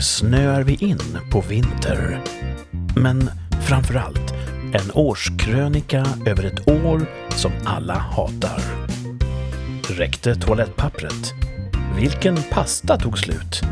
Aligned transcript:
snöar 0.00 0.62
vi 0.62 0.74
in 0.74 1.18
på 1.30 1.40
vinter. 1.40 2.20
Men 2.96 3.30
framför 3.68 3.94
allt 3.94 4.34
en 4.72 4.90
årskrönika 4.94 6.06
över 6.26 6.44
ett 6.44 6.68
år 6.68 7.06
som 7.36 7.52
alla 7.64 7.94
hatar. 7.94 8.60
Räckte 9.88 10.34
toalettpappret? 10.34 11.32
Vilken 11.96 12.36
pasta 12.50 12.98
tog 12.98 13.18
slut? 13.18 13.62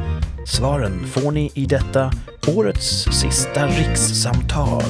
Svaren 0.46 1.06
får 1.06 1.32
ni 1.32 1.50
i 1.54 1.66
detta 1.66 2.12
årets 2.48 3.04
sista 3.12 3.66
rikssamtal. 3.66 4.82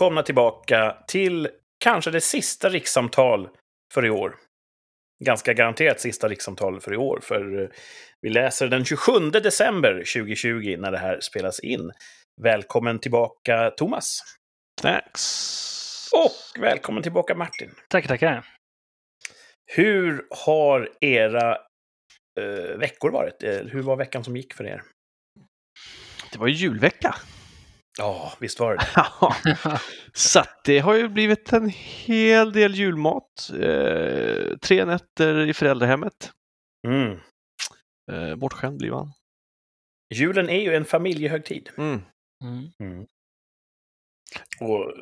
Välkomna 0.00 0.22
tillbaka 0.22 0.96
till 1.08 1.48
kanske 1.78 2.10
det 2.10 2.20
sista 2.20 2.68
rikssamtal 2.68 3.48
för 3.94 4.06
i 4.06 4.10
år. 4.10 4.34
Ganska 5.24 5.52
garanterat 5.52 6.00
sista 6.00 6.28
rikssamtal 6.28 6.80
för 6.80 6.92
i 6.94 6.96
år, 6.96 7.20
för 7.22 7.62
eh, 7.62 7.68
vi 8.20 8.30
läser 8.30 8.68
den 8.68 8.84
27 8.84 9.30
december 9.30 9.92
2020 9.92 10.76
när 10.78 10.90
det 10.92 10.98
här 10.98 11.20
spelas 11.20 11.60
in. 11.60 11.90
Välkommen 12.42 12.98
tillbaka 12.98 13.70
Thomas. 13.70 14.22
Thanks. 14.82 16.08
Och 16.12 16.62
välkommen 16.62 17.02
tillbaka 17.02 17.34
Martin. 17.34 17.70
Tackar, 17.88 18.08
tackar. 18.08 18.46
Hur 19.76 20.26
har 20.30 20.88
era 21.00 21.50
eh, 22.40 22.78
veckor 22.78 23.10
varit? 23.10 23.42
Eh, 23.42 23.56
Hur 23.56 23.82
var 23.82 23.96
veckan 23.96 24.24
som 24.24 24.36
gick 24.36 24.54
för 24.54 24.64
er? 24.66 24.82
Det 26.32 26.38
var 26.38 26.46
ju 26.46 26.54
julvecka. 26.54 27.14
Ja, 27.98 28.32
visst 28.40 28.60
var 28.60 28.76
det 28.76 29.80
Så 30.12 30.42
det 30.64 30.78
har 30.78 30.94
ju 30.94 31.08
blivit 31.08 31.52
en 31.52 31.68
hel 31.68 32.52
del 32.52 32.74
julmat. 32.74 33.50
Eh, 33.60 34.56
tre 34.56 34.84
nätter 34.84 35.46
i 35.46 35.54
föräldrahemmet. 35.54 36.32
mm. 36.86 37.18
Eh, 38.12 38.36
bortskämd 38.36 38.78
blir 38.78 38.90
man. 38.90 39.12
Julen 40.14 40.48
är 40.48 40.60
ju 40.60 40.74
en 40.74 40.84
familjehögtid. 40.84 41.70
Mm. 41.78 42.02
Mm. 42.80 43.06
Och 44.60 44.84
eh, 44.84 44.94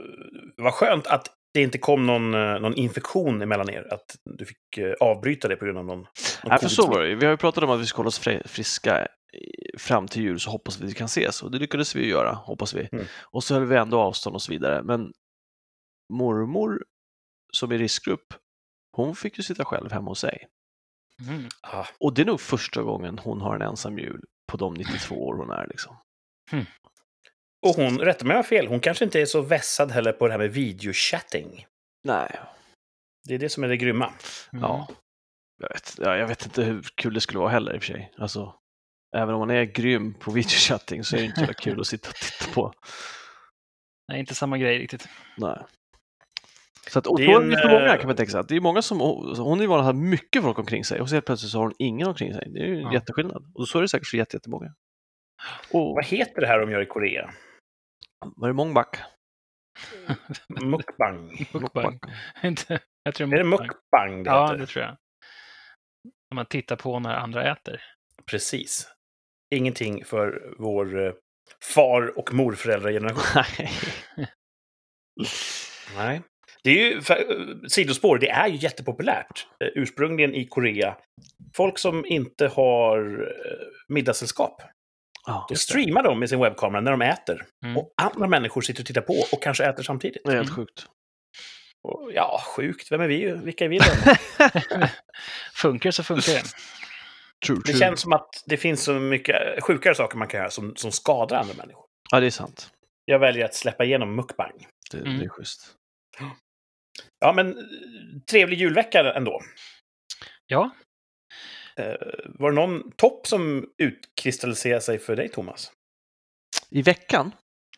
vad 0.56 0.75
skönt 0.75 1.06
att 1.06 1.38
det 1.55 1.63
inte 1.63 1.79
kom 1.79 2.07
någon, 2.07 2.35
eh, 2.35 2.61
någon 2.61 2.75
infektion 2.75 3.43
emellan 3.43 3.71
er. 3.71 3.93
Att 3.95 4.17
du 4.39 4.45
fick 4.47 4.79
eh, 4.79 4.93
avbryta 5.01 5.49
det 5.49 5.57
på 5.57 5.65
grund 5.65 5.79
av 5.79 5.85
någon, 5.85 5.99
någon 5.99 6.07
Nej, 6.45 6.59
för 6.59 6.69
så 6.69 6.87
var 6.87 7.03
det. 7.03 7.15
Vi 7.15 7.25
har 7.25 7.33
ju 7.33 7.37
pratat 7.37 7.65
om 7.65 7.71
att 7.71 7.81
vi 7.81 7.87
ska 7.87 7.97
hålla 7.97 8.09
oss 8.09 8.19
fri- 8.19 8.43
friska 8.49 9.09
fram 9.79 10.09
till 10.09 10.23
jul 10.23 10.41
så 10.41 10.51
hoppas 10.51 10.81
vi 10.81 10.85
att 10.85 10.91
vi 10.91 10.95
kan 10.95 11.05
ses 11.05 11.43
och 11.43 11.51
det 11.51 11.59
lyckades 11.59 11.97
vi 11.97 12.09
göra, 12.09 12.33
hoppas 12.33 12.75
vi. 12.75 12.89
Mm. 12.93 13.05
Och 13.31 13.45
så 13.45 13.55
höll 13.55 13.65
vi 13.67 13.77
ändå 13.77 14.01
avstånd 14.01 14.37
och 14.37 14.43
så 14.43 14.53
vidare. 14.53 14.83
Men 14.83 15.13
mormor 16.13 16.85
som 17.53 17.73
är 17.73 17.79
riskgrupp, 17.79 18.35
hon 18.97 19.17
fick 19.17 19.37
ju 19.39 19.43
sitta 19.43 19.65
själv 19.65 19.93
hemma 19.93 20.11
hos 20.11 20.21
sig. 20.21 20.47
Mm. 21.29 21.45
Ah, 21.62 21.87
Och 22.01 22.15
det 22.15 22.23
är 22.23 22.27
nog 22.27 22.41
första 22.41 22.83
gången 22.83 23.19
hon 23.19 23.41
har 23.41 23.55
en 23.57 23.62
ensam 23.62 23.99
jul 23.99 24.21
på 24.51 24.57
de 24.57 24.75
92 24.75 25.27
år 25.27 25.35
hon 25.37 25.51
är. 25.51 25.67
Liksom. 25.67 25.97
Och 27.67 27.75
hon, 27.77 27.98
rätta 27.98 28.25
mig 28.25 28.31
om 28.34 28.37
jag 28.37 28.39
har 28.39 28.48
fel, 28.48 28.67
hon 28.67 28.81
kanske 28.81 29.05
inte 29.05 29.20
är 29.20 29.27
så 29.27 29.41
vässad 29.41 29.91
heller 29.91 30.12
på 30.12 30.27
det 30.27 30.33
här 30.33 30.39
med 30.39 30.53
videochatting. 30.53 31.67
Nej, 32.05 32.39
Det 33.28 33.34
är 33.34 33.39
det 33.39 33.48
som 33.48 33.65
är 33.65 33.69
det 33.69 33.77
grymma. 33.77 34.12
Mm. 34.53 34.62
ja. 34.65 34.89
Jag 35.61 35.69
vet, 35.69 35.95
ja, 35.98 36.17
jag 36.17 36.27
vet 36.28 36.45
inte 36.45 36.62
hur 36.62 36.83
kul 36.95 37.15
det 37.15 37.20
skulle 37.20 37.39
vara 37.39 37.50
heller 37.50 37.75
i 37.75 37.78
och 37.78 37.83
för 37.83 37.92
sig. 37.92 38.12
Alltså, 38.19 38.55
även 39.17 39.34
om 39.34 39.39
man 39.41 39.50
är 39.50 39.65
grym 39.65 40.15
på 40.15 40.31
videochatting 40.31 41.05
så 41.05 41.17
är 41.17 41.20
det 41.20 41.27
inte 41.27 41.47
så 41.47 41.55
kul 41.55 41.81
att 41.81 41.87
sitta 41.87 42.09
och 42.09 42.15
titta 42.15 42.53
på. 42.55 42.72
Nej, 44.09 44.21
inte 44.21 44.34
samma 44.34 44.59
grej 44.59 44.78
riktigt. 44.78 45.09
Nej. 45.37 45.59
Så 46.91 46.99
att, 46.99 47.06
och 47.06 47.19
Det 47.19 47.25
är 47.25 47.41
en, 47.43 47.50
det 47.50 47.56
för 47.62 47.69
många 47.69 47.93
eh, 47.94 47.97
kan 47.99 48.06
man 48.06 48.16
tänka 48.16 48.31
sig. 48.33 48.41
Att 48.41 48.49
det 48.49 48.56
är 48.56 48.60
många 48.60 48.83
som, 48.83 49.00
hon 49.38 49.60
är 49.60 49.66
van 49.66 49.78
att 49.81 49.84
ha 49.87 49.93
mycket 49.93 50.43
folk 50.43 50.59
omkring 50.59 50.84
sig 50.84 51.00
och 51.00 51.09
så 51.09 51.15
helt 51.15 51.27
plötsligt 51.27 51.53
så 51.53 51.59
har 51.59 51.62
hon 51.65 51.75
ingen 51.78 52.09
omkring 52.09 52.34
sig. 52.34 52.49
Det 52.54 52.60
är 52.60 52.66
ju 52.66 52.75
en 52.77 52.81
Ja. 52.83 52.93
jätteskillnad. 52.93 53.53
Och 53.54 53.69
så 53.69 53.78
är 53.78 53.83
det 53.83 53.88
säkert 53.88 54.09
för 54.09 54.16
jätte- 54.16 54.37
jättemånga. 54.37 54.75
Och 55.72 55.94
Vad 55.94 56.04
heter 56.04 56.41
det 56.41 56.47
här 56.47 56.59
de 56.60 56.71
gör 56.71 56.81
i 56.83 56.87
Korea? 56.87 57.31
Var 58.37 58.49
det 58.49 58.55
mångback? 58.55 58.97
Mukbang. 60.62 61.47
Mukbang. 61.53 61.99
Inte- 62.43 62.81
jag 63.03 63.15
tror 63.15 63.34
Är 63.34 63.39
det 63.39 63.45
mukbang. 63.45 63.67
mukbang 63.69 64.23
det 64.23 64.31
Ja, 64.31 64.45
heter? 64.47 64.59
det 64.59 64.67
tror 64.67 64.84
jag. 64.84 64.97
När 66.31 66.34
man 66.34 66.47
tittar 66.47 66.77
på 66.77 66.99
när 66.99 67.15
andra 67.15 67.53
äter. 67.53 67.83
Precis. 68.31 68.89
Ingenting 69.55 70.05
för 70.05 70.55
vår 70.59 71.07
eh, 71.07 71.12
far 71.75 72.19
och 72.19 72.34
morföräldrageneration. 72.34 73.43
Nej. 73.57 73.71
Nej. 75.97 76.23
Det 76.65 76.71
är 76.71 76.75
ju, 76.95 77.01
för, 77.01 77.15
eh, 77.41 77.57
sidospår, 77.69 78.19
det 78.19 78.28
är 78.31 78.49
ju 78.49 78.57
jättepopulärt. 78.57 79.47
eh, 79.65 79.69
Ursprungligen 79.75 80.34
i 80.34 80.47
Korea. 80.47 80.97
Folk 81.57 81.78
som 81.78 82.05
inte 82.07 82.47
har 82.49 83.28
middagssällskap. 83.89 84.62
Ja, 85.28 85.47
Då 85.49 85.53
just 85.53 85.69
det. 85.69 85.72
streamar 85.72 86.03
de 86.03 86.19
med 86.19 86.28
sin 86.28 86.41
webbkamera 86.41 86.81
när 86.81 86.91
de 86.91 87.03
äter. 87.03 87.47
Mm. 87.65 87.77
Och 87.77 87.93
andra 88.03 88.27
människor 88.28 88.61
sitter 88.61 88.83
och 88.83 88.87
tittar 88.87 89.00
på 89.00 89.12
och 89.33 89.43
kanske 89.43 89.65
äter 89.65 89.83
samtidigt. 89.83 90.22
Det 90.25 90.31
är 90.33 90.37
helt 90.37 90.49
Mm. 90.49 90.56
sjukt. 90.56 90.87
Och, 91.83 92.11
ja, 92.15 92.41
sjukt. 92.56 92.93
Vem 92.93 93.00
är 93.00 93.09
vi? 93.09 93.33
Vilka 93.33 93.65
är 93.65 93.69
vi 93.69 93.78
då? 93.78 93.84
Funkar 95.55 95.91
så 95.91 96.03
funkar 96.03 96.33
det. 96.33 96.43
True, 97.47 97.56
Det 97.56 97.62
true. 97.72 97.78
känns 97.78 98.00
som 98.00 98.12
att 98.12 98.43
det 98.47 98.56
finns 98.56 98.84
så 98.84 98.93
mycket 98.93 99.62
sjukare 99.62 99.94
saker 99.94 100.16
man 100.19 100.28
kan 100.28 100.41
göra 100.41 100.50
som, 100.50 100.77
som 100.77 100.93
skadar 100.93 101.37
andra 101.37 101.55
människor. 101.55 101.84
Ja, 102.10 102.21
det 102.21 102.27
är 102.27 102.31
sant. 102.31 102.71
Jag 103.05 103.19
väljer 103.19 103.45
att 103.45 103.55
släppa 103.55 103.84
igenom 103.84 104.16
mukbang. 104.16 104.66
Det, 104.91 104.99
Mm. 104.99 105.19
det 105.19 105.25
är 105.25 105.28
schysst. 105.28 105.75
Ja, 107.21 107.33
men 107.33 107.49
eh, 107.59 107.65
trevlig 108.31 108.59
julvecka 108.60 109.12
ändå. 109.15 109.41
Ja, 110.47 110.71
var 112.27 112.50
det 112.50 112.55
någon 112.55 112.91
topp 112.93 113.27
som 113.27 113.66
utkristalliserade 113.78 114.81
sig 114.81 114.99
för 114.99 115.16
dig, 115.16 115.28
Thomas? 115.28 115.72
I 116.71 116.83
veckan? 116.83 117.33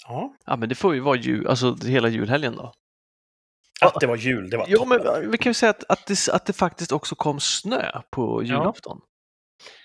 Ja. 0.06 0.34
Ja, 0.46 0.56
men 0.56 0.68
det 0.68 0.74
får 0.74 0.94
ju 0.94 1.00
vara 1.00 1.16
jul, 1.16 1.46
alltså 1.46 1.76
hela 1.84 2.08
julhelgen 2.08 2.56
då. 2.56 2.72
Att 3.80 4.00
det 4.00 4.06
var 4.06 4.16
jul, 4.16 4.50
det 4.50 4.56
var 4.56 4.66
toppen. 4.66 4.88
men 5.22 5.30
vi 5.30 5.38
kan 5.38 5.50
ju 5.50 5.54
säga 5.54 5.70
att, 5.70 5.84
att, 5.90 6.06
det, 6.06 6.28
att 6.32 6.46
det 6.46 6.52
faktiskt 6.52 6.92
också 6.92 7.14
kom 7.14 7.40
snö 7.40 8.00
på 8.10 8.42
julafton. 8.42 9.00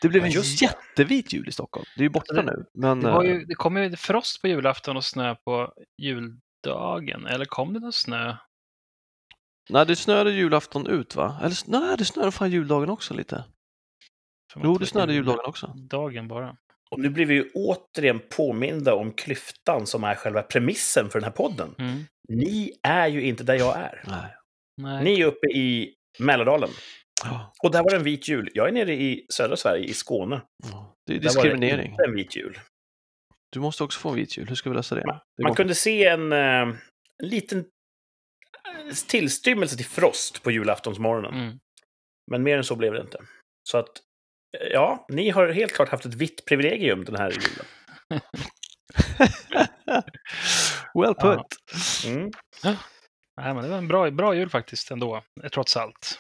Det 0.02 0.10
blev 0.10 0.22
Ja, 0.24 0.28
en 0.28 0.32
just 0.32 0.62
jättevit 0.62 1.34
jul 1.34 1.48
i 1.50 1.52
Stockholm. 1.52 1.86
Det 1.96 2.02
är 2.02 2.04
ju 2.04 2.10
borta 2.10 2.34
Det- 2.34 2.44
nu. 2.44 2.66
Men, 2.74 3.00
det, 3.02 3.12
var 3.12 3.24
eh, 3.24 3.32
ju, 3.32 3.46
det 3.46 3.56
kom 3.56 3.78
ju 3.78 3.96
frost 3.96 4.42
på 4.42 4.48
julafton 4.48 4.98
och 4.98 5.06
snö 5.06 5.36
på 5.36 5.74
juldagen. 6.02 7.26
Eller 7.28 7.46
kom 7.46 7.74
det 7.74 7.80
någon 7.80 7.94
snö? 7.94 8.36
Nej, 9.70 9.86
det 9.86 9.96
snöade 9.96 10.32
julafton 10.32 10.88
ut 10.88 11.16
va? 11.16 11.40
Eller 11.44 11.56
nej, 11.66 11.98
det 11.98 12.06
snöade 12.06 12.32
fan 12.32 12.52
juldagen 12.52 12.90
också 12.90 13.14
lite. 13.14 13.44
Jo, 14.64 14.70
man 14.72 14.78
det 14.80 14.86
snöade 14.86 15.14
jul- 15.14 15.18
juldagen 15.26 15.46
också. 15.50 15.68
Dagen 15.76 16.28
bara. 16.28 16.58
Och 16.92 17.00
nu 17.00 17.10
blir 17.10 17.26
vi 17.26 17.34
ju 17.34 17.52
återigen 17.54 18.20
påminda 18.30 18.94
om 18.96 19.12
klyftan 19.12 19.88
som 19.88 20.04
är 20.04 20.16
själva 20.16 20.42
premissen 20.42 21.10
för 21.10 21.20
den 21.20 21.24
här 21.24 21.36
podden. 21.36 21.76
Mm. 21.78 22.04
Ni 22.30 22.72
är 22.84 23.08
ju 23.08 23.22
inte 23.22 23.44
där 23.44 23.56
jag 23.56 23.78
är. 23.78 24.04
Nej. 24.08 24.36
Nej. 24.82 25.04
Ni 25.04 25.22
är 25.22 25.26
uppe 25.26 25.48
i 25.48 25.94
Mälardalen. 26.20 26.70
Ja, 27.24 27.54
Och 27.64 27.72
där 27.72 27.84
var 27.84 27.90
det 27.90 27.96
en 27.98 28.04
vit 28.04 28.28
jul. 28.28 28.50
Jag 28.54 28.68
är 28.68 28.72
nere 28.72 28.94
i 28.94 29.26
södra 29.34 29.58
Sverige, 29.58 29.86
i 29.86 29.94
Skåne. 29.94 30.42
ja. 30.72 30.94
Det 31.06 31.14
är 31.16 31.20
Där 31.20 31.28
var 31.36 31.44
det 31.44 31.50
diskriminering. 31.50 31.96
en 32.08 32.16
vit 32.16 32.36
jul. 32.36 32.60
Du 33.52 33.60
måste 33.60 33.84
också 33.84 34.00
få 34.00 34.10
en 34.10 34.16
vit 34.16 34.38
jul. 34.38 34.48
Hur 34.48 34.56
ska 34.56 34.70
vi 34.70 34.76
lösa 34.76 34.96
det? 34.96 35.02
det 35.38 35.44
Man 35.44 35.56
kunde 35.56 35.76
se 35.76 36.06
en, 36.06 36.32
eh, 36.32 36.40
en 36.40 36.78
liten 37.24 37.60
eh, 37.60 38.94
tillstymmelse 39.08 39.78
till 39.78 39.86
frost 39.86 40.44
på 40.44 40.52
julaftonsmorgonen. 40.52 41.34
Mm. 41.34 41.60
Men 42.32 42.44
mer 42.44 42.58
än 42.58 42.64
så 42.64 42.76
blev 42.76 42.94
det 42.94 43.02
inte. 43.02 43.18
Så 43.70 43.78
att, 43.78 43.90
ja, 44.72 45.06
ni 45.10 45.30
har 45.30 45.48
helt 45.48 45.74
klart 45.74 45.90
haft 45.90 46.06
ett 46.06 46.16
vitt 46.16 46.46
privilegium 46.46 47.06
den 47.06 47.16
här 47.16 47.32
julen. 47.32 47.66
well 50.94 51.16
put. 51.16 51.46
Mm. 52.06 52.32
Nej, 53.38 53.54
men 53.54 53.64
det 53.64 53.70
var 53.70 53.78
en 53.78 53.88
bra, 53.88 54.12
bra 54.12 54.36
jul 54.36 54.50
faktiskt 54.50 54.92
ändå, 54.92 55.22
trots 55.52 55.78
allt. 55.78 56.20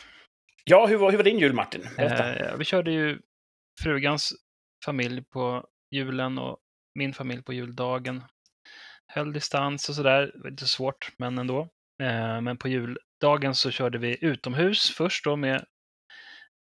Ja, 0.63 0.85
hur 0.85 0.97
var, 0.97 1.11
hur 1.11 1.17
var 1.17 1.23
din 1.23 1.39
jul, 1.39 1.53
Martin? 1.53 1.83
Eh, 1.97 2.55
vi 2.57 2.65
körde 2.65 2.91
ju 2.91 3.19
frugans 3.83 4.33
familj 4.85 5.23
på 5.23 5.65
julen 5.91 6.37
och 6.37 6.57
min 6.99 7.13
familj 7.13 7.43
på 7.43 7.53
juldagen. 7.53 8.23
Höll 9.07 9.33
distans 9.33 9.89
och 9.89 9.95
sådär. 9.95 10.31
Lite 10.43 10.65
svårt, 10.65 11.11
men 11.17 11.37
ändå. 11.37 11.59
Eh, 12.03 12.41
men 12.41 12.57
på 12.57 12.67
juldagen 12.67 13.55
så 13.55 13.71
körde 13.71 13.97
vi 13.97 14.25
utomhus 14.25 14.91
först 14.97 15.25
då 15.25 15.35
med 15.35 15.65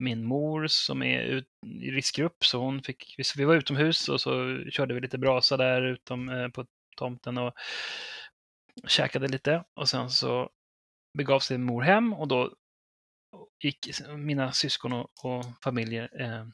min 0.01 0.24
mor 0.25 0.68
som 0.68 1.03
är 1.03 1.21
ut, 1.21 1.45
i 1.81 1.92
riskgrupp. 1.92 2.45
Så 2.45 2.59
hon 2.59 2.83
fick, 2.83 3.15
vi- 3.38 3.44
var 3.45 3.56
utomhus 3.56 4.09
och 4.09 4.21
så 4.21 4.63
körde 4.69 4.94
vi 4.94 5.00
lite 5.01 5.18
brasa 5.18 5.57
där 5.57 5.81
utom, 5.81 6.30
eh, 6.30 6.48
på 6.48 6.65
tomten 6.98 7.38
och 7.38 7.53
käkade 8.88 9.27
lite. 9.27 9.63
Och 9.75 9.89
sen 9.89 10.09
så 10.09 10.50
begav 11.18 11.39
sig 11.39 11.57
mor 11.57 11.81
hem 11.81 12.13
och 12.13 12.27
då 12.27 12.53
gick 13.63 13.88
mina 14.18 14.51
syskon 14.51 14.94
och, 14.94 15.09
och 15.24 15.45
familjer 15.63 16.21
eh, 16.21 16.45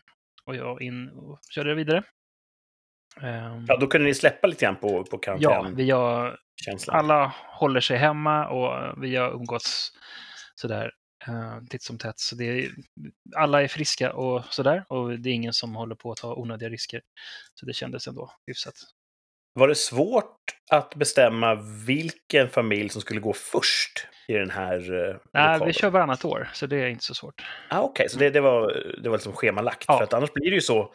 och 0.45 0.55
jag 0.55 0.81
in 0.81 1.09
och 1.09 1.39
körde 1.51 1.75
vidare. 1.75 2.03
Ehm, 3.21 3.65
Ja, 3.67 3.77
då 3.77 3.87
kunde 3.87 4.07
ni 4.07 4.13
släppa 4.13 4.47
lite 4.47 4.65
grann 4.65 4.75
på, 4.75 5.03
på 5.03 5.05
ja, 5.11 5.17
karantänkänslan. 5.19 5.75
vi 5.75 5.89
har, 5.89 6.39
alla 6.87 7.33
håller 7.59 7.81
sig 7.81 7.97
hemma 7.97 8.47
och 8.47 9.03
vi 9.03 9.15
har 9.15 9.31
umgåtts 9.31 9.91
sådär 10.55 10.85
eh, 10.85 10.91
titt 11.69 11.81
som 11.83 11.97
tätt. 11.97 12.19
Så 12.19 12.35
det 12.35 12.45
är, 12.45 12.69
alla 13.35 13.63
är 13.63 13.67
friska 13.67 14.13
och 14.13 14.45
sådär 14.45 14.85
och 14.89 15.19
det 15.19 15.29
är 15.29 15.33
ingen 15.33 15.53
som 15.53 15.75
håller 15.75 15.95
på 15.95 16.11
att 16.11 16.17
ta 16.17 16.33
onödiga 16.35 16.69
risker. 16.69 17.01
Så 17.53 17.65
det 17.65 17.73
kändes 17.73 18.07
ändå 18.07 18.31
hyfsat. 18.47 18.75
Var 19.53 19.67
det 19.67 19.75
svårt 19.75 20.35
att 20.71 20.95
bestämma 20.95 21.55
vilken 21.87 22.49
familj 22.49 22.89
som 22.89 23.01
skulle 23.01 23.19
gå 23.19 23.33
först 23.33 24.07
i 24.27 24.33
den 24.33 24.49
här 24.49 24.77
eh, 24.77 25.15
Nej, 25.33 25.43
lokalen? 25.43 25.67
vi 25.67 25.73
kör 25.73 25.89
varannat 25.89 26.25
år, 26.25 26.49
så 26.53 26.67
det 26.67 26.77
är 26.77 26.87
inte 26.87 27.03
så 27.03 27.13
svårt. 27.13 27.45
Ah, 27.69 27.81
Okej, 27.81 28.09
så 28.09 28.19
det, 28.19 28.29
det, 28.29 28.41
var, 28.41 28.73
det 29.03 29.09
var 29.09 29.17
liksom 29.17 29.33
schemalagt. 29.33 29.85
Ja. 29.87 29.97
För 29.97 30.03
att 30.03 30.13
annars 30.13 30.33
blir 30.33 30.49
det 30.49 30.55
ju 30.55 30.61
så, 30.61 30.93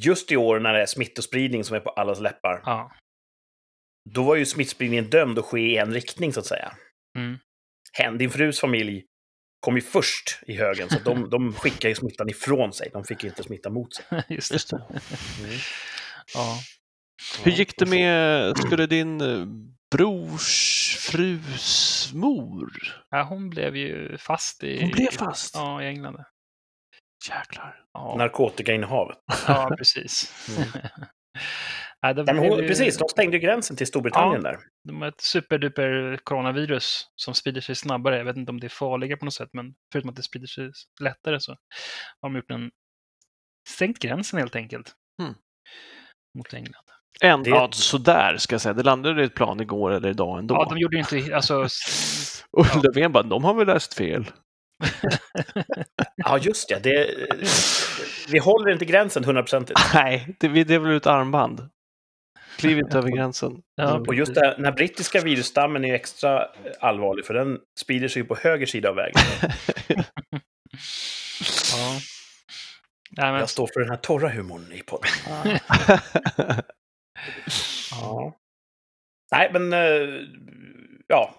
just 0.00 0.32
i 0.32 0.36
år 0.36 0.60
när 0.60 0.72
det 0.74 0.82
är 0.82 0.86
smittospridning 0.86 1.64
som 1.64 1.76
är 1.76 1.80
på 1.80 1.90
allas 1.90 2.20
läppar, 2.20 2.62
Ja. 2.64 2.92
då 4.10 4.22
var 4.22 4.36
ju 4.36 4.46
smittspridningen 4.46 5.10
dömd 5.10 5.38
att 5.38 5.44
ske 5.44 5.60
i 5.60 5.76
en 5.76 5.92
riktning 5.94 6.32
så 6.32 6.40
att 6.40 6.46
säga. 6.46 6.72
Mm. 7.18 7.38
Hen, 7.92 8.18
din 8.18 8.30
frus 8.30 8.60
familj 8.60 9.04
kom 9.60 9.76
ju 9.76 9.82
först 9.82 10.40
i 10.46 10.56
högen, 10.56 10.90
så 10.90 10.98
de, 10.98 11.30
de 11.30 11.52
skickade 11.54 11.88
ju 11.88 11.94
smittan 11.94 12.28
ifrån 12.28 12.72
sig. 12.72 12.90
De 12.92 13.04
fick 13.04 13.24
inte 13.24 13.42
smitta 13.42 13.70
mot 13.70 13.94
sig. 13.94 14.04
Just 14.28 14.52
Just 14.52 14.70
det. 14.70 14.82
det. 14.88 15.00
Ja. 16.34 16.58
Hur 17.44 17.52
gick 17.52 17.78
det 17.78 17.86
med, 17.86 18.58
skulle 18.58 18.86
din 18.86 19.20
eh, 19.20 19.46
brors 19.90 20.96
frus 21.00 22.10
mor? 22.14 22.72
ja, 23.10 23.22
hon 23.22 23.50
blev 23.50 23.76
ju 23.76 24.18
fast 24.18 24.64
i... 24.64 24.80
Hon 24.80 24.90
blev 24.90 25.10
fast? 25.10 25.54
Ja, 25.54 25.82
i 25.82 25.86
England. 25.86 26.16
Jäklar. 27.28 27.84
Ja, 27.92 28.14
Narkotikainnehavet. 28.18 29.18
ja 29.46 29.74
precis. 29.78 30.32
Mm. 30.58 30.68
ja, 32.00 32.12
Nej, 32.12 32.34
men 32.34 32.44
ju- 32.44 32.68
precis, 32.68 32.98
de 32.98 33.08
stängde 33.08 33.36
ju 33.36 33.40
gränsen 33.42 33.76
till 33.76 33.86
Storbritannien 33.86 34.42
där. 34.42 34.58
De 34.88 35.00
har 35.02 35.08
ett 35.08 35.20
superduper 35.20 36.18
coronavirus 36.24 37.06
som 37.16 37.34
sprider 37.34 37.60
sig 37.60 37.74
snabbare. 37.74 38.16
Jag 38.18 38.24
vet 38.24 38.36
inte 38.36 38.50
om 38.50 38.60
det 38.60 38.66
är 38.66 38.68
farligare 38.68 39.16
på 39.18 39.24
något 39.24 39.34
sätt, 39.34 39.48
men 39.52 39.74
förutom 39.92 40.10
att 40.10 40.16
det 40.16 40.22
sprider 40.22 40.46
sig 40.46 40.70
lättare 41.00 41.40
så 41.40 41.52
har 42.20 42.28
de 42.30 42.36
gjort 42.36 42.50
en 42.50 42.70
stängt 43.68 43.98
gränsen 43.98 44.38
helt 44.38 44.56
enkelt. 44.56 44.92
Mm. 45.22 45.34
Mot 46.38 46.54
England. 46.54 46.82
En, 47.20 47.42
Det- 47.42 47.50
ja, 47.50 47.68
sådär 47.72 48.36
ska 48.36 48.54
jag 48.54 48.60
säga. 48.60 48.72
Det 48.72 48.82
landade 48.82 49.22
i 49.22 49.24
ett 49.24 49.34
plan 49.34 49.60
igår 49.60 49.90
eller 49.90 50.08
idag 50.08 50.38
ändå. 50.38 50.54
Ja, 50.54 50.64
de 50.68 50.78
gjorde 50.78 50.96
ju 50.96 51.00
inte, 51.02 51.36
alltså, 51.36 51.54
Och 52.52 52.66
ja. 52.74 52.82
Löfven 52.82 53.12
bara, 53.12 53.22
de 53.22 53.44
har 53.44 53.54
väl 53.54 53.66
läst 53.66 53.94
fel. 53.94 54.30
Ja, 56.16 56.38
just 56.38 56.68
det. 56.68 56.78
det 56.82 57.14
vi 58.32 58.38
håller 58.38 58.72
inte 58.72 58.84
gränsen 58.84 59.24
hundraprocentigt. 59.24 59.80
Nej, 59.94 60.36
det, 60.40 60.48
det 60.64 60.74
är 60.74 60.78
väl 60.78 60.96
ett 60.96 61.06
armband. 61.06 61.68
Kliv 62.56 62.78
inte 62.78 62.98
över 62.98 63.08
gränsen. 63.10 63.62
Ja, 63.74 63.90
Mm. 63.90 64.02
Och 64.08 64.14
just 64.14 64.34
det, 64.34 64.54
den 64.56 64.64
här 64.64 64.72
brittiska 64.72 65.20
virusstammen 65.20 65.84
är 65.84 65.94
extra 65.94 66.48
allvarlig, 66.80 67.24
för 67.26 67.34
den 67.34 67.58
sprider 67.80 68.08
sig 68.08 68.24
på 68.24 68.34
höger 68.36 68.66
sida 68.66 68.88
av 68.88 68.94
vägen. 68.96 69.20
ja. 71.72 71.98
Nej, 73.10 73.30
men, 73.30 73.40
Jag 73.40 73.48
står 73.50 73.66
för 73.74 73.80
den 73.80 73.90
här 73.90 73.96
torra 73.96 74.28
humorn 74.28 74.72
i 74.72 74.82
podden. 74.82 75.10
ja. 77.90 78.36
Nej, 79.32 79.50
men... 79.52 79.72
eh, 79.72 80.20
Ja, 81.08 81.34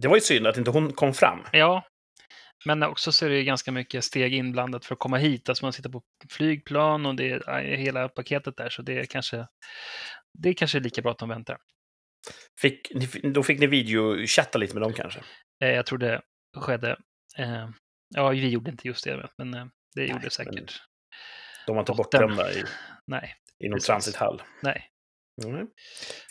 det 0.00 0.08
var 0.08 0.14
ju 0.16 0.20
synd 0.20 0.46
att 0.46 0.56
inte 0.56 0.70
hon 0.70 0.92
kom 0.92 1.14
fram. 1.14 1.40
ja, 1.52 1.82
men 2.66 2.82
också 2.82 3.12
så 3.12 3.26
är 3.26 3.30
det 3.30 3.36
ju 3.36 3.44
ganska 3.44 3.72
mycket 3.72 4.04
steg 4.04 4.34
inblandat 4.34 4.84
för 4.84 4.94
att 4.94 4.98
komma 4.98 5.16
hit. 5.16 5.48
Alltså 5.48 5.64
man 5.64 5.72
sitter 5.72 5.90
på 5.90 6.02
flygplan 6.30 7.06
och 7.06 7.14
det 7.14 7.30
är 7.30 7.76
hela 7.76 8.08
paketet 8.08 8.56
där, 8.56 8.68
så 8.68 8.82
det 8.82 8.98
är 8.98 9.04
kanske, 9.04 9.46
det 10.42 10.48
är 10.48 10.52
kanske 10.54 10.80
lika 10.80 11.02
bra 11.02 11.12
att 11.12 11.18
de 11.18 11.28
väntar. 11.28 11.58
Fick, 12.60 12.90
ni- 12.94 13.30
då 13.30 13.42
fick 13.42 13.60
ni 13.60 13.66
videochatta 13.66 14.58
lite 14.58 14.74
med 14.74 14.82
dem 14.82 14.92
kanske? 14.92 15.20
Eh, 15.64 15.68
Jag 15.70 15.86
tror 15.86 15.98
det 15.98 16.20
skedde. 16.56 16.96
eh, 17.38 17.68
Ja, 18.14 18.28
vi 18.28 18.48
gjorde 18.48 18.70
inte 18.70 18.88
just 18.88 19.04
det, 19.04 19.28
men 19.38 19.54
eh, 19.54 19.66
det 19.94 20.02
gjorde 20.06 20.20
men- 20.22 20.30
säkert. 20.30 20.82
De 21.66 21.76
var 21.76 21.82
inte 21.82 21.92
Botten. 21.92 22.20
bortglömda 22.20 22.52
i, 22.52 22.64
Nej, 23.06 23.34
i 23.64 23.68
någon 23.68 23.76
Precis. 23.76 23.86
transithall. 23.86 24.42
nej. 24.62 24.90
Mm. 25.44 25.66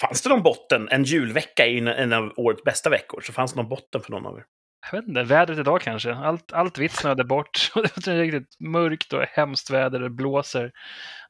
Fanns 0.02 0.22
det 0.22 0.30
någon 0.30 0.44
botten? 0.44 0.88
En 0.92 1.04
julvecka 1.04 1.66
är 1.66 1.88
en, 1.88 2.14
av 2.14 2.34
årets 2.38 2.64
bästa 2.64 2.90
veckor, 2.90 3.22
så 3.22 3.34
fanns 3.34 3.54
det 3.54 3.58
någon 3.62 3.70
botten 3.70 4.02
för 4.02 4.12
någon 4.12 4.26
av 4.26 4.38
er? 4.38 4.46
Jag 4.92 5.00
vet 5.02 5.08
inte, 5.08 5.24
vädret 5.24 5.60
idag 5.60 5.82
kanske. 5.82 6.14
Allt, 6.14 6.54
allt 6.54 6.78
vitt 6.78 6.92
snöade 6.92 7.24
bort. 7.24 7.72
Och 7.76 7.84
det 7.84 8.08
var 8.08 8.16
riktigt 8.16 8.60
mörkt 8.60 9.14
och 9.14 9.22
hemskt 9.24 9.70
väder, 9.70 10.00
det 10.00 10.10
blåser. 10.10 10.72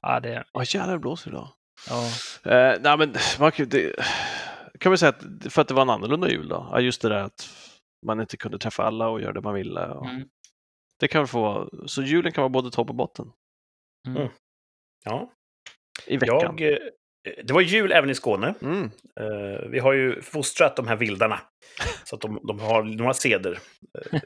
Ja, 0.01 0.19
det, 0.19 0.43
Ja, 0.53 0.63
jävlar 0.63 0.93
det 0.93 0.99
blåser 0.99 1.29
idag. 1.31 1.53
Ja. 1.89 2.05
Eh, 2.51 2.79
nej, 2.81 2.97
men 2.97 3.15
man 3.39 3.51
kan, 3.51 3.69
det, 3.69 3.95
kan 4.79 4.91
vi 4.91 4.97
säga 4.97 5.09
att 5.09 5.53
för 5.53 5.61
att 5.61 5.67
det 5.67 5.73
var 5.73 5.81
en 5.81 5.89
annorlunda 5.89 6.29
jul 6.29 6.47
då? 6.47 6.69
Ja, 6.71 6.79
just 6.79 7.01
det 7.01 7.09
där 7.09 7.23
att 7.23 7.49
man 8.05 8.19
inte 8.19 8.37
kunde 8.37 8.57
träffa 8.59 8.83
alla 8.83 9.07
och 9.07 9.21
göra 9.21 9.33
det 9.33 9.41
man 9.41 9.53
ville. 9.53 9.85
Och 9.87 10.05
Mm. 10.09 10.27
Det 10.99 11.07
kan 11.07 11.27
få 11.27 11.41
vara, 11.41 11.87
så 11.87 12.01
julen 12.03 12.31
kan 12.31 12.41
vara 12.41 12.49
både 12.49 12.71
topp 12.71 12.89
och 12.89 12.95
botten 12.95 13.31
Mm. 14.07 14.27
Ja. 15.05 15.31
i 16.05 16.17
veckan. 16.17 16.57
Jag, 16.57 16.71
eh, 16.73 16.77
det 17.43 17.53
var 17.53 17.61
jul 17.61 17.91
även 17.91 18.09
i 18.09 18.15
Skåne. 18.15 18.53
Mm. 18.61 18.83
Eh, 19.19 19.69
vi 19.69 19.79
har 19.79 19.93
ju 19.93 20.21
fostrat 20.21 20.75
de 20.75 20.87
här 20.87 20.95
vildarna. 20.95 21.39
Så 22.03 22.15
att 22.15 22.21
de, 22.21 22.39
de 22.47 22.59
har 22.59 22.83
några 22.83 23.13
seder 23.13 23.59
eh, 24.13 24.19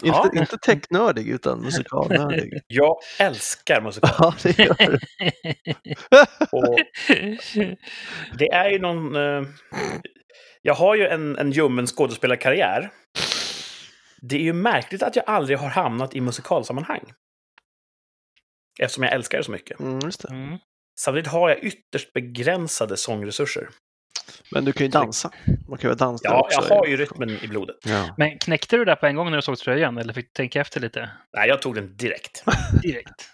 Ja. 0.04 0.26
Inte, 0.26 0.38
inte 0.38 0.58
technördig, 0.58 1.30
utan 1.30 1.62
musikalnördig. 1.62 2.54
Jag 2.68 2.96
älskar 3.20 3.82
musikal. 3.82 4.12
ja, 4.20 4.34
det 4.44 4.60
gör 4.60 4.76
du. 4.78 5.00
Och 6.52 6.78
det 8.38 8.52
är 8.52 8.70
ju 8.70 8.80
någon... 8.80 9.16
Eh, 9.16 9.42
jag 10.62 10.74
har 10.74 10.96
ju 10.96 11.08
en, 11.08 11.38
en 11.38 11.52
ljummen 11.52 11.88
skådespelarkarriär. 11.88 12.90
Det 14.22 14.36
är 14.36 14.42
ju 14.42 14.54
märkligt 14.54 15.04
att 15.04 15.16
jag 15.16 15.26
aldrig 15.28 15.58
har 15.58 15.70
hamnat 15.70 16.16
i 16.16 16.22
musikalsammanhang. 16.22 17.14
Eftersom 18.80 19.04
jag 19.04 19.14
älskar 19.14 19.38
det 19.38 19.44
så 19.44 19.52
mycket. 19.52 19.80
Mm, 19.80 20.00
just 20.04 20.22
det. 20.22 20.30
Mm. 20.34 20.58
Samtidigt 21.00 21.32
har 21.32 21.50
jag 21.50 21.64
ytterst 21.64 22.14
begränsade 22.14 22.98
sångresurser. 22.98 23.70
Men 24.52 24.66
du 24.66 24.74
kan 24.74 24.86
ju 24.86 24.92
dansa. 24.92 25.32
Man 25.68 25.78
kan 25.78 25.90
ju 25.90 25.96
dansa 25.96 26.28
Ja, 26.28 26.40
också. 26.42 26.66
jag 26.70 26.76
har 26.76 26.86
ju 26.86 26.98
rytmen 26.98 27.30
i 27.30 27.48
blodet. 27.48 27.76
Ja. 27.86 28.16
Men 28.18 28.40
knäckte 28.40 28.78
du 28.78 28.86
det 28.86 28.92
där 28.92 28.96
på 28.96 29.06
en 29.06 29.16
gång 29.16 29.30
när 29.30 29.38
du 29.38 29.42
såg 29.42 29.58
tröjan? 29.58 29.98
Eller 29.98 30.14
fick 30.14 30.26
du 30.26 30.32
tänka 30.32 30.62
efter 30.62 30.80
lite? 30.80 31.10
Nej, 31.38 31.50
jag 31.50 31.62
tog 31.62 31.76
den 31.76 31.98
direkt. 31.98 32.44
Direkt. 32.84 33.30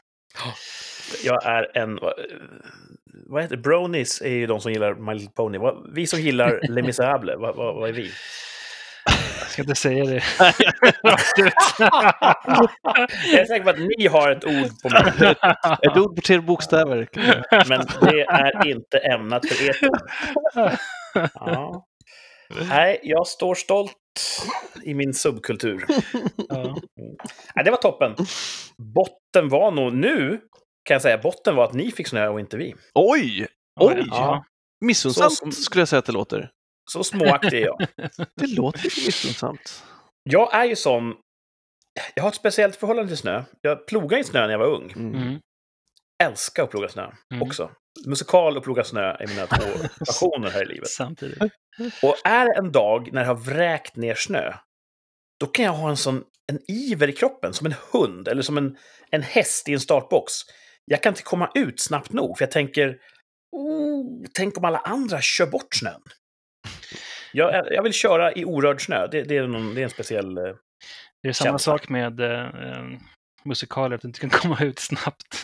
Jag 1.24 1.46
är 1.46 1.78
en... 1.78 2.00
vad- 3.28 3.42
heter? 3.42 3.58
Bronies 3.58 4.22
är 4.22 4.30
ju 4.30 4.48
de 4.48 4.62
som 4.62 4.72
gillar 4.72 4.96
My 4.96 5.14
Little 5.14 5.30
Pony. 5.36 5.60
Vi 5.94 6.08
som 6.08 6.20
gillar 6.22 6.60
Les 6.70 6.86
Misérables, 6.86 7.36
vad, 7.40 7.56
vad, 7.56 7.76
vad 7.76 7.90
är 7.90 7.94
vi? 7.94 8.12
Jag 9.40 9.50
ska 9.50 9.62
inte 9.62 9.76
säga 9.76 10.06
det. 10.06 10.24
Jag 13.32 13.40
är 13.40 13.46
säker 13.46 13.64
på 13.64 13.70
att 13.70 13.80
ni 13.98 14.08
har 14.08 14.32
ett 14.32 14.46
ord 14.46 14.82
på 14.84 14.90
mig. 14.90 15.04
Ett 15.82 15.98
ord 15.98 16.16
på 16.16 16.22
tre 16.22 16.40
bokstäver. 16.40 17.08
Men 17.70 17.86
det 18.02 18.22
är 18.22 18.68
inte 18.68 18.98
ämnat 18.98 19.46
för 19.50 19.64
er. 19.70 19.76
Ja. 21.34 21.86
Nej, 22.70 23.00
jag 23.04 23.28
står 23.28 23.56
stolt 23.56 23.98
i 24.84 24.94
min 24.94 25.14
subkultur. 25.14 25.86
ja. 26.50 26.78
Nej, 27.56 27.66
det 27.66 27.72
var 27.72 27.78
toppen. 27.78 28.16
Botten 28.78 29.50
var 29.50 29.72
nog 29.72 29.94
nu, 29.94 30.42
kan 30.84 30.96
jag 30.96 31.02
säga, 31.02 31.18
botten 31.18 31.56
var 31.56 31.64
att 31.64 31.74
ni 31.74 31.92
fick 31.92 32.08
snö 32.08 32.28
och 32.28 32.40
inte 32.40 32.58
vi. 32.58 32.76
Oj! 32.94 33.48
Oj, 33.82 34.04
ja. 34.12 34.46
Som- 35.30 35.52
skulle 35.52 35.82
jag 35.82 35.88
säga 35.88 36.00
att 36.00 36.06
det 36.06 36.12
låter. 36.12 36.52
så 36.92 37.04
småaktig 37.04 37.62
är 37.62 37.66
jag. 37.66 37.88
Det 38.36 38.48
låter 38.48 38.84
lite 38.84 39.02
missunnsamt. 39.06 39.84
Jag 40.24 40.54
är 40.54 40.66
ju 40.66 40.76
sån... 40.76 41.16
Jag 42.16 42.24
har 42.24 42.30
ett 42.30 42.36
speciellt 42.36 42.76
förhållande 42.76 43.08
till 43.10 43.18
snö. 43.18 43.44
Jag 43.62 43.88
plogade 43.88 44.22
i 44.22 44.24
snö 44.24 44.42
när 44.42 44.50
jag 44.52 44.60
var 44.60 44.66
ung. 44.68 44.92
Mm. 44.96 45.16
Mm. 45.16 45.40
Älskar 46.24 46.64
att 46.64 46.70
ploga 46.72 46.90
snö 46.90 47.12
Mm. 47.34 47.42
också. 47.44 47.72
Musikal 48.06 48.58
och 48.58 48.64
ploga 48.64 48.84
snö 48.84 49.02
är 49.20 49.28
mina 49.28 49.48
två 49.48 49.88
passioner 50.06 50.50
här 50.50 50.62
i 50.62 50.66
livet. 50.66 50.88
Samtidigt. 50.90 51.42
Och 52.04 52.16
är 52.24 52.46
det 52.46 52.54
en 52.58 52.72
dag 52.72 53.10
när 53.14 53.22
det 53.22 53.28
har 53.28 53.36
vräkt 53.36 53.96
ner 53.96 54.16
snö, 54.16 54.54
då 55.40 55.48
kan 55.48 55.66
jag 55.66 55.72
ha 55.74 55.90
en 55.90 55.98
sån 55.98 56.24
en 56.52 56.60
iver 56.68 57.08
i 57.10 57.14
kroppen, 57.14 57.54
som 57.54 57.66
en 57.68 57.76
hund 57.92 58.28
eller 58.28 58.42
som 58.42 58.58
en, 58.58 58.78
en 59.10 59.22
häst 59.22 59.70
i 59.70 59.74
en 59.74 59.80
startbox. 59.80 60.34
Jag 60.86 61.04
kan 61.04 61.12
inte 61.12 61.24
komma 61.24 61.52
ut 61.56 61.80
snabbt 61.80 62.12
nog, 62.14 62.38
för 62.38 62.46
jag 62.46 62.52
tänker, 62.52 62.98
oh, 63.52 64.06
tänk 64.34 64.58
om 64.58 64.66
alla 64.66 64.78
andra 64.78 65.22
kör 65.22 65.46
bort 65.46 65.76
snön. 65.76 66.02
Jag, 67.34 67.74
jag 67.74 67.84
vill 67.84 67.94
köra 67.94 68.34
i 68.34 68.46
orörd 68.46 68.86
snö, 68.86 69.08
det, 69.08 69.24
det, 69.24 69.38
är, 69.38 69.48
någon, 69.48 69.76
det 69.76 69.82
är 69.82 69.84
en 69.84 69.90
speciell... 69.90 70.38
eh, 70.38 70.44
Det 71.24 71.30
är 71.30 71.34
samma 71.34 71.50
Känsla. 71.50 71.74
sak 71.74 71.90
med 71.90 72.20
eh, 72.20 72.42
eh, 72.42 72.84
musikaler, 73.46 73.96
att 73.96 74.02
du 74.02 74.08
inte 74.08 74.20
kan 74.20 74.30
komma 74.30 74.58
ut 74.62 74.80
snabbt. 74.80 75.44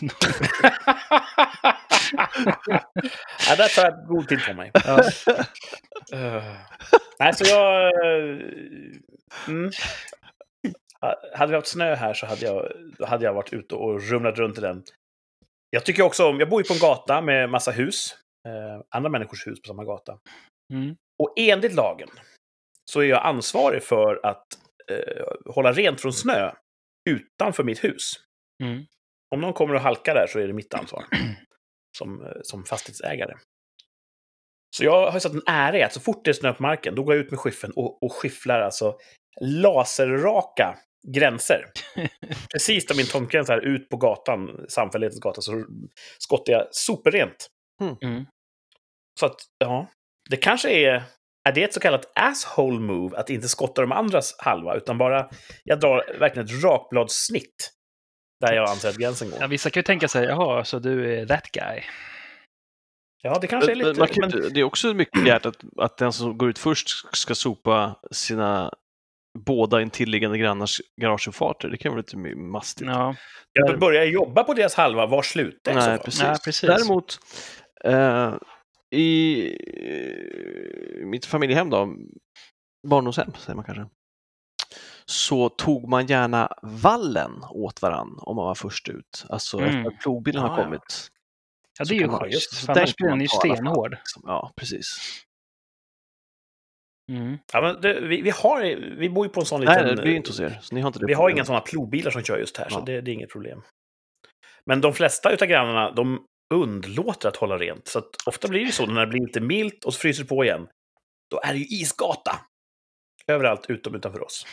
ja, 3.48 3.56
där 3.56 3.74
tar 3.74 3.82
jag 3.84 4.06
god 4.08 4.28
tid 4.28 4.38
på 4.46 4.54
mig. 4.54 4.70
ja. 4.74 5.02
Uh, 6.14 6.42
nej, 7.18 7.34
så 7.34 7.44
jag... 7.44 7.84
eh, 7.86 8.38
Mm. 9.48 9.70
Ha- 11.00 11.16
Hade 11.34 11.50
vi 11.50 11.56
haft 11.56 11.68
snö 11.68 11.94
här 11.94 12.14
så 12.14 12.26
hade 12.26 12.46
jag, 12.46 12.72
hade 13.06 13.24
jag 13.24 13.34
varit 13.34 13.52
ute 13.52 13.74
och 13.74 14.02
rumlat 14.10 14.38
runt 14.38 14.58
i 14.58 14.60
den. 14.60 14.82
Jag 15.70 15.84
tycker 15.84 16.02
också 16.02 16.26
om... 16.28 16.40
Jag 16.40 16.48
bor 16.48 16.60
ju 16.60 16.64
på 16.68 16.72
en 16.74 16.78
gata 16.80 17.20
med 17.20 17.50
massa 17.50 17.70
hus. 17.70 18.16
Eh, 18.48 18.84
andra 18.90 19.10
människors 19.10 19.46
hus 19.46 19.62
på 19.62 19.66
samma 19.66 19.84
gata. 19.84 20.18
Mm. 20.72 20.96
Och 21.22 21.32
enligt 21.36 21.74
lagen 21.74 22.08
så 22.90 23.00
är 23.00 23.04
jag 23.04 23.22
ansvarig 23.26 23.82
för 23.82 24.20
att 24.26 24.46
eh, 24.90 25.52
hålla 25.54 25.72
rent 25.72 26.00
från 26.00 26.12
snö 26.12 26.52
utanför 27.10 27.64
mitt 27.64 27.84
hus. 27.84 28.12
Mm. 28.62 28.84
Om 29.34 29.40
någon 29.40 29.52
kommer 29.52 29.74
och 29.74 29.80
halkar 29.80 30.14
där 30.14 30.26
så 30.26 30.38
är 30.38 30.46
det 30.46 30.52
mitt 30.52 30.74
ansvar. 30.74 31.04
Som, 32.00 32.22
eh, 32.22 32.32
som 32.42 32.64
fastighetsägare. 32.64 33.34
Så 34.76 34.84
jag 34.84 35.06
har 35.06 35.14
ju 35.14 35.20
satt 35.20 35.32
en 35.32 35.42
ära 35.46 35.78
i 35.78 35.82
att 35.82 35.92
så 35.92 36.00
fort 36.00 36.24
det 36.24 36.30
är 36.30 36.32
snö 36.32 36.52
på 36.52 36.62
marken, 36.62 36.94
då 36.94 37.02
går 37.02 37.14
jag 37.14 37.24
ut 37.24 37.30
med 37.30 37.40
skiffen 37.40 37.70
och, 37.70 38.02
och 38.02 38.12
skifflar 38.12 38.60
alltså 38.60 38.96
laserraka 39.40 40.78
gränser. 41.14 41.64
Precis 42.52 42.86
där 42.86 42.94
min 42.94 43.06
tomtgräns 43.06 43.50
är 43.50 43.60
ut 43.60 43.88
på 43.88 43.96
gatan, 43.96 44.66
samfällighetens 44.68 45.20
gata, 45.20 45.40
så 45.40 45.64
skottar 46.18 46.52
jag 46.52 46.74
superrent. 46.74 47.46
Mm. 48.02 48.26
Så 49.20 49.26
att, 49.26 49.36
ja, 49.58 49.86
det 50.30 50.36
kanske 50.36 50.70
är... 50.70 51.02
Är 51.48 51.52
det 51.52 51.64
ett 51.64 51.74
så 51.74 51.80
kallat 51.80 52.12
asshole 52.14 52.80
move, 52.80 53.18
att 53.18 53.30
inte 53.30 53.48
skotta 53.48 53.80
de 53.80 53.92
andras 53.92 54.34
halva, 54.38 54.76
utan 54.76 54.98
bara... 54.98 55.30
Jag 55.64 55.80
drar 55.80 56.18
verkligen 56.18 56.46
ett 56.46 56.64
rakbladssnitt 56.64 57.72
där 58.40 58.52
jag 58.52 58.70
anser 58.70 58.88
att 58.88 58.96
gränsen 58.96 59.30
går. 59.30 59.38
Ja, 59.40 59.46
vissa 59.46 59.70
kan 59.70 59.80
ju 59.80 59.84
tänka 59.84 60.08
sig, 60.08 60.24
jaha, 60.24 60.64
så 60.64 60.78
du 60.78 61.14
är 61.14 61.26
that 61.26 61.50
guy. 61.52 61.82
Ja, 63.22 63.38
det 63.40 63.46
kanske 63.46 63.72
är 63.72 63.76
Men, 63.76 63.86
lite... 63.86 64.06
kan, 64.06 64.16
men- 64.20 64.36
inte- 64.36 64.48
Det 64.54 64.60
är 64.60 64.64
också 64.64 64.94
mycket 64.94 65.24
begärt 65.24 65.46
att, 65.46 65.56
att 65.78 65.96
den 65.96 66.12
som 66.12 66.38
går 66.38 66.50
ut 66.50 66.58
först 66.58 67.16
ska 67.16 67.34
sopa 67.34 68.00
sina 68.10 68.72
båda 69.38 69.80
intilliggande 69.82 70.38
grannars 70.38 70.80
garageuppfarter. 71.00 71.68
Det 71.68 71.76
kan 71.76 71.92
vara 71.92 72.00
lite 72.00 72.16
mastigt. 72.36 72.90
Ja, 72.90 73.16
Jag 73.52 73.78
börjar 73.78 74.04
jobba 74.04 74.44
på 74.44 74.54
deras 74.54 74.74
halva, 74.74 75.06
var 75.06 75.22
slutar 75.22 75.74
Nej, 75.74 75.98
precis. 75.98 76.22
Nej, 76.22 76.36
precis. 76.44 76.68
Däremot, 76.68 77.18
eh, 77.84 78.34
i 78.98 79.56
mitt 81.04 81.26
familjehem 81.26 81.70
då, 81.70 81.94
barndomshem 82.88 83.32
säger 83.38 83.54
man 83.56 83.64
kanske, 83.64 83.86
så 85.10 85.48
tog 85.48 85.88
man 85.88 86.06
gärna 86.06 86.52
vallen 86.62 87.44
åt 87.50 87.82
varann 87.82 88.18
om 88.22 88.36
man 88.36 88.44
var 88.44 88.54
först 88.54 88.88
ut. 88.88 89.24
Alltså 89.28 89.58
Mm. 89.58 89.68
efter 89.76 89.90
att 89.90 90.00
plogbilen 90.00 90.42
har 90.42 90.64
kommit. 90.64 91.08
ja 91.78 91.84
så 91.84 91.92
det 91.94 91.98
är 91.98 92.02
ju 92.02 92.08
schysst. 92.08 92.54
så 92.54 92.72
annars 92.72 92.96
blir 92.96 93.08
den 93.08 93.20
ju 93.20 93.28
stenhård. 93.28 93.90
liksom. 93.90 94.22
Ja, 94.26 94.52
precis. 94.56 94.86
Mm. 97.12 97.38
Ja, 97.52 97.60
men 97.60 97.80
det, 97.80 98.00
vi, 98.00 98.22
vi, 98.22 98.30
har, 98.30 98.62
vi 98.96 99.10
bor 99.10 99.26
ju 99.26 99.32
på 99.32 99.40
en 99.40 99.46
sån 99.46 99.60
Nej, 99.64 99.82
liten... 99.82 99.96
det 99.96 100.02
blir 100.02 100.14
inte 100.16 100.30
hos 100.30 100.40
er. 100.40 100.58
Så 100.62 100.74
ni 100.74 100.80
har 100.80 100.88
inte 100.88 100.98
det 100.98 101.06
vi 101.06 101.14
har 101.14 101.30
inga 101.30 101.44
sådana 101.44 101.60
plogbilar 101.60 102.10
som 102.10 102.22
kör 102.22 102.38
just 102.38 102.56
här, 102.56 102.68
så 102.68 102.78
Ja. 102.78 102.82
det, 102.84 103.00
det 103.00 103.10
är 103.10 103.12
inget 103.12 103.30
problem. 103.32 103.62
Men 104.66 104.80
de 104.80 104.92
flesta 104.92 105.30
utav 105.32 105.48
grannarna, 105.48 105.90
de 105.90 106.24
undlåter 106.54 107.28
att 107.28 107.36
hålla 107.36 107.58
rent. 107.58 107.88
Så 107.88 107.98
att 107.98 108.08
ofta 108.26 108.48
blir 108.48 108.66
det 108.66 108.72
så 108.72 108.86
när 108.86 109.00
det 109.00 109.06
blir 109.06 109.20
lite 109.26 109.40
milt 109.40 109.84
och 109.84 109.94
så 109.94 110.00
fryser 110.00 110.22
det 110.22 110.28
på 110.28 110.44
igen. 110.44 110.68
Då 111.30 111.40
är 111.44 111.52
det 111.52 111.58
ju 111.58 111.64
isgata. 111.80 112.40
Överallt 113.26 113.66
utom 113.70 113.94
utanför 113.94 114.24
oss. 114.24 114.46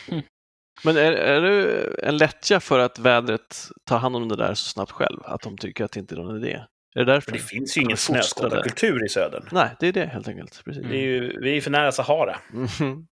Men 0.84 0.96
är, 0.96 1.12
är 1.12 1.40
det 1.40 1.84
en 2.02 2.16
lättja 2.16 2.60
för 2.60 2.78
att 2.78 2.98
vädret 2.98 3.68
tar 3.84 3.98
hand 3.98 4.16
om 4.16 4.28
det 4.28 4.36
där 4.36 4.54
så 4.54 4.68
snabbt 4.68 4.92
själv? 4.92 5.20
Att 5.24 5.40
de 5.40 5.58
tycker 5.58 5.84
att 5.84 5.92
det 5.92 6.00
inte 6.00 6.14
är 6.14 6.16
någon 6.16 6.44
idé? 6.44 6.60
Är 6.94 7.04
det 7.04 7.12
därför? 7.12 7.30
För 7.30 7.32
det 7.32 7.44
finns 7.44 7.76
ju 7.76 7.82
ingen 7.82 7.96
snöskotarkultur 7.96 9.04
i 9.04 9.08
södern. 9.08 9.48
Nej, 9.52 9.70
det 9.80 9.88
är 9.88 9.92
det 9.92 10.06
helt 10.06 10.28
enkelt. 10.28 10.62
Precis. 10.64 10.82
Det 10.82 10.96
är 10.96 11.02
ju, 11.02 11.40
vi 11.40 11.56
är 11.56 11.60
för 11.60 11.70
nära 11.70 11.92
Sahara. 11.92 12.38
Mhm. 12.52 13.06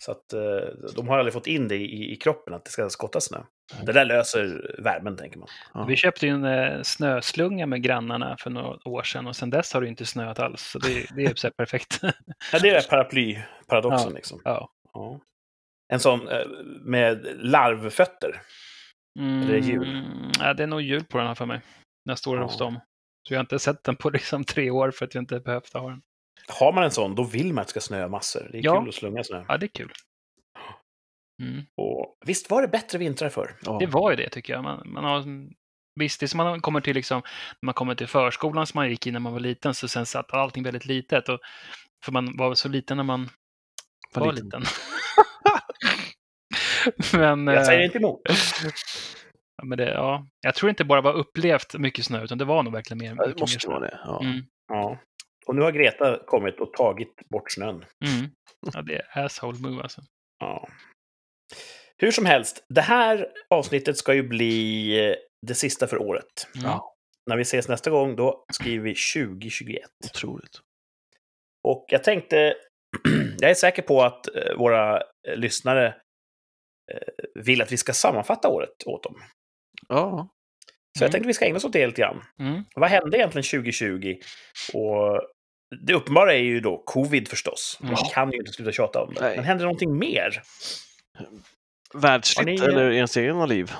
Så 0.00 0.10
att 0.10 0.32
eh, 0.32 0.90
de 0.96 1.08
har 1.08 1.18
aldrig 1.18 1.32
fått 1.32 1.46
in 1.46 1.68
det 1.68 1.76
i, 1.76 2.12
i 2.12 2.16
kroppen 2.16 2.54
att 2.54 2.64
det 2.64 2.70
ska 2.70 2.88
skottas 2.88 3.24
snö. 3.24 3.38
Det 3.82 3.92
där 3.92 4.04
löser 4.04 4.74
värmen, 4.78 5.16
tänker 5.16 5.38
man. 5.38 5.48
Ja. 5.74 5.84
Vi 5.84 5.96
köpte 5.96 6.26
ju 6.26 6.32
en 6.32 6.44
eh, 6.44 6.82
snöslunga 6.82 7.66
med 7.66 7.82
grannarna 7.82 8.36
för 8.40 8.50
några 8.50 8.88
år 8.88 9.02
sedan 9.02 9.26
och 9.26 9.36
sedan 9.36 9.50
dess 9.50 9.72
har 9.72 9.80
det 9.80 9.88
inte 9.88 10.06
snöat 10.06 10.38
alls. 10.38 10.62
Så 10.62 10.78
det, 10.78 11.06
det 11.16 11.24
är 11.24 11.34
så 11.34 11.50
perfekt. 11.50 12.00
Ja, 12.52 12.58
det 12.58 12.70
är 12.70 12.88
paraplyparadoxen. 12.88 14.10
Ja. 14.10 14.16
Liksom. 14.16 14.40
ja. 14.44 14.70
Ja. 14.92 15.20
En 15.92 16.00
sån 16.00 16.28
eh, 16.28 16.46
med 16.84 17.26
larvfötter. 17.38 18.42
Mm, 19.18 19.46
det 19.48 19.58
jul? 19.58 20.04
Ja, 20.40 20.54
det 20.54 20.62
är 20.62 20.66
nog 20.66 20.80
jul 20.82 21.04
på 21.04 21.18
den 21.18 21.26
här 21.26 21.34
för 21.34 21.46
mig. 21.46 21.60
När 22.04 22.10
jag 22.10 22.18
står 22.18 22.36
Ja. 22.36 22.42
hos 22.42 22.58
dem. 22.58 22.80
Så 23.28 23.34
jag 23.34 23.38
har 23.38 23.44
inte 23.44 23.58
sett 23.58 23.84
den 23.84 23.96
på 23.96 24.10
liksom 24.10 24.44
tre 24.44 24.70
år 24.70 24.90
för 24.90 25.04
att 25.04 25.14
jag 25.14 25.22
inte 25.22 25.40
behövt 25.40 25.72
ha 25.72 25.88
den. 25.90 26.02
Har 26.48 26.72
man 26.72 26.84
en 26.84 26.90
sån, 26.90 27.14
då 27.14 27.22
vill 27.24 27.52
man 27.52 27.58
att 27.62 27.66
det 27.66 27.70
ska 27.70 27.80
snöa 27.80 28.08
massor. 28.08 28.48
Det 28.52 28.58
är 28.58 28.64
Ja. 28.64 28.80
kul 28.80 28.88
att 28.88 28.94
slunga 28.94 29.24
snö. 29.24 29.44
Ja, 29.48 29.56
det 29.58 29.66
är 29.66 29.68
kul. 29.68 29.92
Mm. 31.42 31.62
Och 31.76 32.16
visst 32.26 32.50
var 32.50 32.62
det 32.62 32.68
bättre 32.68 32.98
vintrar 32.98 33.28
förr? 33.28 33.56
Ja. 33.62 33.76
Det 33.80 33.86
var 33.86 34.10
ju 34.10 34.16
det 34.16 34.28
tycker 34.28 34.52
jag. 34.52 34.62
Man, 34.64 34.92
man 34.92 35.04
har, 35.04 35.24
visst, 36.00 36.20
det 36.20 36.26
är 36.26 36.28
som 36.28 36.38
man 36.38 36.60
kommer 36.60 36.80
till, 36.80 36.94
liksom, 36.94 37.22
när 37.60 37.66
man 37.66 37.74
kommer 37.74 37.94
till 37.94 38.06
förskolan 38.06 38.66
som 38.66 38.78
man 38.78 38.90
gick 38.90 39.06
i 39.06 39.10
när 39.10 39.20
man 39.20 39.32
var 39.32 39.40
liten, 39.40 39.74
så 39.74 39.88
sen 39.88 40.06
satt 40.06 40.32
allting 40.34 40.62
väldigt 40.64 40.86
litet. 40.86 41.28
Och, 41.28 41.40
för 42.04 42.12
man 42.12 42.36
var 42.36 42.54
så 42.54 42.68
liten 42.68 42.96
när 42.96 43.04
man 43.04 43.28
var, 44.14 44.24
Var 44.26 44.32
liten. 44.32 44.44
liten. 44.44 44.62
men, 47.12 47.46
Jag 47.46 47.66
säger 47.66 47.80
eh, 47.80 47.84
inte 47.86 47.98
emot. 47.98 48.20
ja, 49.56 49.64
men 49.64 49.78
det, 49.78 49.90
ja, 49.90 50.26
jag 50.40 50.54
tror 50.54 50.70
inte 50.70 50.84
bara 50.84 51.00
var 51.00 51.12
upplevt 51.12 51.74
mycket 51.78 52.04
snö, 52.04 52.24
utan 52.24 52.38
det 52.38 52.44
var 52.44 52.62
nog 52.62 52.72
verkligen 52.72 52.98
mer. 52.98 53.14
Ja, 53.24 53.26
det 53.26 53.40
måste 53.40 53.68
vara 53.68 53.80
det. 53.80 54.00
Ja. 54.04 54.20
Mm, 54.22 54.42
Ja. 54.68 54.98
Och 55.46 55.54
nu 55.56 55.62
har 55.62 55.72
Greta 55.72 56.18
kommit 56.26 56.60
och 56.60 56.72
tagit 56.72 57.28
bort 57.30 57.52
snön. 57.52 57.74
mm. 58.04 58.30
Ja, 58.74 58.82
det 58.82 58.94
är 58.94 59.24
asshole 59.24 59.58
move 59.58 59.82
alltså. 59.82 60.00
Ja. 60.40 60.68
Hur 61.98 62.10
som 62.10 62.26
helst, 62.26 62.64
det 62.68 62.80
här 62.80 63.26
avsnittet 63.50 63.96
ska 63.96 64.14
ju 64.14 64.22
bli 64.22 64.90
eh, 65.10 65.14
det 65.46 65.54
sista 65.54 65.86
för 65.86 66.02
året. 66.02 66.46
Mm. 66.54 66.66
Ja. 66.66 66.92
När 67.30 67.36
vi 67.36 67.42
ses 67.42 67.68
nästa 67.68 67.90
gång, 67.90 68.16
då 68.16 68.44
skriver 68.52 68.84
vi 68.84 68.94
2021. 69.14 69.80
Otroligt. 70.04 70.60
Och 71.68 71.84
jag 71.88 72.04
tänkte, 72.04 72.54
jag 73.40 73.50
är 73.50 73.54
säker 73.54 73.82
på 73.82 74.02
att 74.02 74.36
eh, 74.36 74.56
våra 74.58 75.02
lyssnare 75.36 75.94
vill 77.34 77.62
att 77.62 77.72
vi 77.72 77.76
ska 77.76 77.92
sammanfatta 77.92 78.48
året 78.48 78.86
åt 78.86 79.02
dem. 79.02 79.14
Ja. 79.88 80.28
Så 80.98 81.04
jag 81.04 81.08
Mm. 81.08 81.12
tänkte 81.12 81.26
vi 81.26 81.34
ska 81.34 81.44
ägna 81.46 81.56
oss 81.56 81.64
åt 81.64 81.72
det 81.72 81.86
lite 81.86 82.00
grann. 82.02 82.22
Mm. 82.38 82.62
Vad 82.74 82.90
hände 82.90 83.16
egentligen 83.18 83.42
2020? 83.44 84.14
Och 84.74 85.20
det 85.86 85.94
uppenbara 85.94 86.34
är 86.34 86.38
ju 86.42 86.60
då 86.60 86.82
covid 86.86 87.28
förstås. 87.28 87.78
Man 87.80 87.90
Ja. 87.90 88.10
kan 88.14 88.32
ju 88.32 88.38
inte 88.38 88.52
sluta 88.52 88.72
tjata 88.72 89.02
om 89.02 89.14
det. 89.14 89.20
Nej. 89.20 89.36
Men 89.36 89.44
hände 89.44 89.64
någonting 89.64 89.98
mer? 89.98 90.42
Världsligt 91.94 92.46
ni- 92.62 92.66
eller 92.68 92.90
ens 92.90 93.16
egna 93.16 93.46
liv? 93.46 93.72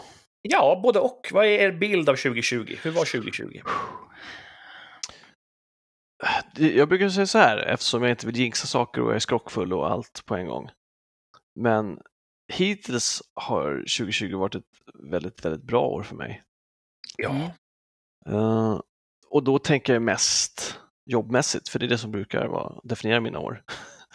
Ja, 0.42 0.80
både 0.82 0.98
och. 0.98 1.28
Vad 1.32 1.46
är 1.46 1.50
er 1.50 1.72
bild 1.72 2.08
av 2.08 2.16
2020? 2.16 2.76
Hur 2.82 2.90
var 2.90 3.04
2020? 3.04 3.60
Det- 6.54 6.72
Jag 6.74 6.88
brukar 6.88 7.08
säga 7.08 7.26
så 7.26 7.38
här, 7.38 7.58
eftersom 7.58 8.02
jag 8.02 8.10
inte 8.10 8.26
vill 8.26 8.36
jinxa 8.36 8.66
saker 8.66 9.02
och 9.02 9.08
jag 9.08 9.14
är 9.16 9.20
skrockfull 9.20 9.72
och 9.72 9.90
allt 9.90 10.22
på 10.26 10.34
en 10.36 10.46
gång. 10.46 10.70
Men 11.60 11.98
hittills 12.48 13.22
har 13.34 13.72
2020 13.78 14.36
varit 14.36 14.54
ett 14.54 14.64
väldigt, 14.94 15.44
väldigt 15.44 15.62
bra 15.62 15.86
år 15.86 16.02
för 16.02 16.16
mig. 16.16 16.42
Ja, 17.16 17.50
Mm. 18.26 18.38
Eh, 18.40 18.80
och 19.30 19.44
då 19.44 19.58
tänker 19.58 19.92
jag 19.92 20.02
mest 20.02 20.80
jobbmässigt, 21.10 21.68
för 21.68 21.78
det 21.78 21.86
är 21.86 21.88
det 21.88 21.98
som 21.98 22.10
brukar 22.10 22.46
vara, 22.46 22.80
definiera 22.84 23.20
mina 23.20 23.38
år. 23.38 23.62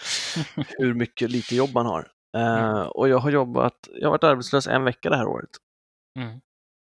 Hur 0.78 0.94
mycket 0.94 1.32
lite 1.32 1.56
jobb 1.56 1.70
man 1.74 1.86
har. 1.86 2.12
Eh, 2.38 2.82
och 2.82 3.10
jag 3.10 3.18
har 3.18 3.32
jobbat, 3.32 3.90
jag 3.94 4.08
har 4.08 4.12
varit 4.12 4.24
arbetslös 4.24 4.68
en 4.68 4.84
vecka 4.84 5.10
det 5.10 5.18
här 5.18 5.28
året. 5.28 5.50
Mm. 6.20 6.42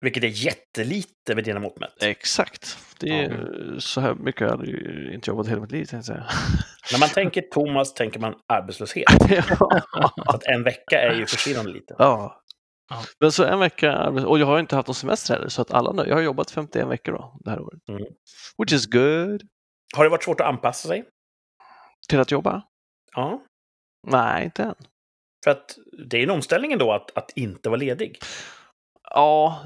Vilket 0.01 0.25
är 0.25 0.29
jättelite 0.29 1.35
med 1.35 1.45
dina 1.45 1.61
mått 1.61 1.81
mätt. 1.81 2.03
Exakt. 2.03 2.79
Det 3.01 3.25
är, 3.25 3.77
Så 3.79 4.01
här 4.01 4.15
mycket 4.15 4.41
har 4.41 4.57
jag 4.57 4.67
ju 4.67 5.11
inte 5.15 5.31
jobbat 5.31 5.49
hela 5.49 5.61
mitt 5.61 5.73
liv, 5.73 5.85
tänkte 5.85 5.97
jag 5.97 6.05
säga. 6.05 6.27
När 6.93 7.01
man 7.01 7.09
tänker 7.09 7.41
Thomas 7.43 7.95
tänker 7.95 8.21
man 8.21 8.35
arbetslöshet. 8.53 9.05
ja. 9.31 10.13
Så 10.25 10.37
att 10.37 10.45
en 10.45 10.63
vecka 10.63 11.01
är 11.01 11.15
ju 11.15 11.27
försvinnande 11.27 11.73
lite. 11.73 11.95
ja. 11.99 12.37
Ja. 12.91 13.03
Men 13.21 13.33
så 13.33 13.45
en 13.45 13.59
vecka, 13.59 14.09
och 14.11 14.39
jag 14.39 14.47
har 14.47 14.59
inte 14.59 14.77
haft 14.77 14.89
någon 14.89 14.95
semester 14.95 15.35
heller, 15.35 15.49
så 15.49 15.63
att 15.63 15.71
alla, 15.71 16.07
jag 16.07 16.15
har 16.15 16.23
jobbat 16.23 16.51
51 16.51 16.87
veckor 16.89 17.13
då, 17.13 17.37
det 17.41 17.51
här 17.51 17.61
året. 17.61 17.81
Mm. 17.89 18.03
Which 18.59 18.73
is 18.73 18.87
good. 18.87 19.43
Har 19.97 20.05
det 20.05 20.11
varit 20.11 20.23
svårt 20.25 20.41
att 20.41 20.47
anpassa 20.47 20.89
sig? 20.89 21.05
Till 22.09 22.21
att 22.21 22.31
jobba? 22.31 22.63
Ja. 23.17 23.43
Nej, 24.07 24.45
inte 24.45 24.63
än. 24.63 24.75
För 25.45 25.51
att 25.51 25.79
det 26.09 26.19
är 26.19 26.23
en 26.23 26.31
omställning 26.31 26.79
då 26.79 26.93
att, 26.93 27.17
att 27.17 27.31
inte 27.37 27.69
vara 27.69 27.79
ledig. 27.79 28.19
Ja, 29.11 29.63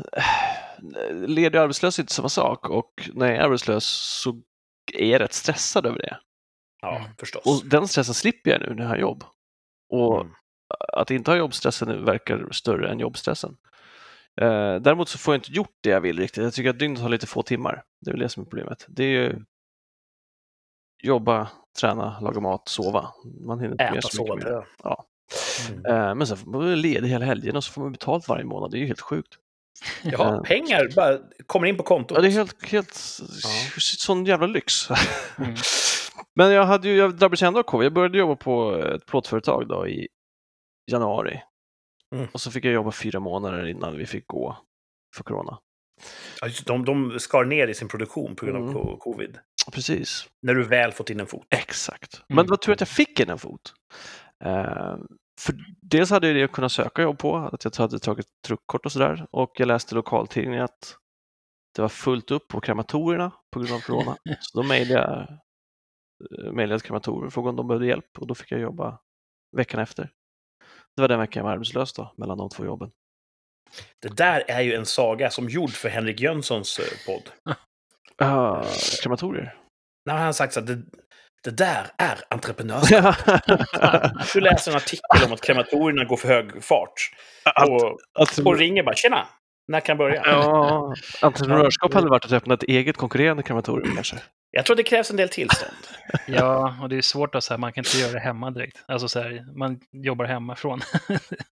ledig 1.27 1.55
och 1.55 1.63
arbetslös 1.65 1.99
är 1.99 2.03
inte 2.03 2.15
samma 2.15 2.29
sak 2.29 2.69
och 2.71 3.11
när 3.15 3.27
jag 3.27 3.37
är 3.37 3.41
arbetslös 3.41 3.85
så 4.23 4.43
är 4.95 5.07
jag 5.07 5.21
rätt 5.21 5.33
stressad 5.33 5.87
över 5.87 5.99
det. 5.99 6.19
Ja, 6.83 6.97
Mm. 6.99 7.11
förstås. 7.19 7.43
Och 7.63 7.69
den 7.69 7.89
stressen 7.89 8.15
slipper 8.15 8.51
jag 8.51 8.61
nu 8.61 8.75
när 8.75 8.83
jag 8.83 8.89
har 8.89 8.97
jobb. 8.97 9.25
Och 9.91 10.21
Mm. 10.21 10.33
att 10.93 11.11
inte 11.11 11.31
ha 11.31 11.39
jobbstressen 11.39 12.05
verkar 12.05 12.49
större 12.53 12.91
än 12.91 12.99
jobbstressen. 13.01 13.57
Eh, 14.41 14.75
däremot 14.77 15.09
så 15.09 15.19
får 15.19 15.35
jag 15.35 15.39
inte 15.39 15.53
gjort 15.53 15.77
det 15.83 15.91
jag 15.91 16.01
vill 16.01 16.19
riktigt. 16.19 16.45
Jag 16.45 16.53
tycker 16.55 16.71
att 16.71 16.79
dygnet 16.79 17.01
har 17.03 17.09
lite 17.09 17.27
få 17.27 17.43
timmar. 17.43 17.83
Det 18.01 18.11
är 18.11 18.13
väl 18.13 18.21
det 18.21 18.29
som 18.29 18.43
är 18.43 18.45
problemet. 18.45 18.85
Det 18.89 19.05
är 19.05 19.09
ju 19.09 19.45
jobba, 21.03 21.49
träna, 21.81 22.21
laga 22.21 22.41
mat, 22.41 22.69
sova. 22.69 23.09
Man 23.47 23.61
hinner 23.61 23.73
inte 23.73 23.85
med 23.85 23.99
Äta, 23.99 24.09
så 24.09 24.23
mycket 24.23 24.43
sova, 24.43 24.57
mer. 24.59 24.67
Ja. 24.83 25.05
Mm. 25.71 25.85
Eh, 25.87 26.14
men 26.14 26.26
sen 26.26 26.37
får 26.37 26.50
man 26.50 26.81
ledig 26.81 27.09
hela 27.09 27.25
helgen 27.25 27.57
och 27.57 27.64
så 27.64 27.73
får 27.73 27.83
man 27.83 27.93
betalt 27.93 28.29
varje 28.29 28.45
månad. 28.45 28.71
Det 28.71 28.76
är 28.76 28.81
ju 28.81 28.87
helt 28.87 29.00
sjukt. 29.00 29.35
Jaha, 30.03 30.35
Eh. 30.35 30.41
pengar 30.43 30.88
bara 30.97 31.19
kommer 31.47 31.67
in 31.67 31.76
på 31.76 31.83
kontot. 31.83 32.17
Ja, 32.17 32.23
det 32.23 32.29
är 32.29 32.33
helt, 32.33 32.64
helt 32.69 33.19
Ja. 33.43 33.49
sån 33.81 34.25
jävla 34.25 34.47
lyx. 34.47 34.91
Mm. 35.38 35.55
Men 36.37 36.50
jag, 36.53 36.64
hade 36.64 36.88
ju, 36.88 36.97
jag 36.97 37.17
drabbades 37.17 37.43
ändå 37.43 37.59
av 37.59 37.62
covid. 37.62 37.87
Jag 37.87 37.93
började 37.93 38.19
jobba 38.19 38.37
på 38.37 38.76
ett 38.76 39.07
plåtföretag 39.07 39.69
då 39.69 39.88
i 39.88 40.09
januari. 40.91 41.43
Mm. 42.14 42.29
Och 42.33 42.41
så 42.41 42.50
fick 42.50 42.64
jag 42.64 42.73
jobba 42.73 42.91
fyra 42.93 43.21
månader 43.21 43.67
innan 43.67 43.97
vi 43.99 44.07
fick 44.07 44.26
gå 44.26 44.59
för 45.17 45.25
corona. 45.25 45.59
Ja, 46.41 46.49
De, 46.67 46.85
de 46.85 47.19
skar 47.21 47.45
ner 47.45 47.69
i 47.69 47.75
sin 47.75 47.88
produktion 47.88 48.37
på 48.37 48.47
grund 48.47 48.57
av 48.59 48.62
Mm. 48.62 48.75
co- 48.75 48.97
covid. 48.97 49.38
Precis, 49.73 50.29
När 50.43 50.55
du 50.55 50.62
väl 50.64 50.93
fått 50.93 51.11
in 51.11 51.21
en 51.21 51.26
fot. 51.26 51.47
exakt. 51.50 52.14
Mm. 52.14 52.25
Men 52.37 52.47
det 52.47 52.50
var 52.50 52.57
tur 52.57 52.73
att 52.73 52.81
jag 52.81 52.88
fick 52.88 53.21
in 53.21 53.31
en 53.31 53.38
fot. 53.38 53.75
Eh, 54.45 54.95
för 55.41 55.55
dels 55.83 56.11
hade 56.11 56.38
jag 56.38 56.53
kunnat 56.53 56.73
söka 56.73 57.03
jobb 57.03 57.19
på, 57.19 57.37
att 57.37 57.64
jag 57.64 57.76
hade 57.76 57.99
tagit 57.99 58.26
truckkort 58.47 58.87
och 58.87 58.93
sådär. 58.93 59.26
Och 59.31 59.53
jag 59.55 59.67
läste 59.67 59.95
lokaltidningen 59.95 60.64
att 60.64 60.97
det 61.75 61.83
var 61.83 61.88
fullt 61.88 62.31
upp 62.31 62.49
på 62.49 62.61
krematorierna 62.61 63.33
på 63.53 63.61
grund 63.61 63.73
av 63.73 63.81
corona. 63.81 64.17
Så 64.41 64.61
då 64.61 64.69
mejlade 64.69 65.00
jag, 65.00 65.21
eh, 66.47 66.53
mejlade 66.53 66.99
och 66.99 67.33
frågade 67.33 67.50
om 67.50 67.57
de 67.57 67.69
behövde 67.69 67.87
hjälp 67.87 68.19
och 68.19 68.26
då 68.26 68.35
fick 68.35 68.53
jag 68.53 68.61
jobba 68.61 68.99
veckan 69.57 69.81
efter. 69.81 70.11
Det 70.97 71.00
var 71.00 71.09
den 71.09 71.19
veckan 71.19 71.41
jag 71.41 71.45
var 71.45 71.53
arbetslös 71.53 71.93
då, 71.93 72.14
mellan 72.17 72.38
de 72.38 72.49
två 72.49 72.64
jobben. 72.64 72.91
Det 74.03 74.17
där 74.17 74.45
är 74.49 74.61
ju 74.61 74.75
en 74.75 74.87
saga 74.87 75.31
som 75.31 75.49
gjord 75.49 75.71
för 75.71 75.88
Henrik 75.88 76.21
Jönssons 76.21 76.79
eh, 76.79 76.85
podd. 77.07 77.31
Uh, 78.23 78.64
krematorier? 79.03 79.57
När 80.07 80.17
han 80.17 80.35
sagt 80.35 80.53
så 80.53 80.61
att 80.61 80.67
det, 80.67 80.83
det 81.45 81.51
där 81.51 81.87
är 81.99 82.19
entreprenörskap. 82.29 83.15
Du 84.33 84.41
läser 84.41 84.71
en 84.71 84.77
artikel 84.77 85.25
om 85.27 85.33
att 85.33 85.41
krematorierna 85.41 86.05
går 86.05 86.17
för 86.17 86.29
hög 86.29 86.65
fart. 86.65 87.11
Och, 87.69 88.47
och 88.47 88.59
ringer 88.59 88.83
bara 88.83 88.95
“Tjena, 88.95 89.27
när 89.69 89.81
kan 89.81 89.93
jag 89.93 89.99
börja?” 89.99 90.23
Ja, 90.25 90.95
entreprenörskap 91.23 91.95
hade 91.95 92.09
varit 92.09 92.25
att 92.25 92.33
öppna 92.33 92.55
ett 92.55 92.63
eget 92.63 92.97
konkurrerande 92.97 93.43
krematorium 93.43 93.95
kanske. 93.95 94.17
Jag 94.57 94.67
tror 94.67 94.77
det 94.77 94.83
krävs 94.83 95.11
en 95.11 95.17
del 95.17 95.29
tillstånd. 95.29 95.73
Ja, 96.27 96.77
och 96.83 96.89
det 96.89 96.97
är 96.97 97.03
svårt 97.03 97.35
att 97.35 97.45
säga, 97.45 97.59
man 97.59 97.73
kan 97.73 97.85
inte 97.85 97.99
göra 97.99 98.13
det 98.13 98.21
hemma 98.21 98.50
direkt. 98.50 98.85
Alltså 98.89 99.09
så 99.09 99.21
här, 99.21 99.59
man 99.59 99.80
jobbar 99.93 100.25
hemifrån. 100.25 100.80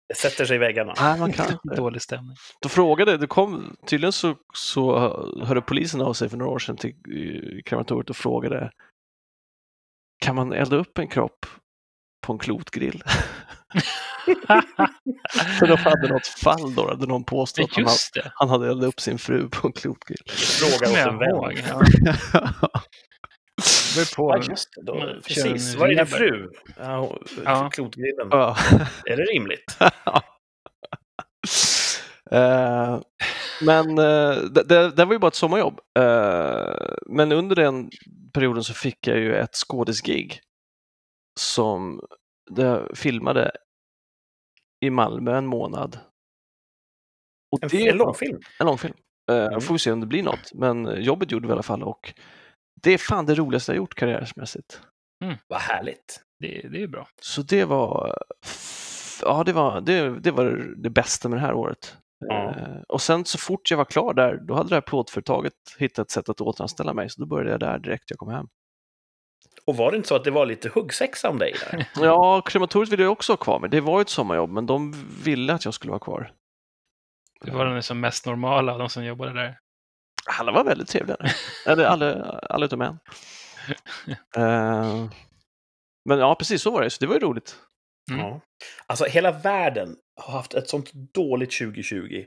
Det 0.08 0.14
sätter 0.14 0.44
sig 0.44 0.56
i 0.56 0.58
väggarna. 0.58 0.94
Nej, 1.00 1.18
man 1.18 1.32
kan. 1.32 1.58
Dålig 1.76 2.02
stämning. 2.02 2.36
Då 2.62 2.68
frågade, 2.68 3.16
det 3.16 3.26
kom, 3.26 3.76
tydligen 3.86 4.12
så, 4.12 4.34
så 4.54 4.98
hörde 5.44 5.60
polisen 5.60 6.00
av 6.00 6.12
sig 6.12 6.28
för 6.28 6.36
några 6.36 6.50
år 6.50 6.58
sedan 6.58 6.76
till 6.76 6.90
eh, 6.90 7.62
krematoriet 7.64 8.10
och 8.10 8.16
frågade 8.16 8.70
kan 10.22 10.34
man 10.36 10.52
elda 10.52 10.76
upp 10.76 10.98
en 10.98 11.08
kropp 11.08 11.46
på 12.26 12.32
en 12.32 12.38
klotgrill? 12.38 13.02
för 15.58 15.66
de 15.66 15.76
hade 15.76 16.08
något 16.08 16.26
fall 16.26 16.74
då, 16.74 16.94
där 16.94 17.06
någon 17.06 17.24
påstod 17.24 17.64
att 17.64 17.70
han, 17.76 17.84
hade- 17.84 18.32
han 18.34 18.48
hade 18.48 18.68
eldat 18.70 18.88
upp 18.88 19.00
sin 19.00 19.18
fru 19.18 19.48
på 19.48 19.66
en 19.66 19.72
klotgrill. 19.72 20.22
Fråga 20.28 20.92
åt 20.92 20.98
en 21.12 21.18
vän. 21.18 21.84
Det 23.96 24.14
på. 24.16 24.30
Ja, 24.36 24.42
just 24.50 24.68
det. 24.76 24.82
Då, 24.82 25.20
precis. 25.26 25.74
en 25.74 25.80
Var 25.80 25.88
är 25.88 25.94
din 25.94 26.06
fru? 26.06 26.50
Ja, 26.78 27.18
Ja. 27.44 27.70
Klotgrillen. 27.72 28.28
Ja. 28.30 28.56
Är 29.04 29.16
det 29.16 29.22
rimligt? 29.22 29.78
Eh, 32.30 33.00
men 33.62 33.98
eh, 33.98 34.34
det, 34.36 34.62
det, 34.68 34.90
det 34.90 35.04
var 35.04 35.12
ju 35.12 35.18
bara 35.18 35.28
ett 35.28 35.34
sommarjobb. 35.34 35.80
Eh, 35.98 36.94
men 37.06 37.32
under 37.32 37.56
den 37.56 37.90
perioden 38.32 38.64
så 38.64 38.74
fick 38.74 39.06
jag 39.06 39.18
ju 39.18 39.36
ett 39.36 39.54
skådisgig 39.54 40.40
som 41.40 42.00
där 42.50 42.64
jag 42.64 42.98
filmade 42.98 43.50
i 44.84 44.90
Malmö 44.90 45.36
en 45.36 45.46
månad. 45.46 45.98
Och 47.52 47.62
En, 47.62 47.68
det 47.68 47.88
en 47.88 47.96
långfilm? 47.96 48.40
En 48.58 48.66
långfilm. 48.66 48.94
Eh, 49.30 49.46
Mm. 49.46 49.60
Får 49.60 49.74
vi 49.74 49.78
se 49.78 49.92
om 49.92 50.00
det 50.00 50.06
blir 50.06 50.22
något. 50.22 50.54
Men 50.54 51.02
jobbet 51.02 51.30
gjorde 51.32 51.46
vi 51.46 51.50
i 51.50 51.52
alla 51.52 51.62
fall 51.62 51.82
och 51.82 52.14
det 52.82 52.90
är 52.90 52.98
fan 52.98 53.26
det 53.26 53.34
roligaste 53.34 53.72
jag 53.72 53.76
gjort 53.76 53.94
karriärsmässigt. 53.94 54.80
Vad 55.46 55.60
härligt. 55.60 56.20
Det, 56.38 56.68
det 56.68 56.82
är 56.82 56.86
bra. 56.86 57.08
Så 57.20 57.42
det 57.42 57.64
var, 57.64 58.18
ja, 59.22 59.44
det 59.44 59.52
var 59.52 59.80
det, 59.80 60.20
det, 60.20 60.30
var 60.30 60.44
det 60.76 60.90
bästa 60.90 61.28
med 61.28 61.38
det 61.38 61.42
här 61.42 61.54
året. 61.54 61.96
Ja. 62.28 62.50
Eh, 62.50 62.82
Och 62.88 63.02
sen 63.02 63.24
så 63.24 63.38
fort 63.38 63.70
jag 63.70 63.78
var 63.78 63.84
klar 63.84 64.14
där, 64.14 64.36
då 64.36 64.54
hade 64.54 64.68
det 64.68 64.74
här 64.76 64.80
plåtföretaget 64.80 65.52
hittat 65.78 66.06
ett 66.06 66.10
sätt 66.10 66.28
att 66.28 66.40
återanställa 66.40 66.94
mig, 66.94 67.10
så 67.10 67.20
då 67.20 67.26
började 67.26 67.50
jag 67.50 67.60
där 67.60 67.78
direkt 67.78 68.10
jag 68.10 68.18
kom 68.18 68.28
hem. 68.28 68.46
Och 69.64 69.76
var 69.76 69.90
det 69.90 69.96
inte 69.96 70.08
så 70.08 70.16
att 70.16 70.24
det 70.24 70.30
var 70.30 70.46
lite 70.46 70.68
huggsexa 70.68 71.28
om 71.30 71.38
dig 71.38 71.54
där? 71.70 71.88
Ja, 72.04 72.40
krematoriet 72.46 72.92
ville 72.92 73.02
jag 73.02 73.12
också 73.12 73.32
ha 73.32 73.36
kvar, 73.36 73.58
men 73.60 73.70
det 73.70 73.80
var 73.80 73.98
ju 73.98 74.02
ett 74.02 74.08
sommarjobb, 74.08 74.50
men 74.50 74.66
de 74.66 74.92
ville 75.24 75.54
att 75.54 75.64
jag 75.64 75.74
skulle 75.74 75.90
vara 75.90 76.00
kvar. 76.00 76.32
Du 77.40 77.50
var 77.50 77.66
den 77.66 77.82
som 77.82 78.00
mest 78.00 78.26
normala 78.26 78.72
av 78.72 78.78
de 78.78 78.88
som 78.88 79.04
jobbade 79.04 79.32
där. 79.32 79.58
Alla 80.38 80.52
var 80.52 80.64
väldigt 80.64 80.88
trevliga. 80.88 81.16
Eller 81.66 81.84
alla, 81.84 82.22
alla 82.50 82.64
utom 82.66 82.80
en. 82.80 82.98
Eh, 84.36 85.04
Men 86.04 86.18
ja, 86.18 86.34
precis 86.34 86.62
så 86.62 86.70
var 86.70 86.82
det, 86.82 86.90
så 86.90 86.96
det 87.00 87.06
var 87.06 87.14
ju 87.14 87.20
roligt. 87.20 87.56
Mm. 88.10 88.20
Ja. 88.26 88.40
Alltså, 88.86 89.04
hela 89.04 89.32
världen 89.32 89.96
har 90.20 90.32
haft 90.32 90.54
ett 90.54 90.68
sånt 90.68 90.92
dåligt 91.14 91.58
2020. 91.58 92.24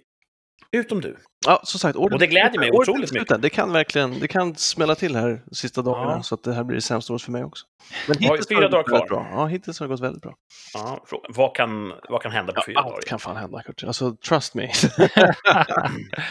Utom 0.72 1.02
du. 1.02 1.18
Ja, 1.46 1.62
som 1.64 1.80
sagt, 1.80 1.96
året, 1.96 2.14
Och 2.14 2.20
det 2.20 2.28
glädjer 2.28 2.60
mig 2.60 2.72
otroligt 2.72 3.32
än. 3.32 3.42
Det 3.42 3.50
kan 3.50 3.72
verkligen 3.74 4.20
det 4.20 4.28
kan 4.28 4.56
smälla 4.56 4.96
till 4.96 5.16
här 5.16 5.42
sista 5.52 5.82
dagarna, 5.82 6.12
Ja. 6.12 6.24
så 6.24 6.36
att 6.36 6.44
det 6.44 6.54
här 6.54 6.64
blir 6.64 6.76
det 6.76 6.82
sämsta 6.82 7.14
året 7.14 7.22
för 7.22 7.32
mig 7.32 7.44
också. 7.44 7.66
Men 8.08 8.18
hittills 8.20 8.48
fyra 8.48 8.58
har 8.58 8.62
det 8.62 8.70
dagar 8.70 8.84
gått 8.84 8.92
väldigt 8.92 9.08
kvar. 9.10 9.20
Bra. 9.24 9.28
Ja, 9.32 9.46
hittills 9.46 9.80
har 9.80 9.88
det 9.88 9.94
gått 9.94 10.00
väldigt 10.02 10.22
bra. 10.24 10.36
Ja. 10.74 11.06
Vad, 11.30 11.56
kan, 11.56 11.94
vad 12.10 12.22
kan 12.22 12.32
hända 12.32 12.54
på 12.54 12.64
fyra 12.66 12.74
Ja, 12.76 12.82
dagar? 12.82 12.96
allt 12.96 13.06
kan 13.06 13.20
fan 13.20 13.36
hända, 13.38 13.64
Kurt. 13.64 13.84
Alltså, 13.84 14.16
trust 14.16 14.54
me. 14.56 14.72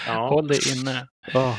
Ja. 0.07 0.29
Håll 0.29 0.49
dig 0.49 0.59
inne. 0.77 1.07
Ja, 1.33 1.59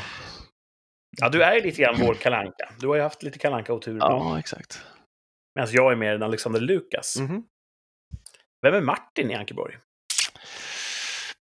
ja, 1.20 1.28
du 1.28 1.42
är 1.42 1.54
ju 1.54 1.60
lite 1.62 1.82
grann 1.82 1.94
vår 2.00 2.14
kalanka. 2.14 2.68
Du 2.78 2.88
har 2.88 2.94
ju 2.96 3.02
haft 3.02 3.22
lite 3.22 3.38
kalanka 3.38 3.72
otur 3.72 3.96
ja 4.00 4.38
exakt. 4.38 4.82
Medan 5.54 5.68
jag 5.72 5.92
är 5.92 5.96
mer 5.96 6.14
en 6.14 6.22
Alexander 6.22 6.60
Lukas. 6.60 7.16
Mhm. 7.20 7.42
Vem 8.66 8.74
är 8.74 8.80
Martin 8.80 9.30
i 9.30 9.34
Ankeborg? 9.34 9.76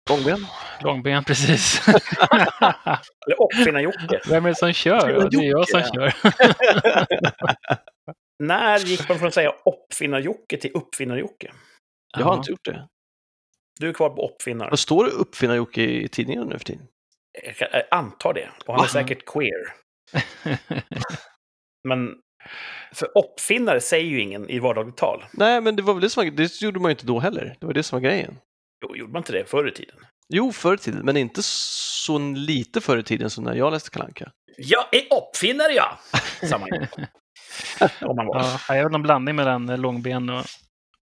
Långben. 0.10 0.46
Långben, 0.84 1.24
precis. 1.24 1.88
Eller 1.88 3.38
Uppfinnar-Jocke? 3.40 4.22
Vem 4.30 4.46
är 4.46 4.50
det 4.50 4.56
som 4.56 4.74
kör? 4.74 5.30
Det 5.30 5.38
är 5.38 5.50
jag 5.50 5.70
som 5.70 5.82
kör. 5.82 6.14
När 8.44 8.80
gick 8.80 9.10
man 9.10 9.18
från 9.18 9.28
att 9.28 9.34
säga 9.34 9.54
Uppfinnar-Jocke 9.66 10.58
till 10.58 10.72
Uppfinnar-Jocke? 10.74 11.52
Jag 12.18 12.26
har 12.26 12.38
inte 12.38 12.52
gjort 12.52 12.66
det. 12.66 12.88
Du 13.80 13.90
är 13.90 13.94
kvar 13.94 14.10
på 14.10 14.30
Uppfinnar. 14.30 14.70
Vad 14.70 14.80
står 14.80 15.06
det 15.06 15.12
uppfinnar-Jocke 15.12 15.82
i 15.82 16.08
tidningen 16.08 16.48
nu 16.48 16.58
för 16.58 16.66
tiden? 16.66 16.88
Jag 17.44 17.70
jag 17.72 17.84
antar 17.92 18.34
det. 18.34 18.50
Och 18.66 18.76
han 18.76 18.84
är 18.84 18.90
säkert 18.90 19.26
queer. 19.26 19.74
Men 21.88 22.16
för 22.92 23.18
uppfinnare 23.18 23.82
säger 23.82 24.06
ju 24.06 24.22
ingen 24.22 24.50
i 24.50 24.60
vardagligt 24.60 24.98
tal. 24.98 25.26
Nej, 25.34 25.62
men 25.62 25.76
det 25.76 25.82
var 25.82 25.94
väl 25.94 26.02
det 26.02 26.10
som 26.10 26.24
var, 26.24 26.32
det 26.32 26.62
gjorde 26.62 26.80
man 26.80 26.90
ju 26.90 26.94
inte 26.94 27.06
då 27.06 27.20
heller. 27.20 27.56
Det 27.60 27.66
var 27.66 27.74
det 27.74 27.84
som 27.84 27.96
var 27.96 28.02
grejen. 28.10 28.38
Jo, 28.86 28.96
gjorde 28.96 29.14
man 29.14 29.20
inte 29.20 29.32
det 29.32 29.50
förr 29.50 29.68
i 29.68 29.72
tiden? 29.72 29.96
Jo, 30.30 30.52
förr 30.52 30.74
i 30.74 30.78
tiden, 30.78 31.06
men 31.06 31.18
inte 31.18 31.44
så 31.44 32.18
lite 32.20 32.82
förr 32.82 32.98
i 32.98 33.04
tiden 33.04 33.30
som 33.30 33.44
när 33.44 33.56
jag 33.56 33.74
läste 33.74 33.90
Kalanka. 33.90 34.32
Jag 34.58 34.86
är 34.92 35.04
uppfinnare, 35.18 35.72
ja! 35.74 36.00
Samma 36.50 36.68
Om 38.02 38.16
man 38.16 38.26
var. 38.26 38.40
Ja, 38.40 38.60
jag 38.68 38.78
är 38.78 38.96
en 38.96 39.02
blandning 39.02 39.36
mellan 39.36 39.82
Långben 39.82 40.30
och 40.30 40.46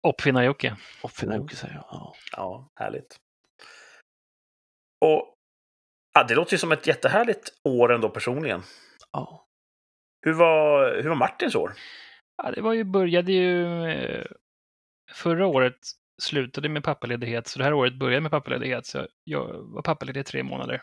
Uppfinnar-Jocke. 0.08 0.76
Uppfinnar-Jocke 1.04 1.56
säger 1.56 1.74
jag. 1.74 1.86
Ja. 1.92 2.16
Ja, 2.32 2.70
härligt. 2.76 3.16
Och 5.06 5.36
Ja, 6.18 6.24
det 6.24 6.36
låter 6.36 6.54
ju 6.54 6.58
som 6.58 6.72
ett 6.72 6.88
jättehärligt 6.88 7.50
år 7.64 7.94
ändå 7.94 8.10
personligen. 8.10 8.64
Ja. 9.12 9.45
Hur 10.26 10.34
var, 10.34 10.96
hur 11.02 11.10
var 11.10 11.16
Martins 11.16 11.56
år? 11.56 11.74
Ja, 12.44 12.52
det 12.52 12.62
var 12.62 12.74
ju, 12.74 12.84
började 12.84 13.32
ju... 13.32 13.86
eh, 13.90 14.26
Förra 15.12 15.48
året 15.48 15.78
slutade 16.22 16.70
med 16.70 16.84
pappaledighet, 16.84 17.48
så 17.48 17.60
det 17.60 17.66
här 17.66 17.74
året 17.74 17.94
började 18.00 18.22
med 18.22 18.32
pappaledighet. 18.32 18.86
Så 18.86 19.08
jag 19.24 19.54
var 19.74 19.82
pappaledig 19.82 20.20
i 20.22 20.24
tre 20.24 20.44
månader. 20.44 20.82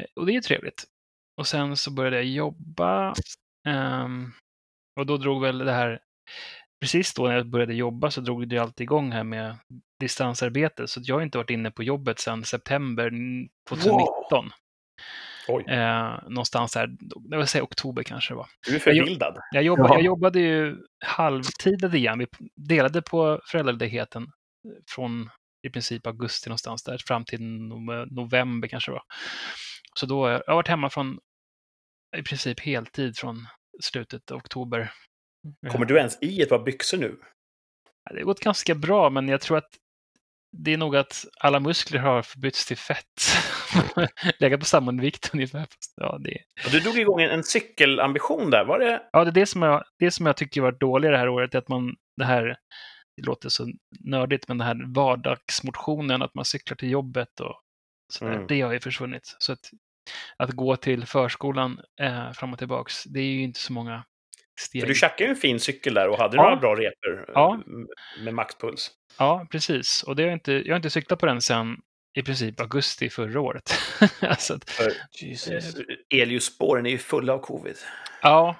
Eh, 0.00 0.06
Och 0.16 0.26
det 0.26 0.32
är 0.32 0.34
ju 0.34 0.40
trevligt. 0.40 0.84
Och 1.40 1.46
sen 1.46 1.76
så 1.76 1.90
började 1.90 2.16
jag 2.16 2.24
jobba. 2.24 3.14
ehm, 3.68 4.32
och 5.00 5.06
då 5.06 5.16
drog 5.16 5.42
väl 5.42 5.58
det 5.58 5.72
här... 5.72 6.00
Precis 6.80 7.14
då 7.14 7.26
när 7.26 7.34
jag 7.36 7.46
började 7.46 7.74
jobba 7.74 8.10
så 8.10 8.20
drog 8.20 8.48
det 8.48 8.54
ju 8.54 8.60
alltid 8.62 8.84
igång 8.84 9.12
här 9.12 9.24
med 9.24 9.56
distansarbete. 10.00 10.88
Så 10.88 11.00
jag 11.04 11.14
har 11.14 11.22
inte 11.22 11.38
varit 11.38 11.50
inne 11.50 11.70
på 11.70 11.82
jobbet 11.82 12.18
sedan 12.18 12.44
september 12.44 13.10
2019. 13.68 14.46
Oj, 14.46 14.50
Eh, 15.48 16.22
någonstans 16.28 16.72
där, 16.72 16.88
jag 17.30 17.38
vill 17.38 17.46
säga 17.46 17.64
oktober 17.64 18.02
kanske 18.02 18.32
det 18.34 18.36
var. 18.36 18.46
du 18.66 18.74
är 18.74 18.78
förvildad. 18.78 19.38
Jag, 19.50 19.62
jobba, 19.62 19.82
Jaha. 19.82 19.94
jag 19.94 20.02
jobbade 20.02 20.40
ju 20.40 20.76
halvtid 21.04 21.94
igen. 21.94 22.18
Vi 22.18 22.26
delade 22.56 23.02
på 23.02 23.40
föräldraledigheten 23.50 24.26
från 24.94 25.30
i 25.66 25.70
princip 25.70 26.06
augusti 26.06 26.48
någonstans 26.48 26.82
där 26.82 26.98
fram 27.06 27.24
till 27.24 27.40
no- 27.40 28.06
november 28.10 28.68
kanske 28.68 28.90
det 28.90 28.94
var. 28.94 29.02
Så 29.94 30.06
då 30.06 30.24
har 30.24 30.30
jag, 30.30 30.42
jag 30.46 30.52
har 30.52 30.56
varit 30.56 30.68
hemma 30.68 30.90
från 30.90 31.18
i 32.16 32.22
princip 32.22 32.60
heltid 32.60 33.16
från 33.16 33.46
slutet 33.82 34.30
av 34.30 34.38
oktober. 34.38 34.92
Kommer 35.70 35.86
du 35.86 35.96
ens 35.96 36.22
i 36.22 36.42
ett 36.42 36.48
par 36.48 36.64
byxor 36.64 36.98
nu? 36.98 37.16
Det 38.10 38.18
har 38.18 38.24
gått 38.24 38.40
ganska 38.40 38.74
bra, 38.74 39.10
men 39.10 39.28
jag 39.28 39.40
tror 39.40 39.58
att 39.58 39.70
det 40.56 40.72
är 40.72 40.78
nog 40.78 40.96
att 40.96 41.24
alla 41.40 41.60
muskler 41.60 42.00
har 42.00 42.22
förbytts 42.22 42.66
till 42.66 42.76
fett. 42.76 43.22
Lägga 44.38 44.58
på 44.58 44.64
samma 44.64 44.92
vikt 44.92 45.30
ungefär. 45.34 45.66
Ja, 45.96 46.18
det, 46.20 46.38
Och 46.64 46.70
du 46.70 46.80
drog 46.80 46.98
igång 46.98 47.20
en, 47.22 47.30
en 47.30 47.44
cykelambition 47.44 48.50
där. 48.50 48.64
Var 48.64 48.78
det... 48.78 49.02
Ja, 49.12 49.24
det 49.24 49.30
är 49.30 49.32
det 49.32 49.46
som 49.46 49.62
jag, 49.62 49.84
det 49.98 50.10
som 50.10 50.26
jag 50.26 50.36
tycker 50.36 50.60
varit 50.60 50.80
dåligt 50.80 51.10
det 51.10 51.18
här 51.18 51.28
året, 51.28 51.54
är 51.54 51.58
att 51.58 51.68
man, 51.68 51.94
det 52.16 52.24
här, 52.24 52.56
det 53.16 53.22
låter 53.26 53.48
så 53.48 53.72
nördigt, 54.04 54.48
men 54.48 54.58
det 54.58 54.64
här 54.64 54.94
vardagsmotionen, 54.94 56.22
att 56.22 56.34
man 56.34 56.44
cyklar 56.44 56.76
till 56.76 56.90
jobbet 56.90 57.40
och 57.40 57.60
sådär, 58.12 58.32
Mm. 58.34 58.46
det 58.46 58.60
har 58.60 58.72
ju 58.72 58.80
försvunnit. 58.80 59.36
Så 59.38 59.52
att, 59.52 59.70
att 60.36 60.50
gå 60.50 60.76
till 60.76 61.06
förskolan 61.06 61.80
eh, 62.00 62.32
fram 62.32 62.52
och 62.52 62.58
tillbaks, 62.58 63.04
det 63.04 63.20
är 63.20 63.24
ju 63.24 63.42
inte 63.42 63.60
så 63.60 63.72
många 63.72 64.04
steg. 64.60 64.80
För 64.82 64.88
du 64.88 64.94
tjackade 64.94 65.24
ju 65.24 65.30
en 65.30 65.36
fin 65.36 65.60
cykel 65.60 65.94
där 65.94 66.08
och 66.08 66.18
hade 66.18 66.36
Ja. 66.36 66.42
några 66.42 66.56
bra 66.56 66.74
repor 66.74 67.24
Ja. 67.34 67.54
eh, 67.54 68.22
med 68.24 68.34
maxpuls. 68.34 68.90
Ja, 69.18 69.46
precis. 69.50 70.02
Och 70.02 70.16
det 70.16 70.22
har 70.22 70.28
jag, 70.28 70.36
inte, 70.36 70.52
jag 70.52 70.72
har 70.72 70.76
inte 70.76 70.90
cyklat 70.90 71.18
på 71.18 71.26
den 71.26 71.40
sedan 71.42 71.76
i 72.16 72.22
princip 72.22 72.60
augusti 72.60 73.10
förra 73.10 73.40
året. 73.40 73.70
alltså 74.20 74.54
att, 74.54 74.80
Jesus. 75.22 75.76
elljusspåren 76.14 76.86
är 76.86 76.90
ju 76.90 76.98
fulla 76.98 77.32
av 77.32 77.38
covid. 77.38 77.76
Ja, 78.22 78.56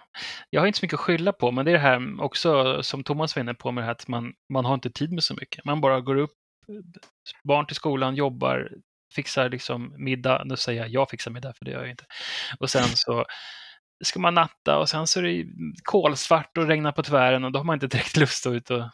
jag 0.51 0.61
har 0.61 0.67
inte 0.67 0.79
så 0.79 0.85
mycket 0.85 0.95
att 0.95 1.01
skylla 1.01 1.33
på, 1.33 1.51
men 1.51 1.65
det 1.65 1.71
är 1.71 1.73
det 1.73 1.79
här 1.79 2.23
också 2.23 2.83
som 2.83 3.05
Thomas 3.05 3.37
var 3.37 3.41
inne 3.43 3.55
på 3.55 3.73
med 3.73 3.83
det 3.83 3.87
här 3.87 3.93
att 3.93 4.09
man, 4.09 4.33
man 4.53 4.65
har 4.65 4.75
inte 4.75 4.91
tid 4.91 5.13
med 5.13 5.25
så 5.25 5.35
mycket. 5.35 5.65
Man 5.65 5.81
bara 5.81 6.01
går 6.01 6.17
upp, 6.17 6.31
barn 7.45 7.67
till 7.67 7.77
skolan, 7.77 8.15
jobbar, 8.15 8.71
fixar 9.15 9.49
liksom 9.49 9.95
middag. 9.99 10.43
Nu 10.45 10.57
säger 10.57 10.81
jag 10.83 10.91
jag 10.91 11.11
fixar 11.11 11.31
middag, 11.31 11.53
för 11.59 11.65
det 11.65 11.71
gör 11.71 11.81
jag 11.81 11.91
inte. 11.91 12.05
Och 12.61 12.71
sen 12.71 12.85
så 12.95 13.25
ska 14.05 14.21
man 14.21 14.35
natta 14.35 14.79
och 14.79 14.89
sen 14.89 15.07
så 15.07 15.21
är 15.21 15.23
det 15.23 15.47
kolsvart 15.83 16.59
och 16.59 16.67
regnar 16.67 16.93
på 16.93 17.03
tvären 17.03 17.45
och 17.45 17.53
då 17.53 17.59
har 17.59 17.65
man 17.65 17.75
inte 17.75 17.87
direkt 17.87 18.17
lust 18.17 18.47
att 18.47 18.53
ut 18.53 18.71
och 18.71 18.91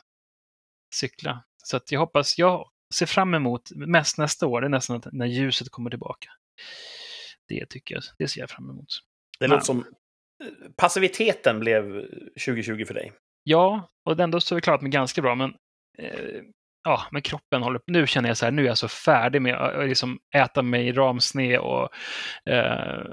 cykla. 0.95 1.45
Så 1.65 1.77
att 1.77 1.93
jag 1.93 2.01
hoppas, 2.01 2.39
jag 2.39 2.69
ser 2.95 3.07
fram 3.07 3.35
emot 3.35 3.71
mest 3.75 4.19
nästa 4.19 4.47
år, 4.47 4.61
det 4.61 4.67
är 4.67 4.69
nästan 4.69 5.03
när 5.13 5.27
ljuset 5.27 5.71
kommer 5.71 5.91
tillbaka. 5.91 6.31
Det 7.49 7.67
tycker 7.67 7.95
jag, 7.95 8.05
det 8.19 8.29
ser 8.29 8.41
jag 8.41 8.51
fram 8.51 8.71
emot. 8.71 8.89
Det 9.39 9.47
låter 9.47 9.65
som 9.65 9.85
passiviteten 10.77 11.61
blev 11.61 11.83
2020 12.47 12.85
för 12.85 12.95
dig. 12.95 13.13
Ja, 13.43 13.89
och 14.05 14.21
ändå 14.21 14.41
så 14.41 14.55
är 14.55 14.57
vi 14.57 14.61
klarat 14.61 14.83
mig 14.83 14.91
ganska 14.91 15.23
bra, 15.23 15.35
men 15.35 15.55
eh, 15.99 16.43
ja, 16.85 17.03
men 17.11 17.23
kroppen 17.23 17.63
håller 17.63 17.81
Nu 17.87 18.07
känner 18.07 18.29
jag 18.29 18.37
så 18.37 18.45
här, 18.45 18.53
nu 18.53 18.63
är 18.63 18.67
jag 18.67 18.79
så 18.79 18.89
färdig 18.89 19.43
med 19.43 19.55
att 19.55 19.89
liksom 19.89 20.19
äta 20.35 20.63
mig 20.63 20.93
ramsned 20.93 21.59
och 21.59 21.89
eh, 22.51 23.05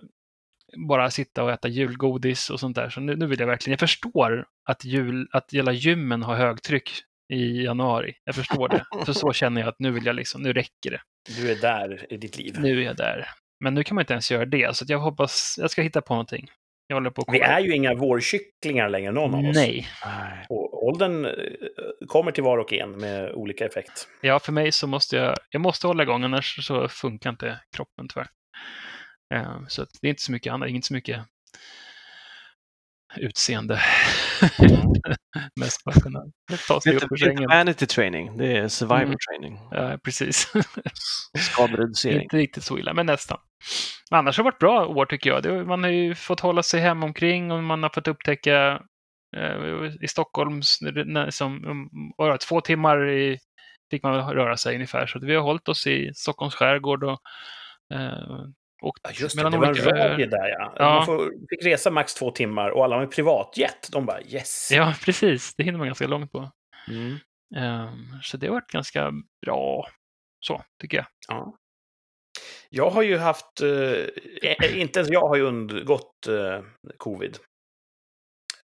bara 0.89 1.11
sitta 1.11 1.43
och 1.43 1.51
äta 1.51 1.67
julgodis 1.67 2.49
och 2.49 2.59
sånt 2.59 2.75
där. 2.75 2.89
Så 2.89 2.99
nu, 2.99 3.15
nu 3.15 3.27
vill 3.27 3.39
jag 3.39 3.47
verkligen, 3.47 3.71
jag 3.71 3.79
förstår 3.79 4.45
att, 4.69 4.85
jul, 4.85 5.27
att 5.31 5.53
hela 5.53 5.71
gymmen 5.71 6.23
har 6.23 6.35
högtryck 6.35 6.91
i 7.33 7.63
januari. 7.63 8.13
Jag 8.23 8.35
förstår 8.35 8.69
det. 8.69 9.05
För 9.05 9.13
så 9.13 9.33
känner 9.33 9.61
jag 9.61 9.67
att 9.67 9.79
nu 9.79 9.91
vill 9.91 10.05
jag 10.05 10.15
liksom, 10.15 10.41
nu 10.41 10.53
räcker 10.53 10.91
det. 10.91 11.01
Du 11.37 11.51
är 11.51 11.55
där 11.55 12.13
i 12.13 12.17
ditt 12.17 12.37
liv. 12.37 12.55
Nu 12.59 12.81
är 12.81 12.85
jag 12.85 12.95
där. 12.95 13.29
Men 13.59 13.73
nu 13.73 13.83
kan 13.83 13.95
man 13.95 14.01
inte 14.01 14.13
ens 14.13 14.31
göra 14.31 14.45
det, 14.45 14.75
så 14.75 14.83
att 14.83 14.89
jag 14.89 14.99
hoppas, 14.99 15.55
jag 15.61 15.71
ska 15.71 15.81
hitta 15.81 16.01
på 16.01 16.13
någonting. 16.13 16.47
Jag 16.87 16.95
håller 16.95 17.09
på 17.09 17.23
Vi 17.31 17.39
är 17.39 17.59
ju 17.59 17.75
inga 17.75 17.95
vårkycklingar 17.95 18.89
längre, 18.89 19.11
någon 19.11 19.33
av 19.33 19.49
oss. 19.49 19.55
Nej. 19.55 19.87
Nej. 20.05 20.45
Och 20.49 20.87
åldern 20.87 21.25
eh, 21.25 21.31
kommer 22.07 22.31
till 22.31 22.43
var 22.43 22.57
och 22.57 22.73
en 22.73 22.91
med 22.91 23.31
olika 23.31 23.65
effekt. 23.65 24.07
Ja, 24.21 24.39
för 24.39 24.51
mig 24.51 24.71
så 24.71 24.87
måste 24.87 25.15
jag, 25.15 25.35
jag 25.49 25.61
måste 25.61 25.87
hålla 25.87 26.03
igång, 26.03 26.23
annars 26.23 26.65
så 26.65 26.87
funkar 26.87 27.29
inte 27.29 27.59
kroppen 27.75 28.07
tyvärr. 28.07 28.27
Eh, 29.35 29.57
Så 29.67 29.81
att 29.81 29.89
det 30.01 30.07
är 30.07 30.09
inte 30.09 30.21
så 30.21 30.31
mycket 30.31 30.53
annat, 30.53 30.69
inte 30.69 30.87
så 30.87 30.93
mycket 30.93 31.25
utseende. 33.17 33.81
Mest 35.59 35.83
bara 35.85 35.95
kunna 36.01 36.19
ta 36.67 36.81
sig 36.81 36.95
upp 36.95 37.03
ur 37.11 37.15
sängen. 37.17 37.49
vanity 37.49 37.85
training, 37.85 38.37
det 38.37 38.57
är 38.57 38.67
survival 38.67 39.03
Mm. 39.03 39.17
training. 39.29 39.59
Ja, 39.71 39.97
precis. 40.03 40.51
Skadereducering. 41.39 42.21
inte 42.21 42.37
riktigt 42.37 42.63
så 42.63 42.77
illa, 42.79 42.93
men 42.93 43.05
nästan. 43.05 43.39
Men 44.11 44.17
annars 44.19 44.37
har 44.37 44.43
det 44.43 44.47
varit 44.51 44.59
bra 44.59 44.85
år 44.87 45.05
tycker 45.05 45.29
jag. 45.29 45.67
Man 45.67 45.83
har 45.83 45.89
ju 45.91 46.15
fått 46.15 46.39
hålla 46.39 46.63
sig 46.63 46.79
hem 46.81 47.03
omkring 47.03 47.51
och 47.51 47.63
man 47.63 47.83
har 47.83 47.89
fått 47.89 48.07
upptäcka 48.07 48.81
eh, 49.37 49.93
i 50.01 50.07
Stockholm, 50.07 50.61
som, 50.63 50.87
det, 50.93 51.05
två 52.37 52.61
timmar 52.61 53.09
i, 53.09 53.37
fick 53.91 54.03
man 54.03 54.33
röra 54.33 54.57
sig 54.57 54.75
ungefär. 54.75 55.07
Så 55.07 55.17
att 55.17 55.23
vi 55.23 55.35
har 55.35 55.41
hållit 55.43 55.67
oss 55.69 55.87
i 55.87 56.11
Stockholms 56.15 56.55
skärgård 56.55 57.03
och 57.03 57.19
eh, 57.93 58.45
åkt 58.81 59.01
Ja, 59.03 59.09
just 59.13 59.37
det. 59.37 59.43
Det 59.49 59.57
var 59.57 59.65
en 59.65 59.69
olika 59.69 59.89
öar. 59.89 60.09
radie 60.09 60.25
där, 60.25 60.47
ja. 60.47 60.73
Ja. 60.77 60.95
Man 60.95 61.05
får, 61.05 61.31
fick 61.49 61.65
resa 61.65 61.91
max 61.91 62.13
två 62.13 62.31
timmar 62.31 62.69
och 62.69 62.83
alla 62.83 62.99
med 62.99 63.11
privatjet. 63.11 63.89
De 63.91 64.05
bara 64.05 64.21
yes. 64.21 64.69
Ja, 64.71 64.93
precis. 65.05 65.55
Det 65.55 65.63
hinner 65.63 65.77
man 65.77 65.87
ganska 65.87 66.07
långt 66.07 66.31
på. 66.31 66.51
Mm. 66.89 67.17
Ehm, 67.55 68.21
så 68.23 68.37
det 68.37 68.47
har 68.47 68.53
varit 68.53 68.71
ganska 68.71 69.11
bra, 69.45 69.87
så 70.45 70.61
tycker 70.81 70.97
jag. 70.97 71.05
Ja. 71.27 71.57
Jag 72.69 72.89
har 72.89 73.01
ju 73.01 73.17
haft, 73.17 73.61
eh, 73.61 74.49
eh, 74.51 74.79
inte 74.79 74.99
ens 74.99 75.11
jag 75.11 75.27
har 75.27 75.35
ju 75.35 75.41
undgått 75.41 76.27
eh, 76.27 76.61
covid. 76.97 77.37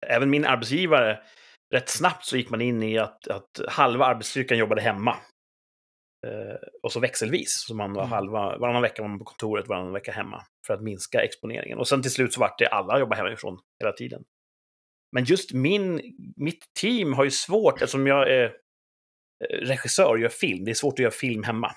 Även 0.06 0.30
min 0.30 0.44
arbetsgivare, 0.46 1.18
rätt 1.74 1.88
snabbt 1.88 2.24
så 2.24 2.36
gick 2.36 2.50
man 2.50 2.60
in 2.60 2.82
i 2.82 2.98
att, 2.98 3.28
att 3.28 3.60
halva 3.68 4.06
arbetsstyrkan 4.06 4.58
jobbade 4.58 4.80
hemma. 4.80 5.16
Eh, 6.26 6.56
och 6.82 6.92
så 6.92 7.00
växelvis, 7.00 7.64
så 7.66 7.74
man 7.74 7.92
var 7.92 8.02
Mm. 8.02 8.12
halva, 8.12 8.58
varannan 8.58 8.82
vecka 8.82 9.02
var 9.02 9.08
man 9.08 9.18
på 9.18 9.24
kontoret, 9.24 9.68
varannan 9.68 9.92
vecka 9.92 10.12
hemma. 10.12 10.42
För 10.66 10.74
att 10.74 10.82
minska 10.82 11.20
exponeringen. 11.22 11.78
Och 11.78 11.88
sen 11.88 12.02
till 12.02 12.10
slut 12.10 12.32
så 12.32 12.40
vart 12.40 12.58
det 12.58 12.66
alla 12.68 12.98
jobbar 12.98 13.16
hemifrån 13.16 13.58
hela 13.80 13.92
tiden. 13.92 14.24
Men 15.12 15.24
just 15.24 15.52
min, 15.52 16.00
mitt 16.36 16.64
team 16.80 17.12
har 17.12 17.24
ju 17.24 17.30
svårt, 17.30 17.74
eftersom 17.74 18.06
jag 18.06 18.30
är 18.30 18.44
eh, 18.44 19.56
regissör 19.66 20.08
och 20.10 20.18
gör 20.18 20.28
film, 20.28 20.64
det 20.64 20.70
är 20.70 20.74
svårt 20.74 20.94
att 20.94 20.98
göra 20.98 21.10
film 21.10 21.42
hemma. 21.42 21.72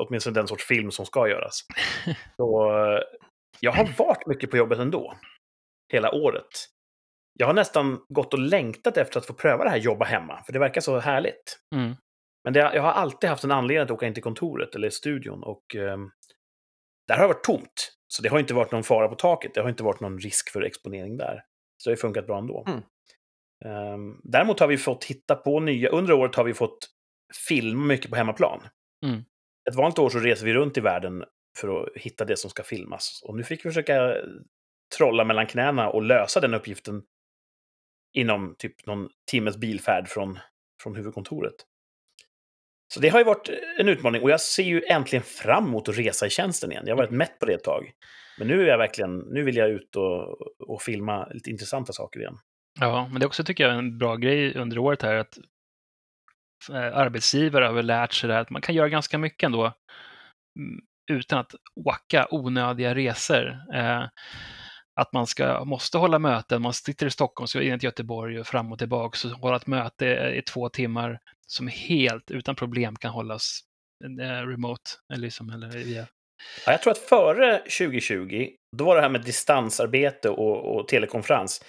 Åtminstone 0.00 0.34
den 0.34 0.48
sorts 0.48 0.64
film 0.66 0.90
som 0.90 1.06
ska 1.06 1.28
göras. 1.28 1.60
Så 2.36 2.70
eh, 2.76 3.00
jag 3.60 3.72
har 3.72 3.88
varit 3.98 4.26
mycket 4.26 4.50
på 4.50 4.56
jobbet 4.56 4.78
ändå. 4.78 5.16
Hela 5.92 6.12
året. 6.14 6.48
Jag 7.38 7.46
har 7.46 7.54
nästan 7.54 8.00
gått 8.08 8.32
och 8.34 8.40
längtat 8.40 8.96
efter 8.96 9.20
att 9.20 9.26
få 9.26 9.32
pröva 9.32 9.64
det 9.64 9.70
här 9.70 9.76
jobba 9.76 10.04
hemma, 10.04 10.42
för 10.46 10.52
det 10.52 10.58
verkar 10.58 10.80
så 10.80 10.98
härligt. 10.98 11.58
Mm. 11.74 11.96
Men 12.44 12.52
det, 12.52 12.58
jag 12.58 12.82
har 12.82 12.92
alltid 12.92 13.30
haft 13.30 13.44
en 13.44 13.50
anledning 13.50 13.84
att 13.84 13.90
åka 13.90 14.06
in 14.06 14.14
till 14.14 14.22
kontoret 14.22 14.74
eller 14.74 14.90
studion 14.90 15.42
och 15.42 15.76
eh, 15.76 15.98
där 17.08 17.14
har 17.14 17.22
det 17.22 17.34
varit 17.34 17.44
tomt. 17.44 17.92
Så 18.06 18.22
det 18.22 18.28
har 18.28 18.38
inte 18.38 18.54
varit 18.54 18.72
någon 18.72 18.82
fara 18.82 19.08
på 19.08 19.14
taket, 19.14 19.54
det 19.54 19.60
har 19.60 19.68
inte 19.68 19.82
varit 19.82 20.00
någon 20.00 20.18
risk 20.18 20.50
för 20.50 20.62
exponering 20.62 21.16
där. 21.16 21.44
Så 21.76 21.90
det 21.90 21.92
har 21.92 21.96
funkat 21.96 22.26
bra 22.26 22.38
ändå. 22.38 22.64
Mm. 22.68 22.82
Ehm, 23.64 24.20
däremot 24.24 24.60
har 24.60 24.66
vi 24.66 24.78
fått 24.78 25.04
hitta 25.04 25.34
på 25.34 25.60
nya, 25.60 25.88
under 25.88 26.12
året 26.12 26.34
har 26.34 26.44
vi 26.44 26.54
fått 26.54 26.88
filma 27.48 27.84
mycket 27.84 28.10
på 28.10 28.16
hemmaplan. 28.16 28.60
Mm. 29.06 29.20
Ett 29.70 29.76
vanligt 29.76 29.98
år 29.98 30.10
så 30.10 30.18
reser 30.18 30.46
vi 30.46 30.54
runt 30.54 30.76
i 30.76 30.80
världen 30.80 31.24
för 31.58 31.82
att 31.82 31.88
hitta 31.94 32.24
det 32.24 32.36
som 32.36 32.50
ska 32.50 32.62
filmas. 32.62 33.22
Och 33.24 33.36
nu 33.36 33.44
fick 33.44 33.64
vi 33.64 33.70
försöka 33.70 34.16
trolla 34.96 35.24
mellan 35.24 35.46
knäna 35.46 35.90
och 35.90 36.02
lösa 36.02 36.40
den 36.40 36.54
uppgiften 36.54 37.02
inom 38.12 38.54
typ 38.58 38.86
någon 38.86 39.08
timmes 39.30 39.56
bilfärd 39.56 40.08
från, 40.08 40.38
från 40.82 40.96
huvudkontoret. 40.96 41.54
Så 42.94 43.00
det 43.00 43.08
har 43.08 43.18
ju 43.18 43.24
varit 43.24 43.50
en 43.78 43.88
utmaning 43.88 44.22
och 44.22 44.30
jag 44.30 44.40
ser 44.40 44.62
ju 44.62 44.82
äntligen 44.88 45.22
fram 45.22 45.66
emot 45.66 45.88
att 45.88 45.98
resa 45.98 46.26
i 46.26 46.30
tjänsten 46.30 46.72
igen. 46.72 46.84
Jag 46.86 46.96
har 46.96 47.02
varit 47.02 47.10
mätt 47.10 47.38
på 47.38 47.46
det 47.46 47.54
ett 47.54 47.64
tag. 47.64 47.92
Men 48.38 48.48
nu 48.48 48.62
är 48.62 48.66
jag 48.66 48.78
verkligen, 48.78 49.18
nu 49.18 49.42
vill 49.42 49.56
jag 49.56 49.70
ut 49.70 49.96
och, 49.96 50.40
och 50.68 50.82
filma 50.82 51.26
lite 51.26 51.50
intressanta 51.50 51.92
saker 51.92 52.20
igen. 52.20 52.38
Ja, 52.80 53.08
men 53.10 53.20
det 53.20 53.24
är 53.24 53.26
också 53.26 53.44
tycker 53.44 53.64
jag 53.64 53.78
en 53.78 53.98
bra 53.98 54.16
grej 54.16 54.54
under 54.54 54.78
året 54.78 55.02
här 55.02 55.14
att 55.14 55.38
eh, 56.70 56.96
arbetsgivare 56.98 57.64
har 57.64 57.72
väl 57.72 57.86
lärt 57.86 58.12
sig 58.12 58.28
det 58.28 58.34
här 58.34 58.40
att 58.40 58.50
man 58.50 58.62
kan 58.62 58.74
göra 58.74 58.88
ganska 58.88 59.18
mycket 59.18 59.46
ändå 59.46 59.64
mm, 60.58 60.80
utan 61.10 61.38
att 61.38 61.54
åka 61.86 62.26
onödiga 62.30 62.94
resor. 62.94 63.58
Eh, 63.74 64.04
att 65.00 65.12
man 65.12 65.26
ska, 65.26 65.64
måste 65.64 65.98
hålla 65.98 66.18
möten, 66.18 66.62
man 66.62 66.72
sitter 66.72 67.06
i 67.06 67.10
Stockholm, 67.10 67.46
ska 67.46 67.62
in 67.62 67.78
till 67.78 67.86
Göteborg 67.86 68.40
och 68.40 68.46
fram 68.46 68.72
och 68.72 68.78
tillbaka, 68.78 69.16
så 69.16 69.28
hålla 69.28 69.56
ett 69.56 69.66
möte 69.66 70.06
i 70.38 70.42
två 70.42 70.68
timmar 70.68 71.20
som 71.50 71.68
helt 71.68 72.30
utan 72.30 72.54
problem 72.54 72.96
kan 72.96 73.10
hållas 73.10 73.60
eh, 74.20 74.46
remote, 74.46 74.90
eller, 75.12 75.22
liksom, 75.22 75.50
eller 75.50 75.68
via 75.68 76.06
Ja, 76.66 76.72
jag 76.72 76.82
tror 76.82 76.90
att 76.90 76.98
före 76.98 77.58
2020, 77.58 78.48
då 78.76 78.84
var 78.84 78.96
det 78.96 79.02
här 79.02 79.08
med 79.08 79.24
distansarbete 79.24 80.28
och, 80.30 80.76
och 80.76 80.88
telekonferens. 80.88 81.64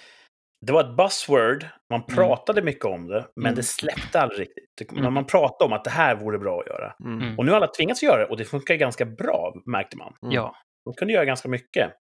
Det 0.66 0.72
var 0.72 0.80
ett 0.80 0.96
buzzword, 0.96 1.66
man 1.92 2.06
pratade 2.06 2.60
mm. 2.60 2.64
mycket 2.64 2.84
om 2.84 3.06
det, 3.06 3.26
men 3.36 3.46
mm. 3.46 3.54
det 3.54 3.62
släppte 3.62 4.20
aldrig 4.20 4.40
riktigt. 4.40 4.98
Mm. 4.98 5.14
Man 5.14 5.26
pratade 5.26 5.68
om 5.68 5.72
att 5.72 5.84
det 5.84 5.90
här 5.90 6.14
vore 6.16 6.38
bra 6.38 6.60
att 6.60 6.66
göra. 6.66 6.94
Mm. 7.04 7.38
Och 7.38 7.44
nu 7.44 7.50
har 7.50 7.56
alla 7.56 7.66
tvingats 7.66 8.02
göra 8.02 8.18
det 8.18 8.26
och 8.26 8.36
det 8.36 8.44
funkar 8.44 8.74
ganska 8.74 9.04
bra, 9.04 9.54
märkte 9.66 9.96
man. 9.96 10.14
Ja. 10.20 10.56
De 10.84 10.94
kunde 10.94 11.14
göra 11.14 11.24
ganska 11.24 11.48
mycket. 11.48 11.92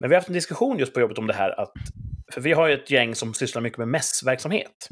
Men 0.00 0.10
vi 0.10 0.14
har 0.14 0.20
haft 0.20 0.28
en 0.28 0.34
diskussion 0.34 0.78
just 0.78 0.94
på 0.94 1.00
jobbet 1.00 1.18
om 1.18 1.26
det 1.26 1.34
här, 1.34 1.60
att, 1.60 1.72
för 2.32 2.40
vi 2.40 2.52
har 2.52 2.68
ju 2.68 2.74
ett 2.74 2.90
gäng 2.90 3.14
som 3.14 3.34
sysslar 3.34 3.62
mycket 3.62 3.78
med 3.78 3.88
mässverksamhet. 3.88 4.86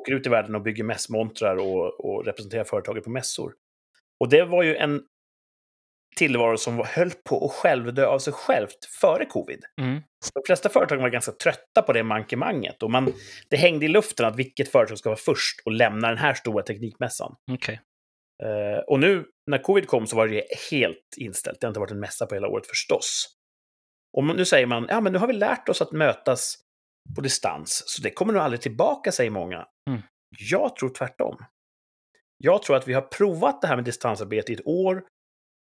Åker 0.00 0.12
ut 0.12 0.26
i 0.26 0.30
världen 0.30 0.54
och 0.54 0.62
bygger 0.62 0.84
mässmontrar 0.84 1.56
och, 1.56 2.04
och 2.04 2.24
representerar 2.26 2.64
företaget 2.64 3.04
på 3.04 3.10
mässor. 3.10 3.52
Och 4.20 4.28
det 4.28 4.44
var 4.44 4.62
ju 4.62 4.76
en 4.76 5.02
tillvaro 6.16 6.56
som 6.56 6.84
höll 6.86 7.10
på 7.10 7.44
att 7.44 7.52
självdö 7.52 8.06
av 8.06 8.18
sig 8.18 8.32
självt 8.32 8.84
före 9.00 9.24
covid. 9.24 9.64
Mm. 9.80 10.00
De 10.34 10.42
flesta 10.46 10.68
företag 10.68 10.96
var 10.96 11.08
ganska 11.08 11.32
trötta 11.32 11.82
på 11.82 11.92
det 11.92 12.02
mankemanget 12.02 12.82
och 12.82 12.90
man, 12.90 13.12
det 13.50 13.56
hängde 13.56 13.84
i 13.86 13.88
luften 13.88 14.26
att 14.26 14.36
vilket 14.36 14.72
företag 14.72 14.98
ska 14.98 15.08
vara 15.08 15.18
först 15.18 15.60
och 15.64 15.72
lämna 15.72 16.08
den 16.08 16.18
här 16.18 16.34
stora 16.34 16.62
teknikmässan. 16.62 17.34
Okay. 17.52 17.78
Uh, 18.42 18.50
eh, 18.50 18.78
och 18.78 19.00
nu 19.00 19.24
när 19.46 19.58
covid 19.58 19.86
kom 19.86 20.06
så 20.06 20.16
var 20.16 20.28
det 20.28 20.44
helt 20.70 21.14
inställt. 21.16 21.60
Det 21.60 21.66
har 21.66 21.70
inte 21.70 21.80
varit 21.80 21.90
en 21.90 22.00
mässa 22.00 22.26
på 22.26 22.34
hela 22.34 22.48
året 22.48 22.66
förstås. 22.66 23.36
Och 24.12 24.24
nu 24.24 24.44
säger 24.44 24.66
man, 24.66 24.86
ja 24.88 25.00
men 25.00 25.12
nu 25.12 25.18
har 25.18 25.26
vi 25.26 25.32
lärt 25.32 25.68
oss 25.68 25.82
att 25.82 25.92
mötas 25.92 26.56
på 27.14 27.20
distans, 27.20 27.82
så 27.86 28.02
det 28.02 28.10
kommer 28.10 28.32
nog 28.32 28.42
aldrig 28.42 28.60
tillbaka, 28.60 29.12
säger 29.12 29.30
många. 29.30 29.66
Mm. 29.90 30.02
Jag 30.50 30.76
tror 30.76 30.88
tvärtom. 30.88 31.44
Jag 32.36 32.62
tror 32.62 32.76
att 32.76 32.88
vi 32.88 32.92
har 32.92 33.02
provat 33.02 33.60
det 33.60 33.66
här 33.66 33.76
med 33.76 33.84
distansarbete 33.84 34.52
i 34.52 34.54
ett 34.54 34.66
år 34.66 35.04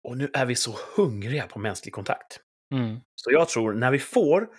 och 0.07 0.17
nu 0.17 0.29
är 0.33 0.45
vi 0.45 0.55
så 0.55 0.75
hungriga 0.95 1.47
på 1.47 1.59
mänsklig 1.59 1.93
kontakt. 1.93 2.39
Mm. 2.75 2.99
Så 3.15 3.31
jag 3.31 3.49
tror 3.49 3.73
när 3.73 3.91
vi 3.91 3.99
får, 3.99 4.49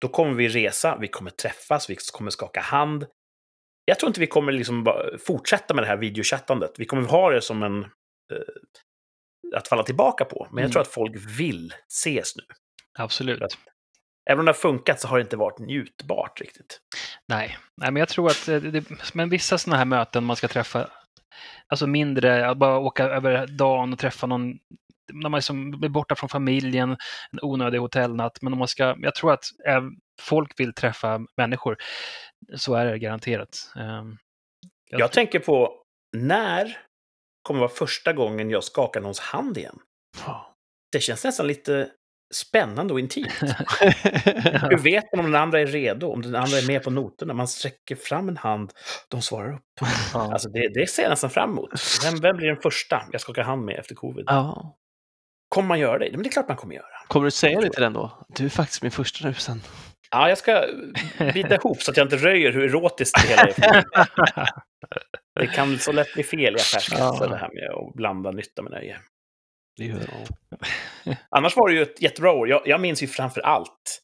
då 0.00 0.08
kommer 0.08 0.34
vi 0.34 0.48
resa, 0.48 0.98
vi 1.00 1.08
kommer 1.08 1.30
träffas, 1.30 1.90
vi 1.90 1.96
kommer 2.12 2.30
skaka 2.30 2.60
hand. 2.60 3.06
Jag 3.84 3.98
tror 3.98 4.08
inte 4.08 4.20
vi 4.20 4.26
kommer 4.26 4.52
liksom 4.52 4.86
fortsätta 5.26 5.74
med 5.74 5.84
det 5.84 5.88
här 5.88 5.96
videochattandet. 5.96 6.70
Vi 6.78 6.84
kommer 6.84 7.08
ha 7.08 7.30
det 7.30 7.42
som 7.42 7.62
en... 7.62 7.84
Eh, 8.32 9.56
att 9.56 9.68
falla 9.68 9.82
tillbaka 9.82 10.24
på. 10.24 10.48
Men 10.50 10.62
jag 10.62 10.64
mm. 10.64 10.72
tror 10.72 10.82
att 10.82 10.88
folk 10.88 11.16
vill 11.38 11.74
ses 11.88 12.36
nu. 12.36 12.42
Absolut. 12.98 13.58
Även 14.30 14.38
om 14.38 14.44
det 14.44 14.48
har 14.48 14.54
funkat 14.54 15.00
så 15.00 15.08
har 15.08 15.16
det 15.16 15.22
inte 15.22 15.36
varit 15.36 15.58
njutbart 15.58 16.40
riktigt. 16.40 16.80
Nej, 17.28 17.58
Nej 17.76 17.90
men 17.90 18.00
jag 18.00 18.08
tror 18.08 18.30
att 18.30 18.48
eh, 18.48 18.56
det, 18.56 18.84
men 19.14 19.28
vissa 19.28 19.58
sådana 19.58 19.78
här 19.78 19.84
möten 19.84 20.24
man 20.24 20.36
ska 20.36 20.48
träffa 20.48 20.90
alltså 21.68 21.86
mindre, 21.86 22.54
bara 22.54 22.78
åka 22.78 23.04
över 23.04 23.46
dagen 23.46 23.92
och 23.92 23.98
träffa 23.98 24.26
någon 24.26 24.58
när 25.12 25.28
man 25.30 25.38
liksom 25.38 25.70
blir 25.70 25.90
borta 25.90 26.14
från 26.14 26.28
familjen, 26.28 26.90
en 27.32 27.38
onödig 27.42 27.78
hotellnatt. 27.78 28.42
Men 28.42 28.52
om 28.52 28.58
man 28.58 28.68
ska, 28.68 28.96
jag 28.98 29.14
tror 29.14 29.32
att 29.32 29.44
folk 30.20 30.60
vill 30.60 30.74
träffa 30.74 31.20
människor. 31.36 31.76
Så 32.56 32.74
är 32.74 32.86
det 32.86 32.98
garanterat. 32.98 33.72
Ehm, 33.76 34.18
jag, 34.90 35.00
jag 35.00 35.12
tänker 35.12 35.38
på 35.38 35.82
när 36.16 36.78
kommer 37.42 37.60
vara 37.60 37.70
första 37.70 38.12
gången 38.12 38.50
jag 38.50 38.64
skakar 38.64 39.00
någons 39.00 39.20
hand 39.20 39.58
igen? 39.58 39.78
Det 40.92 41.00
känns 41.00 41.24
nästan 41.24 41.46
lite 41.46 41.90
spännande 42.34 42.92
och 42.92 43.00
intimt. 43.00 43.32
Hur 44.70 44.78
vet 44.78 45.12
man 45.12 45.24
om 45.24 45.32
den 45.32 45.42
andra 45.42 45.60
är 45.60 45.66
redo? 45.66 46.12
Om 46.12 46.22
den 46.22 46.36
andra 46.36 46.58
är 46.58 46.66
med 46.66 46.82
på 46.82 46.90
noterna? 46.90 47.34
Man 47.34 47.48
sträcker 47.48 47.96
fram 47.96 48.28
en 48.28 48.36
hand, 48.36 48.72
de 49.08 49.22
svarar 49.22 49.54
upp. 49.54 49.62
Ja. 50.12 50.32
Alltså 50.32 50.48
det, 50.48 50.68
det 50.74 50.90
ser 50.90 51.02
jag 51.02 51.10
nästan 51.10 51.30
fram 51.30 51.50
emot. 51.50 51.70
Vem, 52.04 52.20
vem 52.20 52.36
blir 52.36 52.48
den 52.48 52.60
första 52.60 53.02
jag 53.12 53.20
skakar 53.20 53.42
hand 53.42 53.64
med 53.64 53.78
efter 53.78 53.94
covid? 53.94 54.24
Ja. 54.28 54.76
Kommer 55.48 55.68
man 55.68 55.78
göra 55.78 55.98
det? 55.98 56.10
Men 56.12 56.22
det 56.22 56.28
är 56.28 56.32
klart 56.32 56.48
man 56.48 56.56
kommer 56.56 56.74
göra. 56.74 56.86
Kommer 57.08 57.24
du 57.24 57.30
säga 57.30 57.60
det 57.60 57.70
till 57.70 57.82
den 57.82 57.92
då? 57.92 58.26
Du 58.28 58.44
är 58.44 58.48
faktiskt 58.48 58.82
min 58.82 58.90
första 58.90 59.28
nu 59.28 59.34
sen. 59.34 59.62
Ja, 60.10 60.28
jag 60.28 60.38
ska 60.38 60.64
bita 61.34 61.54
ihop 61.54 61.82
så 61.82 61.90
att 61.90 61.96
jag 61.96 62.04
inte 62.04 62.16
röjer 62.16 62.52
hur 62.52 62.64
erotiskt 62.64 63.22
det 63.22 63.28
hela 63.28 63.42
är. 63.42 63.84
det 65.40 65.46
kan 65.46 65.78
så 65.78 65.92
lätt 65.92 66.14
bli 66.14 66.22
fel 66.22 66.56
i 66.56 66.60
affärskassar 66.60 67.24
ja. 67.24 67.26
det 67.26 67.36
här 67.36 67.50
med 67.54 67.70
att 67.70 67.94
blanda 67.94 68.30
nytta 68.30 68.62
med 68.62 68.72
nöje. 68.72 69.00
Det 69.80 69.86
gör 69.86 69.98
det. 69.98 71.18
Annars 71.30 71.56
var 71.56 71.68
det 71.68 71.74
ju 71.74 71.82
ett 71.82 72.02
jättebra 72.02 72.32
år. 72.32 72.48
Jag, 72.48 72.62
jag 72.64 72.80
minns 72.80 73.02
ju 73.02 73.06
framför 73.06 73.40
allt 73.40 74.02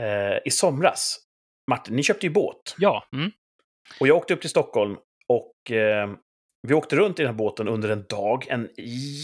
eh, 0.00 0.38
i 0.44 0.50
somras. 0.50 1.18
Martin, 1.70 1.96
ni 1.96 2.02
köpte 2.02 2.26
ju 2.26 2.32
båt. 2.32 2.74
Ja. 2.78 3.04
Mm. 3.16 3.30
Och 4.00 4.08
jag 4.08 4.16
åkte 4.16 4.34
upp 4.34 4.40
till 4.40 4.50
Stockholm 4.50 4.96
och 5.28 5.70
eh, 5.70 6.10
vi 6.68 6.74
åkte 6.74 6.96
runt 6.96 7.18
i 7.18 7.22
den 7.22 7.32
här 7.32 7.38
båten 7.38 7.68
under 7.68 7.88
en 7.88 8.04
dag. 8.08 8.46
En 8.48 8.68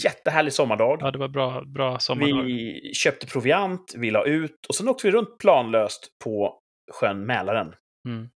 jättehärlig 0.03 0.53
sommardag. 0.53 0.97
Ja, 1.01 1.11
det 1.11 1.19
var 1.19 1.27
bra, 1.27 1.63
bra 1.65 1.99
sommardag. 1.99 2.43
Vi 2.43 2.91
köpte 2.93 3.27
proviant, 3.27 3.93
vi 3.97 4.11
la 4.11 4.25
ut 4.25 4.65
och 4.69 4.75
sen 4.75 4.89
åkte 4.89 5.07
vi 5.07 5.11
runt 5.11 5.37
planlöst 5.37 6.07
på 6.23 6.59
sjön 6.91 7.25
Mälaren. 7.25 7.73
Mm. 8.07 8.29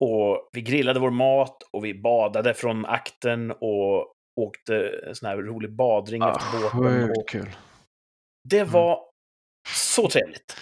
Och 0.00 0.50
vi 0.52 0.62
grillade 0.62 1.00
vår 1.00 1.10
mat 1.10 1.62
och 1.72 1.84
vi 1.84 1.94
badade 1.94 2.54
från 2.54 2.86
akten 2.86 3.50
och 3.50 4.15
åkte 4.36 5.00
en 5.06 5.14
sån 5.14 5.28
här 5.28 5.36
rolig 5.36 5.72
badring 5.72 6.22
ah, 6.22 6.30
efter 6.30 6.62
båten. 6.62 7.10
Och 7.10 7.28
kul. 7.28 7.56
Det 8.48 8.58
mm. 8.58 8.72
var 8.72 8.92
mm. 8.92 9.02
så 9.74 10.08
trevligt. 10.08 10.56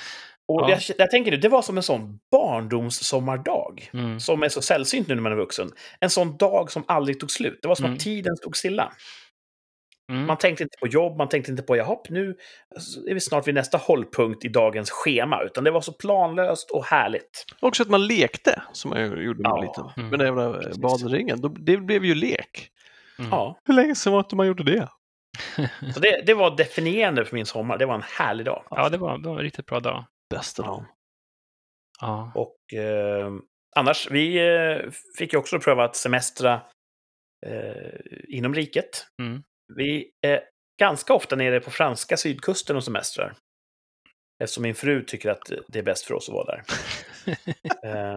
Och 0.48 0.60
ja. 0.60 0.70
jag, 0.70 0.80
jag, 0.98 1.10
tänker 1.10 1.30
nu, 1.30 1.36
det 1.36 1.48
var 1.48 1.62
som 1.62 1.76
en 1.76 1.82
sån 1.82 2.18
barndomssommardag. 2.32 3.90
Mm. 3.92 4.20
Som 4.20 4.42
är 4.42 4.48
så 4.48 4.62
sällsynt 4.62 5.08
nu 5.08 5.14
när 5.14 5.22
man 5.22 5.32
är 5.32 5.36
vuxen. 5.36 5.70
En 6.00 6.10
sån 6.10 6.36
dag 6.36 6.70
som 6.70 6.84
aldrig 6.88 7.20
tog 7.20 7.30
slut. 7.30 7.58
Det 7.62 7.68
var 7.68 7.74
som 7.74 7.84
mm. 7.84 7.94
att 7.94 8.00
tiden 8.00 8.36
stod 8.36 8.56
stilla. 8.56 8.92
Mm. 10.12 10.26
Man 10.26 10.38
tänkte 10.38 10.62
inte 10.62 10.76
på 10.80 10.86
jobb, 10.86 11.16
man 11.16 11.28
tänkte 11.28 11.50
inte 11.50 11.62
på 11.62 11.76
jaha, 11.76 11.96
nu 12.08 12.36
är 13.08 13.14
vi 13.14 13.20
snart 13.20 13.48
vid 13.48 13.54
nästa 13.54 13.78
hållpunkt 13.78 14.44
i 14.44 14.48
dagens 14.48 14.90
schema. 14.90 15.42
Utan 15.42 15.64
det 15.64 15.70
var 15.70 15.80
så 15.80 15.92
planlöst 15.92 16.70
och 16.70 16.84
härligt. 16.84 17.44
Också 17.60 17.82
att 17.82 17.88
man 17.88 18.06
lekte, 18.06 18.62
som 18.72 18.88
man 18.90 19.22
gjorde 19.24 19.42
man 19.42 19.52
var 19.52 19.62
liten. 19.62 19.84
Mm. 19.96 20.10
Med 20.10 20.18
den 20.18 20.26
jävla 20.26 20.60
badringen. 20.78 21.38
Det 21.58 21.76
blev 21.76 22.04
ju 22.04 22.14
lek. 22.14 22.70
Mm. 23.18 23.30
Ja. 23.30 23.60
Hur 23.64 23.74
länge 23.74 23.94
sedan 23.94 24.12
var 24.12 24.26
det 24.30 24.36
man 24.36 24.46
gjorde 24.46 24.64
det? 24.64 24.88
Så 25.94 26.00
det, 26.00 26.22
det 26.26 26.34
var 26.34 26.56
definierande 26.56 27.24
för 27.24 27.36
min 27.36 27.46
sommar. 27.46 27.78
Det 27.78 27.86
var 27.86 27.94
en 27.94 28.02
härlig 28.02 28.46
dag. 28.46 28.64
Ja, 28.70 28.88
det 28.88 28.98
var, 28.98 29.18
det 29.18 29.28
var 29.28 29.36
en 29.36 29.42
riktigt 29.42 29.66
bra 29.66 29.80
dag. 29.80 30.04
Bästa 30.30 30.62
dagen. 30.62 30.84
Ja. 32.00 32.32
Och 32.34 32.78
eh, 32.78 33.32
annars, 33.76 34.10
vi 34.10 34.36
eh, 34.36 34.90
fick 35.18 35.32
ju 35.32 35.38
också 35.38 35.60
pröva 35.60 35.84
att 35.84 35.96
semestra 35.96 36.60
eh, 37.46 38.00
inom 38.28 38.54
riket. 38.54 39.06
Mm. 39.22 39.42
Vi 39.76 40.10
är 40.26 40.40
ganska 40.80 41.14
ofta 41.14 41.36
nere 41.36 41.60
på 41.60 41.70
franska 41.70 42.16
sydkusten 42.16 42.76
och 42.76 42.84
semestrar. 42.84 43.34
Eftersom 44.42 44.62
min 44.62 44.74
fru 44.74 45.04
tycker 45.04 45.30
att 45.30 45.52
det 45.68 45.78
är 45.78 45.82
bäst 45.82 46.04
för 46.04 46.14
oss 46.14 46.28
att 46.28 46.34
vara 46.34 46.46
där. 46.46 46.62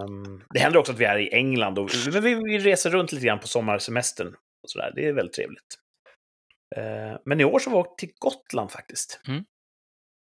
um, 0.04 0.44
det 0.54 0.60
händer 0.60 0.80
också 0.80 0.92
att 0.92 1.00
vi 1.00 1.06
är 1.06 1.18
i 1.18 1.34
England 1.34 1.80
och 1.80 1.90
vi, 2.12 2.20
vi 2.20 2.60
reser 2.60 2.90
runt 2.90 3.12
lite 3.12 3.26
grann 3.26 3.40
på 3.40 3.48
sommarsemestern. 3.48 4.36
Och 4.64 4.70
sådär. 4.70 4.92
Det 4.96 5.08
är 5.08 5.14
väldigt 5.14 5.36
trevligt. 5.36 5.80
Uh, 6.78 7.18
men 7.26 7.40
i 7.40 7.46
år 7.46 7.60
så 7.60 7.70
var 7.70 7.84
vi 7.84 7.90
till 7.98 8.16
Gotland 8.20 8.72
faktiskt. 8.72 9.22
Mm. 9.28 9.46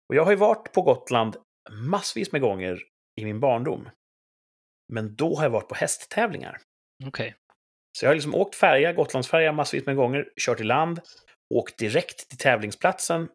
Och 0.09 0.15
jag 0.15 0.23
har 0.23 0.31
ju 0.31 0.37
varit 0.37 0.73
på 0.73 0.81
Gotland 0.81 1.37
massvis 1.71 2.31
med 2.31 2.41
gånger 2.41 2.83
i 3.21 3.25
min 3.25 3.39
barndom. 3.39 3.89
Men 4.93 5.15
då 5.15 5.35
har 5.35 5.43
jag 5.43 5.49
varit 5.49 5.67
på 5.67 5.75
hästtävlingar. 5.75 6.61
Okay. 7.07 7.33
Så 7.97 8.05
jag 8.05 8.09
har 8.09 8.15
liksom 8.15 8.35
åkt 8.35 8.55
färja, 8.55 8.93
Gotlandsfärja 8.93 9.51
massvis 9.51 9.85
med 9.85 9.95
gånger, 9.95 10.29
kört 10.37 10.59
i 10.59 10.63
land, 10.63 11.01
åkt 11.53 11.77
direkt 11.77 12.29
till 12.29 12.37
tävlingsplatsen 12.37 13.29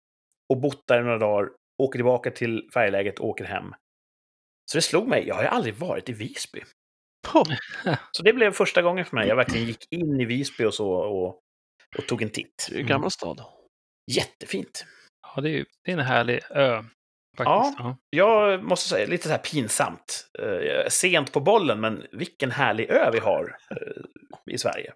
och 0.52 0.60
bott 0.60 0.86
där 0.86 1.02
några 1.02 1.18
dagar, 1.18 1.50
åker 1.82 1.98
tillbaka 1.98 2.30
till 2.30 2.70
färjeläget 2.74 3.18
och 3.18 3.28
åker 3.28 3.44
hem. 3.44 3.74
Så 4.70 4.78
det 4.78 4.82
slog 4.82 5.08
mig, 5.08 5.26
jag 5.26 5.34
har 5.34 5.42
ju 5.42 5.48
aldrig 5.48 5.74
varit 5.74 6.08
i 6.08 6.12
Visby. 6.12 6.62
Så 8.12 8.22
det 8.22 8.32
blev 8.32 8.52
första 8.52 8.82
gången 8.82 9.04
för 9.04 9.16
mig. 9.16 9.28
Jag 9.28 9.36
verkligen 9.36 9.66
gick 9.66 9.92
in 9.92 10.20
i 10.20 10.24
Visby 10.24 10.64
och 10.64 10.74
så 10.74 10.90
och, 10.90 11.40
och 11.98 12.06
tog 12.08 12.22
en 12.22 12.30
titt. 12.30 12.68
Det 12.70 12.76
är 12.76 12.80
en 12.80 12.86
gammal 12.86 13.10
stad. 13.10 13.42
Jättefint. 14.12 14.84
Ja, 15.36 15.42
det 15.42 15.50
är, 15.50 15.64
det 15.84 15.90
är 15.90 15.98
en 15.98 16.04
härlig 16.04 16.40
ö. 16.50 16.82
Faktiskt. 17.36 17.78
Ja, 17.78 17.96
jag 18.10 18.64
måste 18.64 18.88
säga 18.88 19.06
lite 19.06 19.24
så 19.24 19.30
här 19.30 19.38
pinsamt. 19.38 20.26
Uh, 20.42 20.88
sent 20.88 21.32
på 21.32 21.40
bollen, 21.40 21.80
men 21.80 22.06
vilken 22.12 22.50
härlig 22.50 22.90
ö 22.90 23.10
vi 23.12 23.18
har 23.18 23.56
uh, 23.72 24.04
i 24.54 24.58
Sverige. 24.58 24.92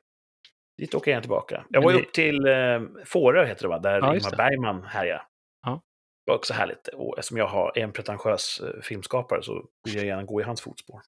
Dit 0.79 0.95
åker 0.95 1.11
jag 1.11 1.23
tillbaka. 1.23 1.65
Jag 1.69 1.83
var 1.83 1.93
ju 1.93 1.99
upp 1.99 2.13
till 2.13 2.47
uh, 2.47 2.81
Fårö, 3.05 3.47
heter 3.47 3.63
det 3.63 3.69
va? 3.69 3.79
Där 3.79 3.99
ja, 3.99 4.17
Ingmar 4.17 4.37
Bergman 4.37 4.83
härjar. 4.83 5.27
Ja. 5.67 5.83
Det 6.27 6.31
var 6.31 6.37
också 6.37 6.55
härligt. 6.55 6.89
Och 6.89 7.19
eftersom 7.19 7.37
jag 7.37 7.47
har, 7.47 7.79
är 7.79 7.83
en 7.83 7.93
pretentiös 7.93 8.63
filmskapare 8.83 9.43
så 9.43 9.65
vill 9.85 9.97
jag 9.97 10.07
gärna 10.07 10.23
gå 10.23 10.41
i 10.41 10.45
hans 10.45 10.61
fotspår. 10.61 11.01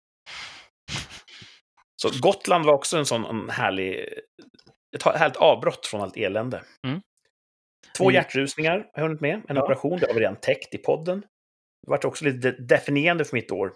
Så 2.03 2.11
Gotland 2.21 2.65
var 2.67 2.73
också 2.73 2.97
en 2.99 3.07
sån 3.07 3.25
en 3.25 3.51
härlig... 3.51 4.09
Ett 4.97 5.03
härligt 5.03 5.37
avbrott 5.37 5.87
från 5.87 6.01
allt 6.01 6.17
elände. 6.17 6.63
Mm. 6.87 7.01
Två 7.97 8.05
Mm. 8.05 8.15
hjärtrusningar 8.15 8.73
har 8.73 8.91
jag 8.95 9.03
hunnit 9.03 9.21
med. 9.21 9.43
En 9.49 9.57
Ja. 9.57 9.63
operation, 9.63 9.99
det 9.99 10.07
har 10.07 10.15
vi 10.15 10.21
redan 10.21 10.37
täckt 10.37 10.75
i 10.75 10.79
podden. 10.79 11.21
Det 11.83 11.91
vart 11.91 12.05
också 12.05 12.25
lite 12.25 12.51
de- 12.51 12.63
definierande 12.63 13.25
för 13.25 13.37
mitt 13.37 13.51
år. 13.51 13.73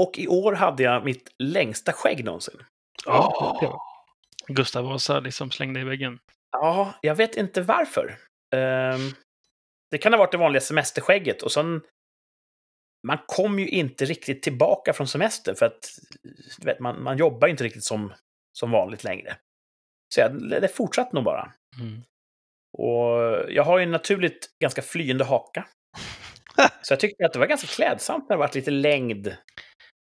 Och 0.00 0.18
i 0.18 0.28
år 0.28 0.52
hade 0.52 0.82
jag 0.82 1.04
mitt 1.04 1.30
längsta 1.42 1.92
skägg 1.92 2.24
någonsin. 2.24 2.62
Var. 3.06 3.80
Gustav 4.46 4.84
Vasa 4.84 5.20
liksom 5.20 5.50
slängde 5.50 5.80
i 5.80 5.84
väggen. 5.84 6.18
Ja, 6.52 6.94
jag 7.00 7.14
vet 7.14 7.36
inte 7.36 7.62
varför. 7.62 8.18
Ehm, 8.54 9.00
det 9.90 9.98
kan 9.98 10.12
ha 10.12 10.18
varit 10.18 10.32
det 10.32 10.38
vanliga 10.38 10.60
semesterskägget 10.60 11.42
och 11.42 11.52
sen... 11.52 11.82
Man 13.02 13.18
kom 13.26 13.58
ju 13.58 13.68
inte 13.68 14.04
riktigt 14.04 14.42
tillbaka 14.42 14.92
från 14.92 15.08
semester 15.08 15.54
för 15.54 15.66
att 15.66 15.98
vet, 16.64 16.80
man, 16.80 17.02
man 17.02 17.18
jobbar 17.18 17.48
ju 17.48 17.50
inte 17.50 17.64
riktigt 17.64 17.84
som, 17.84 18.12
som 18.52 18.70
vanligt 18.70 19.04
längre. 19.04 19.36
Så 20.14 20.20
jag, 20.20 20.50
det 20.50 20.68
fortsatte 20.68 21.16
nog 21.16 21.24
bara. 21.24 21.52
Mm. 21.80 22.02
Och 22.72 23.44
jag 23.48 23.64
har 23.64 23.78
ju 23.78 23.82
en 23.82 23.90
naturligt 23.90 24.48
ganska 24.60 24.82
flyende 24.82 25.24
haka. 25.24 25.66
Så 26.82 26.92
jag 26.92 27.00
tyckte 27.00 27.26
att 27.26 27.32
det 27.32 27.38
var 27.38 27.46
ganska 27.46 27.66
klädsamt 27.66 28.28
när 28.28 28.36
det 28.36 28.40
var 28.40 28.50
lite 28.54 28.70
längd. 28.70 29.36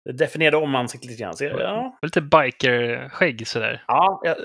Det 0.09 0.15
definierade 0.15 0.57
om 0.57 0.75
ansiktet 0.75 1.11
lite 1.11 1.23
grann. 1.23 1.37
Så 1.37 1.45
ja, 1.45 1.99
Lite 2.03 2.21
biker-skägg 2.21 3.47
sådär. 3.49 3.85
ja, 3.87 4.21
jag, 4.25 4.37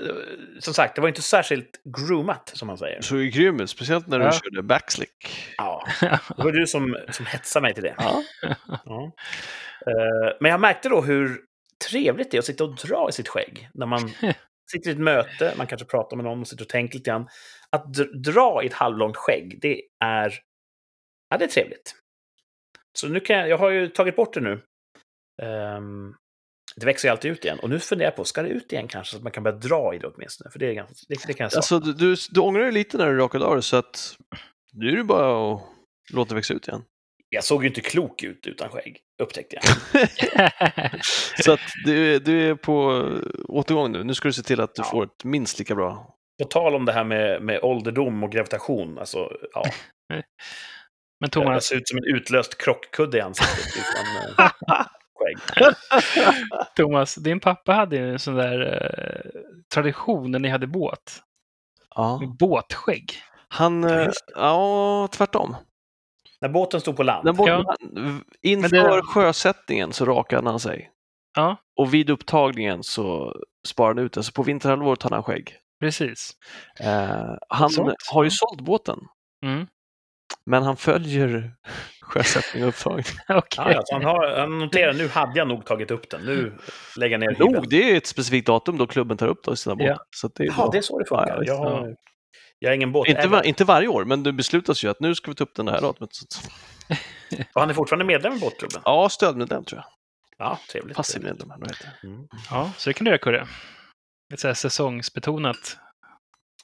som 0.58 0.74
sagt, 0.74 0.94
det 0.94 1.00
var 1.00 1.08
inte 1.08 1.22
särskilt 1.22 1.80
groomat, 1.84 2.52
som 2.54 2.66
man 2.66 2.78
säger. 2.78 3.14
Ju 3.14 3.30
grym 3.30 3.60
ut, 3.60 3.70
speciellt 3.70 4.06
när 4.06 4.18
du 4.18 4.24
Ja. 4.24 4.32
körde 4.32 4.62
backslick. 4.62 5.46
Ja, 5.56 5.84
det 6.00 6.42
var 6.44 6.52
du 6.52 6.66
som, 6.66 6.96
som 7.10 7.26
hetsade 7.26 7.62
mig 7.62 7.74
till 7.74 7.82
det. 7.82 7.94
Ja. 7.98 8.22
Ja. 8.84 9.12
Eh, 9.86 10.36
Men 10.40 10.50
jag 10.50 10.60
märkte 10.60 10.88
då 10.88 11.00
hur 11.00 11.38
trevligt 11.90 12.30
det 12.30 12.36
är 12.36 12.38
att 12.38 12.44
sitta 12.44 12.64
och 12.64 12.74
dra 12.76 13.06
i 13.08 13.12
sitt 13.12 13.28
skägg. 13.28 13.68
När 13.74 13.86
man 13.86 14.00
sitter 14.72 14.90
i 14.90 14.92
ett 14.92 14.98
möte, 14.98 15.54
man 15.56 15.66
kanske 15.66 15.86
pratar 15.86 16.16
med 16.16 16.24
någon 16.24 16.40
och 16.40 16.48
sitter 16.48 16.64
och 16.64 16.68
tänker 16.68 16.98
lite 16.98 17.10
grann. 17.10 17.28
Att 17.70 17.84
dr- 17.86 18.22
dra 18.32 18.60
i 18.62 18.66
ett 18.66 18.72
halvlångt 18.74 19.16
skägg, 19.16 19.58
det 19.62 19.82
är, 20.04 20.34
ja, 21.30 21.36
det 21.38 21.44
är 21.44 21.48
trevligt. 21.48 21.94
Så 22.92 23.08
nu 23.08 23.20
kan 23.20 23.36
jag, 23.36 23.48
jag 23.48 23.58
har 23.58 23.70
ju 23.70 23.88
tagit 23.88 24.16
bort 24.16 24.34
det 24.34 24.40
nu. 24.40 24.60
Ehm, 25.42 26.14
det 26.76 26.86
växer 26.86 27.08
ju 27.08 27.12
alltid 27.12 27.30
ut 27.30 27.44
igen. 27.44 27.58
Och 27.58 27.70
nu 27.70 27.78
funderar 27.78 28.10
jag 28.10 28.16
på, 28.16 28.24
ska 28.24 28.42
det 28.42 28.48
ut 28.48 28.72
igen 28.72 28.88
kanske? 28.88 29.10
Så 29.10 29.16
att 29.16 29.22
man 29.22 29.32
kan 29.32 29.42
börja 29.42 29.56
dra 29.56 29.94
i 29.94 29.98
det 29.98 30.06
åtminstone. 30.06 30.50
För 30.50 30.58
det, 30.58 30.66
är 30.66 30.72
ganska, 30.72 30.94
det, 31.08 31.14
det 31.26 31.32
kan 31.34 31.44
jag 31.44 31.52
säga. 31.52 31.58
Alltså, 31.58 31.78
du, 31.78 32.16
du, 32.30 32.40
ångrar 32.40 32.62
dig 32.62 32.72
lite 32.72 32.98
när 32.98 33.06
du 33.06 33.18
rakade 33.18 33.44
av 33.44 33.56
det, 33.56 33.62
så 33.62 33.76
att 33.76 34.16
nu 34.72 34.88
är 34.92 34.96
det 34.96 35.04
bara 35.04 35.54
att 35.54 35.62
låta 36.12 36.28
det 36.28 36.34
växa 36.34 36.54
ut 36.54 36.68
igen. 36.68 36.82
Jag 37.28 37.44
såg 37.44 37.62
ju 37.62 37.68
inte 37.68 37.80
klok 37.80 38.22
ut 38.22 38.46
utan 38.46 38.68
skägg, 38.68 39.00
upptäckte 39.22 39.56
jag. 39.56 39.64
Så 41.44 41.52
att 41.52 41.60
du, 41.84 42.18
du 42.18 42.50
är 42.50 42.54
på 42.54 43.08
återgång 43.48 43.92
nu. 43.92 44.04
Nu 44.04 44.14
ska 44.14 44.28
du 44.28 44.32
se 44.32 44.42
till 44.42 44.60
att 44.60 44.74
du 44.74 44.82
Ja. 44.82 44.90
får 44.90 45.04
ett 45.04 45.24
minst 45.24 45.58
lika 45.58 45.74
bra. 45.74 46.14
På 46.42 46.48
tal 46.48 46.74
om 46.74 46.84
det 46.84 46.92
här 46.92 47.04
med, 47.04 47.42
med 47.42 47.60
ålderdom 47.62 48.22
och 48.24 48.32
gravitation, 48.32 48.98
alltså, 48.98 49.32
ja. 49.52 49.64
Men 50.08 50.22
Jag 51.18 51.32
Thomas, 51.32 51.64
ser 51.64 51.76
ut 51.76 51.88
som 51.88 51.98
en 51.98 52.04
utlöst 52.16 52.58
krockkudde 52.58 53.18
i 53.18 53.20
ansiktet 53.20 53.76
utan 53.76 54.06
eh, 54.46 54.50
skägg. 55.14 55.64
Thomas, 56.76 57.14
din 57.14 57.40
pappa 57.40 57.72
hade 57.72 57.96
ju 57.96 58.10
en 58.12 58.18
sån 58.18 58.34
där 58.34 58.60
eh, 58.72 59.40
tradition 59.74 60.30
när 60.30 60.38
ni 60.38 60.48
hade 60.48 60.66
båt. 60.66 61.22
Ja. 61.94 62.18
Med 62.20 62.36
båtskägg. 62.36 63.12
Han, 63.48 63.82
Ja, 63.82 64.00
eh, 64.00 64.10
ja, 64.34 65.08
tvärtom. 65.12 65.56
När 66.40 66.48
båten 66.48 66.80
stod 66.80 66.96
på 66.96 67.02
land. 67.02 67.24
När 67.24 67.32
båten, 67.32 67.64
Ja. 67.64 67.76
Inför 68.42 69.02
sjösättningen 69.02 69.92
så 69.92 70.04
rakade 70.04 70.50
han 70.50 70.60
sig. 70.60 70.90
Ja, 71.36 71.56
Och 71.76 71.94
vid 71.94 72.10
upptagningen 72.10 72.82
så 72.82 73.34
sparade 73.66 74.00
han 74.00 74.06
ut 74.06 74.12
det. 74.12 74.22
Så 74.22 74.32
på 74.32 74.42
vinterhalvåret 74.42 75.02
hade 75.02 75.14
han 75.14 75.22
skägg. 75.24 75.56
precis. 75.80 76.30
Eh, 76.80 77.34
han 77.48 77.70
Sånt. 77.70 77.94
har 78.12 78.24
ju 78.24 78.30
sålt 78.30 78.60
båten, 78.60 78.98
Mm. 79.44 79.66
Men 80.46 80.62
han 80.62 80.76
följer 80.76 81.54
sjösättning 82.00 82.62
och 82.62 82.68
upptagning. 82.68 83.04
Okej. 83.28 83.64
Ja, 83.74 83.82
han, 83.92 84.04
har, 84.04 84.36
han 84.38 84.58
noterar, 84.58 84.92
nu 84.92 85.08
hade 85.08 85.38
jag 85.38 85.48
nog 85.48 85.66
tagit 85.66 85.90
upp 85.90 86.10
den. 86.10 86.20
Nu 86.24 86.52
lägger 86.96 87.18
jag 87.18 87.20
ner 87.20 87.36
Jo, 87.38 87.64
det 87.70 87.92
är 87.92 87.96
ett 87.96 88.06
specifikt 88.06 88.46
datum 88.46 88.78
då 88.78 88.86
klubben 88.86 89.16
tar 89.16 89.28
upp 89.28 89.44
då 89.44 89.52
i 89.52 89.56
sina 89.56 89.76
båtar. 89.76 89.90
Ja. 89.90 89.98
Så 90.10 90.28
det 90.28 90.42
är 90.42 90.54
Ja, 90.56 90.68
det 90.72 90.78
är 90.78 90.82
så 90.82 90.98
det 90.98 91.04
funkar. 91.04 91.36
Ja, 91.36 91.44
jag, 91.44 91.56
har, 91.56 91.96
jag 92.58 92.70
är 92.70 92.74
ingen 92.74 92.88
inte, 92.88 92.92
båtägare. 92.92 93.28
var, 93.28 93.42
inte 93.42 93.64
varje 93.64 93.88
år, 93.88 94.04
men 94.04 94.22
det 94.22 94.32
beslutas 94.32 94.84
ju 94.84 94.88
att 94.88 95.00
nu 95.00 95.14
ska 95.14 95.30
vi 95.30 95.34
ta 95.34 95.44
upp 95.44 95.54
den 95.54 95.68
här 95.68 95.80
datumet. 95.80 96.10
Och 97.54 97.60
han 97.60 97.70
är 97.70 97.74
fortfarande 97.74 98.04
medlem 98.04 98.36
i 98.36 98.40
båtklubben? 98.40 98.82
Ja, 98.84 99.08
stödmedlem 99.08 99.64
tror 99.64 99.78
jag. 99.78 99.86
Ja, 100.38 100.58
trevligt. 100.72 100.96
Passiv 100.96 101.22
medlem. 101.22 101.50
Mm. 101.50 102.28
Ja, 102.50 102.70
så 102.76 102.90
det 102.90 102.94
kan 102.94 103.04
du 103.04 103.10
göra, 103.10 103.18
Kurre. 103.18 103.46
Ett 104.34 104.40
så 104.40 104.46
här 104.46 104.54
säsongsbetonat. 104.54 105.76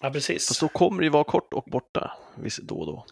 Ja, 0.00 0.10
precis. 0.10 0.48
Fast 0.48 0.60
då 0.60 0.68
kommer 0.68 0.98
det 0.98 1.04
ju 1.04 1.10
vara 1.10 1.24
kort 1.24 1.54
och 1.54 1.64
borta 1.64 2.12
då 2.62 2.78
och 2.78 2.86
då. 2.86 3.06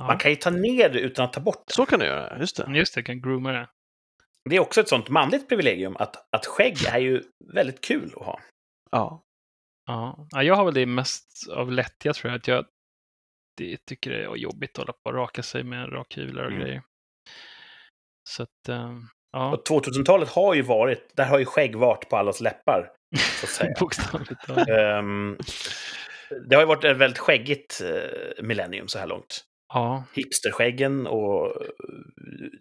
Ja. 0.00 0.06
Man 0.06 0.18
kan 0.18 0.30
ju 0.30 0.36
ta 0.36 0.50
ner 0.50 0.88
det 0.88 1.00
utan 1.00 1.24
att 1.24 1.32
ta 1.32 1.40
bort 1.40 1.62
det. 1.66 1.72
Så 1.74 1.86
kan 1.86 1.98
du 1.98 2.06
göra, 2.06 2.38
just 2.38 2.56
det. 2.56 2.72
Just 2.74 2.94
det, 2.94 3.02
kan 3.02 3.20
grooma 3.22 3.52
det. 3.52 3.68
Det 4.50 4.56
är 4.56 4.60
också 4.60 4.80
ett 4.80 4.88
sånt 4.88 5.08
manligt 5.08 5.48
privilegium 5.48 5.96
att, 5.96 6.34
att 6.36 6.46
skägg 6.46 6.76
är 6.92 6.98
ju 6.98 7.22
väldigt 7.54 7.80
kul 7.80 8.12
att 8.16 8.26
ha. 8.26 8.40
Ja. 8.90 9.22
Ja. 9.86 10.26
ja, 10.30 10.42
jag 10.42 10.54
har 10.54 10.64
väl 10.64 10.74
det 10.74 10.86
mest 10.86 11.48
av 11.50 11.72
lättja 11.72 12.12
tror 12.12 12.30
jag. 12.32 12.38
Att 12.38 12.48
jag 12.48 12.64
det, 13.56 13.76
tycker 13.86 14.10
det 14.10 14.24
är 14.24 14.36
jobbigt 14.36 14.70
att 14.70 14.76
hålla 14.78 14.92
på 14.92 15.10
och 15.10 15.14
raka 15.14 15.42
sig 15.42 15.64
med 15.64 15.92
rakhyvlar 15.92 16.44
och 16.44 16.50
Mm. 16.50 16.62
grejer. 16.62 16.82
Så 18.28 18.42
att, 18.42 18.68
ehm, 18.68 19.02
ja, 19.32 19.52
Och 19.52 19.66
2000-talet 19.66 20.28
har 20.28 20.54
ju 20.54 20.62
varit, 20.62 21.16
där 21.16 21.24
har 21.26 21.38
ju 21.38 21.44
skägg 21.44 21.76
varit 21.76 22.08
på 22.08 22.16
allas 22.16 22.40
läppar, 22.40 22.90
så 23.16 23.46
att 23.46 23.50
säga. 23.50 23.74
bokstavligt 23.80 24.40
talat. 24.46 24.68
Ehm, 24.68 25.38
det 26.48 26.54
har 26.56 26.62
ju 26.62 26.66
varit 26.68 26.84
ett 26.84 26.96
väldigt 26.96 27.18
skäggigt 27.18 27.80
uh, 27.84 28.42
millennium 28.44 28.88
så 28.88 28.98
här 28.98 29.06
långt. 29.06 29.44
Ja, 29.72 30.04
Hipsterskäggen 30.14 31.06
och... 31.06 31.54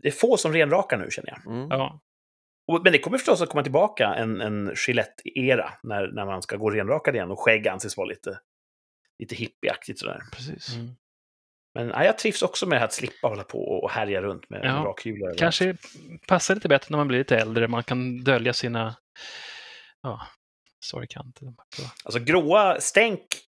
Det 0.01 0.07
är 0.07 0.11
få 0.11 0.37
som 0.37 0.53
renrakar 0.53 0.97
nu, 0.97 1.11
känner 1.11 1.29
jag. 1.29 1.53
Mm. 1.55 1.69
ja, 1.69 1.99
men 2.83 2.91
det 2.93 2.99
kommer 2.99 3.17
förstås 3.17 3.41
att 3.41 3.49
komma 3.49 3.63
tillbaka 3.63 4.15
en, 4.15 4.41
en 4.41 4.73
Gillette-era 4.87 5.73
när, 5.83 6.07
när 6.07 6.25
man 6.25 6.41
ska 6.41 6.55
gå 6.55 6.69
renrakad 6.69 7.15
igen 7.15 7.31
och 7.31 7.39
skägg 7.39 7.67
anses 7.67 7.97
vara 7.97 8.07
lite, 8.07 8.39
lite 9.19 9.35
hippieaktigt 9.35 9.99
sådär. 9.99 10.21
Precis. 10.31 10.75
mm. 10.75 10.95
Men 11.73 11.87
ja, 11.89 12.03
jag 12.03 12.17
trivs 12.17 12.41
också 12.41 12.65
med 12.65 12.83
att 12.83 12.93
slippa 12.93 13.27
hålla 13.27 13.43
på 13.43 13.59
och 13.59 13.91
härja 13.91 14.21
runt 14.21 14.49
med 14.49 14.61
Ja, 14.63 14.83
rakhyvlar. 14.85 15.33
kanske 15.37 15.75
passar 16.27 16.55
lite 16.55 16.67
bättre 16.67 16.87
när 16.89 16.97
man 16.97 17.07
blir 17.07 17.17
lite 17.17 17.37
äldre. 17.37 17.67
Man 17.67 17.83
kan 17.83 18.23
dölja 18.23 18.53
sina 18.53 18.95
ja, 20.03 20.27
sorgkanter. 20.79 21.53
Alltså 22.03 22.19
gråa 22.19 22.81
stänk 22.81 23.21
eh, 23.21 23.48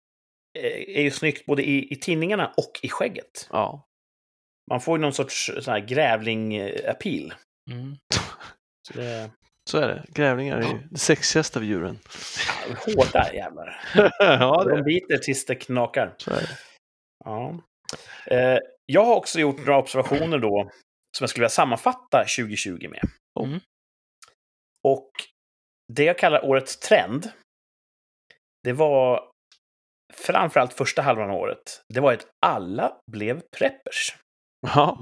är 1.00 1.02
ju 1.02 1.12
snyggt 1.12 1.46
både 1.46 1.64
i, 1.64 1.94
i 1.94 1.96
tinningarna 1.96 2.54
och 2.58 2.80
i 2.82 2.90
skägget. 2.90 3.48
Ja. 3.52 3.84
Man 4.70 4.82
får 4.82 4.98
ju 4.98 5.02
någon 5.02 5.14
sorts 5.14 5.52
sån 5.60 5.74
här 5.74 5.80
grävling-appeal. 5.80 7.34
Mm. 7.72 7.98
Så 8.88 8.94
det 8.94 9.06
är 9.06 9.30
Så 9.70 9.78
är 9.78 9.88
det. 9.88 10.06
Grävlingar 10.10 10.58
är 10.58 10.62
ju 10.62 10.88
det 10.92 10.98
sexigaste 10.98 11.60
av 11.60 11.66
djuren. 11.66 12.00
ja, 12.70 12.76
hårda 12.86 13.34
jävlar. 13.34 13.82
ja, 14.20 14.64
De 14.64 14.84
biter 14.84 15.18
tills 15.18 15.46
det 15.46 15.56
knakar. 15.56 16.16
Så 16.18 16.32
är 16.32 16.42
det. 16.42 16.50
Ja. 17.26 17.60
Eh, 18.26 18.60
jag 18.86 19.06
har 19.06 19.16
också 19.16 19.40
gjort 19.40 19.58
några 19.58 19.78
observationer 19.78 20.40
då 20.40 20.70
som 21.18 21.24
jag 21.24 21.30
skulle 21.30 21.42
vilja 21.42 21.50
sammanfatta 21.50 22.26
2020 22.38 22.90
med. 22.90 23.10
Mm. 23.40 23.60
Och 24.84 25.12
det 25.94 26.04
jag 26.04 26.18
kallar 26.18 26.46
årets 26.46 26.80
trend, 26.80 27.32
det 28.64 28.74
var 28.74 29.32
framförallt 30.14 30.74
första 30.74 31.02
halvan 31.02 31.30
av 31.30 31.36
året, 31.36 31.84
det 31.94 32.00
var 32.00 32.14
att 32.14 32.28
alla 32.46 32.94
blev 33.12 33.42
preppers. 33.58 34.16
Ja. 34.62 35.00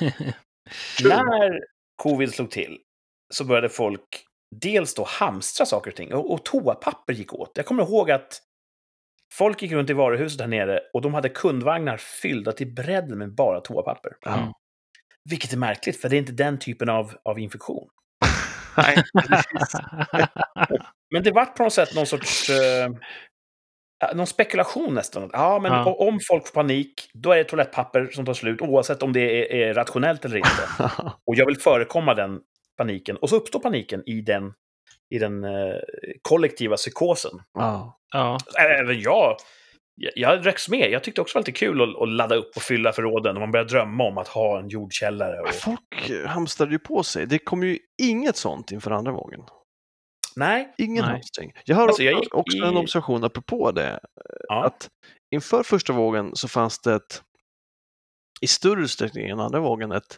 När 1.04 1.60
covid 2.02 2.34
slog 2.34 2.50
till 2.50 2.78
så 3.34 3.44
började 3.44 3.68
folk 3.68 4.24
dels 4.56 4.94
då 4.94 5.04
hamstra 5.08 5.66
saker 5.66 5.90
och 5.90 5.96
ting, 5.96 6.14
och, 6.14 6.32
och 6.32 6.44
toapapper 6.44 7.12
gick 7.12 7.34
åt. 7.34 7.52
Jag 7.54 7.66
kommer 7.66 7.82
ihåg 7.82 8.10
att 8.10 8.42
folk 9.34 9.62
gick 9.62 9.72
runt 9.72 9.90
i 9.90 9.92
varuhuset 9.92 10.38
där 10.38 10.46
nere 10.46 10.80
och 10.94 11.02
de 11.02 11.14
hade 11.14 11.28
kundvagnar 11.28 11.96
fyllda 11.96 12.52
till 12.52 12.74
bredden 12.74 13.18
med 13.18 13.34
bara 13.34 13.60
toapapper. 13.60 14.12
Mm. 14.26 14.52
Vilket 15.30 15.52
är 15.52 15.56
märkligt, 15.56 16.00
för 16.00 16.08
det 16.08 16.16
är 16.16 16.18
inte 16.18 16.32
den 16.32 16.58
typen 16.58 16.88
av, 16.88 17.14
av 17.24 17.38
infektion. 17.38 17.88
Nej. 18.76 19.04
Men 21.10 21.22
det 21.22 21.30
vart 21.30 21.56
på 21.56 21.62
något 21.62 21.72
sätt 21.72 21.94
någon 21.94 22.06
sorts... 22.06 22.50
Eh, 22.50 22.90
någon 24.14 24.26
spekulation 24.26 24.94
nästan. 24.94 25.30
Ja, 25.32 25.58
men 25.62 25.72
Ja. 25.72 25.94
om 25.98 26.18
folk 26.28 26.46
får 26.46 26.54
panik, 26.54 27.10
då 27.14 27.32
är 27.32 27.36
det 27.36 27.44
toalettpapper 27.44 28.08
som 28.12 28.26
tar 28.26 28.34
slut, 28.34 28.60
oavsett 28.62 29.02
om 29.02 29.12
det 29.12 29.20
är, 29.54 29.68
är 29.68 29.74
rationellt 29.74 30.24
eller 30.24 30.36
inte. 30.36 30.68
Och 31.26 31.34
jag 31.36 31.46
vill 31.46 31.56
förekomma 31.58 32.14
den 32.14 32.40
paniken. 32.78 33.16
Och 33.16 33.28
så 33.30 33.36
uppstår 33.36 33.60
paniken 33.60 34.02
i 34.06 34.20
den, 34.20 34.52
i 35.10 35.18
den 35.18 35.44
eh, 35.44 35.50
kollektiva 36.22 36.76
psykosen. 36.76 37.30
ja. 37.54 37.98
ja, 38.12 38.38
Även 38.80 39.00
jag, 39.00 39.36
jag, 39.94 40.12
jag 40.16 40.42
dröks 40.42 40.68
med. 40.68 40.90
Jag 40.90 41.04
tyckte 41.04 41.20
också 41.20 41.38
det 41.38 41.42
var 41.42 41.46
lite 41.46 41.58
kul 41.58 41.82
att, 41.82 42.02
att 42.02 42.08
ladda 42.08 42.34
upp 42.34 42.56
och 42.56 42.62
fylla 42.62 42.92
förråden. 42.92 43.36
Och 43.36 43.40
man 43.40 43.50
börjar 43.50 43.66
drömma 43.66 44.04
om 44.04 44.18
att 44.18 44.28
ha 44.28 44.58
en 44.58 44.68
jordkällare. 44.68 45.40
Och... 45.40 45.54
Folk 45.54 46.10
hamstrade 46.26 46.72
ju 46.72 46.78
på 46.78 47.02
sig. 47.02 47.26
Det 47.26 47.38
kom 47.38 47.62
ju 47.62 47.78
inget 48.02 48.36
sånt 48.36 48.72
inför 48.72 48.90
andra 48.90 49.12
vågen. 49.12 49.40
Nej. 50.38 50.74
Ingen 50.78 51.04
Nej. 51.04 51.12
hamstring. 51.14 51.52
Jag 51.64 51.76
har 51.76 51.86
Alltså, 51.88 52.02
jag 52.02 52.12
också- 52.14 52.24
gick 52.24 52.34
också 52.34 52.56
i- 52.56 52.60
en 52.60 52.76
observation 52.76 53.24
apropå 53.24 53.70
det. 53.72 54.00
Ja. 54.48 54.64
Att 54.64 54.90
inför 55.34 55.62
första 55.62 55.92
vågen 55.92 56.30
så 56.36 56.48
fanns 56.48 56.78
det 56.78 56.94
ett, 56.94 57.22
i 58.40 58.46
större 58.46 58.80
utsträckning 58.82 59.28
än 59.28 59.40
andra 59.40 59.60
vågen, 59.60 59.92
ett 59.92 60.16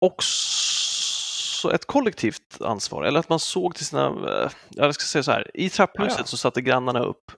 också 0.00 1.72
ett 1.74 1.84
kollektivt 1.84 2.60
ansvar. 2.60 3.04
Eller 3.04 3.20
att 3.20 3.28
man 3.28 3.38
såg 3.40 3.74
till 3.74 3.86
sina, 3.86 4.06
eh, 4.06 4.50
jag 4.70 4.94
ska 4.94 5.02
säga 5.04 5.22
så 5.22 5.30
här, 5.32 5.50
i 5.54 5.68
trapphuset 5.70 6.12
Ja, 6.12 6.16
ja. 6.18 6.24
så 6.26 6.36
satte 6.36 6.60
grannarna 6.60 7.00
upp. 7.04 7.32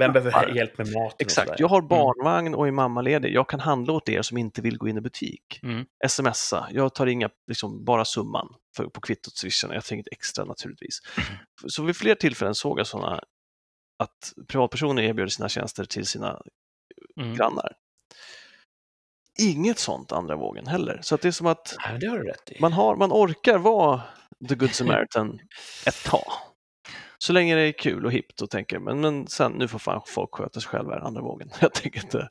Vem 0.00 0.12
behöver 0.12 0.56
hjälp 0.56 0.78
med 0.78 0.92
maten? 0.92 1.16
Exakt, 1.18 1.60
jag 1.60 1.68
har 1.68 1.80
barnvagn 1.82 2.54
och 2.54 2.66
är 2.68 2.70
mammaledig. 2.72 3.32
Jag 3.34 3.48
kan 3.48 3.60
handla 3.60 3.92
åt 3.92 4.08
er 4.08 4.22
som 4.22 4.38
inte 4.38 4.62
vill 4.62 4.78
gå 4.78 4.88
in 4.88 4.96
i 4.96 5.00
butik. 5.00 5.60
Mm. 5.62 5.86
Smsa, 6.08 6.68
jag 6.70 6.94
tar 6.94 7.06
inga, 7.06 7.30
liksom 7.46 7.84
bara 7.84 8.04
summan 8.04 8.54
på 8.84 9.00
kvittot 9.00 9.36
swishen. 9.36 9.70
Jag 9.70 9.84
inget 9.92 10.08
extra 10.12 10.44
naturligtvis. 10.44 10.98
Så 11.66 11.82
vid 11.82 11.96
fler 11.96 12.14
tillfällen 12.14 12.54
såg 12.54 12.78
jag 12.80 12.86
sådana 12.86 13.20
att 13.98 14.32
privatpersoner 14.48 15.02
erbjöd 15.02 15.32
sina 15.32 15.48
tjänster 15.48 15.84
till 15.84 16.06
sina 16.06 16.42
Mm. 17.20 17.34
grannar. 17.36 17.72
Inget 19.38 19.78
sånt 19.78 20.12
andra 20.12 20.36
vågen 20.36 20.66
heller. 20.66 21.00
Så 21.02 21.14
att 21.14 21.20
det 21.20 21.28
är 21.28 21.32
som 21.32 21.46
att 21.46 21.76
det 22.00 22.06
har 22.06 22.34
man, 22.60 22.72
har, 22.72 22.96
man 22.96 23.12
orkar 23.12 23.58
vara 23.58 24.02
the 24.48 24.54
good 24.54 24.74
Samaritan 24.74 25.38
ett 25.86 26.04
tag. 26.04 26.32
Så 27.18 27.32
länge 27.32 27.54
det 27.54 27.60
är 27.60 27.72
kul 27.72 28.06
och 28.06 28.12
hippt 28.12 28.42
och 28.42 28.50
tänker, 28.50 28.78
men, 28.78 29.00
men 29.00 29.26
sen 29.26 29.52
nu 29.52 29.68
får 29.68 29.78
fan 29.78 30.02
folk 30.06 30.34
sköta 30.34 30.60
sig 30.60 30.68
själva 30.68 30.98
andra 30.98 31.22
vågen. 31.22 31.50
Jag 31.60 31.74
tänker 31.74 32.04
inte. 32.04 32.28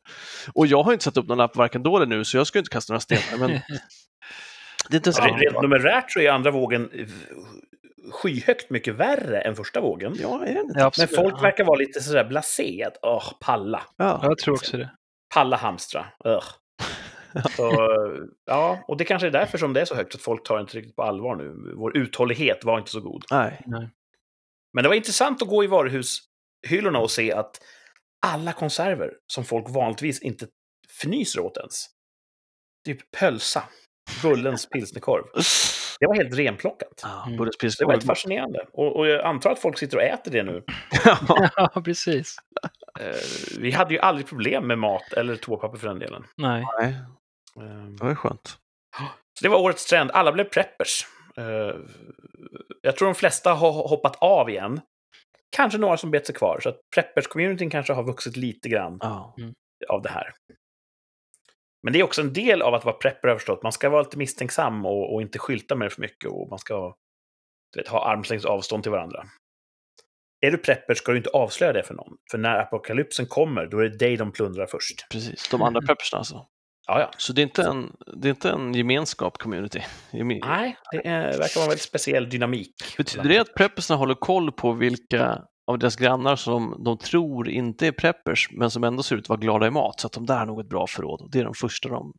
Och 0.54 0.68
jag 0.68 0.84
har 0.84 0.94
inte 0.94 1.06
satt 1.06 1.18
upp 1.18 1.28
någon 1.28 1.38
lapp 1.38 1.56
varken 1.56 1.84
då 1.84 1.96
eller 1.98 2.06
nu, 2.06 2.26
så 2.26 2.38
jag 2.38 2.48
ska 2.48 2.60
inte 2.60 2.72
kasta 2.72 2.94
några 2.94 3.00
stenar. 3.02 3.38
Men 3.38 3.52
det 4.90 4.96
är 4.96 4.98
inte 4.98 5.14
så. 5.14 5.24
Rent 5.24 5.62
numerärt 5.62 6.12
så 6.12 6.20
är 6.20 6.30
andra 6.30 6.52
vågen 6.52 6.90
skyhögt 8.12 8.70
mycket 8.70 8.96
värre 8.96 9.42
än 9.42 9.56
första 9.56 9.82
vågen. 9.82 10.16
Ja, 10.20 10.46
är 10.46 10.54
det 10.54 10.60
inte? 10.60 10.80
Ja, 10.80 10.92
Men 10.98 11.08
folk 11.08 11.44
verkar 11.44 11.64
vara 11.64 11.78
lite 11.78 12.02
sådär 12.02 12.26
blasé, 12.26 12.84
att 12.84 12.98
åh, 13.02 13.32
palla. 13.40 13.84
Ja. 13.98 14.20
Jag 14.24 14.38
tror 14.38 14.56
också 14.56 14.78
det. 14.78 14.90
Palla 15.34 15.58
hamstra. 15.58 16.06
Ugh. 16.26 16.46
Så, 17.56 17.72
ja, 18.46 18.84
och 18.88 18.98
det 18.98 19.06
kanske 19.06 19.28
är 19.28 19.32
därför 19.32 19.58
som 19.58 19.74
det 19.74 19.82
är 19.82 19.86
så 19.86 19.96
högt, 19.96 20.16
att 20.16 20.22
folk 20.22 20.44
tar 20.44 20.60
inte 20.60 20.78
riktigt 20.78 20.96
på 20.96 21.04
allvar 21.04 21.36
nu. 21.36 21.74
Vår 21.76 21.98
uthållighet 21.98 22.66
var 22.66 22.80
inte 22.80 22.92
så 22.92 23.02
god. 23.02 23.24
Nej. 23.32 23.62
Men 24.74 24.84
det 24.84 24.88
var 24.88 24.96
intressant 24.96 25.42
att 25.42 25.48
gå 25.48 25.64
i 25.64 25.68
varuhushyllorna 25.68 27.00
och 27.00 27.12
se 27.12 27.34
att 27.34 27.62
alla 28.26 28.54
konserver 28.54 29.14
som 29.28 29.46
folk 29.46 29.70
vanligtvis 29.70 30.22
inte 30.22 30.48
fnyser 31.02 31.40
åt 31.40 31.58
ens, 31.58 31.86
typ 32.86 33.12
pölsa, 33.12 33.64
Bullens 34.22 34.70
pilsnerkorv, 34.70 35.24
det 36.00 36.08
var 36.08 36.16
helt 36.16 36.38
renplockat. 36.38 37.00
Ja, 37.04 37.24
Mm. 37.26 37.38
Bulles 37.38 37.78
Det 37.78 37.86
var 37.86 37.92
helt 37.94 38.06
fascinerande. 38.06 38.66
Och, 38.74 38.96
och 38.96 39.08
jag 39.08 39.26
antar 39.26 39.52
att 39.52 39.60
folk 39.60 39.78
sitter 39.78 39.98
och 39.98 40.04
äter 40.04 40.32
det 40.32 40.44
nu. 40.44 40.64
Ja. 41.56 41.82
Precis. 41.86 42.36
Eh, 43.00 43.16
vi 43.60 43.72
hade 43.72 43.94
ju 43.94 44.00
aldrig 44.00 44.28
problem 44.28 44.68
med 44.68 44.78
mat, 44.80 45.14
eller 45.14 45.36
toapapper 45.36 45.78
för 45.78 45.88
den 45.88 46.00
delen. 46.00 46.24
Nej. 46.38 46.66
Nej, 46.80 46.96
Eh, 47.60 47.86
det 47.86 48.04
var 48.04 48.10
ju 48.10 48.16
skönt. 48.16 48.48
Så 49.40 49.44
det 49.44 49.50
var 49.50 49.58
årets 49.62 49.86
trend. 49.86 50.12
Alla 50.12 50.32
blev 50.32 50.44
preppers. 50.44 51.06
Eh, 51.38 51.76
jag 52.82 52.96
tror 52.96 53.06
de 53.08 53.16
flesta 53.16 53.54
har 53.54 53.72
hoppat 53.72 54.16
av 54.16 54.50
igen. 54.50 54.82
Kanske 55.56 55.78
några 55.78 55.98
som 55.98 56.12
bet 56.12 56.26
sig 56.26 56.36
kvar. 56.36 56.60
Så 56.64 56.70
att 56.70 56.80
preppers-communityn 56.96 57.70
kanske 57.70 57.94
har 57.94 58.04
vuxit 58.04 58.38
lite 58.38 58.70
grann 58.70 58.98
Ja. 59.02 59.36
av 59.90 60.02
det 60.02 60.10
här. 60.10 60.32
Men 61.86 61.94
det 61.94 62.00
är 62.00 62.04
också 62.04 62.22
en 62.22 62.34
del 62.34 62.62
av 62.62 62.74
att 62.74 62.86
vara 62.86 62.96
prepper, 62.96 63.28
har 63.28 63.36
förstått. 63.36 63.64
Man 63.64 63.72
ska 63.72 63.90
vara 63.90 64.02
lite 64.02 64.18
misstänksam 64.18 64.86
och, 64.86 65.14
och 65.14 65.22
inte 65.22 65.40
skylta 65.40 65.76
med 65.76 65.86
det 65.86 65.90
för 65.90 66.02
mycket. 66.02 66.30
Och 66.30 66.50
man 66.50 66.60
ska 66.60 66.96
du 67.74 67.80
vet, 67.80 67.88
ha 67.88 68.12
armslängds 68.12 68.46
avstånd 68.46 68.84
till 68.84 68.92
varandra. 68.92 69.24
Är 70.42 70.52
du 70.52 70.58
prepper 70.58 70.94
ska 70.94 71.12
du 71.12 71.18
inte 71.18 71.30
avslöja 71.30 71.74
det 71.74 71.84
för 71.84 71.94
någon. 71.94 72.14
För 72.32 72.38
när 72.38 72.60
apokalypsen 72.60 73.26
kommer, 73.26 73.66
då 73.66 73.80
är 73.80 73.84
det 73.84 73.98
dig 73.98 74.18
de 74.18 74.32
plundrar 74.32 74.66
först. 74.66 75.06
Precis, 75.12 75.50
de 75.50 75.62
andra 75.62 75.82
preppersna 75.82 76.18
alltså. 76.18 76.46
Ja, 76.88 77.00
ja. 77.00 77.12
Så 77.18 77.34
det 77.34 77.42
är 77.42 77.44
inte 77.44 77.64
en, 77.64 77.96
det 78.22 78.28
är 78.28 78.30
inte 78.30 78.50
en 78.50 78.74
gemenskap 78.74 79.38
community. 79.38 79.82
Nej, 80.12 80.78
det 80.92 81.08
är, 81.08 81.24
verkar 81.24 81.56
vara 81.56 81.64
en 81.64 81.70
väldigt 81.70 81.82
speciell 81.82 82.30
dynamik. 82.30 82.76
Betyder 82.98 83.30
det 83.30 83.38
att 83.38 83.54
preppersna 83.54 83.96
håller 83.96 84.16
koll 84.16 84.52
på 84.52 84.72
vilka 84.72 85.42
av 85.68 85.80
deras 85.80 85.96
grannar 85.96 86.36
som 86.36 86.84
de 86.86 86.98
tror 86.98 87.50
inte 87.50 87.88
är 87.88 87.92
preppers, 87.92 88.50
men 88.52 88.72
som 88.72 88.84
ändå 88.84 89.04
ser 89.04 89.16
ut 89.16 89.26
att 89.26 89.30
vara 89.30 89.40
glada 89.40 89.68
i 89.68 89.72
mat, 89.72 90.00
så 90.00 90.08
att 90.08 90.14
de 90.14 90.26
där 90.26 90.38
har 90.38 90.46
nog 90.46 90.60
ett 90.60 90.70
bra 90.70 90.88
förråd. 90.88 91.22
Och 91.22 91.32
det 91.32 91.40
är 91.40 91.44
de 91.44 91.54
första 91.54 91.90
de... 91.90 92.14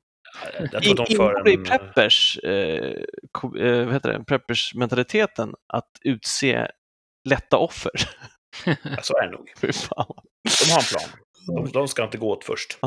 Jag 0.72 0.82
tror 0.82 0.94
de 0.94 1.06
Ingår 1.08 1.44
det 1.44 1.50
i 1.50 1.54
en... 1.54 1.64
preppers, 1.64 2.38
eh, 2.38 2.50
eh, 2.52 3.84
vad 3.84 3.92
heter 3.94 4.12
det, 4.12 4.24
preppers-mentaliteten 4.24 5.54
att 5.72 5.90
utse 6.02 6.68
lätta 7.28 7.56
offer? 7.56 7.92
Ja, 8.64 9.02
så 9.02 9.16
är 9.16 9.26
det 9.26 9.30
nog. 9.30 9.52
De 9.60 10.72
har 10.72 10.78
en 10.78 10.84
plan. 10.84 11.10
De, 11.46 11.70
de 11.72 11.88
ska 11.88 12.04
inte 12.04 12.18
gå 12.18 12.30
åt 12.30 12.44
först. 12.44 12.78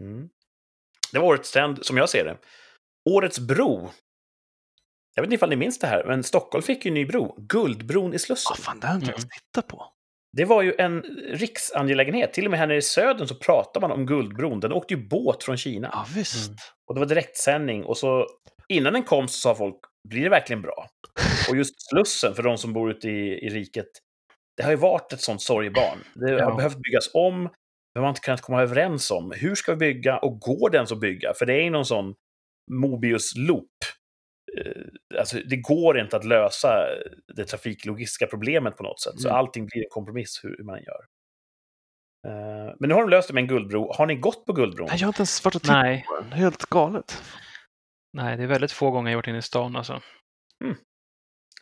Mm. 0.00 0.28
Det 1.12 1.18
var 1.18 1.26
årets 1.26 1.52
trend, 1.52 1.86
som 1.86 1.96
jag 1.96 2.08
ser 2.08 2.24
det. 2.24 2.36
Årets 3.10 3.38
bro. 3.38 3.90
Jag 5.14 5.22
vet 5.22 5.26
inte 5.26 5.34
ifall 5.34 5.48
ni 5.48 5.56
minns 5.56 5.78
det 5.78 5.86
här, 5.86 6.04
men 6.06 6.22
Stockholm 6.22 6.62
fick 6.62 6.84
ju 6.84 6.88
en 6.88 6.94
ny 6.94 7.06
bro. 7.06 7.34
Guldbron 7.38 8.14
i 8.14 8.18
Slussen. 8.18 8.50
Vad 8.50 8.64
fan, 8.64 8.80
det 8.80 8.86
har 8.86 8.94
jag 8.94 9.00
inte 9.02 9.10
ens 9.12 9.24
Mm. 9.24 9.30
tittat 9.52 9.68
på. 9.68 9.86
Det 10.36 10.44
var 10.44 10.62
ju 10.62 10.74
en 10.78 11.02
riksangelägenhet. 11.32 12.32
Till 12.32 12.44
och 12.44 12.50
med 12.50 12.60
här 12.60 12.66
nere 12.66 12.76
i 12.76 12.82
södern 12.82 13.26
så 13.28 13.34
pratar 13.34 13.80
man 13.80 13.90
om 13.90 14.06
Guldbron. 14.06 14.60
Den 14.60 14.72
åkte 14.72 14.94
ju 14.94 15.08
båt 15.08 15.44
från 15.44 15.56
Kina. 15.56 15.88
Ja, 15.92 16.06
visst. 16.14 16.48
Mm. 16.48 16.56
Och 16.88 16.94
det 16.94 16.98
var 17.00 17.06
direktsändning. 17.06 17.84
Och 17.84 17.96
så 17.98 18.26
innan 18.68 18.92
den 18.92 19.02
kom 19.02 19.28
så 19.28 19.38
sa 19.38 19.54
folk, 19.54 19.76
blir 20.08 20.22
det 20.22 20.28
verkligen 20.28 20.62
bra? 20.62 20.86
Och 21.50 21.56
just 21.56 21.88
Slussen, 21.88 22.34
för 22.34 22.42
de 22.42 22.58
som 22.58 22.72
bor 22.72 22.90
ute 22.90 23.08
i, 23.08 23.46
i 23.46 23.48
riket, 23.48 23.86
det 24.56 24.62
har 24.62 24.70
ju 24.70 24.76
varit 24.76 25.12
ett 25.12 25.20
sånt 25.20 25.42
sorgebarn. 25.42 25.98
Det 26.14 26.30
har 26.32 26.38
Ja. 26.38 26.54
behövt 26.56 26.76
byggas 26.78 27.10
om, 27.14 27.34
men 27.42 27.50
man 27.94 28.02
har 28.04 28.08
inte 28.08 28.20
kunnat 28.20 28.40
komma 28.40 28.62
överens 28.62 29.10
om 29.10 29.32
hur 29.36 29.54
ska 29.54 29.72
vi 29.72 29.78
bygga 29.78 30.18
och 30.18 30.40
går 30.40 30.70
det 30.70 30.76
ens 30.76 30.92
att 30.92 31.00
bygga? 31.00 31.34
För 31.34 31.46
det 31.46 31.52
är 31.54 31.62
ju 31.62 31.70
någon 31.70 31.86
sån 31.86 32.14
Mobius-loop. 32.72 33.68
Eh, 34.58 35.18
Alltså, 35.18 35.36
det 35.46 35.56
går 35.56 35.98
inte 36.00 36.16
att 36.16 36.24
lösa 36.24 36.86
det 37.36 37.44
trafiklogistiska 37.44 38.26
problemet 38.26 38.76
på 38.76 38.82
något 38.82 39.00
sätt. 39.00 39.20
Så 39.20 39.28
Mm. 39.28 39.38
allting 39.38 39.66
blir 39.66 39.82
en 39.84 39.90
kompromiss 39.90 40.40
hur 40.44 40.64
man 40.64 40.74
än 40.76 40.82
gör. 40.84 41.04
Eh, 42.28 42.74
Men 42.80 42.88
nu 42.88 42.94
har 42.94 43.00
de 43.00 43.10
löst 43.10 43.28
det 43.28 43.34
med 43.34 43.40
en 43.42 43.48
guldbro. 43.48 43.92
Har 43.92 44.06
ni 44.06 44.14
gått 44.14 44.44
på 44.46 44.52
Guldbron? 44.52 44.86
Nej, 44.90 44.96
jag 45.00 45.06
har 45.06 45.08
inte 45.08 45.20
ens 45.20 45.44
varit 45.44 45.54
och 45.54 45.62
tittat 45.62 45.76
Nej. 45.82 46.04
på 46.08 46.16
den. 46.20 46.32
Helt 46.32 46.66
galet. 46.66 47.22
Nej, 48.16 48.36
det 48.36 48.42
är 48.42 48.46
väldigt 48.46 48.72
få 48.72 48.90
gånger 48.90 49.10
jag 49.10 49.18
varit 49.18 49.26
inne 49.26 49.38
i 49.38 49.42
stan 49.42 49.76
alltså. 49.76 50.00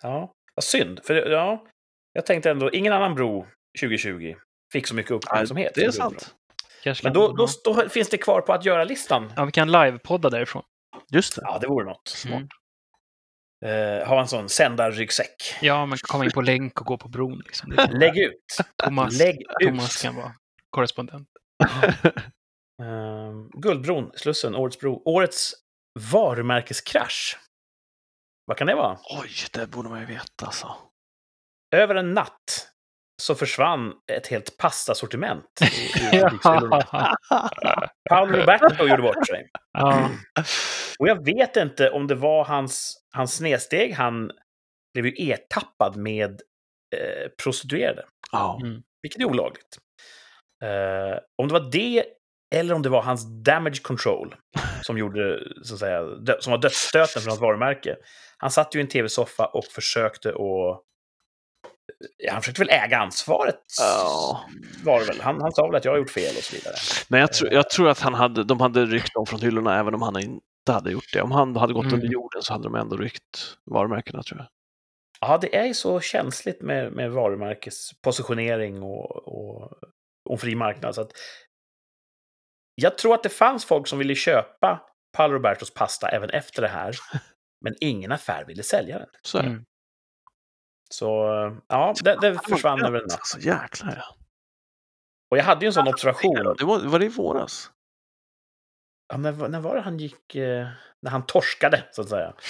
Ja, 0.03 0.33
vad 0.55 0.65
synd. 0.65 1.01
För 1.05 1.15
ja, 1.15 1.67
jag 2.13 2.27
tänkte 2.27 2.51
ändå, 2.51 2.71
ingen 2.73 2.93
annan 2.93 3.15
bro 3.15 3.47
2020 3.81 4.35
fick 4.73 4.87
så 4.87 4.95
mycket 4.95 5.13
uppmärksamhet. 5.13 5.73
det 5.75 5.85
är 5.85 5.91
sant. 5.91 6.35
Kanske 6.83 7.05
Men 7.07 7.13
då, 7.13 7.33
då, 7.33 7.47
då 7.65 7.89
finns 7.89 8.09
det 8.09 8.19
kvar 8.19 8.41
på 8.41 8.53
att 8.53 8.65
göra-listan. 8.65 9.33
Ja, 9.37 9.45
vi 9.45 9.53
kan 9.53 9.73
livepodda 9.73 10.31
därifrån. 10.31 10.63
Just 11.13 11.37
det. 11.37 11.43
Ja, 11.45 11.59
det 11.59 11.67
vore 11.67 11.85
något. 11.85 12.25
Mm. 12.29 12.49
Eh, 13.67 14.09
ha 14.09 14.21
en 14.21 14.29
sån 14.29 14.49
sändarryggsäck. 14.49 15.55
Ja, 15.61 15.87
man 15.87 15.99
kan 15.99 16.09
komma 16.09 16.25
in 16.25 16.31
på 16.31 16.43
länk 16.43 16.81
och 16.81 16.87
gå 16.87 16.99
på 16.99 17.09
bron. 17.09 17.43
Liksom. 17.47 17.73
Lägg 17.91 18.19
ut. 18.19 18.57
Thomas, 18.85 19.19
Lägg 19.19 19.41
ut. 19.41 19.47
Thomas 19.69 20.03
kan 20.03 20.17
vara 20.17 20.35
korrespondent. 20.71 21.29
Eh, 22.83 23.61
Guldbron, 23.61 24.13
Slussen, 24.15 24.55
årets 24.55 24.79
bro. 24.79 25.03
Årets 25.05 25.55
varumärkeskrasch. 26.01 27.39
Vad 28.45 28.57
kan 28.57 28.67
det 28.67 28.75
vara? 28.75 28.99
Oj, 29.23 29.31
det 29.53 29.67
borde 29.67 29.89
man 29.89 30.01
ju 30.01 30.07
veta 30.07 30.47
alltså. 30.47 30.77
Över 31.75 31.95
en 31.95 32.15
natt 32.15 32.69
så 33.23 33.35
försvann 33.35 33.93
ett 34.13 34.27
helt 34.27 34.57
pastasortiment. 34.57 35.45
Paolo 38.11 38.37
Roberto 38.37 38.87
gjorde 38.87 39.03
bort 39.03 39.27
sig. 39.27 39.49
ja. 39.73 40.11
Och 40.99 41.09
jag 41.09 41.25
vet 41.25 41.57
inte 41.57 41.91
om 41.91 42.07
det 42.07 42.15
var 42.15 42.45
hans, 42.45 42.97
hans 43.15 43.37
snedsteg. 43.37 43.95
Han 43.95 44.31
blev 44.95 45.07
ju 45.07 45.31
ertappad 45.33 45.97
med 45.97 46.31
eh, 46.97 47.29
prostituerade, 47.43 48.05
Ja. 48.33 48.59
Mm. 48.63 48.83
vilket 49.03 49.21
är 49.21 49.25
olagligt. 49.25 49.79
Eh, 50.65 51.19
om 51.43 51.49
det 51.49 51.55
var 51.55 51.71
det 51.73 52.05
eller 52.55 52.75
om 52.75 52.83
det 52.83 52.89
var 52.89 53.03
hans 53.03 53.43
damage 53.45 53.83
control 53.83 54.35
som, 54.83 54.99
gjorde, 54.99 55.41
så 55.63 55.75
att 55.75 55.81
säga, 55.81 56.03
dö- 56.03 56.41
som 56.41 56.51
var 56.51 56.59
dödsstöten 56.59 57.23
för 57.23 57.31
hans 57.31 57.41
varumärke. 57.41 57.97
Han 58.39 58.51
satt 58.51 58.75
ju 58.75 58.79
i 58.79 58.83
en 58.83 58.89
tv-soffa 58.89 59.47
och 59.47 59.65
försökte 59.65 60.29
att... 60.29 60.83
Han 62.31 62.43
försökte 62.43 62.61
väl 62.61 62.71
äga 62.71 62.99
ansvaret, 62.99 63.61
Ja. 63.81 64.45
var 64.85 65.01
det 65.01 65.07
väl. 65.07 65.21
Han, 65.21 65.41
han 65.41 65.53
sa 65.53 65.67
väl 65.67 65.75
att 65.77 65.85
jag 65.85 65.93
har 65.93 65.99
gjort 65.99 66.11
fel 66.11 66.37
och 66.37 66.43
så 66.43 66.57
vidare. 66.57 66.75
Men 67.09 67.21
jag, 67.21 67.33
tror- 67.33 67.53
jag 67.53 67.71
tror 67.71 67.89
att 67.89 68.01
han 68.01 68.15
hade, 68.15 68.45
de 68.45 68.61
hade 68.61 68.85
ryckt 68.87 69.15
dem 69.15 69.27
från 69.27 69.41
hyllorna 69.41 69.79
även 69.79 69.95
om 69.95 70.03
han 70.03 70.21
inte 70.21 70.43
hade 70.73 70.91
gjort 70.91 71.13
det. 71.13 71.23
Om 71.23 71.31
han 71.33 71.57
hade 71.57 71.73
gått 71.73 71.85
Mm. 71.85 71.95
under 71.95 72.09
jorden 72.09 72.43
så 72.43 72.53
hade 72.53 72.65
de 72.65 72.75
ändå 72.75 72.97
ryckt 72.97 73.57
varumärkena 73.71 74.23
tror 74.23 74.39
jag. 74.41 74.49
Ja, 75.21 75.39
det 75.39 75.57
är 75.57 75.65
ju 75.67 75.75
så 75.75 76.01
känsligt 76.01 76.63
med, 76.63 76.93
med 76.93 77.11
varumärkespositionering 77.11 78.83
och, 78.83 79.29
och, 79.29 79.73
och 80.31 80.41
fri 80.41 80.55
marknad. 80.55 80.95
Så 80.95 81.01
att 81.01 81.11
jag 82.75 82.99
tror 82.99 83.15
att 83.15 83.23
det 83.23 83.29
fanns 83.29 83.65
folk 83.65 83.87
som 83.89 83.99
ville 83.99 84.15
köpa 84.15 84.81
Paolo 85.17 85.35
Robertos 85.35 85.75
pasta 85.75 86.09
även 86.09 86.31
efter 86.31 86.63
det 86.63 86.69
här. 86.69 86.95
Men 87.65 87.75
ingen 87.81 88.13
affär 88.13 88.45
ville 88.45 88.63
sälja 88.63 88.99
den. 88.99 89.09
Så 89.23 89.39
är 89.39 89.43
det. 89.43 89.49
Mm. 89.49 89.65
Så 90.95 91.33
eh, 91.47 91.55
ja, 91.69 91.95
det, 92.05 92.19
det 92.21 92.39
försvann 92.49 92.85
över 92.85 92.99
en 92.99 93.05
natt. 93.05 93.13
Alltså, 93.13 93.39
jäklar 93.39 93.97
ja. 93.97 94.15
Och 95.31 95.39
jag 95.39 95.45
hade 95.45 95.65
ju 95.65 95.67
en 95.67 95.73
sån 95.73 95.89
observation. 95.89 96.55
Det 96.59 96.65
var, 96.65 96.81
var 96.87 96.99
det 96.99 97.05
i 97.05 97.09
våras? 97.09 97.71
Ja, 99.09 99.17
när, 99.17 99.49
när 99.49 99.61
var 99.61 99.75
det 99.75 99.81
han 99.81 99.99
gick... 99.99 100.35
Eh, 100.35 100.69
när 101.03 101.11
han 101.11 101.27
torskade, 101.27 101.85
så 101.93 102.03
att 102.03 102.09
säga. 102.09 102.35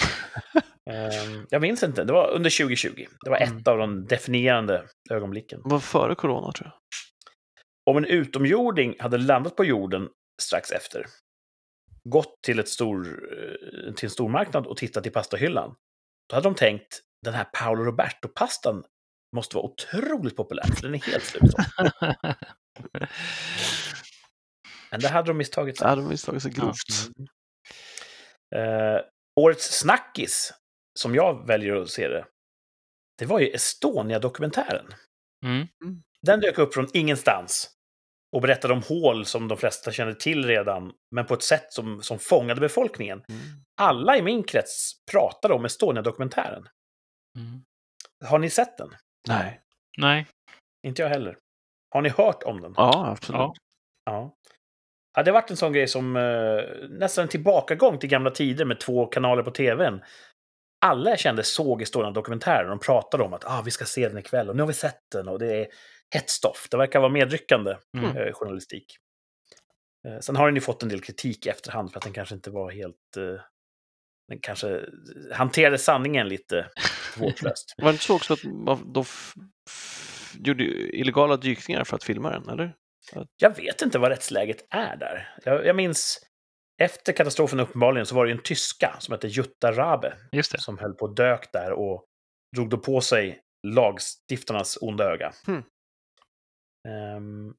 Ehm, 0.90 1.46
jag 1.50 1.62
minns 1.62 1.82
inte. 1.82 2.04
Det 2.04 2.12
var 2.12 2.30
under 2.30 2.58
2020. 2.58 3.06
Det 3.24 3.30
var 3.30 3.36
ett 3.36 3.50
Mm. 3.50 3.62
av 3.66 3.78
de 3.78 4.06
definierande 4.06 4.84
ögonblicken. 5.10 5.60
Det 5.62 5.68
var 5.68 5.80
före 5.80 6.14
corona 6.14 6.52
tror 6.52 6.66
jag. 6.66 6.74
Om 7.90 7.96
en 7.96 8.04
utomjording 8.04 8.96
hade 9.00 9.18
landat 9.18 9.56
på 9.56 9.64
jorden 9.64 10.08
strax 10.42 10.70
efter, 10.70 11.06
gått 12.04 12.42
till, 12.42 12.58
ett 12.58 12.68
stor, 12.68 13.06
eh, 13.32 13.94
till 13.94 14.06
en 14.06 14.10
stormarknad 14.10 14.66
och 14.66 14.76
tittat 14.76 15.06
i 15.06 15.10
pastahyllan, 15.10 15.74
då 16.28 16.36
hade 16.36 16.48
de 16.48 16.54
tänkt 16.54 17.00
den 17.24 17.34
här 17.34 17.44
Paolo 17.44 17.84
Roberto-pastan 17.84 18.84
måste 19.36 19.56
vara 19.56 19.66
otroligt 19.66 20.36
populär, 20.36 20.64
för 20.74 20.82
den 20.82 20.94
är 20.94 20.98
helt 20.98 21.24
slut. 21.24 21.54
Men 24.90 25.00
det 25.00 25.08
hade 25.08 25.26
de 25.30 25.36
misstagit 25.36 25.74
Det 25.74 25.78
sig. 25.78 25.88
hade 25.88 26.02
de 26.02 26.08
misstagit 26.08 26.42
sig 26.42 26.52
grovt. 26.52 26.74
Eh, 28.54 29.00
årets 29.40 29.78
snackis, 29.78 30.52
som 30.98 31.14
jag 31.14 31.46
väljer 31.46 31.76
att 31.76 31.90
se 31.90 32.08
det, 32.08 32.26
det 33.18 33.26
var 33.26 33.40
ju 33.40 33.46
Estonia-dokumentären. 33.50 34.86
Mm. 35.44 35.66
Den 36.22 36.40
dök 36.40 36.58
upp 36.58 36.74
från 36.74 36.88
ingenstans 36.92 37.70
och 38.36 38.42
berättade 38.42 38.74
om 38.74 38.82
hål 38.82 39.26
som 39.26 39.48
de 39.48 39.58
flesta 39.58 39.92
kände 39.92 40.14
till 40.14 40.46
redan, 40.46 40.92
men 41.14 41.26
på 41.26 41.34
ett 41.34 41.42
sätt 41.42 41.72
som, 41.72 42.02
som 42.02 42.18
fångade 42.18 42.60
befolkningen. 42.60 43.24
Mm. 43.28 43.40
Alla 43.80 44.16
i 44.16 44.22
min 44.22 44.44
krets 44.44 44.92
pratade 45.10 45.54
om 45.54 45.64
Estonia-dokumentären. 45.64 46.68
Mm. 47.36 47.62
Har 48.24 48.38
ni 48.38 48.50
sett 48.50 48.78
den? 48.78 48.90
Nej. 49.28 49.60
Nej. 49.98 50.26
Inte 50.86 51.02
jag 51.02 51.08
heller. 51.08 51.38
Har 51.90 52.02
ni 52.02 52.08
hört 52.08 52.42
om 52.42 52.60
den? 52.60 52.74
Ja, 52.76 53.06
absolut. 53.06 53.38
Ja. 53.38 53.54
Ja. 54.04 54.34
ja 55.16 55.22
det 55.22 55.30
har 55.30 55.40
varit 55.40 55.50
en 55.50 55.56
sån 55.56 55.72
grej 55.72 55.88
som 55.88 56.16
eh, 56.16 56.88
nästan 56.88 57.22
en 57.22 57.28
tillbakagång 57.28 57.98
till 57.98 58.08
gamla 58.08 58.30
tider 58.30 58.64
med 58.64 58.80
två 58.80 59.06
kanaler 59.06 59.42
på 59.42 59.50
tvn. 59.50 60.02
Alla 60.86 61.10
jag 61.10 61.18
kände 61.18 61.42
såg 61.44 61.82
Estonia-dokumentären 61.82 62.64
och 62.64 62.70
de 62.70 62.78
pratade 62.78 63.22
om 63.24 63.32
att 63.34 63.44
ah, 63.46 63.62
vi 63.64 63.70
ska 63.70 63.84
se 63.84 64.08
den 64.08 64.18
ikväll 64.18 64.48
och 64.48 64.56
nu 64.56 64.62
har 64.62 64.66
vi 64.66 64.74
sett 64.74 65.00
den 65.12 65.28
och 65.28 65.38
det 65.38 65.54
är 65.54 65.66
hett 66.14 66.30
stoff. 66.30 66.68
Det 66.70 66.76
verkar 66.76 67.00
vara 67.00 67.12
medryckande 67.12 67.76
Mm. 67.96 68.16
eh, 68.16 68.32
journalistik. 68.32 68.96
Eh, 70.08 70.18
sen 70.20 70.36
har 70.36 70.46
den 70.46 70.54
ju 70.54 70.60
fått 70.60 70.82
en 70.82 70.88
del 70.88 71.00
kritik 71.00 71.46
i 71.46 71.48
efterhand 71.48 71.92
för 71.92 71.98
att 71.98 72.04
den 72.04 72.12
kanske 72.12 72.34
inte 72.34 72.50
var 72.50 72.70
helt... 72.70 73.16
Eh, 74.28 74.34
den 74.34 74.40
kanske 74.40 74.84
hanterade 75.32 75.78
sanningen 75.78 76.28
lite 76.28 76.66
vårdslöst. 77.18 77.74
Var 77.78 77.84
det 77.84 77.92
inte 77.92 78.04
så 78.04 78.16
också 78.16 78.32
att 78.32 78.42
de 78.94 79.04
gjorde 80.38 80.64
illegala 80.96 81.36
dykningar 81.36 81.84
för 81.84 81.96
att 81.96 82.04
filma 82.04 82.30
den, 82.30 82.48
eller? 82.48 82.74
Jag 83.36 83.56
vet 83.56 83.82
inte 83.82 83.98
vad 83.98 84.10
rättsläget 84.10 84.66
är 84.70 84.96
där. 84.96 85.34
Jag, 85.44 85.66
jag 85.66 85.76
minns 85.76 86.18
efter 86.82 87.12
katastrofen 87.12 87.60
uppenbarligen 87.60 88.06
så 88.06 88.14
var 88.14 88.26
det 88.26 88.32
en 88.32 88.42
tyska 88.42 88.96
som 88.98 89.12
hette 89.12 89.28
Jutta 89.28 89.72
Rabe 89.72 90.16
som 90.42 90.78
höll 90.78 90.94
på 90.94 91.04
och 91.04 91.14
dök 91.14 91.52
där 91.52 91.72
och 91.72 92.04
drog 92.56 92.70
då 92.70 92.78
på 92.78 93.00
sig 93.00 93.40
lagstiftarnas 93.66 94.78
onda 94.80 95.04
öga. 95.04 95.32
Hmm. 95.46 95.62
Ehm, 96.88 97.54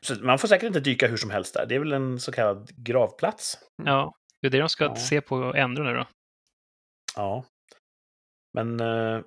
så 0.00 0.14
man 0.14 0.38
får 0.38 0.48
säkert 0.48 0.66
inte 0.66 0.80
dyka 0.80 1.08
hur 1.08 1.16
som 1.16 1.30
helst 1.30 1.54
där. 1.54 1.66
Det 1.66 1.74
är 1.74 1.78
väl 1.78 1.92
en 1.92 2.20
så 2.20 2.32
kallad 2.32 2.70
gravplats. 2.76 3.58
Ja, 3.84 4.14
det 4.50 4.56
är 4.56 4.58
det 4.58 4.62
de 4.64 4.68
ska 4.68 4.84
Ja. 4.84 4.96
se 4.96 5.20
på 5.20 5.36
och 5.36 5.56
ändra 5.56 5.84
nu 5.84 5.94
då. 5.94 6.06
Ja. 7.16 7.44
Men 8.52 8.80
eh, 8.80 9.20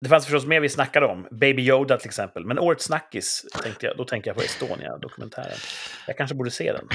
det 0.00 0.08
fanns 0.08 0.24
förstås 0.24 0.46
mer 0.46 0.60
vi 0.60 0.68
snackade 0.68 1.06
om. 1.06 1.28
Baby 1.30 1.62
Yoda 1.68 1.98
till 1.98 2.08
exempel. 2.08 2.44
Men 2.46 2.58
årets 2.58 2.84
snackis, 2.84 3.46
tänkte 3.62 3.86
jag, 3.86 3.96
då 3.96 4.04
tänker 4.04 4.30
jag 4.30 4.36
på 4.36 4.42
Estonia-dokumentären. 4.42 5.58
Jag 6.06 6.16
kanske 6.16 6.34
borde 6.36 6.50
se 6.50 6.72
den. 6.72 6.88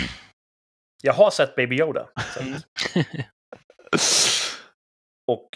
Jag 1.02 1.14
har 1.14 1.32
sett 1.32 1.56
Baby 1.56 1.80
Yoda. 1.80 2.10
Mm. 2.40 2.60
Och 5.28 5.50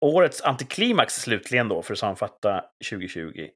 årets 0.00 0.42
antiklimax 0.42 1.14
slutligen 1.14 1.68
då, 1.68 1.82
för 1.82 1.92
att 1.92 1.98
sammanfatta 1.98 2.64
2020. 2.90 3.48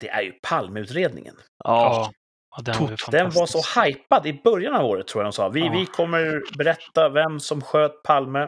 Det 0.00 0.08
är 0.08 0.22
ju 0.22 0.32
Palmeutredningen. 0.32 1.36
Ja, 1.64 2.12
ja 2.56 2.62
den 2.62 2.80
var 2.82 2.90
ju 2.90 2.96
Den 3.10 3.30
var 3.30 3.46
så 3.46 3.80
hypad 3.80 4.26
i 4.26 4.40
början 4.44 4.74
av 4.74 4.84
året, 4.86 5.06
tror 5.06 5.22
jag 5.24 5.26
de 5.26 5.32
sa. 5.32 5.48
Vi, 5.48 5.60
Ja. 5.60 5.72
vi 5.72 5.86
kommer 5.86 6.42
berätta 6.58 7.08
vem 7.08 7.40
som 7.40 7.60
sköt 7.62 8.02
Palme 8.02 8.40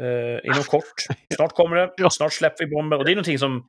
eh, 0.00 0.44
inom 0.46 0.62
kort. 0.68 0.94
Snart 1.36 1.52
kommer 1.52 1.76
det. 1.76 2.10
Snart 2.10 2.32
släpper 2.32 2.64
vi 2.64 2.70
bomben. 2.70 2.98
Och 2.98 3.04
det 3.04 3.10
är 3.12 3.14
någonting 3.16 3.38
som, 3.38 3.68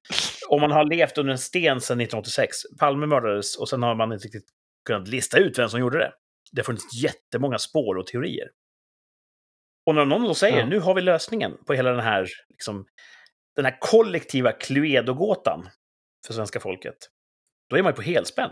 om 0.50 0.62
man 0.62 0.72
har 0.72 0.86
levt 0.86 1.18
under 1.18 1.32
en 1.32 1.38
sten 1.38 1.82
sedan 1.82 2.02
1986. 2.02 2.58
Palme 2.80 3.06
mördades 3.06 3.58
och 3.58 3.70
sen 3.70 3.84
har 3.84 3.96
man 3.96 4.14
inte 4.14 4.26
riktigt 4.26 4.50
kunnat 4.88 5.08
lista 5.08 5.38
ut 5.38 5.60
vem 5.60 5.70
som 5.70 5.80
gjorde 5.80 5.98
det. 5.98 6.12
Det 6.52 6.62
har 6.62 6.64
funnits 6.66 7.04
jättemånga 7.04 7.58
spår 7.58 7.96
och 7.96 8.08
teorier. 8.08 8.48
Och 9.86 9.96
när 9.96 10.06
någon 10.06 10.24
då 10.24 10.34
säger 10.34 10.60
Ja. 10.60 10.66
nu 10.66 10.80
har 10.80 10.94
vi 10.94 11.02
lösningen 11.02 11.58
på 11.68 11.74
hela 11.74 11.92
den 11.92 12.00
här, 12.00 12.28
liksom, 12.50 12.86
den 13.56 13.66
här 13.66 13.78
kollektiva 13.80 14.52
Cluedo-gåtan 14.52 15.70
för 16.28 16.34
svenska 16.34 16.60
folket, 16.60 16.96
då 17.70 17.78
är 17.78 17.84
man 17.84 17.92
ju 17.92 17.96
på 17.96 18.02
helspänn. 18.02 18.52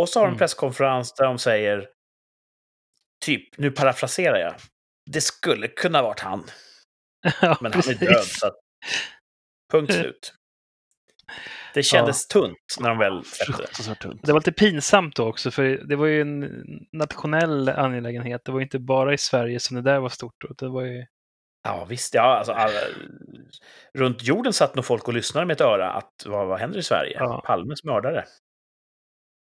Och 0.00 0.08
så 0.08 0.18
har 0.20 0.26
de 0.26 0.28
en 0.28 0.32
Mm. 0.32 0.38
presskonferens 0.38 1.14
där 1.14 1.24
de 1.24 1.38
säger, 1.38 1.88
typ, 3.24 3.58
nu 3.58 3.70
parafraserar 3.70 4.38
jag, 4.38 4.54
det 5.10 5.20
skulle 5.20 5.68
kunna 5.68 5.98
ha 5.98 6.02
varit 6.08 6.20
han, 6.20 6.44
ja, 7.42 7.58
men 7.60 7.72
han 7.72 7.82
är 7.88 7.94
död. 7.94 8.24
Så 8.24 8.46
att, 8.46 8.54
punkt 9.72 9.92
slut. 10.00 10.34
Det 11.74 11.82
kändes 11.82 12.26
tunt 12.28 12.58
när 12.80 12.88
de 12.88 12.98
väl 12.98 13.24
släppte 13.24 13.62
det. 14.22 14.32
var 14.32 14.40
lite 14.40 14.52
pinsamt 14.52 15.16
då 15.16 15.28
också, 15.28 15.50
för 15.50 15.64
det 15.64 15.96
var 15.96 16.06
ju 16.06 16.20
en 16.20 16.64
nationell 16.92 17.68
angelägenhet. 17.68 18.44
Det 18.44 18.52
var 18.52 18.58
ju 18.58 18.64
inte 18.64 18.78
bara 18.78 19.14
i 19.14 19.18
Sverige 19.18 19.60
som 19.60 19.76
det 19.76 19.82
där 19.82 20.00
var 20.00 20.08
stort. 20.08 20.34
Det 20.58 20.68
var 20.68 20.82
ju... 20.82 21.06
Ja, 21.64 21.84
visst. 21.84 22.14
Ja, 22.14 22.22
alltså, 22.22 22.52
alla, 22.52 22.80
runt 23.98 24.22
jorden 24.22 24.52
satt 24.52 24.74
nog 24.74 24.84
folk 24.84 25.08
och 25.08 25.14
lyssnade 25.14 25.46
med 25.46 25.54
ett 25.54 25.60
öra 25.60 25.92
att 25.92 26.12
vad, 26.26 26.46
vad 26.46 26.60
händer 26.60 26.78
i 26.78 26.82
Sverige? 26.82 27.16
Ja. 27.18 27.42
Palmes 27.46 27.84
mördare. 27.84 28.24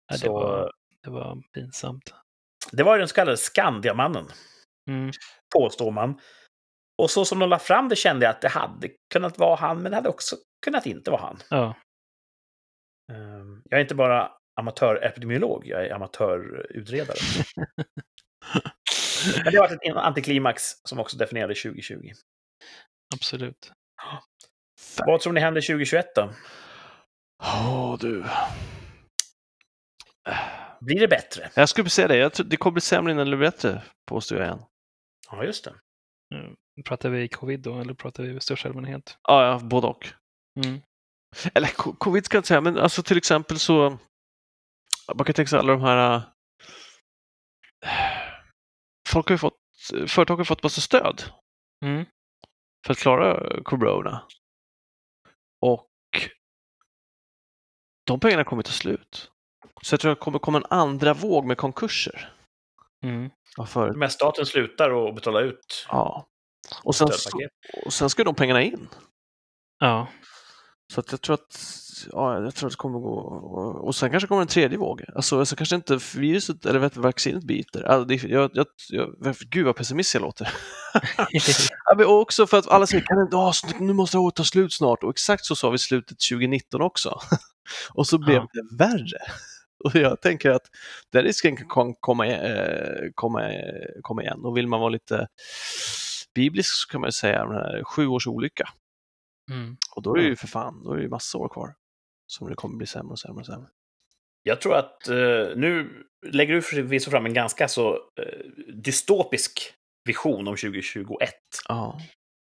Ja, 0.08 0.14
det, 0.14 0.18
Så, 0.18 0.32
var, 0.32 0.72
det 1.02 1.10
var 1.10 1.42
pinsamt. 1.54 2.14
det 2.72 2.82
var 2.82 2.98
den 2.98 3.08
så 3.08 3.14
kallade 3.14 3.36
Skandiamannen, 3.36 4.26
Mm. 4.88 5.10
påstår 5.54 5.90
man. 5.90 6.20
Och 7.02 7.10
så 7.10 7.24
som 7.24 7.38
de 7.38 7.48
la 7.50 7.58
fram 7.58 7.88
det 7.88 7.96
kände 7.96 8.26
jag 8.26 8.34
att 8.34 8.40
det 8.40 8.48
hade 8.48 8.88
kunnat 9.12 9.38
vara 9.38 9.56
han, 9.56 9.82
men 9.82 9.90
det 9.92 9.96
hade 9.96 10.08
också 10.08 10.36
kunnat 10.64 10.86
inte 10.86 11.10
vara 11.10 11.20
han. 11.20 11.38
Ja. 11.50 11.74
Ehm, 13.12 13.62
Jag 13.64 13.78
är 13.78 13.82
inte 13.82 13.94
bara 13.94 14.32
amatörepidemiolog, 14.60 15.66
jag 15.66 15.86
är 15.86 15.94
amatörutredare. 15.94 17.16
Men 19.44 19.52
det 19.52 19.58
varit 19.60 19.72
ett 19.82 19.96
antiklimax 19.96 20.62
som 20.88 20.98
också 20.98 21.16
definierade 21.16 21.54
2020. 21.54 22.12
Absolut. 23.14 23.72
Vad 25.06 25.20
tror 25.20 25.32
ni 25.32 25.40
händer 25.40 25.60
2021 25.60 26.06
då? 26.14 26.32
Åh, 27.42 27.98
du. 28.00 28.24
Blir 30.80 31.00
det 31.00 31.08
bättre? 31.08 31.50
Jag 31.54 31.68
skulle 31.68 31.90
säga 31.90 32.08
det. 32.08 32.16
Jag 32.16 32.32
tror 32.32 32.46
det 32.46 32.56
kommer 32.56 32.72
bli 32.72 32.80
sämre 32.80 33.12
innan 33.12 33.30
det 33.30 33.36
blir 33.36 33.50
bättre, 33.50 33.82
påstår 34.08 34.38
jag 34.38 34.46
igen. 34.46 34.62
Ja, 35.30 35.44
just 35.44 35.64
det. 35.64 35.74
Mm. 36.34 36.56
Pratar 36.84 37.08
vi 37.08 37.28
covid 37.28 37.60
då, 37.60 37.80
eller 37.80 37.94
pratar 37.94 38.22
vi 38.22 38.36
i 38.36 38.40
största 38.40 38.68
allmänhet? 38.68 39.18
Ja, 39.22 39.46
ja 39.46 39.58
både 39.58 39.86
och. 39.86 40.08
Mm. 40.66 40.80
Eller 41.54 41.68
co- 41.68 41.92
covid 41.92 42.24
ska 42.24 42.36
jag 42.36 42.40
inte 42.40 42.48
säga, 42.48 42.60
men 42.60 42.78
alltså 42.78 43.02
till 43.02 43.16
exempel 43.18 43.58
så... 43.58 43.98
Man 45.14 45.24
kan 45.24 45.34
tänka 45.34 45.48
sig 45.48 45.58
alla 45.58 45.72
de 45.72 45.82
här... 45.82 46.16
äh, 46.16 46.22
Folk 49.08 49.28
har 49.28 49.34
ju 49.34 49.38
fått... 49.38 49.58
Företag 50.08 50.36
har 50.36 50.44
fått 50.44 50.62
massa 50.62 50.80
stöd 50.80 51.22
Mm. 51.84 52.04
för 52.86 52.92
att 52.92 52.98
klara 52.98 53.62
corona. 53.62 54.26
Och 55.66 55.88
de 58.06 58.20
pengarna 58.20 58.44
kommer 58.44 58.62
ta 58.62 58.70
slut. 58.72 59.30
Så 59.82 59.92
jag 59.92 60.00
tror 60.00 60.12
att 60.12 60.18
det 60.18 60.24
kommer 60.24 60.38
komma 60.38 60.58
en 60.58 60.64
andra 60.70 61.14
våg 61.14 61.44
med 61.44 61.56
konkurser. 61.56 62.32
Mm. 63.04 63.30
Men 63.96 64.10
staten 64.10 64.46
slutar 64.46 65.08
att 65.08 65.14
betala 65.14 65.40
ut 65.40 65.86
Ja. 65.88 66.26
Och 66.84 66.94
sen, 66.94 67.08
och 67.86 67.92
sen 67.92 68.10
ska 68.10 68.24
de 68.24 68.34
pengarna 68.34 68.62
in. 68.62 68.88
Ja. 69.78 70.08
Så 70.92 71.00
att 71.00 71.12
jag 71.12 71.20
tror 71.20 71.34
att, 71.34 71.62
ja, 72.12 72.42
jag 72.42 72.54
tror 72.54 72.66
att 72.66 72.72
det 72.72 72.76
kommer 72.76 72.98
gå. 72.98 73.14
Och, 73.18 73.86
och 73.86 73.94
sen 73.94 74.10
kanske 74.10 74.26
kommer 74.26 74.42
en 74.42 74.48
tredje 74.48 74.78
våg. 74.78 75.04
Alltså, 75.14 75.38
alltså 75.38 75.56
kanske 75.56 75.76
inte 75.76 75.98
viruset 76.16 76.66
eller 76.66 76.78
vet, 76.78 76.96
vaccinet 76.96 77.44
biter. 77.44 77.82
Alltså, 77.82 78.04
det, 78.04 78.22
jag, 78.22 78.50
jag, 78.54 78.66
jag, 78.88 79.34
gud 79.50 79.66
vad 79.66 79.76
pessimistisk 79.76 80.14
jag 80.14 80.22
låter. 80.22 80.48
ja, 81.84 81.94
men 81.96 82.06
också 82.06 82.46
för 82.46 82.58
att 82.58 82.68
alla 82.68 82.86
säger 82.86 83.04
kan 83.04 83.16
det, 83.30 83.36
oh, 83.36 83.52
nu 83.80 83.92
måste 83.92 84.16
det 84.18 84.30
ta 84.34 84.44
slut 84.44 84.72
snart. 84.72 85.02
Och 85.02 85.10
exakt 85.10 85.44
så 85.44 85.56
sa 85.56 85.70
vi 85.70 85.78
slutet 85.78 86.16
2019 86.30 86.82
också. 86.82 87.18
och 87.94 88.06
så 88.06 88.18
blev 88.18 88.36
Ja. 88.36 88.48
det 88.52 88.76
värre. 88.84 89.18
Och 89.84 89.94
jag 89.94 90.20
tänker 90.20 90.50
att 90.50 90.66
den 91.12 91.24
risken 91.24 91.56
kan 91.56 91.66
kom- 91.66 91.94
komma, 92.00 92.26
eh, 92.26 93.10
komma, 93.14 93.52
eh, 93.52 93.88
komma 94.02 94.22
igen. 94.22 94.44
Och 94.44 94.56
vill 94.56 94.66
man 94.66 94.80
vara 94.80 94.90
lite 94.90 95.28
biblisk 96.34 96.74
så 96.74 96.88
kan 96.88 97.00
man 97.00 97.08
ju 97.08 97.12
säga 97.12 97.44
den 97.46 97.54
här 97.54 97.84
sju 97.84 98.06
års 98.06 98.26
olycka. 98.26 98.68
Mm. 99.50 99.76
Och 99.96 100.02
då 100.02 100.14
är 100.16 100.20
det 100.20 100.28
ju 100.28 100.36
för 100.36 100.46
fan, 100.46 100.82
då 100.84 100.92
är 100.92 100.96
det 100.96 101.02
ju 101.02 101.08
massor 101.08 101.40
år 101.40 101.48
kvar. 101.48 101.74
Som 102.26 102.48
det 102.48 102.54
kommer 102.54 102.76
bli 102.76 102.86
sämre 102.86 103.10
och 103.12 103.18
sämre 103.18 103.40
och 103.40 103.46
sämre. 103.46 103.68
Jag 104.42 104.60
tror 104.60 104.74
att 104.76 105.08
eh, 105.08 105.16
nu 105.56 105.90
lägger 106.26 106.54
du 106.54 106.62
förvisso 106.62 107.10
fram 107.10 107.26
en 107.26 107.34
ganska 107.34 107.68
så 107.68 107.94
eh, 107.94 108.72
dystopisk 108.74 109.74
vision 110.04 110.48
om 110.48 110.56
2021. 110.56 111.30
Ja. 111.68 112.00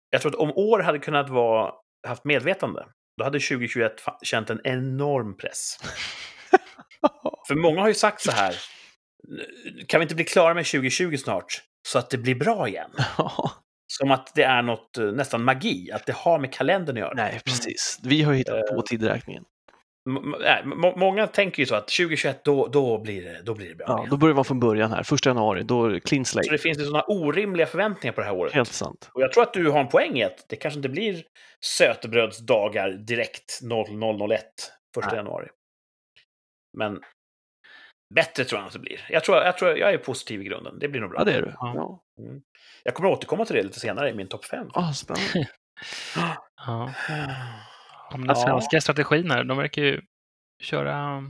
Jag 0.09 0.21
tror 0.21 0.31
att 0.31 0.39
om 0.39 0.51
år 0.55 0.79
hade 0.79 0.99
kunnat 0.99 1.29
vara, 1.29 1.73
haft 2.07 2.25
medvetande, 2.25 2.85
då 3.17 3.23
hade 3.23 3.39
2021 3.39 4.01
fa- 4.01 4.17
känt 4.23 4.49
en 4.49 4.61
enorm 4.63 5.37
press. 5.37 5.77
För 7.47 7.55
många 7.55 7.81
har 7.81 7.87
ju 7.87 7.93
sagt 7.93 8.21
så 8.21 8.31
här, 8.31 8.55
kan 9.87 9.99
vi 9.99 10.03
inte 10.03 10.15
bli 10.15 10.23
klara 10.25 10.53
med 10.53 10.65
2020 10.65 11.17
snart, 11.17 11.61
så 11.87 11.99
att 11.99 12.09
det 12.09 12.17
blir 12.17 12.35
bra 12.35 12.67
igen? 12.67 12.91
Som 13.87 14.11
att 14.11 14.31
det 14.35 14.43
är 14.43 14.61
något, 14.61 14.97
eh, 14.97 15.05
nästan 15.05 15.43
magi, 15.43 15.91
att 15.91 16.05
det 16.05 16.13
har 16.15 16.39
med 16.39 16.53
kalendern 16.53 16.95
att 16.97 17.01
göra. 17.01 17.13
Nej, 17.13 17.41
precis. 17.45 17.99
Vi 18.03 18.21
har 18.21 18.31
ju 18.31 18.37
hittat 18.37 18.67
på. 18.67 18.83
M- 20.09 20.35
nej, 20.39 20.63
må- 20.65 20.95
många 20.97 21.27
tänker 21.27 21.59
ju 21.59 21.65
så 21.65 21.75
att 21.75 21.87
2021, 21.87 22.43
då, 22.43 22.67
då, 22.67 22.97
blir, 22.97 23.21
det, 23.23 23.41
då 23.43 23.53
blir 23.53 23.69
det 23.69 23.75
bra 23.75 23.85
Ja, 23.89 23.97
igen. 23.97 24.09
då 24.09 24.17
börjar 24.17 24.35
man 24.35 24.45
från 24.45 24.59
början 24.59 24.91
här. 24.91 25.03
Första 25.03 25.29
januari, 25.29 25.63
då 25.63 25.85
är 25.85 25.89
det 25.89 25.99
clean 25.99 26.25
Så 26.25 26.31
slate. 26.31 26.49
det 26.49 26.57
finns 26.57 26.79
ju 26.79 26.83
sådana 26.85 27.03
orimliga 27.03 27.67
förväntningar 27.67 28.13
på 28.13 28.21
det 28.21 28.27
här 28.27 28.35
året. 28.35 28.53
Helt 28.53 28.71
sant. 28.73 29.09
Och 29.13 29.21
jag 29.21 29.31
tror 29.31 29.43
att 29.43 29.53
du 29.53 29.69
har 29.69 29.79
en 29.79 29.87
poäng 29.87 30.17
i 30.19 30.23
att 30.23 30.45
det 30.49 30.55
kanske 30.55 30.77
inte 30.77 30.89
blir 30.89 31.23
sötebrödsdagar 31.65 32.89
direkt 32.91 33.59
0001 33.63 34.43
första 34.93 35.09
Nej. 35.09 35.17
januari. 35.17 35.47
Men 36.77 37.01
bättre 38.15 38.45
tror 38.45 38.61
jag 38.61 38.67
att 38.67 38.73
det 38.73 38.79
blir. 38.79 39.05
Jag 39.09 39.23
tror, 39.23 39.37
jag 39.37 39.57
tror 39.57 39.77
jag 39.77 39.93
är 39.93 39.97
positiv 39.97 40.41
i 40.41 40.45
grunden. 40.45 40.79
Det 40.79 40.87
blir 40.87 41.01
nog 41.01 41.09
bra. 41.09 41.19
Ja, 41.19 41.23
det 41.23 41.33
är 41.33 41.41
du. 41.41 41.53
Ja. 41.59 41.73
Ja. 41.75 42.03
Jag 42.83 42.93
kommer 42.93 43.09
återkomma 43.09 43.45
till 43.45 43.55
det 43.55 43.63
lite 43.63 43.79
senare 43.79 44.09
i 44.09 44.13
min 44.13 44.27
topp 44.27 44.45
5. 44.45 44.67
Ah, 44.73 44.93
spännande. 44.93 45.47
Ja. 46.67 46.93
Om 48.11 48.27
den 48.27 48.35
svenska 48.35 48.81
strategin 48.81 49.31
här, 49.31 49.43
de 49.43 49.57
verkar 49.57 49.81
ju 49.81 50.01
köra 50.63 51.23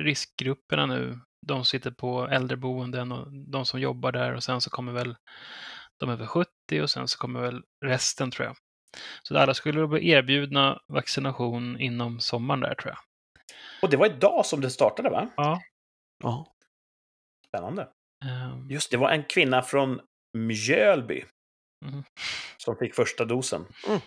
riskgrupperna 0.00 0.86
nu. 0.86 1.20
De 1.46 1.54
som 1.54 1.64
sitter 1.64 1.90
på 1.90 2.26
äldreboenden 2.26 3.12
och 3.12 3.32
de 3.32 3.64
som 3.66 3.80
jobbar 3.80 4.12
där 4.12 4.34
och 4.34 4.42
sen 4.42 4.60
så 4.60 4.70
kommer 4.70 4.92
väl 4.92 5.16
de 6.00 6.10
över 6.10 6.26
70 6.26 6.48
och 6.82 6.90
sen 6.90 7.08
så 7.08 7.18
kommer 7.18 7.40
väl 7.40 7.62
resten 7.84 8.30
tror 8.30 8.46
jag. 8.46 8.56
Så 9.22 9.38
alla 9.38 9.54
skulle 9.54 9.86
bli 9.86 10.10
erbjudna 10.10 10.80
vaccination 10.88 11.80
inom 11.80 12.20
sommaren 12.20 12.60
där 12.60 12.74
tror 12.74 12.90
jag. 12.90 12.98
Och 13.82 13.90
det 13.90 13.96
var 13.96 14.06
idag 14.06 14.46
som 14.46 14.60
det 14.60 14.70
startade, 14.70 15.10
va? 15.10 15.28
Ja. 15.36 15.60
Ja. 16.24 16.46
Spännande. 17.48 17.88
ehm, 18.24 18.70
Just 18.70 18.90
det, 18.90 18.96
var 18.96 19.10
en 19.10 19.24
kvinna 19.24 19.62
från 19.62 20.00
Mjölby 20.38 21.24
Mhm. 21.84 22.04
som 22.56 22.76
fick 22.76 22.94
första 22.94 23.24
dosen. 23.24 23.66
Mm. 23.88 24.00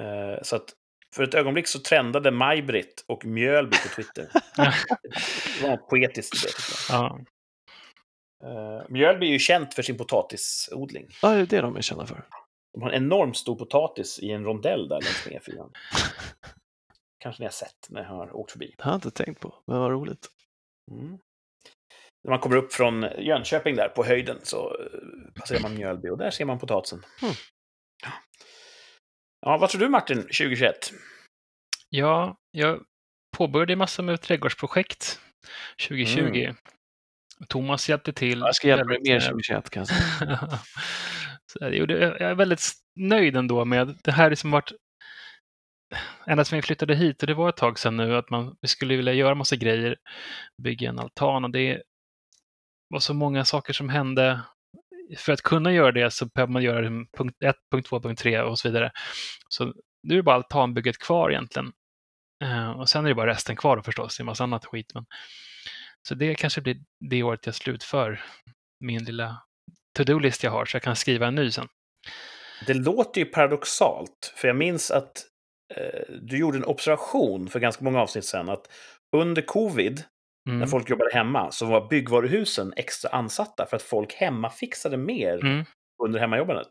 Eh, 0.00 0.42
så 0.42 0.56
att 0.56 0.64
för 1.14 1.22
ett 1.22 1.34
ögonblick 1.34 1.68
så 1.68 1.78
trendade 1.78 2.30
Maj-Britt 2.30 3.04
och 3.08 3.24
Mjölby 3.24 3.76
på 3.76 3.88
Twitter. 3.88 4.28
det 5.60 5.68
var 5.68 5.76
poetiskt 5.76 6.42
det, 6.42 6.50
ja. 6.94 7.18
Uh, 8.44 8.82
Mjölby 8.88 9.26
är 9.26 9.30
ju 9.30 9.38
känt 9.38 9.74
för 9.74 9.82
sin 9.82 9.96
potatisodling. 9.98 11.06
ja, 11.22 11.28
det 11.28 11.40
är 11.40 11.46
det 11.46 11.60
de 11.60 11.76
är 11.76 11.82
kända 11.82 12.06
för. 12.06 12.24
De 12.72 12.82
har 12.82 12.90
en 12.90 13.04
enormt 13.04 13.36
stor 13.36 13.56
potatis 13.56 14.18
i 14.18 14.30
en 14.30 14.44
rondell 14.44 14.88
där 14.88 15.00
längs 15.00 15.26
med 15.26 15.40
E4. 15.42 15.70
Kanske 17.24 17.42
ni 17.42 17.46
har 17.46 17.52
sett 17.52 17.86
när 17.88 18.02
jag 18.02 18.08
har 18.08 18.36
åkt 18.36 18.52
förbi. 18.52 18.74
Det 18.78 18.84
har 18.84 18.90
jag 18.90 18.96
inte 18.96 19.10
tänkt 19.10 19.40
på, 19.40 19.54
men 19.66 19.78
vad 19.78 19.90
roligt. 19.90 20.28
Mm. 20.90 21.18
När 22.24 22.30
man 22.30 22.38
kommer 22.38 22.56
upp 22.56 22.72
från 22.72 23.02
Jönköping 23.18 23.76
där 23.76 23.88
på 23.88 24.04
höjden 24.04 24.38
så 24.42 24.76
eh, 24.80 25.32
passerar 25.34 25.60
man 25.60 25.74
Mjölby 25.74 26.08
och 26.08 26.18
där 26.18 26.30
ser 26.30 26.44
man 26.44 26.58
potatisen. 26.58 27.04
Mm. 27.22 27.34
Ja, 29.40 29.58
vad 29.58 29.70
tror 29.70 29.80
du 29.80 29.88
Martin, 29.88 30.16
2021? 30.16 30.92
ja, 31.88 32.36
jag 32.50 32.82
påbörjade 33.36 33.76
massor 33.76 34.02
med 34.02 34.20
trädgårdsprojekt 34.20 35.20
2020. 35.88 36.54
Thomas 37.48 37.88
hjälpte 37.88 38.12
till. 38.12 38.38
Jag 38.38 38.54
ska 38.54 38.68
hjälpa 38.68 38.84
dig 38.84 39.00
mer 39.02 39.16
eh, 39.16 39.22
2021 39.22 39.70
kan 39.70 39.80
jag 39.80 39.88
säga. 40.18 40.58
Så 41.52 41.58
jag, 41.60 41.74
gjorde, 41.74 41.98
jag 41.98 42.30
är 42.30 42.34
väldigt 42.34 42.72
nöjd 42.96 43.36
ändå 43.36 43.64
med 43.64 43.98
det 44.02 44.12
här 44.12 44.34
som 44.34 44.50
varit 44.50 44.72
ända 46.26 46.44
sedan 46.44 46.56
vi 46.56 46.62
flyttade 46.62 46.94
hit 46.94 47.22
och 47.22 47.26
det 47.26 47.34
var 47.34 47.48
ett 47.48 47.56
tag 47.56 47.78
sedan 47.78 47.96
nu 47.96 48.16
att 48.16 48.30
man 48.30 48.56
vi 48.60 48.68
skulle 48.68 48.96
vilja 48.96 49.12
göra 49.12 49.34
massa 49.34 49.56
grejer, 49.56 49.96
bygga 50.62 50.88
en 50.88 50.98
altan 50.98 51.44
och 51.44 51.50
det 51.50 51.82
var 52.88 53.00
så 53.00 53.14
många 53.14 53.44
saker 53.44 53.72
som 53.72 53.88
hände. 53.88 54.40
För 55.16 55.32
att 55.32 55.42
kunna 55.42 55.72
göra 55.72 55.92
det 55.92 56.10
så 56.10 56.26
behöver 56.26 56.52
man 56.52 56.62
göra 56.62 56.80
det 56.80 57.06
punkt 57.16 57.36
1, 57.44 57.56
punkt 57.70 57.88
2, 57.88 58.00
punkt 58.00 58.18
3 58.18 58.40
och 58.40 58.58
så 58.58 58.68
vidare. 58.68 58.90
Så 59.48 59.64
nu 60.02 60.14
är 60.14 60.16
det 60.16 60.22
bara 60.22 60.36
altanbygget 60.36 60.98
kvar 60.98 61.30
egentligen. 61.30 61.72
Eh, 62.44 62.70
och 62.70 62.88
sen 62.88 63.04
är 63.04 63.08
det 63.08 63.14
bara 63.14 63.30
resten 63.30 63.56
kvar 63.56 63.76
då 63.76 63.82
förstås, 63.82 64.16
det 64.16 64.20
är 64.20 64.22
en 64.22 64.26
massa 64.26 64.44
annat 64.44 64.64
skit. 64.64 64.90
Men... 64.94 65.06
Så 66.08 66.14
det 66.14 66.34
kanske 66.34 66.60
blir 66.60 66.76
det 67.10 67.22
året 67.22 67.46
jag 67.46 67.54
slutför 67.54 68.24
min 68.80 69.04
lilla 69.04 69.42
to-do-list 69.98 70.42
jag 70.42 70.50
har 70.50 70.64
så 70.64 70.76
jag 70.76 70.82
kan 70.82 70.96
skriva 70.96 71.26
en 71.26 71.34
ny 71.34 71.50
sen. 71.50 71.68
Det 72.66 72.74
låter 72.74 73.20
ju 73.20 73.24
paradoxalt, 73.24 74.34
för 74.36 74.48
jag 74.48 74.56
minns 74.56 74.90
att 74.90 75.26
du 76.22 76.38
gjorde 76.38 76.58
en 76.58 76.64
observation 76.64 77.48
för 77.48 77.60
ganska 77.60 77.84
många 77.84 78.00
avsnitt 78.00 78.24
sedan 78.24 78.48
att 78.48 78.70
under 79.16 79.42
covid, 79.42 80.02
Mm. 80.48 80.58
när 80.58 80.66
folk 80.66 80.90
jobbade 80.90 81.14
hemma, 81.14 81.50
så 81.50 81.66
var 81.66 81.88
byggvaruhusen 81.88 82.72
extra 82.76 83.10
ansatta 83.10 83.66
för 83.66 83.76
att 83.76 83.82
folk 83.82 84.12
hemma 84.14 84.50
fixade 84.50 84.96
mer 84.96 85.38
Mm. 85.44 85.64
under 86.02 86.20
hemmajobbandet. 86.20 86.68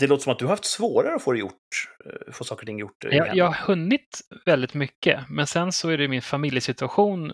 Det 0.00 0.06
låter 0.06 0.22
som 0.22 0.32
att 0.32 0.38
du 0.38 0.44
har 0.44 0.50
haft 0.50 0.64
svårare 0.64 1.14
att 1.14 1.22
få 1.22 1.32
det 1.32 1.38
gjort, 1.38 1.88
eh, 2.04 2.32
få 2.32 2.44
saker 2.44 2.62
och 2.62 2.66
ting 2.66 2.78
gjort. 2.78 3.04
eh, 3.04 3.10
Jag, 3.16 3.36
jag 3.36 3.44
har 3.44 3.66
hunnit 3.66 4.20
väldigt 4.46 4.74
mycket, 4.74 5.28
men 5.30 5.46
sen 5.46 5.72
så 5.72 5.88
är 5.88 5.98
det 5.98 6.08
min 6.08 6.22
familjesituation 6.22 7.32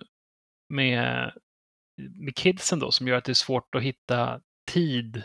med, 0.75 1.33
med 2.21 2.37
kidsen 2.37 2.79
då 2.79 2.91
som 2.93 3.09
gör 3.09 3.17
att 3.17 3.25
det 3.25 3.33
är 3.33 3.35
svårt 3.35 3.75
att 3.75 3.83
hitta 3.83 4.41
tid 4.73 5.23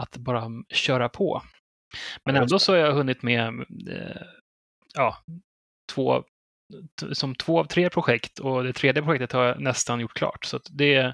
att 0.00 0.16
bara 0.16 0.48
köra 0.68 1.08
på. 1.08 1.42
Men 2.24 2.36
ändå 2.36 2.58
så 2.58 2.72
har 2.72 2.78
jag 2.78 2.92
hunnit 2.92 3.22
med 3.22 3.48
eh, 3.90 4.22
ja, 4.94 5.16
två, 5.94 6.24
som 7.12 7.34
två 7.34 7.60
av 7.60 7.64
tre 7.64 7.90
projekt 7.90 8.38
och 8.38 8.64
det 8.64 8.72
tredje 8.72 9.02
projektet 9.02 9.32
har 9.32 9.44
jag 9.44 9.60
nästan 9.60 10.00
gjort 10.00 10.14
klart. 10.14 10.44
Så 10.44 10.60
det 10.70 10.94
är, 10.94 11.12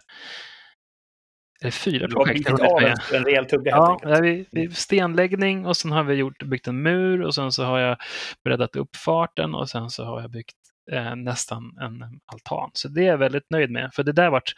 är 1.60 1.70
fyra 1.70 2.06
Du 2.06 2.14
projekt 2.14 2.40
jag 2.48 2.56
bitit 2.56 2.70
har 2.70 2.80
med. 2.80 2.98
en, 3.12 3.24
rejäl 3.24 3.46
tugga 3.46 3.74
helt 3.74 4.02
Ja, 4.02 4.20
vi, 4.20 4.46
vi 4.52 4.70
stenläggning 4.70 5.66
och 5.66 5.76
sen 5.76 5.92
har 5.92 6.04
vi 6.04 6.14
gjort, 6.14 6.42
byggt 6.42 6.66
en 6.68 6.82
mur 6.82 7.22
och 7.22 7.34
sen 7.34 7.52
så 7.52 7.64
har 7.64 7.78
jag 7.78 7.96
breddat 8.44 8.76
upp 8.76 8.96
farten 8.96 9.54
och 9.54 9.68
sen 9.68 9.90
så 9.90 10.04
har 10.04 10.20
jag 10.20 10.30
byggt 10.30 10.56
eh, 10.92 11.16
nästan 11.16 11.78
en 11.80 12.20
altan. 12.32 12.70
Så 12.72 12.88
det 12.88 13.00
är 13.00 13.06
jag 13.06 13.18
väldigt 13.18 13.50
nöjd 13.50 13.70
med, 13.70 13.90
för 13.94 14.02
det 14.02 14.12
där 14.12 14.30
varit 14.30 14.52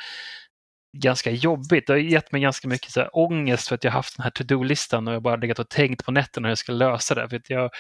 ganska 0.92 1.30
jobbigt. 1.30 1.86
Det 1.86 1.92
har 1.92 1.98
gett 1.98 2.32
mig 2.32 2.40
ganska 2.40 2.68
mycket 2.68 2.90
så 2.90 3.00
här, 3.00 3.16
ångest 3.16 3.68
för 3.68 3.74
att 3.74 3.84
jag 3.84 3.92
haft 3.92 4.16
den 4.16 4.24
här 4.24 4.30
to-do-listan 4.30 5.08
och 5.08 5.14
jag 5.14 5.22
bara 5.22 5.36
legat 5.36 5.58
och 5.58 5.68
tänkt 5.68 6.04
på 6.04 6.12
nätterna 6.12 6.48
hur 6.48 6.50
jag 6.50 6.58
ska 6.58 6.72
lösa 6.72 7.14
det. 7.14 7.28
För 7.28 7.36
att 7.36 7.50
jag, 7.50 7.70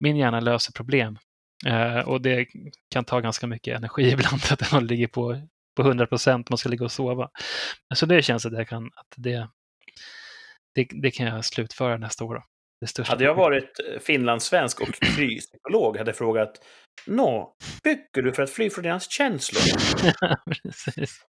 min 0.00 0.16
hjärna 0.16 0.40
löser 0.40 0.72
problem. 0.72 1.18
Eh, 1.66 1.98
och 1.98 2.20
det 2.20 2.46
kan 2.90 3.04
ta 3.04 3.20
ganska 3.20 3.46
mycket 3.46 3.76
energi 3.76 4.02
ibland 4.12 4.40
att 4.50 4.70
den 4.70 4.86
ligger 4.86 5.06
på, 5.06 5.40
på 5.76 5.82
100 5.82 6.06
procent, 6.06 6.50
man 6.50 6.58
ska 6.58 6.68
ligga 6.68 6.84
och 6.84 6.92
sova. 6.92 7.30
Så 7.94 8.06
det 8.06 8.22
känns 8.22 8.46
att, 8.46 8.52
jag 8.52 8.68
kan, 8.68 8.86
att 8.86 9.14
det, 9.16 9.48
det, 10.74 10.88
det 11.02 11.10
kan 11.10 11.26
jag 11.26 11.44
slutföra 11.44 11.96
nästa 11.96 12.24
år. 12.24 12.34
Då. 12.34 12.42
Det 12.96 13.08
Hade 13.08 13.24
jag 13.24 13.34
varit 13.34 13.80
eh, 13.92 14.00
finlandssvensk 14.00 14.80
och 14.80 14.88
flypsykolog 15.14 15.96
hade 15.96 16.08
jag 16.08 16.16
frågat 16.16 16.52
Nå, 17.06 17.54
bygger 17.84 18.22
du 18.22 18.32
för 18.32 18.42
att 18.42 18.50
fly 18.50 18.70
från 18.70 18.84
deras 18.84 19.10
känslor? 19.10 19.62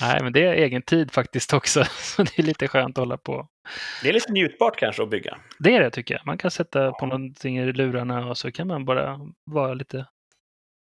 Nej, 0.00 0.22
men 0.22 0.32
det 0.32 0.44
är 0.46 0.52
egen 0.52 0.82
tid 0.82 1.12
faktiskt 1.12 1.52
också. 1.52 1.84
Så 1.90 2.22
det 2.22 2.38
är 2.38 2.42
lite 2.42 2.68
skönt 2.68 2.98
att 2.98 3.02
hålla 3.02 3.16
på. 3.16 3.48
Det 4.02 4.08
är 4.08 4.12
lite 4.12 4.32
njutbart 4.32 4.76
kanske 4.76 5.02
att 5.02 5.10
bygga. 5.10 5.38
Det 5.58 5.76
är 5.76 5.80
det 5.80 5.90
tycker 5.90 6.14
jag. 6.14 6.26
Man 6.26 6.38
kan 6.38 6.50
sätta 6.50 6.92
på 6.92 7.06
någonting 7.06 7.58
i 7.58 7.72
lurarna 7.72 8.26
och 8.26 8.38
så 8.38 8.52
kan 8.52 8.66
man 8.66 8.84
bara 8.84 9.20
vara 9.50 9.74
lite... 9.74 10.06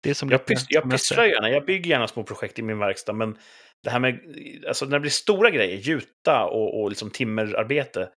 Det 0.04 0.10
är 0.10 0.14
som 0.14 0.30
Jag, 0.30 0.40
lite 0.40 0.54
pys- 0.54 0.66
jag 0.70 0.92
pysslar 0.92 1.26
gärna, 1.26 1.50
jag 1.50 1.66
bygger 1.66 1.90
gärna 1.90 2.08
små 2.08 2.24
projekt 2.24 2.60
i 2.60 2.62
min 2.62 2.80
verkstad, 2.80 3.14
men 3.14 3.38
det 3.84 3.90
här 3.90 4.00
med, 4.00 4.20
alltså 4.68 4.86
när 4.86 4.92
det 4.92 5.00
blir 5.00 5.12
stora 5.12 5.50
grejer, 5.50 5.78
gjuta 5.78 6.46
och, 6.46 6.82
och 6.82 6.90
liksom 6.90 7.10
timmerarbete, 7.10 8.10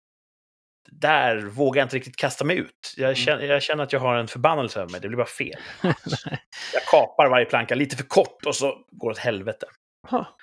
där 0.91 1.37
vågar 1.37 1.81
jag 1.81 1.85
inte 1.85 1.95
riktigt 1.95 2.15
kasta 2.15 2.45
mig 2.45 2.57
ut. 2.57 2.93
Jag 2.97 3.17
känner, 3.17 3.43
jag 3.43 3.63
känner 3.63 3.83
att 3.83 3.93
jag 3.93 3.99
har 3.99 4.15
en 4.15 4.27
förbannelse 4.27 4.79
över 4.79 4.91
mig, 4.91 5.01
det 5.01 5.07
blir 5.07 5.17
bara 5.17 5.25
fel. 5.27 5.59
Jag 6.73 6.83
kapar 6.91 7.29
varje 7.29 7.45
planka 7.45 7.75
lite 7.75 7.95
för 7.97 8.03
kort 8.03 8.45
och 8.45 8.55
så 8.55 8.85
går 8.91 9.09
det 9.09 9.11
åt 9.11 9.17
helvete. 9.17 9.65
Ha. 10.07 10.37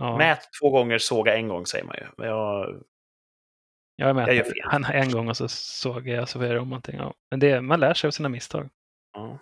ja, 0.00 0.18
Mät 0.18 0.40
två 0.60 0.70
gånger, 0.70 0.98
såga 0.98 1.36
en 1.36 1.48
gång, 1.48 1.66
säger 1.66 1.84
man 1.84 1.96
ju. 1.98 2.24
Jag, 2.26 2.84
jag 3.96 4.16
jag 4.18 4.34
gör 4.34 4.44
fel. 4.44 4.84
En 4.94 5.10
gång 5.12 5.28
och 5.28 5.36
så 5.36 5.48
såg 5.48 6.08
jag 6.08 6.28
så 6.28 6.38
var 6.38 6.46
det 6.48 6.58
om 6.60 6.68
någonting. 6.68 6.96
Ja. 6.96 7.14
Men 7.30 7.40
det, 7.40 7.60
man 7.60 7.80
lär 7.80 7.94
sig 7.94 8.08
av 8.08 8.12
sina 8.12 8.28
misstag. 8.28 8.68
ja. 9.14 9.38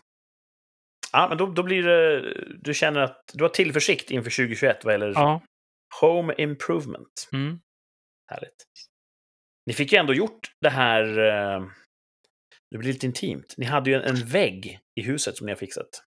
Ja, 1.12 1.28
men 1.28 1.38
då, 1.38 1.46
då 1.46 1.62
blir 1.62 1.82
det... 1.82 2.20
Du 2.62 2.74
känner 2.74 3.00
att 3.00 3.30
du 3.34 3.44
har 3.44 3.48
tillförsikt 3.48 4.10
inför 4.10 4.30
2021 4.30 4.84
vad 4.84 4.94
gäller 4.94 5.12
Ja. 5.14 5.40
home 6.00 6.34
improvement. 6.38 7.28
Mm. 7.32 7.60
Härligt. 8.30 8.64
Ni 9.66 9.72
fick 9.72 9.92
ju 9.92 9.98
ändå 9.98 10.14
gjort 10.14 10.52
det 10.60 10.68
här... 10.70 11.02
eh, 11.18 11.66
Det 12.70 12.78
blir 12.78 12.92
lite 12.92 13.06
intimt. 13.06 13.54
Ni 13.56 13.66
hade 13.66 13.90
ju 13.90 13.96
en, 13.96 14.02
en 14.02 14.26
vägg 14.26 14.80
i 15.00 15.02
huset 15.02 15.36
som 15.36 15.46
ni 15.46 15.52
har 15.52 15.56
fixat. 15.56 16.04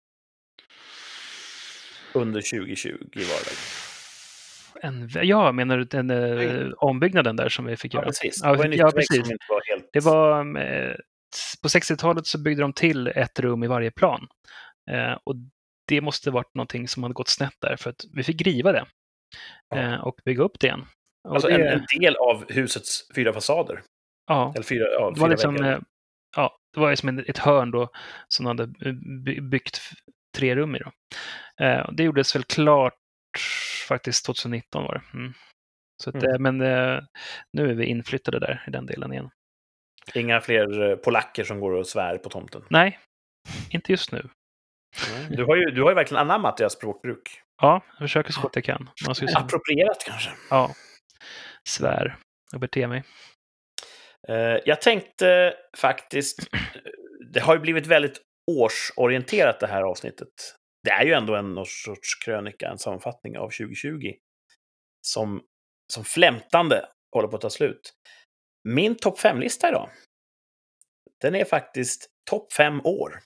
Under 2.14 2.41
2020 2.41 2.97
var 3.16 3.43
det? 3.45 3.55
En, 4.88 5.10
ja, 5.28 5.51
menar 5.51 5.78
du 5.78 5.84
den 5.84 6.10
eh, 6.10 6.68
ombyggnaden 6.78 7.36
där 7.36 7.49
som 7.49 7.66
vi 7.66 7.78
fick 7.78 7.93
Ja, 7.93 7.97
göra? 7.99 8.05
precis. 8.07 8.39
Ja, 8.43 8.55
det 8.55 8.76
ja, 8.76 8.91
precis. 8.91 9.28
var 9.49 9.62
helt... 9.76 9.89
Det 9.93 9.99
var, 9.99 10.39
eh, 10.62 10.95
på 11.62 11.68
60-talet 11.68 12.28
så 12.28 12.38
byggde 12.38 12.62
de 12.62 12.74
till 12.74 13.07
ett 13.07 13.39
rum 13.39 13.64
i 13.64 13.68
varje 13.68 13.91
plan. 13.91 14.28
Eh, 14.91 15.18
och 15.24 15.36
det 15.88 16.01
måste 16.01 16.32
varit 16.32 16.55
någonting 16.55 16.88
som 16.88 17.03
hade 17.03 17.14
gått 17.14 17.30
snett 17.30 17.53
där, 17.62 17.76
för 17.76 17.89
att 17.89 18.05
vi 18.14 18.24
fick 18.24 18.41
riva 18.41 18.72
det 18.72 18.86
Ja. 19.70 19.78
eh, 19.78 19.93
och 19.95 20.20
bygga 20.26 20.43
upp 20.43 20.60
det 20.60 20.68
igen. 20.68 20.86
Och 21.28 21.34
Alltså 21.36 21.47
det, 21.49 21.68
en, 21.68 21.80
en 21.91 21.99
del 21.99 22.16
av 22.16 22.51
husets 22.51 23.12
fyra 23.16 23.34
fasader. 23.34 23.82
ja, 24.28 24.51
Eller 24.55 24.64
fyra, 24.66 24.84
ja, 24.91 25.12
det 25.12 25.20
var 25.20 25.28
fyra 25.28 25.28
liksom, 25.28 25.55
eh, 25.64 25.80
ja, 26.36 26.57
det 26.74 26.80
var 26.80 26.95
som 26.95 27.20
ett 27.20 27.38
hörn 27.38 27.72
då 27.72 27.89
som 28.28 28.45
de 28.45 28.57
hade 28.60 28.93
by- 29.24 29.41
byggt 29.41 29.82
tre 30.40 30.56
rum 30.56 30.76
i. 30.76 30.80
Då. 30.80 30.92
Eh, 31.66 31.90
det 31.92 32.04
gjordes 32.04 32.36
väl 32.36 32.44
klart 32.44 32.94
faktiskt 33.88 34.26
2019 34.26 34.84
var 34.84 34.94
det. 34.94 35.18
Mm. 35.18 35.34
Så 36.04 36.10
att, 36.10 36.16
Mm. 36.16 36.32
eh, 36.34 36.40
men 36.40 36.62
eh, 36.62 37.00
nu 37.54 37.70
är 37.70 37.74
vi 37.74 37.86
inflyttade 37.86 38.40
där 38.40 38.64
i 38.68 38.72
den 38.72 38.86
delen 38.86 39.14
igen. 39.14 39.30
Inga 40.14 40.42
fler 40.42 40.96
polacker 40.96 41.44
som 41.44 41.60
går 41.60 41.72
och 41.72 41.88
svär 41.88 42.18
på 42.18 42.30
tomten. 42.30 42.64
Nej, 42.70 43.00
inte 43.70 43.92
just 43.92 44.12
nu. 44.12 44.30
Du 45.30 45.44
har 45.46 45.56
ju, 45.56 45.66
du 45.66 45.82
har 45.82 45.90
ju 45.90 45.96
verkligen 45.96 46.22
anammat 46.22 46.58
deras 46.58 46.74
språkbruk. 46.74 47.42
Ja, 47.62 47.82
jag 47.92 48.00
försöker 48.00 48.32
så 48.32 48.42
gott 48.42 48.56
jag 48.56 48.64
kan. 48.66 48.90
Man 49.06 49.16
ska. 49.16 49.26
Approprierat 49.38 50.04
kanske. 50.06 50.32
Ja, 50.50 50.74
svär 51.70 52.18
och 52.54 52.60
beter 52.60 52.88
mig. 52.88 53.04
Jag 54.66 54.82
tänkte 54.82 55.54
faktiskt, 55.78 56.50
det 57.34 57.40
har 57.40 57.54
ju 57.54 57.60
blivit 57.60 57.88
väldigt 57.88 58.22
årsorienterat 58.50 59.60
det 59.60 59.68
här 59.68 59.82
avsnittet. 59.84 60.56
Det 60.84 60.89
är 60.89 61.06
ju 61.06 61.14
ändå 61.14 61.36
en 61.36 61.66
sorts 61.66 62.16
krönika, 62.26 62.70
en 62.70 62.78
sammanfattning 62.78 63.38
av 63.38 63.50
2020 63.50 64.14
som, 65.02 65.41
som 65.93 66.04
flämtande 66.04 66.86
håller 67.16 67.28
på 67.28 67.36
att 67.36 67.41
ta 67.41 67.50
slut. 67.50 67.93
Min 68.64 68.95
topp 68.95 69.20
5-lista 69.20 69.70
idag, 69.70 69.89
den 71.22 71.36
är 71.36 71.45
faktiskt 71.45 72.08
topp 72.30 72.54
5 72.54 72.82
år. 72.84 73.20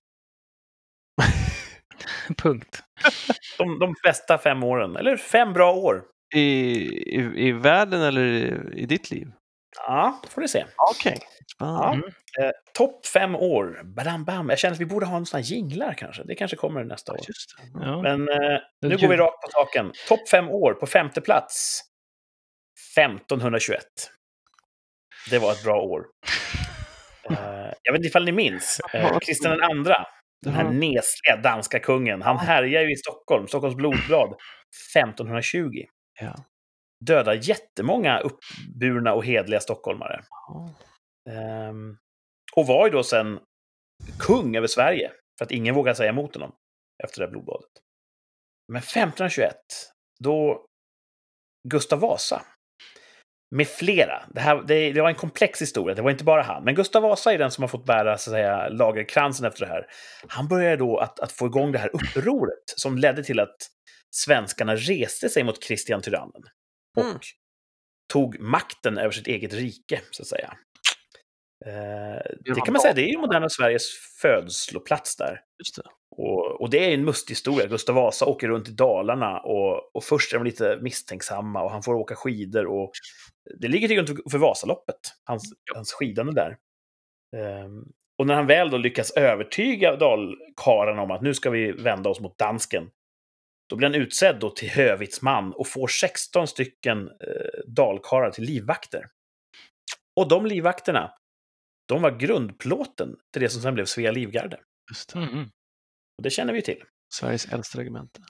Punkt. 2.37 2.83
De, 3.57 3.79
de 3.79 3.95
bästa 4.03 4.37
fem 4.37 4.63
åren, 4.63 4.95
eller 4.95 5.17
fem 5.17 5.53
bra 5.53 5.73
år. 5.73 6.05
I, 6.35 6.39
i, 6.39 7.47
I 7.47 7.51
världen 7.51 8.01
eller 8.01 8.21
i, 8.21 8.53
i 8.81 8.85
ditt 8.85 9.11
liv? 9.11 9.31
Ja, 9.75 10.21
får 10.29 10.41
ni 10.41 10.47
se. 10.47 10.65
Okej. 10.91 11.19
Ja. 11.59 11.93
Mm. 11.93 12.05
Eh, 12.39 12.51
topp 12.73 13.05
fem 13.05 13.35
år, 13.35 13.81
badam 13.83 14.25
bam. 14.25 14.49
Jag 14.49 14.59
känner 14.59 14.73
att 14.73 14.81
vi 14.81 14.85
borde 14.85 15.05
ha 15.05 15.17
en 15.17 15.25
sån 15.25 15.37
här 15.37 15.45
jinglar 15.45 15.93
kanske. 15.93 16.23
Det 16.23 16.35
kanske 16.35 16.57
kommer 16.57 16.83
nästa 16.83 17.11
år. 17.11 17.19
Ja. 17.81 18.01
Men 18.01 18.29
eh, 18.29 18.59
nu 18.81 18.97
går 18.97 19.07
vi 19.07 19.17
rakt 19.17 19.41
på 19.41 19.47
saken. 19.51 19.91
Topp 20.07 20.29
fem 20.29 20.49
år 20.49 20.73
på 20.73 20.85
femte 20.85 21.21
plats. 21.21 21.81
1521. 22.97 23.83
Det 25.29 25.39
var 25.39 25.51
ett 25.51 25.63
bra 25.63 25.81
år. 25.81 26.05
Eh, 27.29 27.73
jag 27.83 27.93
vet 27.93 27.99
inte 27.99 28.07
ifall 28.07 28.25
ni 28.25 28.31
minns. 28.31 28.79
Eh, 28.93 29.19
Kristian 29.19 29.57
den 29.57 29.71
andra, 29.71 30.05
den 30.41 30.53
här 30.53 30.63
nesliga 30.63 31.37
danska 31.43 31.79
kungen, 31.79 32.21
han 32.21 32.37
härjar 32.37 32.81
ju 32.81 32.91
i 32.91 32.95
Stockholm, 32.95 33.47
Stockholms 33.47 33.75
blodblad, 33.75 34.35
1520. 34.95 35.69
Ja. 36.19 36.35
Dödar 37.05 37.33
jättemånga 37.33 38.19
uppburna 38.19 39.13
och 39.13 39.25
hedliga 39.25 39.59
stockholmare. 39.59 40.23
Ehm, 41.29 41.97
och 42.55 42.67
var 42.67 42.85
ju 42.85 42.91
då 42.91 43.03
sen 43.03 43.39
kung 44.19 44.55
över 44.55 44.67
Sverige, 44.67 45.11
för 45.37 45.45
att 45.45 45.51
ingen 45.51 45.75
vågade 45.75 45.95
säga 45.95 46.09
emot 46.09 46.33
honom 46.33 46.55
efter 47.03 47.19
det 47.19 47.25
här 47.25 47.31
blodbadet. 47.31 47.71
Men 48.67 48.81
1521, 48.81 49.55
då 50.19 50.65
Gustav 51.69 51.99
Vasa 51.99 52.41
med 53.55 53.67
flera. 53.67 54.25
Det, 54.29 54.39
här, 54.39 54.63
det, 54.67 54.91
det 54.91 55.01
var 55.01 55.09
en 55.09 55.15
komplex 55.15 55.61
historia, 55.61 55.95
det 55.95 56.01
var 56.01 56.11
inte 56.11 56.23
bara 56.23 56.41
han. 56.41 56.63
Men 56.63 56.75
Gustav 56.75 57.03
Vasa 57.03 57.33
är 57.33 57.37
den 57.37 57.51
som 57.51 57.61
har 57.63 57.67
fått 57.67 57.85
bära 57.85 58.17
så 58.17 58.29
att 58.29 58.33
säga, 58.33 58.69
lagerkransen 58.69 59.45
efter 59.45 59.65
det 59.65 59.71
här. 59.71 59.85
Han 60.27 60.47
började 60.47 60.75
då 60.75 60.97
att, 60.97 61.19
att 61.19 61.31
få 61.31 61.45
igång 61.45 61.71
det 61.71 61.79
här 61.79 61.89
upproret 61.93 62.63
som 62.65 62.97
ledde 62.97 63.23
till 63.23 63.39
att 63.39 63.55
svenskarna 64.15 64.75
reste 64.75 65.29
sig 65.29 65.43
mot 65.43 65.63
Kristian 65.63 66.01
Tyrannen. 66.01 66.43
Och 66.97 67.03
Mm. 67.03 67.17
tog 68.13 68.39
makten 68.39 68.97
över 68.97 69.11
sitt 69.11 69.27
eget 69.27 69.53
rike, 69.53 70.01
så 70.11 70.23
att 70.23 70.27
säga. 70.27 70.57
Eh, 71.65 72.21
det 72.55 72.61
kan 72.65 72.73
man 72.73 72.81
säga, 72.81 72.93
det 72.93 73.01
är 73.01 73.07
ju 73.11 73.17
moderna 73.17 73.49
Sveriges 73.49 73.83
födsloplats 74.21 75.15
där. 75.17 75.39
Just 75.59 75.75
det. 75.75 75.83
Och, 76.17 76.61
och 76.61 76.69
det 76.69 76.85
är 76.89 76.93
en 76.93 77.05
mustig 77.05 77.31
historia. 77.31 77.67
Gustav 77.67 77.95
Vasa 77.95 78.25
åker 78.25 78.47
runt 78.47 78.67
i 78.69 78.71
Dalarna 78.71 79.39
och, 79.39 79.95
och 79.95 80.03
först 80.03 80.33
är 80.33 80.37
de 80.37 80.43
lite 80.45 80.79
misstänksamma 80.81 81.63
och 81.63 81.71
han 81.71 81.83
får 81.83 81.93
åka 81.93 82.15
skidor. 82.15 82.65
Och 82.65 82.91
det 83.59 83.67
ligger 83.67 83.87
till 83.87 83.95
grund 83.95 84.07
för- 84.09 84.29
för 84.31 84.37
Vasaloppet, 84.37 84.99
hans, 85.23 85.43
hans 85.75 85.93
skidande 85.93 86.31
där. 86.33 86.57
Ehm, 87.37 87.83
och 88.17 88.27
när 88.27 88.33
han 88.35 88.47
väl 88.47 88.69
då 88.69 88.77
lyckas 88.77 89.11
övertyga 89.11 89.95
dalkarlarna 89.95 91.01
om 91.01 91.11
att 91.11 91.21
nu 91.21 91.33
ska 91.33 91.49
vi 91.49 91.71
vända 91.71 92.09
oss 92.09 92.19
mot 92.19 92.37
dansken, 92.37 92.89
då 93.69 93.75
blir 93.75 93.87
han 93.87 93.95
utsedd 93.95 94.39
då 94.39 94.49
till 94.49 94.69
hövitsman 94.69 95.53
och 95.53 95.67
får 95.67 95.87
16 95.87 96.47
stycken 96.47 97.07
eh, 97.07 97.63
dalkarlar 97.67 98.31
till 98.31 98.43
livvakter. 98.43 99.09
Och 100.19 100.27
de 100.27 100.45
livvakterna, 100.45 101.13
de 101.87 102.01
var 102.01 102.11
grundplåten 102.11 103.15
till 103.33 103.41
det 103.41 103.49
som 103.49 103.61
sen 103.61 103.73
blev 103.73 103.85
Svea 103.85 104.11
livgarde. 104.11 104.59
Just 104.91 105.13
det. 105.13 105.19
Mm. 105.19 105.43
Och 106.17 106.23
det 106.23 106.29
känner 106.29 106.53
vi 106.53 106.61
till. 106.61 106.83
Sveriges 107.13 107.53
äldsta 107.53 107.79
regemente. 107.79 108.21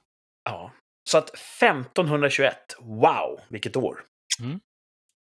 Ja. 0.43 0.73
Så 1.09 1.17
att 1.17 1.29
1521, 1.29 2.55
wow, 2.79 3.39
vilket 3.49 3.75
år. 3.75 4.05
Mm. 4.39 4.59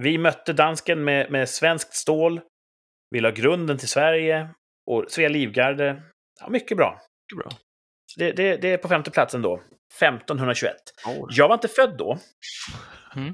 Vi 0.02 0.18
mötte 0.18 0.52
dansken 0.52 1.04
med, 1.04 1.30
med 1.30 1.48
svenskt 1.48 1.94
stål. 1.94 2.40
Vi 3.10 3.20
la 3.20 3.30
grunden 3.30 3.78
till 3.78 3.88
Sverige 3.88 4.54
och 4.90 5.04
Svea 5.08 5.28
livgarde. 5.28 6.02
Ja, 6.40 6.48
mycket 6.48 6.76
bra. 6.76 7.00
Mycket 7.32 7.44
bra. 7.44 7.58
Det, 8.16 8.32
det, 8.32 8.56
det 8.56 8.68
är 8.68 8.78
på 8.78 8.88
femte 8.88 9.10
platsen 9.10 9.42
då. 9.42 9.62
1521. 9.96 10.76
År. 11.18 11.28
Jag 11.32 11.48
var 11.48 11.54
inte 11.54 11.68
född 11.68 11.96
då. 11.98 12.18
Mm. 13.16 13.28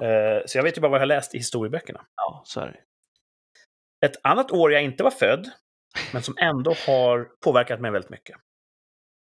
Eh, 0.00 0.42
Så 0.46 0.58
jag 0.58 0.62
vet 0.62 0.76
ju 0.76 0.80
bara 0.80 0.88
vad 0.88 0.96
jag 0.98 1.02
har 1.02 1.06
läst 1.06 1.34
i 1.34 1.38
historieböckerna. 1.38 2.06
Ja, 2.16 2.42
så 2.46 2.60
är 2.60 2.66
det. 2.66 2.80
Ett 4.06 4.16
annat 4.22 4.50
år 4.50 4.72
jag 4.72 4.82
inte 4.82 5.02
var 5.04 5.10
född, 5.10 5.50
men 6.12 6.22
som 6.22 6.34
ändå 6.40 6.74
har 6.86 7.28
påverkat 7.44 7.80
mig 7.80 7.90
väldigt 7.90 8.10
mycket. 8.10 8.36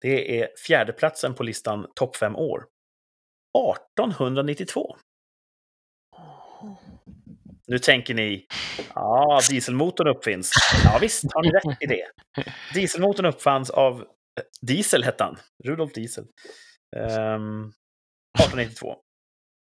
Det 0.01 0.41
är 0.41 0.49
fjärdeplatsen 0.67 1.35
på 1.35 1.43
listan 1.43 1.87
topp 1.95 2.15
fem 2.15 2.35
år. 2.35 2.65
1892. 3.57 4.97
Nu 7.67 7.79
tänker 7.79 8.13
ni, 8.13 8.47
ja, 8.95 9.39
dieselmotorn 9.49 10.07
uppfinns. 10.07 10.51
Ja, 10.83 10.97
visst 11.01 11.33
har 11.33 11.41
ni 11.41 11.49
rätt 11.49 11.81
i 11.81 11.85
det. 11.85 12.05
Dieselmotorn 12.73 13.25
uppfanns 13.25 13.69
av 13.69 14.05
Diesel, 14.61 15.03
hette 15.03 15.23
han. 15.23 15.37
Rudolf 15.63 15.93
Diesel. 15.93 16.25
Ehm, 16.95 17.73
1892. 18.39 18.95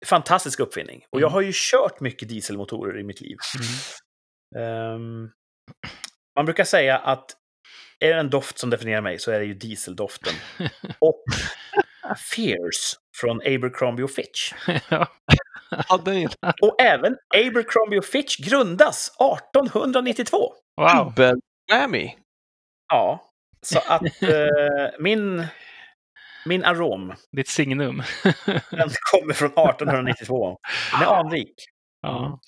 Fantastisk 0.06 0.60
uppfinning. 0.60 1.04
Och 1.10 1.20
jag 1.20 1.28
har 1.28 1.40
ju 1.40 1.52
kört 1.54 2.00
mycket 2.00 2.28
dieselmotorer 2.28 3.00
i 3.00 3.02
mitt 3.02 3.20
liv. 3.20 3.36
Mm. 4.54 4.64
Ehm, 4.64 5.30
man 6.36 6.44
brukar 6.44 6.64
säga 6.64 6.98
att 6.98 7.36
är 7.98 8.14
det 8.14 8.20
en 8.20 8.30
doft 8.30 8.58
som 8.58 8.70
definierar 8.70 9.00
mig 9.00 9.18
så 9.18 9.30
är 9.30 9.38
det 9.38 9.44
ju 9.44 9.54
dieseldoften. 9.54 10.34
Och 10.98 11.24
Fierce 12.16 12.96
från 13.16 13.40
Abercrombie 13.40 14.02
och 14.02 14.10
Fitch. 14.10 14.52
Och 16.62 16.80
även 16.80 17.16
Abercrombie 17.34 17.98
och 17.98 18.04
Fitch 18.04 18.36
grundas 18.36 19.08
1892. 19.08 20.54
Wow. 20.76 20.86
dubbel-whammy. 20.86 22.10
Ja, 22.88 23.29
så 23.66 23.78
att 23.78 24.02
eh, 24.22 24.88
min, 24.98 25.46
min 26.46 26.64
arom, 26.64 27.14
Ditt 27.36 27.48
signum. 27.48 28.02
den 28.70 28.90
kommer 29.12 29.34
från 29.34 29.48
1892. 29.50 30.58
Den 30.92 31.02
är 31.02 31.06
anrik. 31.14 31.54
ja. 32.00 32.40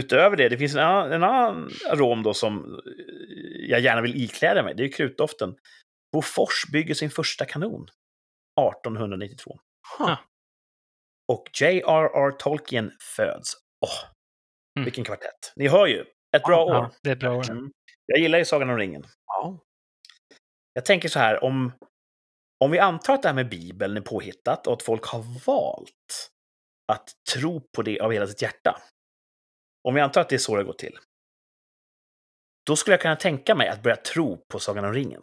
Utöver 0.00 0.36
det, 0.36 0.48
det 0.48 0.58
finns 0.58 0.74
en 0.74 0.80
annan, 0.80 1.12
en 1.12 1.22
annan 1.24 1.70
arom 1.90 2.22
då 2.22 2.34
som 2.34 2.64
eh, 2.64 3.70
jag 3.70 3.80
gärna 3.80 4.00
vill 4.02 4.22
ikläda 4.24 4.62
mig. 4.62 4.74
Det 4.74 4.84
är 4.84 4.92
krutdoften. 4.92 5.54
Bofors 6.12 6.64
bygger 6.72 6.94
sin 6.94 7.10
första 7.10 7.44
kanon 7.44 7.82
1892. 8.60 9.58
Huh. 9.98 10.16
Och 11.32 11.44
J.R.R. 11.60 12.30
Tolkien 12.30 12.92
föds. 13.16 13.54
Åh, 13.86 14.10
Mm. 14.78 14.84
vilken 14.84 15.04
kvartett. 15.04 15.52
Ni 15.56 15.68
hör 15.68 15.86
ju, 15.86 16.04
ett 16.36 16.42
bra 16.42 16.66
ja, 16.68 16.78
år. 16.78 16.90
det 17.02 17.08
är 17.10 17.12
ett 17.12 17.20
bra 17.20 17.36
år. 17.36 17.50
Mm. 17.50 17.70
Jag 18.06 18.18
gillar 18.18 18.38
ju 18.38 18.44
Sagan 18.44 18.70
om 18.70 18.76
ringen. 18.78 19.04
Ja. 19.26 19.58
Jag 20.74 20.84
tänker 20.84 21.08
så 21.08 21.18
här, 21.18 21.44
om, 21.44 21.72
om 22.64 22.70
vi 22.70 22.78
antar 22.78 23.14
att 23.14 23.22
det 23.22 23.28
här 23.28 23.34
med 23.34 23.48
Bibeln 23.48 23.96
är 23.96 24.00
påhittat 24.00 24.66
och 24.66 24.72
att 24.72 24.82
folk 24.82 25.04
har 25.04 25.46
valt 25.46 26.30
att 26.92 27.10
tro 27.32 27.60
på 27.60 27.82
det 27.82 28.00
av 28.00 28.12
hela 28.12 28.26
sitt 28.26 28.42
hjärta. 28.42 28.82
Om 29.88 29.94
vi 29.94 30.00
antar 30.00 30.20
att 30.20 30.28
det 30.28 30.36
är 30.36 30.38
så 30.38 30.56
det 30.56 30.64
går 30.64 30.72
till. 30.72 30.98
då 32.66 32.76
skulle 32.76 32.94
jag 32.94 33.00
kunna 33.00 33.16
tänka 33.16 33.54
mig 33.54 33.68
att 33.68 33.82
börja 33.82 33.96
tro 33.96 34.44
på 34.48 34.58
Sagan 34.58 34.84
om 34.84 34.92
ringen. 34.92 35.22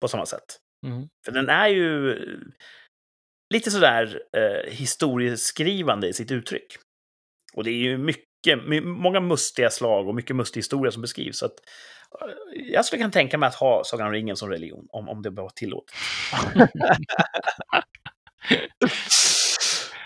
På 0.00 0.08
samma 0.08 0.26
sätt. 0.26 0.58
Mm. 0.86 1.08
För 1.24 1.32
den 1.32 1.48
är 1.48 1.68
ju 1.68 2.14
lite 3.54 3.70
sådär 3.70 4.22
eh, 4.36 4.72
historieskrivande 4.72 6.08
i 6.08 6.12
sitt 6.12 6.30
uttryck. 6.30 6.76
Och 7.54 7.64
det 7.64 7.70
är 7.70 7.82
ju 7.82 7.98
mycket, 7.98 8.68
my, 8.68 8.80
många 8.80 9.20
mustiga 9.20 9.70
slag 9.70 10.08
och 10.08 10.14
mycket 10.14 10.36
mustig 10.36 10.58
historia 10.58 10.92
som 10.92 11.02
beskrivs. 11.02 11.38
Så 11.38 11.46
att, 11.46 11.54
jag 12.52 12.84
skulle 12.84 13.02
kunna 13.02 13.12
tänka 13.12 13.38
mig 13.38 13.46
att 13.46 13.54
ha 13.54 13.84
Sagan 13.84 14.06
om 14.06 14.12
ringen 14.12 14.36
som 14.36 14.50
religion, 14.50 14.88
om, 14.90 15.08
om 15.08 15.22
det 15.22 15.30
var 15.30 15.48
tillåtet. 15.48 15.94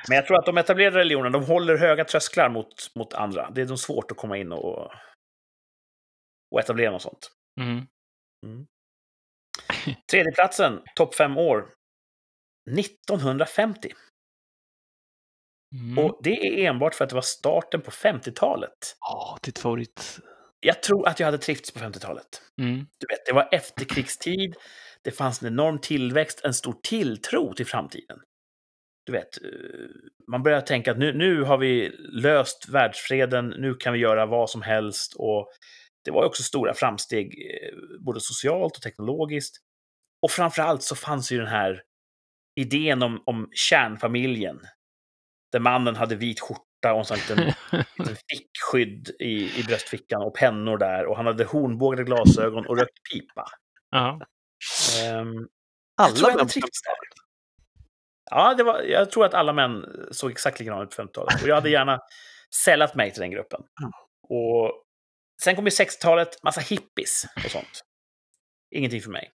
Men 0.08 0.16
jag 0.16 0.26
tror 0.26 0.38
att 0.38 0.46
de 0.46 0.58
etablerade 0.58 0.98
religionerna, 0.98 1.38
de 1.38 1.46
håller 1.46 1.76
höga 1.76 2.04
trösklar 2.04 2.48
mot, 2.48 2.94
mot 2.94 3.14
andra. 3.14 3.50
Det 3.50 3.60
är 3.60 3.66
de 3.66 3.78
svårt 3.78 4.10
att 4.10 4.16
komma 4.16 4.38
in 4.38 4.52
och, 4.52 4.90
och 6.50 6.60
etablera 6.60 6.90
något 6.90 7.02
sånt. 7.02 7.30
Mm. 7.60 7.86
Tredjeplatsen, 10.10 10.82
topp 10.94 11.14
fem 11.14 11.38
år. 11.38 11.74
1950. 12.78 13.92
Mm. 15.74 16.04
Och 16.04 16.20
det 16.22 16.30
är 16.30 16.68
enbart 16.68 16.94
för 16.94 17.04
att 17.04 17.10
det 17.10 17.14
var 17.14 17.22
starten 17.22 17.80
på 17.80 17.90
50-talet. 17.90 18.96
Ja, 19.00 19.38
ditt 19.42 19.58
favorit. 19.58 20.18
Jag 20.60 20.82
tror 20.82 21.08
att 21.08 21.20
jag 21.20 21.26
hade 21.26 21.38
trivts 21.38 21.70
på 21.70 21.78
50-talet. 21.78 22.42
Mm. 22.60 22.76
Du 22.76 23.06
vet, 23.08 23.26
det 23.26 23.32
var 23.32 23.48
efterkrigstid, 23.52 24.56
det 25.02 25.10
fanns 25.10 25.42
en 25.42 25.48
enorm 25.48 25.78
tillväxt, 25.78 26.40
en 26.44 26.54
stor 26.54 26.76
tilltro 26.82 27.54
till 27.54 27.66
framtiden. 27.66 28.18
Du 29.06 29.12
vet, 29.12 29.42
eh, 29.42 29.50
man 30.30 30.42
börjar 30.42 30.60
tänka 30.60 30.90
att 30.90 30.98
nu, 30.98 31.12
nu 31.12 31.42
har 31.42 31.58
vi 31.58 31.88
löst 31.98 32.68
världsfreden, 32.68 33.48
nu 33.48 33.74
kan 33.74 33.92
vi 33.92 33.98
göra 33.98 34.26
vad 34.26 34.50
som 34.50 34.62
helst. 34.62 35.14
Och 35.16 35.50
det 36.04 36.10
var 36.10 36.24
också 36.24 36.42
stora 36.42 36.74
framsteg, 36.74 37.26
eh, 37.26 37.78
både 38.00 38.20
socialt 38.20 38.76
och 38.76 38.82
teknologiskt. 38.82 39.56
Och 40.22 40.30
framför 40.30 40.62
allt 40.62 40.82
så 40.82 40.96
fanns 40.96 41.32
ju 41.32 41.38
den 41.38 41.46
här 41.46 41.82
idén 42.60 43.02
om, 43.02 43.22
om 43.26 43.48
kärnfamiljen. 43.52 44.60
Där 45.52 45.60
mannen 45.60 45.96
hade 45.96 46.16
vit 46.16 46.40
skjorta 46.40 46.92
och 46.92 46.98
en 46.98 47.04
sån 47.04 47.16
liten, 47.16 47.52
fickskydd 48.30 49.10
i, 49.18 49.60
i 49.60 49.64
bröstfickan 49.66 50.22
och 50.22 50.34
pennor 50.34 50.78
där. 50.78 51.06
Och 51.06 51.16
han 51.16 51.26
hade 51.26 51.44
hornbågade 51.44 52.04
glasögon 52.04 52.66
och 52.66 52.78
rökte 52.78 53.00
pipa. 53.12 53.44
Ja. 53.90 54.20
Ehm, 55.02 55.48
Alla 55.96 56.14
tror 56.14 56.30
jag 56.30 56.38
män. 56.38 56.48
Ja, 58.30 58.54
det 58.54 58.62
var, 58.62 58.82
jag 58.82 59.10
tror 59.10 59.24
att 59.24 59.34
alla 59.34 59.52
män 59.52 59.84
såg 60.10 60.30
exakt 60.30 60.58
likadana 60.60 60.82
ut 60.82 60.96
på 60.96 61.02
50-talet. 61.02 61.42
Och 61.42 61.48
jag 61.48 61.54
hade 61.54 61.70
gärna 61.70 62.00
sällat 62.64 62.94
mig 62.94 63.12
till 63.12 63.20
den 63.20 63.30
gruppen. 63.30 63.60
Ja. 63.80 63.90
Och 64.36 64.84
sen 65.42 65.56
kom 65.56 65.64
ju 65.64 65.70
60-talet, 65.70 66.42
massa 66.42 66.60
hippies 66.60 67.26
och 67.44 67.50
sånt. 67.50 67.82
Ingenting 68.70 69.00
för 69.00 69.10
mig. 69.10 69.30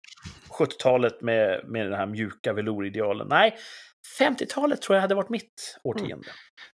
70-talet 0.60 1.22
med, 1.22 1.62
med 1.68 1.86
den 1.86 1.94
här 1.94 2.06
mjuka 2.06 2.54
velouridealen. 2.54 3.28
Nej, 3.28 3.58
50-talet 4.20 4.82
tror 4.82 4.96
jag 4.96 5.02
hade 5.02 5.16
varit 5.16 5.30
mitt 5.30 5.80
årtionde. 5.84 6.28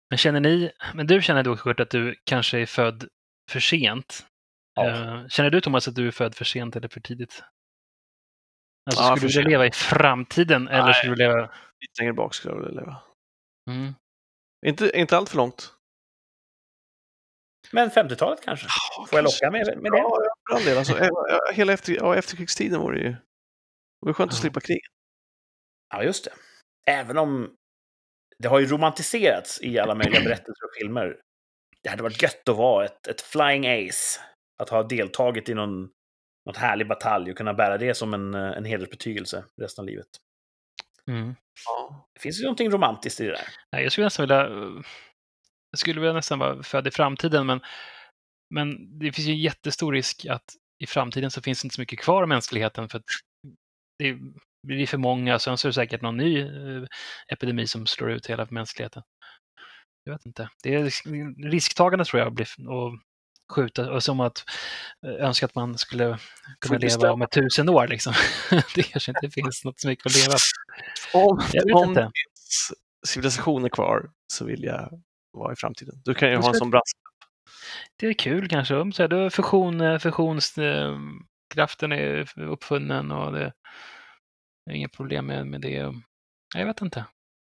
Men 0.10 0.18
känner 0.18 0.40
ni, 0.40 0.72
men 0.94 1.08
du 1.08 1.22
känner 1.22 1.44
då 1.44 1.58
Kurt 1.58 1.80
att 1.80 1.90
du 1.90 2.16
kanske 2.24 2.60
är 2.60 2.66
född 2.66 3.08
för 3.52 3.60
sent? 3.60 4.26
Ja. 4.76 4.88
Eh, 4.90 5.28
Känner 5.28 5.50
du 5.50 5.62
Thomas 5.62 5.88
att 5.88 5.96
du 5.96 6.08
är 6.08 6.12
född 6.12 6.36
för 6.36 6.46
sent 6.46 6.76
eller 6.76 6.88
för 6.88 7.00
tidigt? 7.00 7.44
Alltså, 8.86 9.04
Ja, 9.04 9.16
skulle 9.18 9.32
du 9.32 9.38
vilja 9.38 9.50
leva 9.50 9.66
i 9.66 9.72
framtiden 9.72 10.68
eller 10.68 10.84
Nej. 10.86 10.94
skulle 10.94 11.12
du 11.16 11.20
leva... 11.24 11.42
Lite 11.80 12.02
längre 12.02 12.14
bak 12.14 12.34
skulle 12.36 12.54
jag 12.54 12.62
vilja 12.66 12.80
leva. 12.82 13.02
Mm. 13.70 13.94
Inte, 14.66 14.92
inte 15.00 15.18
allt 15.18 15.30
för 15.30 15.38
långt. 15.38 15.74
Men 17.72 17.90
50-talet 17.90 18.42
kanske? 18.44 18.68
Får 19.10 19.18
jag 19.18 19.24
locka 19.24 19.52
med, 19.52 19.82
med 19.82 19.92
det? 19.92 19.98
Ja, 19.98 20.18
ja, 20.24 20.34
för 20.50 20.56
all 20.56 20.64
del. 20.64 20.78
Alltså, 20.78 20.98
eh, 21.00 21.08
ja, 21.12 21.40
hela 21.54 21.74
efter, 21.74 21.94
ja, 21.94 22.16
efterkrigstiden 22.16 22.80
var 22.82 22.92
det 22.92 23.00
ju... 23.00 23.10
Det 23.12 23.18
var 24.00 24.14
skönt 24.14 24.32
att 24.32 24.38
Ja. 24.38 24.42
slippa 24.42 24.60
krig. 24.60 24.80
Ja, 25.94 26.04
just 26.04 26.24
det. 26.26 26.32
Även 26.90 27.18
om 27.18 27.56
det 28.38 28.48
har 28.48 28.60
ju 28.60 28.66
romantiserats 28.66 29.62
i 29.62 29.80
alla 29.80 29.96
möjliga 29.96 30.22
berättelser 30.22 30.66
och 30.66 30.76
filmer. 30.80 31.18
Det 31.84 31.90
hade 31.90 32.04
varit 32.04 32.22
gött 32.22 32.50
att 32.50 32.58
vara 32.58 32.86
ett, 32.86 33.08
ett 33.08 33.22
flying 33.22 33.68
ace. 33.68 34.20
Att 34.64 34.70
ha 34.70 34.84
deltagit 34.84 35.50
i 35.50 35.54
någon, 35.54 35.90
något 36.46 36.58
härlig 36.58 36.88
batalj 36.88 37.32
och 37.32 37.38
kunna 37.38 37.54
bära 37.54 37.78
det 37.78 37.94
som 37.94 38.14
en, 38.14 38.34
en 38.34 38.66
hedersbetygelse 38.66 39.46
resten 39.62 39.84
av 39.84 39.88
livet. 39.88 40.08
Mm. 41.08 41.36
Ja. 41.66 42.08
Det 42.14 42.20
finns 42.20 42.40
ju 42.40 42.44
någonting 42.44 42.70
romantiskt 42.70 43.20
i 43.20 43.24
det 43.24 43.32
där. 43.32 43.48
Nej, 43.72 43.84
jag 43.84 43.92
skulle 43.92 44.06
nästan 44.06 44.24
vilja... 44.24 44.50
Jag 45.72 45.80
skulle 45.80 46.00
vilja 46.00 46.14
nästan 46.14 46.40
vara 46.40 46.64
född 46.64 46.88
i 46.88 46.92
framtiden, 46.92 47.46
men, 47.46 47.62
men 48.54 49.00
det 49.00 49.12
finns 49.12 49.28
ju 49.28 49.32
en 49.32 49.40
jättestor 49.40 49.94
risk 49.94 50.26
att 50.26 50.46
i 50.84 50.86
framtiden 50.86 51.32
så 51.32 51.42
finns 51.42 51.62
det 51.62 51.66
inte 51.66 51.76
så 51.76 51.82
mycket 51.82 52.00
kvar 52.00 52.22
av 52.22 52.28
mänskligheten 52.28 52.90
för 52.90 52.98
att 52.98 53.06
det 54.00 54.18
blir 54.68 54.88
för 54.88 54.98
många. 54.98 55.40
Sen 55.40 55.58
så 55.58 55.68
är 55.68 55.70
det 55.70 55.74
säkert 55.74 56.02
någon 56.02 56.18
ny 56.18 56.42
eh, 56.42 56.84
epidemi 57.28 57.68
som 57.68 57.86
slår 57.86 58.12
ut 58.12 58.28
hela 58.28 58.48
mänskligheten. 58.50 59.04
Jag 60.04 60.14
vet 60.14 60.26
inte. 60.26 60.50
Det 60.64 60.76
är 60.76 60.84
risktagande 61.50 62.06
tror 62.06 62.22
jag, 62.22 62.34
blir 62.34 62.46
att 62.46 63.00
skjuta, 63.54 63.92
och 63.92 64.04
som 64.04 64.20
att 64.20 64.44
eh, 65.06 65.26
önska 65.26 65.46
att 65.46 65.56
man 65.56 65.78
skulle 65.78 66.18
kunna 66.60 66.80
leva 66.80 67.12
om 67.12 67.22
ett 67.22 67.32
tusen 67.32 67.70
år. 67.70 67.88
Liksom. 67.88 68.14
det 68.76 68.84
kanske 68.84 69.12
inte 69.12 69.30
finns 69.30 69.66
något 69.66 69.80
så 69.80 69.88
mycket 69.88 70.06
att 70.06 70.16
leva. 70.16 70.36
Om, 71.14 71.40
om 71.74 71.94
det 71.94 72.02
finns 72.02 72.74
civilisationer 73.08 73.70
kvar 73.70 74.10
så 74.34 74.46
vill 74.46 74.64
jag 74.64 75.02
vara 75.34 75.54
i 75.54 75.56
framtiden. 75.56 76.02
Du 76.06 76.14
kan 76.14 76.30
ju 76.30 76.38
ha 76.38 76.48
en 76.48 76.54
sån 76.54 76.70
brask. 76.70 76.98
Det 77.96 78.08
är 78.08 78.14
kul 78.14 78.50
kanske. 78.50 78.76
Om 78.76 78.94
så 78.94 79.04
här, 79.04 79.08
då 79.08 79.30
fusion, 79.30 79.82
eh, 79.82 80.00
fusionskraften 80.00 81.92
är 81.92 82.40
uppfunnen 82.40 83.12
och 83.12 83.34
det 83.34 83.54
inga 84.72 84.90
problem 84.90 85.26
med, 85.26 85.48
med 85.48 85.62
det. 85.62 85.94
Jag 86.56 86.66
vet 86.66 86.82
inte. 86.82 87.06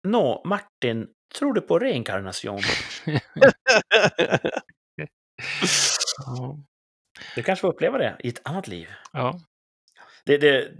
Nå, 0.08 0.42
Martin, 0.44 1.08
tror 1.38 1.52
du 1.52 1.60
på 1.60 1.78
reinkarnation? 1.78 2.60
Du 7.34 7.42
kanske 7.42 7.60
får 7.60 7.68
uppleva 7.68 7.98
det 7.98 8.16
i 8.20 8.28
ett 8.28 8.40
annat 8.44 8.68
liv. 8.68 8.88
ja. 9.12 9.40
Det, 10.24 10.38
det, 10.38 10.72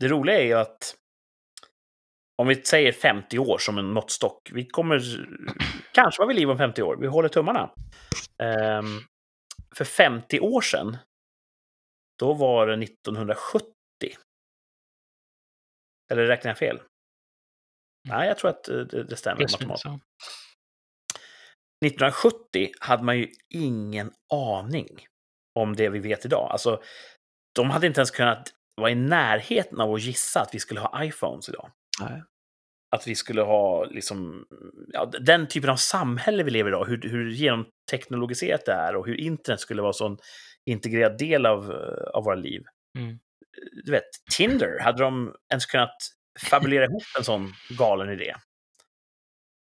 det 0.00 0.08
roliga 0.08 0.38
är 0.38 0.44
ju 0.44 0.52
att 0.52 0.96
om 2.36 2.48
vi 2.48 2.62
säger 2.62 2.92
50 2.92 3.38
år 3.38 3.58
som 3.58 3.78
en 3.78 3.92
måttstock, 3.92 4.50
vi 4.52 4.66
kommer 4.66 5.00
kanske 5.92 6.20
vara 6.20 6.28
vid 6.28 6.36
liv 6.36 6.50
om 6.50 6.58
50 6.58 6.82
år, 6.82 6.96
vi 6.96 7.06
håller 7.06 7.28
tummarna. 7.28 7.70
Ehm, 8.38 9.00
för 9.76 9.84
50 9.84 10.40
år 10.40 10.60
sedan, 10.60 10.96
då 12.18 12.34
var 12.34 12.66
det 12.66 12.84
1970. 12.84 13.73
Eller 16.12 16.26
räknar 16.26 16.50
jag 16.50 16.58
fel? 16.58 16.80
Nej, 18.08 18.28
jag 18.28 18.38
tror 18.38 18.50
att 18.50 18.68
eh, 18.68 18.76
det, 18.76 19.04
det 19.04 19.16
stämmer. 19.16 19.46
Ja. 19.84 20.00
1970 21.86 22.70
hade 22.80 23.02
man 23.02 23.18
ju 23.18 23.28
ingen 23.50 24.12
aning 24.32 25.06
om 25.58 25.76
det 25.76 25.88
vi 25.88 25.98
vet 25.98 26.24
idag. 26.24 26.48
Alltså, 26.50 26.82
de 27.54 27.70
hade 27.70 27.86
inte 27.86 28.00
ens 28.00 28.10
kunnat 28.10 28.54
vara 28.76 28.90
i 28.90 28.94
närheten 28.94 29.80
av 29.80 29.94
att 29.94 30.02
gissa 30.02 30.40
att 30.40 30.54
vi 30.54 30.58
skulle 30.58 30.80
ha 30.80 31.04
iPhones 31.04 31.48
idag. 31.48 31.70
Nej. 32.00 32.22
Att 32.96 33.06
vi 33.06 33.14
skulle 33.14 33.42
ha 33.42 33.84
liksom, 33.84 34.46
ja, 34.92 35.06
den 35.20 35.48
typen 35.48 35.70
av 35.70 35.76
samhälle 35.76 36.42
vi 36.42 36.50
lever 36.50 36.70
i 36.70 36.72
idag, 36.72 36.84
hur, 36.84 37.00
hur 37.00 37.30
genomteknologiserat 37.30 38.66
det 38.66 38.72
är 38.72 38.96
och 38.96 39.06
hur 39.06 39.20
internet 39.20 39.60
skulle 39.60 39.82
vara 39.82 40.06
en 40.06 40.18
integrerad 40.70 41.18
del 41.18 41.46
av, 41.46 41.70
eh, 41.70 42.04
av 42.14 42.24
våra 42.24 42.34
liv. 42.34 42.62
Mm. 42.98 43.18
Du 43.84 43.92
vet, 43.92 44.04
Tinder, 44.36 44.78
hade 44.80 45.02
de 45.02 45.34
ens 45.50 45.66
kunnat 45.66 45.96
fabulera 46.40 46.84
ihop 46.84 47.02
en 47.18 47.24
sån 47.24 47.52
galen 47.78 48.10
idé? 48.10 48.34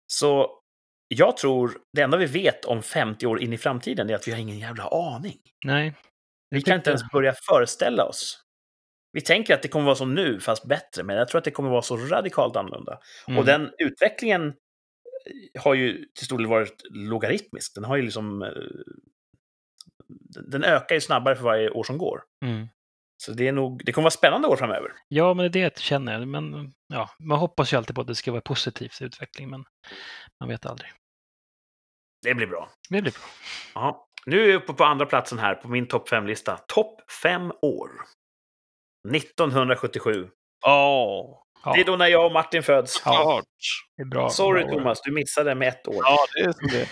Så 0.08 0.60
jag 1.08 1.38
tror, 1.38 1.78
det 1.94 2.02
enda 2.02 2.18
vi 2.18 2.26
vet 2.26 2.66
om 2.66 2.84
50 2.84 3.26
år 3.28 3.42
in 3.42 3.54
i 3.54 3.58
framtiden 3.58 4.10
är 4.10 4.16
att 4.16 4.28
vi 4.28 4.32
har 4.32 4.40
ingen 4.40 4.60
jävla 4.60 4.84
aning. 4.88 5.40
Nej. 5.66 5.96
Vi 6.50 6.62
kan 6.62 6.76
inte 6.76 6.90
ens 6.90 7.12
börja 7.12 7.34
föreställa 7.34 8.06
oss. 8.06 8.44
Vi 9.12 9.22
tänker 9.22 9.54
att 9.54 9.62
det 9.62 9.68
kommer 9.68 9.86
vara 9.86 9.96
som 9.96 10.16
nu, 10.16 10.40
fast 10.40 10.66
bättre, 10.68 11.04
men 11.04 11.16
jag 11.16 11.28
tror 11.28 11.40
att 11.40 11.46
det 11.46 11.52
kommer 11.52 11.70
vara 11.70 11.82
så 11.82 11.98
radikalt 11.98 12.56
annorlunda. 12.56 13.00
Mm. 13.28 13.40
Och 13.40 13.46
den 13.46 13.72
utvecklingen 13.78 14.54
har 15.60 15.74
ju 15.74 16.06
till 16.06 16.26
stor 16.26 16.38
del 16.38 16.48
varit 16.48 16.82
logaritmisk. 16.90 17.76
Den 17.76 17.84
har 17.84 17.96
ju 17.96 18.02
liksom... 18.02 18.42
eh, 18.42 18.50
Den 20.52 20.64
ökar 20.64 20.96
ju 20.96 21.02
snabbare 21.02 21.36
för 21.36 21.44
varje 21.44 21.70
år 21.70 21.84
som 21.84 21.98
går. 21.98 22.22
Mm. 22.46 22.68
Så 23.24 23.32
det, 23.32 23.48
är 23.48 23.52
nog, 23.52 23.86
det 23.86 23.92
kommer 23.92 24.04
vara 24.04 24.12
spännande 24.12 24.48
år 24.48 24.56
framöver. 24.56 24.92
Ja, 25.08 25.34
men 25.34 25.44
det 25.44 25.48
är 25.48 25.50
det 25.50 25.60
jag 25.60 25.78
känner. 25.78 26.26
Men 26.26 26.74
ja, 26.94 27.10
man 27.20 27.40
hoppas 27.40 27.74
ju 27.74 27.78
alltid 27.78 27.96
på 27.96 28.02
att 28.02 28.08
det 28.08 28.16
ska 28.16 28.32
vara 28.32 28.42
positivt 28.42 29.02
utveckling, 29.02 29.50
men 29.50 29.66
man 30.40 30.50
vet 30.50 30.66
aldrig. 30.66 30.92
Det 32.26 32.34
blir 32.34 32.48
bra. 32.48 32.70
Det 32.90 33.02
blir 33.02 33.12
bra. 33.12 33.22
Ja. 33.74 34.08
Nu 34.26 34.44
är 34.44 34.48
jag 34.48 34.56
uppe 34.64 34.74
på 34.74 34.84
andra 34.84 35.06
platsen 35.06 35.40
här 35.40 35.56
på 35.56 35.68
min 35.68 35.88
topp 35.88 36.10
5-lista. 36.10 36.58
Topp 36.68 37.12
5 37.24 37.52
år. 37.62 37.90
1977. 39.16 40.30
Åh, 40.66 41.44
Ja, 41.66 41.74
Det 41.74 41.82
är 41.82 41.86
då 41.86 41.96
när 41.96 42.08
jag 42.08 42.26
och 42.26 42.32
Martin 42.32 42.64
föds. 42.64 43.04
det 43.04 43.10
är 44.02 44.06
bra. 44.06 44.30
Sorry 44.30 44.64
bra. 44.64 44.74
Thomas, 44.74 45.02
du 45.02 45.12
missade 45.12 45.56
med 45.56 45.68
ett 45.68 45.88
år. 45.88 45.96
Ja, 46.04 46.18
det 46.34 46.40
är 46.42 46.52
som 46.52 46.68
det. 46.68 46.90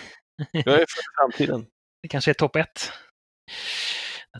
Jag 0.52 0.74
är 0.74 0.86
för 0.88 1.20
framtiden. 1.22 1.66
Det 2.02 2.08
kanske 2.08 2.30
är 2.30 2.34
topp 2.34 2.56
ett. 2.56 2.92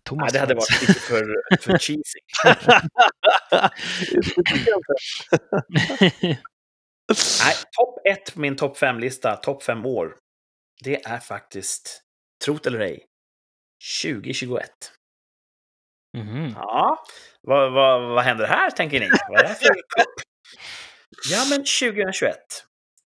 Thomas 0.05 0.23
Nej, 0.23 0.33
det 0.33 0.39
hade 0.39 0.55
varit 0.55 0.81
lite 0.81 1.01
för, 1.01 1.37
för 1.61 1.79
cheesy. 1.79 2.19
Nej, 7.45 7.55
topp 7.77 7.99
ett 8.07 8.35
på 8.35 8.41
min 8.41 8.57
topp 8.57 8.79
fem-lista, 8.79 9.37
topp 9.37 9.63
fem 9.63 9.87
år, 9.87 10.17
det 10.85 11.05
är 11.05 11.19
faktiskt, 11.19 12.01
trot 12.45 12.67
eller 12.67 12.81
ej, 12.81 13.05
2021. 14.05 14.71
Mhm. 16.17 16.53
Ja, 16.57 17.05
vad, 17.43 17.73
vad, 17.73 18.03
vad 18.03 18.25
händer 18.25 18.47
här, 18.47 18.71
tänker 18.71 19.01
ni? 19.01 19.09
Vad 19.29 19.39
är 19.39 19.43
det 19.43 19.49
här 19.49 19.55
för? 19.55 19.71
Ja, 21.31 21.45
men 21.51 21.59
2021. 21.59 22.37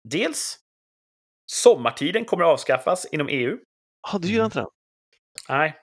Dels, 0.09 0.59
sommartiden 1.53 2.25
kommer 2.25 2.45
att 2.45 2.51
avskaffas 2.51 3.07
inom 3.13 3.29
EU. 3.29 3.57
Ja, 4.13 4.19
du 4.19 4.29
gillar 4.29 4.45
inte 4.45 4.59
den? 4.59 4.69
Nej, 5.49 5.79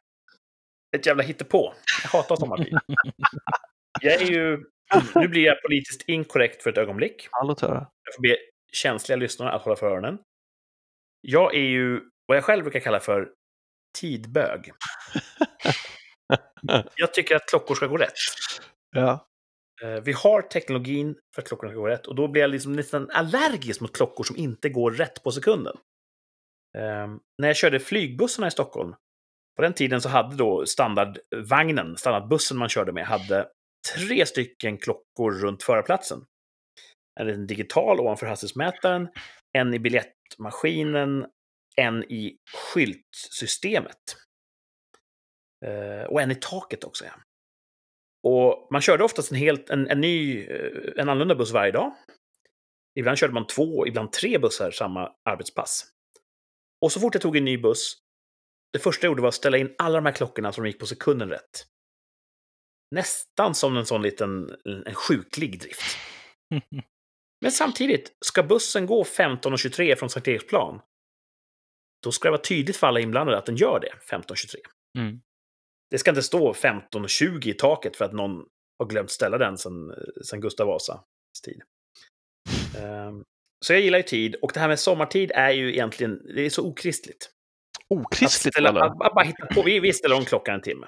ett 0.99 1.05
jävla 1.05 1.23
hittepå. 1.23 1.73
Jag 2.03 2.09
hatar 2.09 2.35
sommartid. 2.35 2.77
Jag 4.01 4.13
är 4.21 4.25
ju, 4.25 4.63
nu 5.15 5.27
blir 5.27 5.45
jag 5.45 5.61
politiskt 5.61 6.01
inkorrekt 6.09 6.63
för 6.63 6.69
ett 6.69 6.77
ögonblick. 6.77 7.27
Ja, 7.31 7.43
låt 7.43 7.61
höra. 7.61 7.87
Jag 8.03 8.15
får 8.15 8.21
be 8.21 8.37
känsliga 8.73 9.15
lyssnare 9.15 9.51
att 9.51 9.61
hålla 9.61 9.75
för 9.75 9.87
öronen. 9.91 10.17
Jag 11.21 11.55
är 11.55 11.59
ju 11.61 12.01
vad 12.25 12.37
jag 12.37 12.43
själv 12.43 12.63
brukar 12.63 12.79
kalla 12.79 12.99
för 12.99 13.29
tidbög. 13.99 14.71
Jag 16.95 17.13
tycker 17.13 17.35
att 17.35 17.45
klockor 17.49 17.75
ska 17.75 17.87
gå 17.87 17.97
rätt. 17.97 18.13
Ja. 18.95 19.27
Eh, 19.83 20.01
Vi 20.03 20.11
har 20.11 20.41
teknologin 20.41 21.15
för 21.35 21.41
att 21.41 21.47
klockorna 21.47 21.71
ska 21.71 21.79
gå 21.79 21.87
rätt 21.87 22.07
och 22.07 22.15
då 22.15 22.27
blir 22.27 22.41
jag 22.41 22.51
liksom 22.51 22.73
nästan 22.73 23.09
allergisk 23.09 23.81
mot 23.81 23.95
klockor 23.95 24.23
som 24.23 24.35
inte 24.37 24.69
går 24.69 24.91
rätt 24.91 25.23
på 25.23 25.31
sekunden. 25.31 25.77
Ehm, 26.77 27.19
när 27.37 27.47
jag 27.47 27.55
körde 27.55 27.79
flygbussarna 27.79 28.47
i 28.47 28.51
Stockholm, 28.51 28.95
på 29.58 29.64
den 29.64 29.74
tiden 29.74 30.01
så 30.01 30.10
hade 30.10 30.36
då 30.36 30.66
standardvagnen, 30.66 31.97
standardbussen 31.97 32.58
man 32.58 32.70
körde 32.70 32.91
med, 32.91 33.05
hade 33.05 33.49
tre 33.95 34.26
stycken 34.26 34.78
klockor 34.78 35.32
runt 35.32 35.64
förarplatsen. 35.64 36.26
En 37.20 37.28
liten 37.28 37.47
digital 37.47 37.99
ovanför 37.99 38.28
hastighetsmätaren, 38.28 39.08
en 39.58 39.74
i 39.74 39.80
biljettmaskinen, 39.80 41.26
en 41.76 42.03
i 42.03 42.38
skyltsystemet. 42.55 44.16
Eh, 45.66 46.03
och 46.03 46.22
en 46.22 46.32
i 46.32 46.36
taket 46.36 46.84
också. 46.84 47.05
Ja. 47.05 47.12
Och 48.24 48.68
man 48.72 48.82
körde 48.82 49.03
oftast 49.03 49.32
en, 49.32 49.38
helt, 49.38 49.70
en, 49.70 49.88
en 49.88 50.01
ny, 50.01 50.45
eh, 50.45 50.91
en 50.95 51.10
annorlunda 51.10 51.36
buss 51.36 51.51
varje 51.51 51.72
dag. 51.72 51.95
Ibland 52.99 53.18
körde 53.18 53.34
man 53.34 53.47
två, 53.47 53.88
ibland 53.88 54.12
tre 54.12 54.38
bussar 54.38 54.72
samma 54.72 55.12
arbetspass. 55.30 55.86
Och 56.82 56.91
så 56.91 56.99
fort 56.99 57.16
jag 57.16 57.22
tog 57.22 57.38
en 57.38 57.45
ny 57.45 57.58
buss, 57.58 57.97
det 58.74 58.80
första 58.80 59.05
jag 59.05 59.11
gjorde 59.11 59.22
var 59.22 59.30
att 59.30 59.36
ställa 59.36 59.57
in 59.57 59.76
alla 59.78 59.95
de 59.95 60.05
här 60.05 60.13
klockorna 60.13 60.51
så 60.51 60.61
de 60.61 60.68
gick 60.68 60.80
på 60.80 60.86
sekunden 60.86 61.30
rätt. 61.30 61.65
Nästan 62.95 63.55
som 63.55 63.78
en 63.78 63.86
sån 63.86 64.01
liten 64.01 64.55
en 64.86 64.93
sjuklig 64.93 65.59
drift. 65.59 65.97
Men 67.41 67.51
samtidigt, 67.51 68.18
ska 68.26 68.43
bussen 68.43 68.86
gå 68.86 69.03
15.23 69.03 69.95
från 69.95 70.09
Sankt 70.09 70.28
Eriksplan, 70.28 70.82
då 72.03 72.11
ska 72.11 72.28
det 72.28 72.32
vara 72.32 72.41
tydligt 72.41 72.78
för 72.78 72.88
alla 72.88 72.99
inblandade 72.99 73.38
att 73.38 73.45
den 73.45 73.55
gör 73.55 73.80
det 73.80 74.15
15.23. 74.15 74.55
Mm. 74.97 75.22
Det 75.89 75.97
ska 75.97 76.11
inte 76.11 76.24
stå 76.24 76.53
15.20 76.53 77.47
i 77.47 77.53
taket 77.53 77.95
för 77.95 78.05
att 78.05 78.13
någon 78.13 78.45
har 78.80 78.86
glömt 78.86 79.11
ställa 79.11 79.38
den 79.38 79.57
sen, 79.57 79.74
sen 80.26 80.41
Gustav 80.41 80.68
Vasas 80.68 81.01
tid. 81.43 81.61
Ehm, 82.78 83.24
så 83.65 83.74
jag 83.74 83.82
gillar 83.82 83.97
ju 83.97 84.03
tid, 84.03 84.36
och 84.36 84.51
det 84.53 84.59
här 84.59 84.68
med 84.68 84.80
sommartid 84.80 85.32
är 85.32 85.51
ju 85.51 85.74
egentligen, 85.74 86.22
det 86.36 86.41
är 86.41 86.49
så 86.49 86.68
okristligt. 86.68 87.32
Att, 87.95 87.97
Okristligt, 87.97 88.53
ställa, 88.53 88.69
eller? 88.69 88.81
att, 88.81 89.01
att 89.01 89.13
bara 89.13 89.25
hitta 89.25 89.45
på, 89.45 89.61
vi, 89.61 89.79
vi 89.79 89.93
ställer 89.93 90.15
om 90.15 90.25
klockan 90.25 90.55
en 90.55 90.61
timme. 90.61 90.88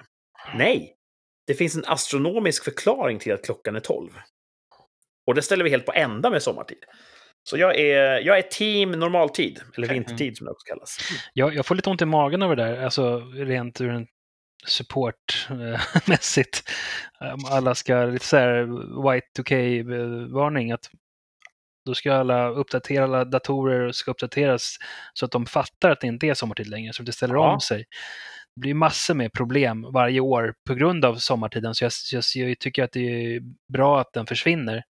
Nej, 0.56 0.96
det 1.48 1.54
finns 1.54 1.76
en 1.76 1.84
astronomisk 1.88 2.64
förklaring 2.64 3.20
till 3.20 3.34
att 3.34 3.46
klockan 3.46 3.76
är 3.76 3.80
12. 3.80 4.10
Och 5.28 5.36
det 5.36 5.42
ställer 5.42 5.64
vi 5.64 5.70
helt 5.70 5.86
på 5.86 5.94
ända 5.94 6.30
med 6.30 6.44
sommartid. 6.44 6.84
Så 7.44 7.58
jag 7.58 7.80
är, 7.80 8.20
jag 8.20 8.38
är 8.38 8.42
team 8.42 8.92
normaltid, 8.92 9.62
eller 9.78 9.88
vintertid 9.88 10.38
som 10.38 10.46
det 10.46 10.52
också 10.52 10.66
kallas. 10.66 10.98
Jag, 11.34 11.56
jag 11.56 11.66
får 11.66 11.76
lite 11.76 11.90
ont 11.90 12.02
i 12.02 12.06
magen 12.06 12.42
över 12.42 12.56
det 12.56 12.64
där, 12.64 12.84
alltså 12.84 13.20
rent 13.20 13.82
ur 13.82 13.90
en 13.90 14.08
supportmässigt. 14.68 16.70
Alla 17.52 17.76
ska, 17.76 18.06
lite 18.06 18.26
så 18.26 18.38
här 18.38 18.64
Y2K-varning, 18.94 20.72
att 20.72 20.90
då 21.90 21.96
ska 21.96 22.14
alla 22.14 22.50
uppdatera, 22.50 23.04
alla 23.04 23.26
datorer 23.26 23.92
ska 23.92 24.12
uppdateras 24.12 24.78
så 25.14 25.26
att 25.26 25.32
de 25.32 25.46
fattar 25.46 25.90
att 25.90 26.02
det 26.02 26.08
inte 26.08 26.28
är 26.28 26.34
sommartid 26.34 26.68
längre, 26.68 26.94
så 26.94 27.02
att 27.02 27.06
det 27.06 27.12
ställer 27.12 27.36
Ja. 27.36 27.54
om 27.54 27.60
sig. 27.60 27.86
Det 28.56 28.62
blir 28.62 28.74
massor 28.74 29.14
med 29.14 29.34
problem 29.34 29.86
varje 29.94 30.20
år 30.20 30.54
på 30.68 30.74
grund 30.74 31.06
av 31.06 31.16
sommartiden, 31.16 31.76
så 31.76 31.84
jag, 31.86 31.92
jag, 32.12 32.24
jag 32.50 32.60
tycker 32.60 32.84
att 32.84 32.92
det 32.92 33.36
är 33.36 33.42
bra 33.74 34.02
att 34.02 34.14
den 34.14 34.26
försvinner. 34.26 34.84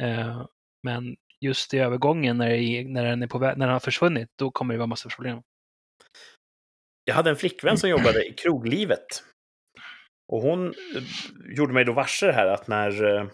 Eh, 0.00 0.46
men 0.82 1.16
just 1.40 1.74
i 1.74 1.78
övergången, 1.78 2.38
när, 2.38 2.50
är, 2.50 2.84
när, 2.84 3.04
den 3.04 3.22
är 3.22 3.26
på, 3.26 3.38
när 3.38 3.54
den 3.54 3.68
har 3.68 3.80
försvunnit, 3.80 4.28
då 4.38 4.50
kommer 4.50 4.74
det 4.74 4.78
vara 4.78 4.86
massor 4.86 5.10
av 5.10 5.14
problem. 5.14 5.40
Jag 7.04 7.14
hade 7.14 7.30
en 7.30 7.36
flickvän 7.36 7.78
som 7.78 7.90
jobbade 7.90 8.28
i 8.28 8.32
kroglivet. 8.32 9.06
Och 10.32 10.42
hon 10.42 10.66
eh, 10.66 11.02
gjorde 11.56 11.72
mig 11.72 11.84
då 11.84 11.92
varse 11.92 12.26
det 12.26 12.32
här 12.32 12.46
att 12.46 12.68
när 12.68 13.16
eh, 13.16 13.26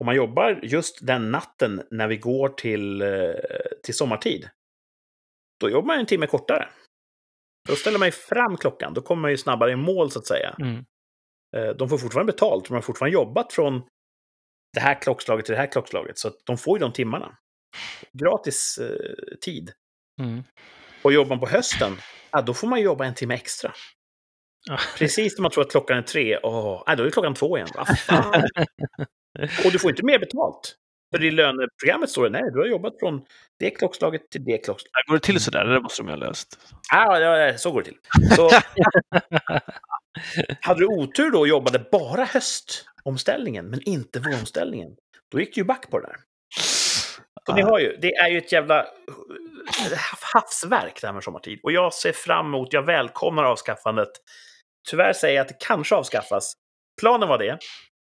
om 0.00 0.06
man 0.06 0.16
jobbar 0.16 0.60
just 0.62 1.06
den 1.06 1.30
natten 1.30 1.82
när 1.90 2.08
vi 2.08 2.16
går 2.16 2.48
till, 2.48 3.02
eh, 3.02 3.34
till 3.82 3.94
sommartid, 3.94 4.48
då 5.60 5.70
jobbar 5.70 5.86
man 5.86 5.98
en 5.98 6.06
timme 6.06 6.26
kortare. 6.26 6.68
Då 7.68 7.76
ställer 7.76 7.98
man 7.98 8.08
ju 8.08 8.12
fram 8.12 8.56
klockan, 8.56 8.94
då 8.94 9.02
kommer 9.02 9.22
man 9.22 9.30
ju 9.30 9.36
snabbare 9.36 9.72
i 9.72 9.76
mål 9.76 10.10
så 10.10 10.18
att 10.18 10.26
säga. 10.26 10.56
Mm. 10.60 10.84
Eh, 11.56 11.68
De 11.68 11.88
får 11.88 11.98
fortfarande 11.98 12.32
betalt, 12.32 12.68
de 12.68 12.74
har 12.74 12.80
fortfarande 12.80 13.14
jobbat 13.14 13.52
från 13.52 13.82
det 14.74 14.80
här 14.80 15.02
klockslaget 15.02 15.46
till 15.46 15.52
det 15.52 15.60
här 15.60 15.72
klockslaget, 15.72 16.18
så 16.18 16.30
de 16.44 16.58
får 16.58 16.78
ju 16.78 16.80
de 16.80 16.92
timmarna. 16.92 17.38
Gratis 18.12 18.78
eh, 18.78 19.36
tid. 19.40 19.72
Mm. 20.22 20.42
Och 21.02 21.12
jobbar 21.12 21.28
man 21.28 21.40
på 21.40 21.46
hösten, 21.46 21.92
ja, 22.30 22.42
då 22.42 22.54
får 22.54 22.68
man 22.68 22.80
jobba 22.80 23.04
en 23.04 23.14
timme 23.14 23.34
extra. 23.34 23.72
Precis 24.98 25.38
när 25.38 25.42
man 25.42 25.50
tror 25.50 25.64
att 25.64 25.70
klockan 25.70 25.98
är 25.98 26.02
tre, 26.02 26.38
åh, 26.42 26.82
nej, 26.86 26.96
då 26.96 27.02
är 27.02 27.04
det 27.04 27.12
klockan 27.12 27.34
två 27.34 27.56
igen. 27.56 27.68
Och 29.64 29.72
du 29.72 29.78
får 29.78 29.90
inte 29.90 30.04
mer 30.04 30.18
betalt. 30.18 30.76
För 31.14 31.24
i 31.24 31.30
löneprogrammet 31.30 32.10
står 32.10 32.24
det, 32.24 32.30
nej, 32.30 32.42
du 32.52 32.58
har 32.58 32.66
jobbat 32.66 32.98
från 32.98 33.24
det 33.58 33.70
klockslaget 33.70 34.30
till 34.30 34.44
det 34.44 34.58
klockslaget. 34.58 35.06
Går 35.06 35.14
det 35.14 35.20
till 35.20 35.40
sådär? 35.40 35.64
Det 35.64 35.80
måste 35.80 36.02
de 36.02 36.08
ju 36.08 36.14
ha 36.14 36.26
löst. 36.26 36.58
Ah, 36.92 37.18
ja, 37.18 37.36
ja, 37.36 37.58
så 37.58 37.72
går 37.72 37.82
det 37.82 37.84
till. 37.84 37.98
Så, 38.36 38.50
hade 40.60 40.80
du 40.80 40.86
otur 40.86 41.30
då 41.30 41.38
och 41.38 41.48
jobbade 41.48 41.78
bara 41.92 42.24
höstomställningen, 42.24 43.66
men 43.66 43.88
inte 43.88 44.20
våromställningen, 44.20 44.96
då 45.30 45.40
gick 45.40 45.54
du 45.54 45.60
ju 45.60 45.64
back 45.64 45.90
på 45.90 46.00
det 46.00 46.06
där. 46.06 46.16
Så 47.46 47.54
ni 47.54 47.62
har 47.62 47.78
ju, 47.78 47.96
det 47.96 48.14
är 48.14 48.28
ju 48.28 48.38
ett 48.38 48.52
jävla 48.52 48.80
eh, 48.80 49.98
havsverk 50.34 51.00
det 51.00 51.06
här 51.06 51.14
med 51.14 51.22
sommartid. 51.22 51.60
Och 51.62 51.72
jag 51.72 51.94
ser 51.94 52.12
fram 52.12 52.46
emot, 52.46 52.72
jag 52.72 52.82
välkomnar 52.82 53.44
avskaffandet. 53.44 54.08
Tyvärr 54.90 55.12
säger 55.12 55.36
jag 55.36 55.42
att 55.42 55.48
det 55.48 55.66
kanske 55.66 55.94
avskaffas. 55.94 56.52
Planen 57.00 57.28
var 57.28 57.38
det. 57.38 57.58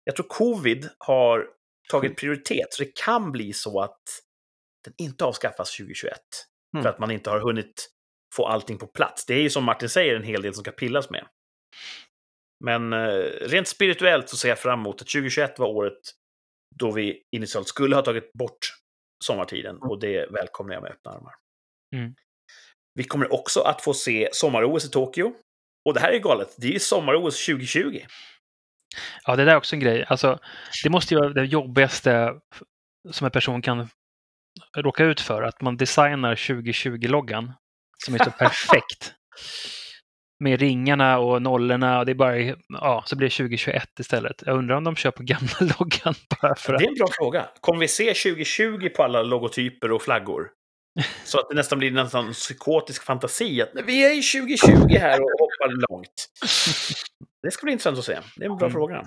Jag 0.05 0.17
tror 0.17 0.27
covid 0.29 0.89
har 0.99 1.47
tagit 1.91 2.17
prioritet, 2.17 2.67
så 2.71 2.83
det 2.83 2.97
kan 2.97 3.33
bli 3.33 3.53
så 3.53 3.81
att 3.81 4.03
den 4.85 4.95
inte 4.99 5.25
avskaffas 5.25 5.77
2021. 5.77 6.13
Mm. 6.75 6.83
För 6.83 6.91
att 6.91 6.99
man 6.99 7.11
inte 7.11 7.31
har 7.31 7.41
hunnit 7.41 7.91
få 8.35 8.47
allting 8.47 8.79
på 8.79 8.87
plats. 8.87 9.27
Det 9.27 9.35
är 9.35 9.43
ju 9.43 9.51
som 9.51 9.65
Martin 9.65 9.89
säger 9.89 10.17
en 10.17 10.23
hel 10.23 10.43
del 10.43 10.55
som 10.55 10.65
ska 10.65 10.71
pillas 10.71 11.11
med. 11.11 11.27
Men 12.65 12.93
eh, 12.93 13.25
rent 13.41 13.69
spirituellt 13.69 14.29
så 14.29 14.37
ser 14.37 14.49
jag 14.49 14.59
fram 14.59 14.81
emot 14.81 15.03
att 15.03 15.09
2021 15.09 15.59
var 15.59 15.69
året 15.69 16.01
då 16.79 16.91
vi 16.91 17.23
initialt 17.37 17.69
skulle 17.69 17.97
ha 17.97 18.03
tagit 18.03 18.33
bort 18.33 18.59
sommartiden 19.25 19.77
och 19.83 20.01
det 20.01 20.27
välkomnar 20.31 20.75
jag 20.75 20.83
med 20.83 20.93
öppna 20.93 21.11
armar. 21.11 21.35
Mm. 21.97 22.15
Vi 22.95 23.05
kommer 23.05 23.33
också 23.33 23.61
att 23.61 23.83
få 23.83 23.95
se 23.95 24.29
sommar-OS 24.33 24.85
i 24.85 24.91
Tokyo. 24.91 25.35
Och 25.85 25.95
det 25.95 26.01
här 26.01 26.13
är 26.13 26.19
galet, 26.19 26.55
det 26.59 26.67
är 26.67 26.73
ju 26.73 26.79
sommar-OS 26.79 27.47
2020. 27.47 28.01
Ja, 29.25 29.37
det 29.37 29.45
där 29.45 29.53
är 29.53 29.57
också 29.57 29.77
en 29.77 29.81
grej. 29.81 30.05
Alltså, 30.09 30.39
det 30.85 30.91
måste 30.91 31.15
ju 31.15 31.21
vara 31.21 31.33
det 31.33 31.45
jobbigaste 31.45 32.35
som 33.11 33.25
en 33.25 33.31
person 33.31 33.63
kan 33.63 33.89
råka 34.77 35.05
ut 35.05 35.21
för, 35.21 35.43
att 35.43 35.61
man 35.61 35.77
designar 35.77 36.35
2020-loggan 36.35 37.53
som 38.05 38.15
är 38.15 38.19
så 38.19 38.31
perfekt. 38.31 39.13
Med 40.45 40.61
ringarna 40.61 41.19
och 41.19 41.43
nollorna 41.43 41.99
och 41.99 42.07
det 42.07 42.13
är 42.13 42.15
bara, 42.15 42.37
ja, 42.69 43.03
så 43.07 43.17
blir 43.17 43.29
det 43.29 43.37
2021 43.37 44.01
istället. 44.01 44.43
Jag 44.47 44.59
undrar 44.59 44.77
om 44.77 44.85
de 44.85 44.97
kör 44.97 45.11
på 45.11 45.23
gamla 45.23 45.53
loggan 45.79 46.15
bara 46.41 46.55
för 46.55 46.73
Det 46.73 46.77
att... 46.77 46.83
är 46.83 46.89
en 46.89 46.95
bra 46.95 47.09
fråga. 47.13 47.49
Kommer 47.61 47.81
vi 47.81 47.89
se 47.89 48.15
2020 48.15 48.89
på 48.97 49.03
alla 49.03 49.23
logotyper 49.23 49.93
och 49.93 50.03
flaggor? 50.03 50.49
Så 51.25 51.41
att 51.41 51.49
det 51.49 51.55
nästan 51.55 51.79
blir 51.79 51.91
nästan 51.91 52.33
psykotisk 52.33 53.05
fantasi 53.05 53.63
att 53.63 53.71
vi 53.87 54.05
är 54.05 54.19
i 54.19 54.23
2020 54.23 54.99
här 54.99 55.21
och 55.21 55.31
hoppar 55.31 55.91
långt. 55.91 56.29
Det 57.43 57.51
ska 57.51 57.65
bli 57.65 57.73
intressant 57.73 57.99
att 57.99 58.05
se. 58.05 58.19
Det 58.37 58.45
är 58.45 58.51
en 58.51 58.57
bra 58.57 58.67
Mm. 58.67 58.73
fråga. 58.73 59.05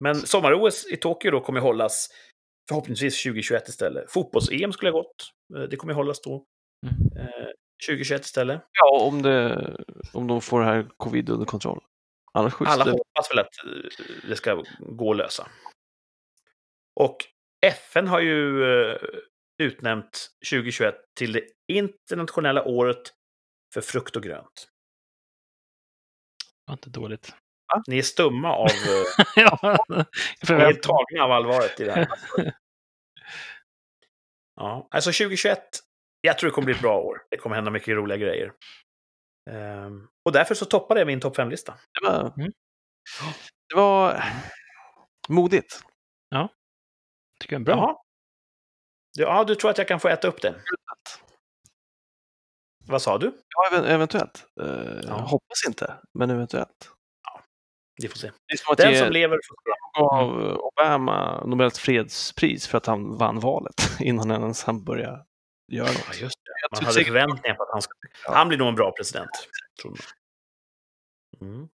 Men 0.00 0.14
sommar-OS 0.14 0.86
i 0.92 0.96
Tokyo 0.96 1.30
då 1.30 1.40
kommer 1.40 1.60
hållas 1.60 2.08
förhoppningsvis 2.68 3.22
2021 3.22 3.68
istället. 3.68 4.10
Fotbolls-EM 4.10 4.72
skulle 4.72 4.90
ha 4.90 4.98
gått. 4.98 5.30
Eh, 5.56 5.62
Det 5.62 5.76
kommer 5.76 5.94
hållas 5.94 6.20
då. 6.20 6.44
Mm. 6.86 7.28
Eh, 7.28 7.46
2021 7.86 8.24
istället. 8.24 8.62
Ja, 8.72 9.00
om, 9.00 9.22
det, 9.22 9.76
om 10.12 10.26
de 10.26 10.40
får 10.40 10.60
det 10.60 10.66
här 10.66 10.88
covid 10.96 11.30
under 11.30 11.46
kontroll. 11.46 11.84
Alla 12.32 12.48
det. 12.84 12.90
hoppas 12.90 13.30
väl 13.30 13.38
att 13.38 13.64
eh, 13.66 14.28
det 14.28 14.36
ska 14.36 14.62
gå 14.78 15.10
att 15.10 15.16
lösa. 15.16 15.48
Och 17.00 17.16
FN 17.66 18.06
har 18.08 18.20
ju 18.20 18.64
eh, 18.64 18.96
utnämnt 19.62 20.28
2021 20.50 20.94
till 21.18 21.32
det 21.32 21.42
internationella 21.72 22.64
året 22.64 23.02
för 23.74 23.80
frukt 23.80 24.16
och 24.16 24.22
grönt. 24.22 24.68
Det 26.66 26.70
var 26.70 26.74
inte 26.74 26.90
dåligt. 26.90 27.34
Ni 27.86 27.98
är 27.98 28.02
stumma 28.02 28.52
av... 28.56 28.66
eh, 28.66 29.24
ja, 29.36 29.76
Ni 30.48 30.54
är 30.54 30.72
tagna 30.72 31.24
av 31.24 31.32
allvaret 31.32 31.80
i 31.80 31.84
det 31.84 31.92
här. 31.92 32.08
Ja, 34.60 34.88
alltså 34.90 35.08
2021, 35.10 35.60
jag 36.20 36.38
tror 36.38 36.50
det 36.50 36.54
kommer 36.54 36.64
bli 36.64 36.74
ett 36.74 36.80
bra 36.80 36.98
år. 37.00 37.22
Det 37.30 37.36
kommer 37.36 37.56
hända 37.56 37.70
mycket 37.70 37.88
roliga 37.96 38.18
grejer. 38.18 38.52
Ehm, 39.50 40.08
och 40.24 40.32
därför 40.32 40.54
så 40.54 40.64
toppade 40.64 41.00
jag 41.00 41.06
min 41.06 41.20
topp 41.20 41.36
5-lista. 41.36 41.74
Det 42.00 42.06
var, 42.08 42.20
Mm. 42.36 42.52
det 43.68 43.76
var 43.76 44.24
modigt. 45.28 45.82
tycker 47.40 47.54
jag 47.54 47.60
är 47.60 47.64
bra. 47.64 47.74
Jaha. 47.76 47.96
Ja, 49.18 49.44
du 49.44 49.54
tror 49.54 49.70
att 49.70 49.78
jag 49.78 49.88
kan 49.88 50.00
få 50.00 50.08
äta 50.08 50.28
upp 50.28 50.42
det? 50.42 50.54
Vad 52.88 53.02
sa 53.02 53.18
du? 53.18 53.26
Ja, 53.48 53.76
even- 53.76 53.84
eventuellt. 53.84 54.46
Eh, 54.60 55.00
Ja. 55.06 55.12
Hoppas 55.14 55.64
inte, 55.66 55.94
men 56.18 56.30
eventuellt. 56.30 56.90
Vi 58.02 58.08
får 58.08 58.16
se. 58.18 58.30
Det 58.76 58.82
Den 58.82 58.92
ge, 58.92 58.98
som 58.98 59.12
lever 59.12 59.36
får 59.48 59.56
se. 59.64 60.00
gav 60.00 60.56
Obama 60.58 61.44
Nobels 61.46 61.78
fredspris 61.78 62.66
för 62.66 62.78
att 62.78 62.86
han 62.86 63.16
vann 63.18 63.40
valet 63.40 63.74
innan 64.00 64.30
ens 64.30 64.64
han 64.64 64.84
började 64.84 65.24
göra 65.72 65.88
Ja, 65.88 65.92
något. 65.92 66.20
just 66.20 66.36
det. 66.44 66.76
Man 66.76 66.84
hade 66.84 66.92
säkert- 66.94 67.06
förväntningar 67.08 67.54
på 67.56 67.62
att 67.62 67.68
han 67.72 67.82
skulle... 67.82 67.98
Han 68.36 68.48
blir 68.48 68.58
nog 68.58 68.68
en 68.68 68.74
bra 68.74 68.92
president. 68.92 69.30
Tror 69.82 69.90
man. 69.90 71.48
Mm. 71.54 71.68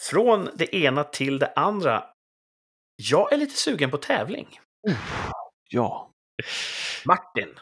Från 0.00 0.48
det 0.54 0.74
ena 0.76 1.04
till 1.04 1.38
det 1.38 1.52
andra. 1.56 2.04
Jag 2.96 3.32
är 3.32 3.36
lite 3.36 3.56
sugen 3.56 3.90
på 3.90 3.96
tävling. 3.98 4.60
Ja. 5.70 6.10
Martin, 7.04 7.48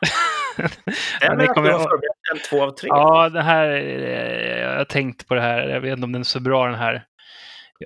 Det 0.56 1.26
att 1.30 1.38
du 1.38 1.44
har 1.44 1.78
förberett 1.78 2.32
en 2.32 2.38
två 2.48 2.62
av 2.62 2.70
tre? 2.70 2.88
Ja, 2.88 3.28
det 3.28 3.42
här, 3.42 3.68
eh, 3.68 4.60
jag 4.60 4.78
har 4.78 4.84
tänkt 4.84 5.28
på 5.28 5.34
det 5.34 5.40
här. 5.40 5.68
Jag 5.68 5.80
vet 5.80 5.92
inte 5.92 6.04
om 6.04 6.12
den 6.12 6.20
är 6.22 6.24
så 6.24 6.40
bra 6.40 6.66
den 6.66 6.74
här. 6.74 7.04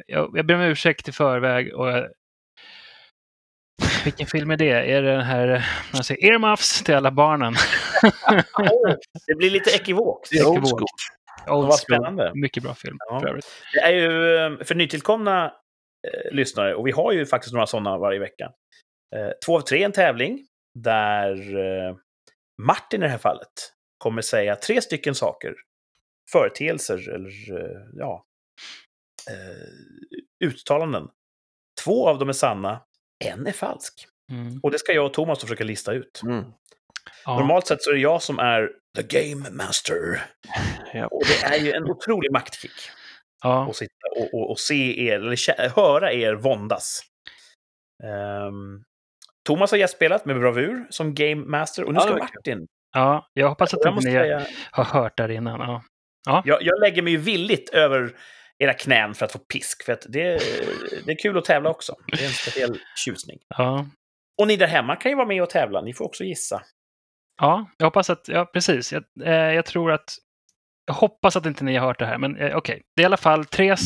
Jag, 0.06 0.30
jag, 0.34 0.46
ber 0.46 0.54
om 0.54 0.60
ursäkt 0.60 1.08
i 1.08 1.12
förväg. 1.12 1.74
Och 1.74 1.88
jag... 1.88 2.08
Vilken 4.04 4.26
film 4.26 4.50
är 4.50 4.56
det? 4.56 4.70
Är 4.92 5.02
det 5.02 5.12
den 5.12 5.24
här, 5.24 5.48
eh, 5.48 5.62
man 5.92 6.04
säger 6.04 6.30
earmuffs 6.32 6.82
till 6.82 6.94
alla 6.94 7.10
barnen? 7.10 7.54
Åh, 8.58 8.94
det 9.26 9.34
blir 9.34 9.50
lite 9.50 9.70
ekivokt. 9.70 10.28
Det 10.30 10.38
är 10.38 10.46
old 10.46 10.68
school. 10.68 10.84
Old 11.48 11.66
Vad 11.66 11.66
school. 11.66 11.72
spännande. 11.78 12.32
Mycket 12.34 12.62
bra 12.62 12.74
film 12.74 12.96
Ja. 13.08 13.20
för 13.20 13.28
övrigt. 13.28 13.46
Det 13.72 13.80
är 13.80 13.92
ju 13.92 14.36
eh, 14.36 14.64
för 14.64 14.74
nytillkomna 14.74 15.44
eh, 15.44 16.32
lyssnare, 16.34 16.74
och 16.74 16.86
vi 16.86 16.90
har 16.90 17.12
ju 17.12 17.26
faktiskt 17.26 17.52
några 17.54 17.66
sådana 17.66 17.98
varje 17.98 18.18
vecka. 18.18 18.44
Eh, 19.16 19.30
två 19.46 19.56
av 19.56 19.60
tre 19.60 19.80
är 19.80 19.84
en 19.84 19.92
tävling 19.92 20.46
där 20.78 21.32
eh, 21.56 21.96
Martin 22.62 23.02
i 23.02 23.06
det 23.06 23.10
här 23.10 23.18
fallet 23.18 23.72
kommer 23.98 24.22
säga 24.22 24.56
tre 24.56 24.82
stycken 24.82 25.14
saker. 25.14 25.54
Företeelser 26.32 27.14
eller 27.14 27.60
eh, 27.60 27.80
ja, 27.92 28.24
eh, 29.30 30.48
uttalanden. 30.48 31.08
Två 31.84 32.08
av 32.08 32.18
dem 32.18 32.28
är 32.28 32.32
sanna, 32.32 32.82
en 33.24 33.46
är 33.46 33.52
falsk. 33.52 34.06
Mm. 34.32 34.60
Och 34.62 34.70
det 34.70 34.78
ska 34.78 34.92
jag 34.92 35.06
och 35.06 35.14
Thomas 35.14 35.40
försöka 35.40 35.64
lista 35.64 35.92
ut. 35.92 36.20
Mm. 36.24 36.44
Ja. 37.24 37.38
Normalt 37.38 37.66
sett 37.66 37.82
så 37.82 37.90
är 37.90 37.94
det 37.94 38.00
jag 38.00 38.22
som 38.22 38.38
är 38.38 38.70
the 38.96 39.02
game 39.02 39.50
master. 39.50 40.24
Ja. 40.94 41.06
Och 41.06 41.22
det 41.26 41.46
är 41.46 41.58
ju 41.58 41.72
en 41.72 41.84
otrolig 41.84 42.32
maktkick 42.32 42.90
Ja. 43.42 43.66
och 43.66 43.76
sitta 43.76 43.92
och, 44.16 44.34
och, 44.34 44.50
och 44.50 44.60
se 44.60 45.06
er, 45.06 45.14
eller 45.14 45.68
höra 45.68 46.12
er 46.12 46.34
våndas. 46.34 47.02
Ehm, 48.04 48.84
Thomas 49.48 49.70
har 49.70 49.78
gästspelat 49.78 50.24
med 50.24 50.40
bravur 50.40 50.86
som 50.90 51.14
Game 51.14 51.34
Master 51.46 51.84
och 51.84 51.92
nu 51.92 51.96
Ja, 51.96 52.00
ska 52.02 52.10
kul. 52.12 52.18
Martin. 52.20 52.66
ja, 52.94 53.28
jag 53.32 53.48
hoppas 53.48 53.74
att 53.74 53.80
Jag 53.84 53.94
ni 53.96 54.02
säga, 54.02 54.46
har 54.70 54.84
hört 54.84 55.16
där 55.16 55.28
innan. 55.30 55.60
Ja. 56.26 56.42
jag, 56.44 56.62
jag 56.62 56.80
lägger 56.80 57.02
mig 57.02 57.12
ju 57.12 57.18
villigt 57.18 57.70
över 57.70 58.10
era 58.58 58.74
knän 58.74 59.14
för 59.14 59.24
att 59.24 59.32
få 59.32 59.38
pisk, 59.38 59.84
för 59.84 59.92
att 59.92 60.06
det, 60.08 60.22
det 61.04 61.12
är 61.12 61.18
kul 61.22 61.38
att 61.38 61.44
tävla 61.44 61.70
också. 61.70 61.94
Det 62.06 62.20
är 62.22 62.26
en 62.26 62.32
speciell 62.32 62.78
tjusning. 63.04 63.38
Ja. 63.56 63.86
Och 64.40 64.46
ni 64.48 64.56
där 64.56 64.66
hemma 64.66 64.96
kan 64.96 65.10
ju 65.10 65.16
vara 65.16 65.26
med 65.26 65.42
och 65.42 65.50
tävla, 65.50 65.80
ni 65.80 65.94
får 65.94 66.04
också 66.04 66.24
gissa. 66.24 66.62
ja, 67.40 67.70
jag 67.76 67.86
hoppas 67.86 68.10
att, 68.10 68.28
ja 68.28 68.44
precis. 68.44 68.92
Jag, 68.92 69.04
eh, 69.24 69.32
jag 69.54 69.64
tror 69.66 69.92
att, 69.92 70.14
jag 70.86 70.94
hoppas 70.94 71.36
att 71.36 71.46
inte 71.46 71.64
ni 71.64 71.76
har 71.76 71.86
hört 71.86 71.98
det 71.98 72.06
här, 72.06 72.18
men 72.18 72.36
eh, 72.36 72.56
okej. 72.56 72.82
Det 72.96 73.02
är 73.02 73.04
i 73.04 73.06
alla 73.06 73.16
fall 73.16 73.44
tre, 73.44 73.76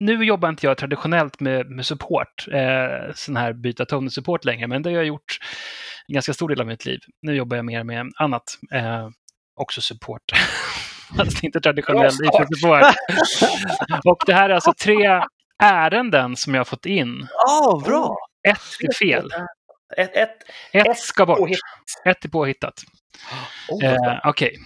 nu 0.00 0.24
jobbar 0.24 0.48
inte 0.48 0.66
jag 0.66 0.76
traditionellt 0.76 1.40
med, 1.40 1.70
med 1.70 1.86
support, 1.86 2.46
eh, 2.52 3.14
sån 3.14 3.36
här 3.36 3.52
byta 3.52 3.84
toner-support 3.84 4.44
längre, 4.44 4.66
men 4.66 4.82
det 4.82 4.90
har 4.90 4.96
jag 4.96 5.06
gjort 5.06 5.38
en 6.08 6.14
ganska 6.14 6.32
stor 6.32 6.48
del 6.48 6.60
av 6.60 6.66
mitt 6.66 6.84
liv. 6.84 6.98
Nu 7.22 7.34
jobbar 7.34 7.56
jag 7.56 7.66
mer 7.66 7.84
med 7.84 8.06
annat, 8.16 8.42
eh, 8.72 9.08
också 9.60 9.80
support. 9.80 10.22
Fast 11.16 11.44
inte 11.44 11.60
traditionell. 11.60 12.06
IT-support. 12.06 12.94
Och 14.04 14.22
det 14.26 14.34
här 14.34 14.50
är 14.50 14.54
alltså 14.54 14.72
tre 14.82 15.22
ärenden 15.62 16.36
som 16.36 16.54
jag 16.54 16.60
har 16.60 16.64
fått 16.64 16.86
in. 16.86 17.28
Ja, 17.46 17.82
bra! 17.84 18.16
Ett 18.48 18.58
är 18.88 18.94
fel. 18.94 19.30
Ett, 19.96 20.16
ett, 20.16 20.36
Ett 20.72 20.98
ska 20.98 21.26
bort. 21.26 21.38
påhitt. 21.38 21.58
Ett 22.04 22.24
är 22.24 22.28
påhittat. 22.28 22.74
Oh, 23.68 23.84
Eh, 23.84 24.20
Okej. 24.24 24.56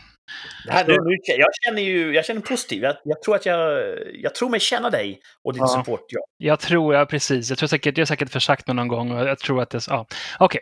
Det 0.66 0.72
här, 0.72 0.86
nu, 0.86 0.96
nu, 1.04 1.16
jag 1.26 1.48
känner 1.64 1.82
ju 1.82 2.14
jag 2.14 2.24
känner 2.24 2.40
positiv. 2.40 2.82
Jag, 2.82 2.96
jag 3.04 3.22
tror 3.22 3.36
att 3.36 3.46
jag, 3.46 3.82
jag 4.14 4.34
tror 4.34 4.48
mig 4.48 4.60
känna 4.60 4.90
dig 4.90 5.20
och 5.44 5.52
din 5.52 5.60
Ja. 5.60 5.66
support. 5.68 6.04
Ja. 6.08 6.20
Jag 6.36 6.60
tror, 6.60 6.94
ja 6.94 7.06
precis. 7.06 7.48
Jag 7.50 7.58
tror 7.58 7.66
säkert, 7.66 7.98
jag 7.98 8.02
har 8.02 8.06
säkert 8.06 8.30
försagt 8.30 8.66
mig 8.66 8.76
någon 8.76 8.88
gång 8.88 9.10
och 9.10 9.28
jag 9.28 9.38
tror 9.38 9.62
att 9.62 9.70
det, 9.70 9.80
ja. 9.88 10.06
Okej. 10.38 10.60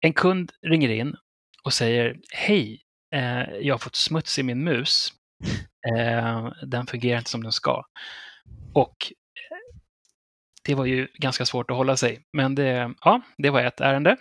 En 0.00 0.12
kund 0.12 0.52
ringer 0.66 0.88
in 0.88 1.16
och 1.64 1.72
säger 1.72 2.16
Hej, 2.32 2.82
eh, 3.14 3.56
jag 3.60 3.74
har 3.74 3.78
fått 3.78 3.96
smuts 3.96 4.38
i 4.38 4.42
min 4.42 4.64
mus. 4.64 5.08
Eh, 5.96 6.48
den 6.66 6.86
fungerar 6.86 7.18
inte 7.18 7.30
som 7.30 7.42
den 7.42 7.52
ska. 7.52 7.84
Och 8.74 8.96
eh, 9.50 9.76
det 10.64 10.74
var 10.74 10.84
ju 10.84 11.08
ganska 11.14 11.46
svårt 11.46 11.70
att 11.70 11.76
hålla 11.76 11.96
sig. 11.96 12.22
Men 12.32 12.54
det, 12.54 12.94
ja, 13.00 13.20
det 13.38 13.50
var 13.50 13.60
ett 13.60 13.80
ärende. 13.80 14.16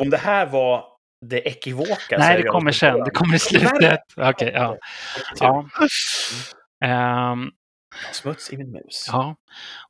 Om 0.00 0.10
det 0.10 0.16
här 0.16 0.46
var 0.46 0.84
det 1.28 1.40
ekivoka. 1.48 2.18
Nej, 2.18 2.42
det 2.42 2.48
kommer 2.48 2.72
sen. 2.72 3.04
Det 3.04 3.10
kommer 3.10 3.34
i 3.34 3.38
slutet. 3.38 4.00
Okej, 4.16 4.50
ja. 4.54 4.78
Ja. 5.40 5.68
ja. 6.80 6.86
Ehm, 6.86 7.50
Smuts 8.12 8.52
i 8.52 8.56
min 8.56 8.72
mus. 8.72 9.04
Ja, 9.08 9.36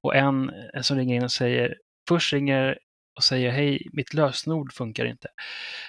och 0.03 0.17
en 0.17 0.51
som 0.83 0.97
ringer 0.97 1.17
in 1.17 1.25
och 1.25 1.33
säger, 1.33 1.75
först 2.09 2.33
ringer 2.33 2.79
och 3.17 3.25
säger 3.25 3.51
hej, 3.51 3.89
mitt 3.93 4.15
lösenord 4.15 4.73
funkar 4.73 5.05
inte. 5.05 5.29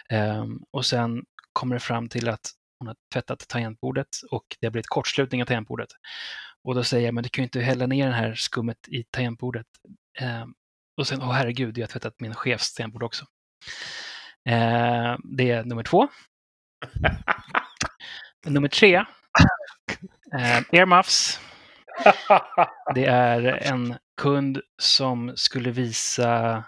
Ehm, 0.10 0.60
och 0.72 0.86
sen 0.86 1.24
kommer 1.54 1.76
det 1.76 1.80
fram 1.80 2.10
till 2.10 2.30
att 2.30 2.52
hon 2.80 2.88
har 2.88 2.96
tvättat 3.14 3.48
tangentbordet 3.48 4.08
och 4.32 4.46
det 4.60 4.68
har 4.68 4.72
blivit 4.72 4.88
kortslutning 4.88 5.42
av 5.42 5.46
tangentbordet. 5.46 5.90
Och 6.64 6.76
då 6.76 6.84
säger 6.84 7.06
jag, 7.06 7.14
men 7.14 7.24
du 7.24 7.30
kan 7.30 7.42
ju 7.42 7.46
inte 7.46 7.60
hälla 7.60 7.88
ner 7.88 8.08
det 8.08 8.14
här 8.14 8.36
skummet 8.36 8.78
i 8.88 9.04
tangentbordet. 9.04 9.68
Ehm, 10.20 10.54
och 10.98 11.08
sen, 11.08 11.22
åh 11.22 11.32
herregud, 11.32 11.78
jag 11.78 11.84
har 11.84 11.88
tvättat 11.88 12.20
min 12.20 12.36
chefs 12.36 12.74
tangentbord 12.74 13.04
också. 13.04 13.26
Ehm, 14.50 15.22
det 15.24 15.52
är 15.52 15.64
nummer 15.64 15.84
två. 15.84 16.08
nummer 18.46 18.68
tre. 18.68 18.98
Uh, 20.36 20.62
earmuffs. 20.72 21.40
Det 22.96 23.06
är 23.06 23.44
en 23.44 23.98
kund 24.22 24.62
som 24.82 25.34
skulle 25.36 25.72
visa 25.72 26.64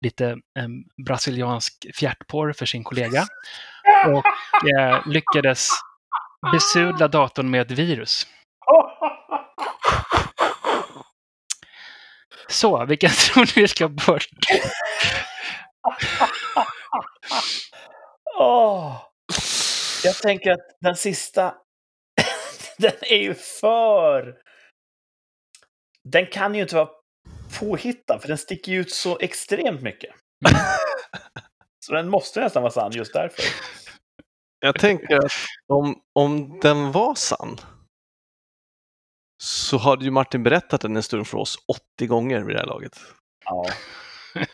lite 0.00 0.26
eh, 0.30 0.68
brasiliansk 1.06 1.86
fjärtporr 1.94 2.52
för 2.52 2.66
sin 2.66 2.84
kollega 2.84 3.26
och 4.06 4.26
eh, 4.68 5.06
lyckades 5.06 5.68
besudla 6.52 7.08
datorn 7.08 7.50
med 7.50 7.60
ett 7.60 7.78
virus. 7.78 8.26
Så, 12.48 12.84
vilken 12.84 13.10
tror 13.10 13.40
ni 13.40 13.62
vi 13.62 13.68
ska 13.68 13.88
bort? 13.88 14.28
Åh. 18.38 19.02
Jag 20.04 20.16
tänker 20.16 20.52
att 20.52 20.76
den 20.80 20.96
sista, 20.96 21.54
den 22.78 22.92
är 23.00 23.16
ju 23.16 23.34
för... 23.34 24.36
Den 26.04 26.26
kan 26.26 26.54
ju 26.54 26.62
inte 26.62 26.74
vara 26.74 26.88
påhittad, 27.60 28.18
för 28.18 28.28
den 28.28 28.38
sticker 28.38 28.72
ju 28.72 28.80
ut 28.80 28.90
så 28.90 29.18
extremt 29.18 29.82
mycket. 29.82 30.14
Så 31.86 31.92
den 31.92 32.08
måste 32.08 32.40
nästan 32.40 32.62
vara 32.62 32.72
sann 32.72 32.92
just 32.92 33.12
därför. 33.12 33.44
Jag 34.60 34.78
tänker 34.78 35.16
att 35.16 35.32
om, 35.68 36.02
om 36.12 36.60
den 36.60 36.92
var 36.92 37.14
sann 37.14 37.58
så 39.42 39.78
hade 39.78 40.04
ju 40.04 40.10
Martin 40.10 40.42
berättat 40.42 40.80
den 40.80 40.96
en 40.96 41.02
stund 41.02 41.26
för 41.26 41.38
oss 41.38 41.58
80 41.96 42.06
gånger 42.06 42.40
vid 42.40 42.56
det 42.56 42.60
här 42.60 42.66
laget. 42.66 42.98
Ja. 43.44 43.66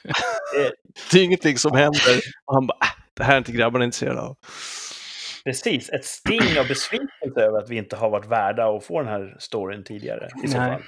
Det 1.13 1.19
är 1.21 1.25
ingenting 1.25 1.59
som 1.59 1.77
händer 1.77 2.21
och 2.47 2.55
han 2.55 2.67
bara, 2.67 2.79
äh, 2.83 2.89
det 3.15 3.25
här 3.25 3.33
är 3.35 3.39
inte 3.39 3.53
grabbarna 3.53 3.85
intresserade 3.85 4.21
av. 4.21 4.37
Precis, 5.45 5.91
ett 5.91 6.05
sting 6.05 6.59
av 6.59 6.67
besvikelse 6.69 7.41
över 7.41 7.59
att 7.59 7.71
vi 7.71 7.77
inte 7.77 7.97
har 7.97 8.11
varit 8.11 8.27
värda 8.27 8.77
att 8.77 8.85
få 8.85 8.99
den 9.03 9.09
här 9.09 9.37
storyn 9.39 9.85
tidigare. 9.85 10.29
I 10.45 10.49
så 10.49 10.59
Nej. 10.59 10.71
fall. 10.71 10.83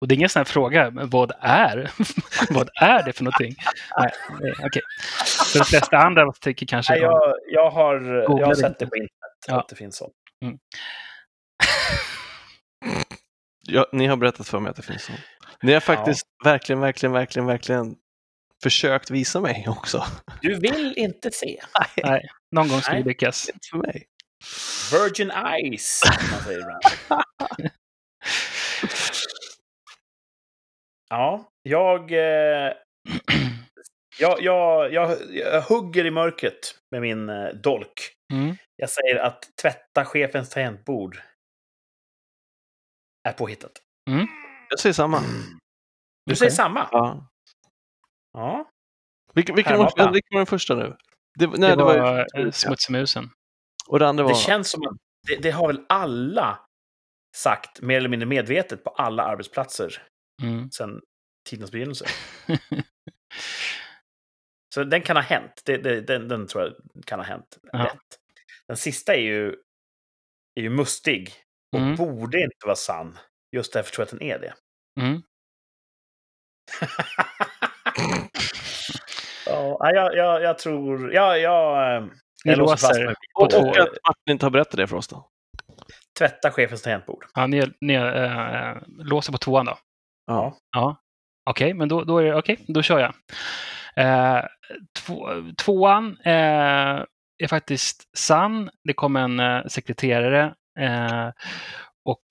Och 0.00 0.08
det 0.08 0.14
är 0.14 0.16
ingen 0.16 0.28
sån 0.28 0.40
här 0.40 0.44
fråga, 0.44 0.90
men 0.90 1.10
vad 1.10 1.32
är, 1.40 1.90
vad 2.50 2.68
är 2.80 3.04
det 3.04 3.12
för 3.12 3.24
någonting? 3.24 3.54
Nej, 3.98 4.10
nej, 4.40 4.52
okej. 4.64 4.82
För 5.52 5.58
de 5.58 5.64
flesta 5.64 5.98
andra 5.98 6.32
tycker 6.40 6.66
kanske... 6.66 6.92
Nej, 6.92 7.02
jag, 7.02 7.34
jag, 7.52 7.70
har, 7.70 7.94
jag 8.04 8.28
har 8.28 8.48
det 8.48 8.56
sett 8.56 8.66
inte. 8.68 8.84
det 8.84 8.90
på 8.90 8.96
internet, 8.96 9.10
Ja. 9.48 9.60
att 9.60 9.68
det 9.68 9.76
finns 9.76 9.96
sånt. 9.96 10.12
Ja, 13.68 13.86
ni 13.92 14.06
har 14.06 14.16
berättat 14.16 14.48
för 14.48 14.60
mig 14.60 14.70
att 14.70 14.76
det 14.76 14.82
finns 14.82 15.02
sånt. 15.04 15.20
Ni 15.62 15.72
har 15.72 15.80
faktiskt 15.80 16.26
verkligen, 16.44 16.80
verkligen, 16.80 17.12
verkligen, 17.12 17.46
verkligen 17.46 17.96
försökt 18.62 19.10
visa 19.10 19.40
mig 19.40 19.64
också. 19.68 20.04
Du 20.42 20.58
vill 20.58 20.94
inte 20.96 21.30
se. 21.30 21.62
Nej, 22.02 22.28
någon 22.56 22.68
gång 22.68 22.80
ska 22.80 22.92
vi 22.92 22.98
Nej. 22.98 23.08
lyckas. 23.08 23.48
Inte 23.48 23.68
för 23.70 23.78
mig. 23.78 24.06
Virgin 24.92 25.30
Eyes, 25.30 26.02
man 26.32 26.40
säger 26.40 26.60
ibland. 26.60 26.82
Ja, 31.12 31.48
jag, 31.62 32.12
eh, 32.12 32.72
jag, 34.18 34.42
jag, 34.42 34.92
jag, 34.92 35.18
jag 35.30 35.62
hugger 35.62 36.04
i 36.06 36.10
mörkret 36.10 36.74
med 36.90 37.02
min 37.02 37.28
eh, 37.28 37.48
dolk. 37.48 38.12
Mm. 38.32 38.56
Jag 38.76 38.90
säger 38.90 39.16
att 39.16 39.48
tvätta 39.62 40.04
chefens 40.04 40.50
tangentbord 40.50 41.20
är 43.28 43.32
påhittat. 43.32 43.72
Jag 44.68 44.78
säger 44.78 44.92
samma. 44.92 45.20
Du 46.26 46.36
säger 46.36 46.50
Okej. 46.50 46.56
samma? 46.56 46.88
Ja. 46.92 47.29
Ja. 48.32 48.70
Vilken, 49.34 49.56
vilken, 49.56 49.78
var, 49.78 49.92
det. 49.96 50.12
vilken 50.12 50.34
var 50.34 50.38
den 50.38 50.46
första 50.46 50.74
nu? 50.74 50.96
Det, 51.38 51.46
nej, 51.46 51.58
Det 51.70 51.76
det 51.76 51.82
var, 51.84 51.98
var 51.98 52.26
eh, 52.38 52.50
Smutsmusen. 52.50 53.30
Och 53.88 53.98
det 53.98 54.08
andra 54.08 54.24
var... 54.24 54.30
Det 54.30 54.36
känns 54.38 54.70
som 54.70 54.82
att 54.82 54.96
det, 55.28 55.36
det 55.36 55.50
har 55.50 55.66
väl 55.66 55.84
alla 55.88 56.58
sagt, 57.36 57.80
mer 57.80 57.96
eller 57.96 58.08
mindre 58.08 58.26
medvetet, 58.28 58.84
på 58.84 58.90
alla 58.90 59.22
arbetsplatser 59.22 60.02
Mm. 60.42 60.70
sedan 60.70 61.00
tidens 61.48 61.70
begynnelse. 61.70 62.06
Så 64.74 64.84
den 64.84 65.02
kan 65.02 65.16
ha 65.16 65.22
hänt. 65.22 65.62
Det, 65.64 65.76
det, 65.76 66.00
den, 66.00 66.28
den 66.28 66.46
tror 66.46 66.64
jag 66.64 66.74
kan 67.06 67.18
ha 67.18 67.26
hänt. 67.26 67.58
Ja. 67.72 67.78
Lätt. 67.82 68.18
Den 68.68 68.76
sista 68.76 69.14
är 69.14 69.20
ju, 69.20 69.48
är 70.54 70.62
ju 70.62 70.70
mustig 70.70 71.32
och 71.72 71.78
Mm. 71.80 71.96
borde 71.96 72.38
inte 72.40 72.66
vara 72.66 72.76
sann. 72.76 73.18
Just 73.56 73.72
därför 73.72 73.92
tror 73.92 74.02
jag 74.02 74.06
att 74.14 74.18
den 74.18 74.22
är 74.28 74.38
det. 74.38 74.54
Mm. 75.00 75.22
ja, 79.46 79.90
jag, 79.94 80.16
jag, 80.16 80.42
jag 80.42 80.58
tror... 80.58 81.14
Ja, 81.14 81.36
jag, 81.36 81.96
eh, 81.96 82.02
Ni 82.44 82.50
jag 82.50 82.58
låser 82.58 82.88
fast 82.88 83.00
mig 83.00 83.14
på 83.34 83.42
och, 83.42 83.78
att 83.78 83.88
Martin 84.08 84.32
inte 84.32 84.46
har 84.46 84.50
berättat 84.50 84.76
det 84.76 84.86
för 84.86 84.96
oss 84.96 85.08
då. 85.08 85.28
Tvätta 86.18 86.50
chefens 86.50 86.82
tangentbord. 86.82 87.24
Ja, 87.34 87.46
ni, 87.46 87.72
ni 87.80 87.94
äh, 87.94 88.76
låser 89.04 89.32
på 89.32 89.38
tvåan 89.38 89.66
då? 89.66 89.78
Ja. 90.26 90.56
Ja. 90.76 90.96
Okej, 91.50 91.74
men 91.74 91.88
då, 91.88 92.04
då 92.04 92.18
är 92.18 92.24
det 92.24 92.34
okej, 92.34 92.64
då 92.68 92.82
kör 92.82 92.98
jag. 92.98 93.14
Eh, 93.96 94.44
två, 94.98 95.28
tvåan 95.64 96.16
eh, 96.24 97.04
är 97.42 97.48
faktiskt 97.48 98.18
sann. 98.18 98.70
Det 98.84 98.92
kom 98.92 99.16
en 99.16 99.40
eh, 99.40 99.66
sekreterare 99.66 100.54
eh, 100.78 101.28
och 102.04 102.22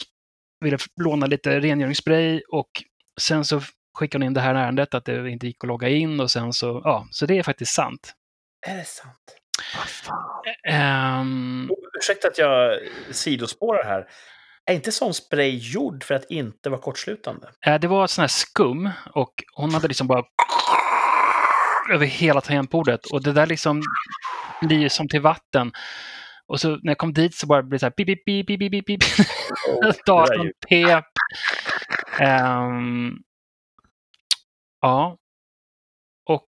ville 0.65 0.77
låna 1.01 1.26
lite 1.26 1.59
rengöringsspray 1.59 2.41
och 2.49 2.69
sen 3.21 3.45
så 3.45 3.61
skickade 3.99 4.23
hon 4.26 4.27
in 4.27 4.34
det 4.34 4.41
här 4.41 4.55
ärendet 4.55 4.93
att 4.93 5.05
det 5.05 5.30
inte 5.30 5.47
gick 5.47 5.63
att 5.63 5.67
logga 5.67 5.89
in 5.89 6.19
och 6.19 6.31
sen 6.31 6.53
så, 6.53 6.81
ja, 6.84 7.07
så 7.11 7.26
det 7.26 7.38
är 7.39 7.43
faktiskt 7.43 7.73
sant. 7.73 8.13
Är 8.67 8.76
det 8.77 8.85
sant? 8.85 9.35
Ehm, 10.69 11.67
Oh, 11.71 11.77
ursäkta 11.99 12.27
att 12.27 12.38
jag 12.38 12.80
sidospårar 13.11 13.84
här. 13.84 14.07
Är 14.65 14.73
inte 14.73 14.91
sån 14.91 15.13
spray 15.13 15.57
gjord 15.57 16.03
för 16.03 16.15
att 16.15 16.31
inte 16.31 16.69
vara 16.69 16.81
kortslutande? 16.81 17.47
Eh, 17.65 17.80
Det 17.80 17.88
var 17.88 18.07
sånt 18.07 18.23
här 18.23 18.27
skum 18.27 18.89
och 19.13 19.34
hon 19.55 19.73
hade 19.73 19.88
liksom 19.88 20.07
bara 20.07 20.23
över 21.93 22.05
hela 22.05 22.41
tangentbordet 22.41 23.05
och 23.05 23.23
det 23.23 23.34
där 23.34 23.45
liksom 23.47 23.81
blir 24.61 24.77
ju 24.77 24.89
som 24.89 25.07
till 25.07 25.21
vatten. 25.21 25.71
Och 26.47 26.59
så 26.59 26.69
när 26.69 26.80
jag 26.91 26.97
kom 26.97 27.13
dit 27.13 27.35
så 27.35 27.47
bara 27.47 27.63
blev 27.63 27.71
det 27.71 27.80
så 27.80 27.85
här 27.85 27.91
pip, 27.91 28.07
pip, 28.07 28.26
pip, 28.47 28.59
pip, 28.59 28.71
pip, 28.71 28.85
pip. 28.85 28.99
Oh, 29.67 29.91
Datorn 30.05 30.51
pep. 30.69 31.05
Ehm, 32.19 33.11
ja. 34.81 35.18
Och 36.30 36.47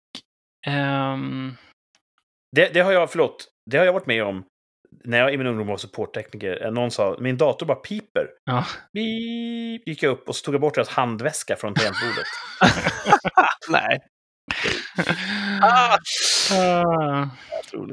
ehm, 0.68 1.56
det, 2.56 2.74
det 2.74 2.80
har 2.80 2.92
jag, 2.92 3.12
förlåt, 3.12 3.48
det 3.66 3.78
har 3.78 3.86
jag 3.86 3.94
varit 3.94 4.08
med 4.08 4.24
om 4.24 4.46
när 5.04 5.18
jag 5.18 5.34
i 5.34 5.38
min 5.38 5.48
ungdom 5.48 5.68
var 5.68 5.78
supporttekniker. 5.78 6.72
Någon 6.72 6.92
sa 6.92 7.18
min 7.20 7.38
dator 7.38 7.66
bara 7.66 7.78
piper. 7.78 8.28
ja. 8.44 8.66
Beep, 8.94 9.88
gick 9.88 10.04
jag 10.04 10.12
upp 10.12 10.30
och 10.30 10.36
så 10.36 10.46
tog 10.46 10.54
jag 10.54 10.62
bort 10.62 10.76
deras 10.76 10.90
handväska 10.90 11.56
från 11.56 11.74
tangentbordet. 11.74 12.28
Nej. 13.70 14.00
Ah. 15.62 15.98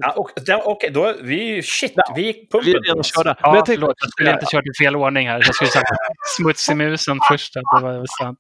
ja, 0.00 0.10
och, 0.16 0.30
ja, 0.46 0.62
Okej, 0.64 0.90
då 0.90 1.14
vi 1.22 1.62
shit, 1.62 1.92
vi 2.16 2.22
gick 2.22 2.36
Vi 2.36 2.46
pumpen. 2.50 2.74
är 2.74 2.80
redan 2.88 3.02
körda. 3.04 3.36
Ja, 3.40 3.48
Men 3.48 3.56
jag 3.56 3.66
tänkte, 3.66 3.80
förlåt, 3.80 3.96
jag 4.00 4.10
skulle 4.10 4.32
inte 4.32 4.46
kört 4.50 4.64
i 4.66 4.84
fel 4.84 4.96
ordning 4.96 5.28
här. 5.28 5.34
Jag 5.44 5.54
skulle 5.54 5.70
sagt 5.70 5.90
smutsig 6.38 6.76
musen 6.76 7.18
först. 7.30 7.54
Det 7.54 7.62
var 7.82 8.06
sant. 8.22 8.38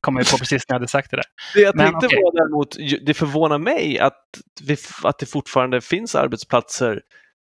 Kom 0.00 0.16
jag 0.16 0.30
på 0.30 0.38
precis 0.38 0.68
när 0.68 0.74
jag 0.74 0.78
hade 0.78 0.88
sagt 0.88 1.10
det 1.10 1.16
där. 1.16 1.24
det 1.54 1.60
jag 1.60 1.76
Men 1.76 1.86
tänkte 1.86 2.06
okej. 2.06 2.18
var 2.22 2.32
däremot, 2.40 3.06
det 3.06 3.14
förvånar 3.14 3.58
mig 3.58 3.98
att, 3.98 4.20
vi, 4.62 4.76
att 5.04 5.18
det 5.18 5.26
fortfarande 5.26 5.80
finns 5.80 6.14
arbetsplatser 6.14 7.00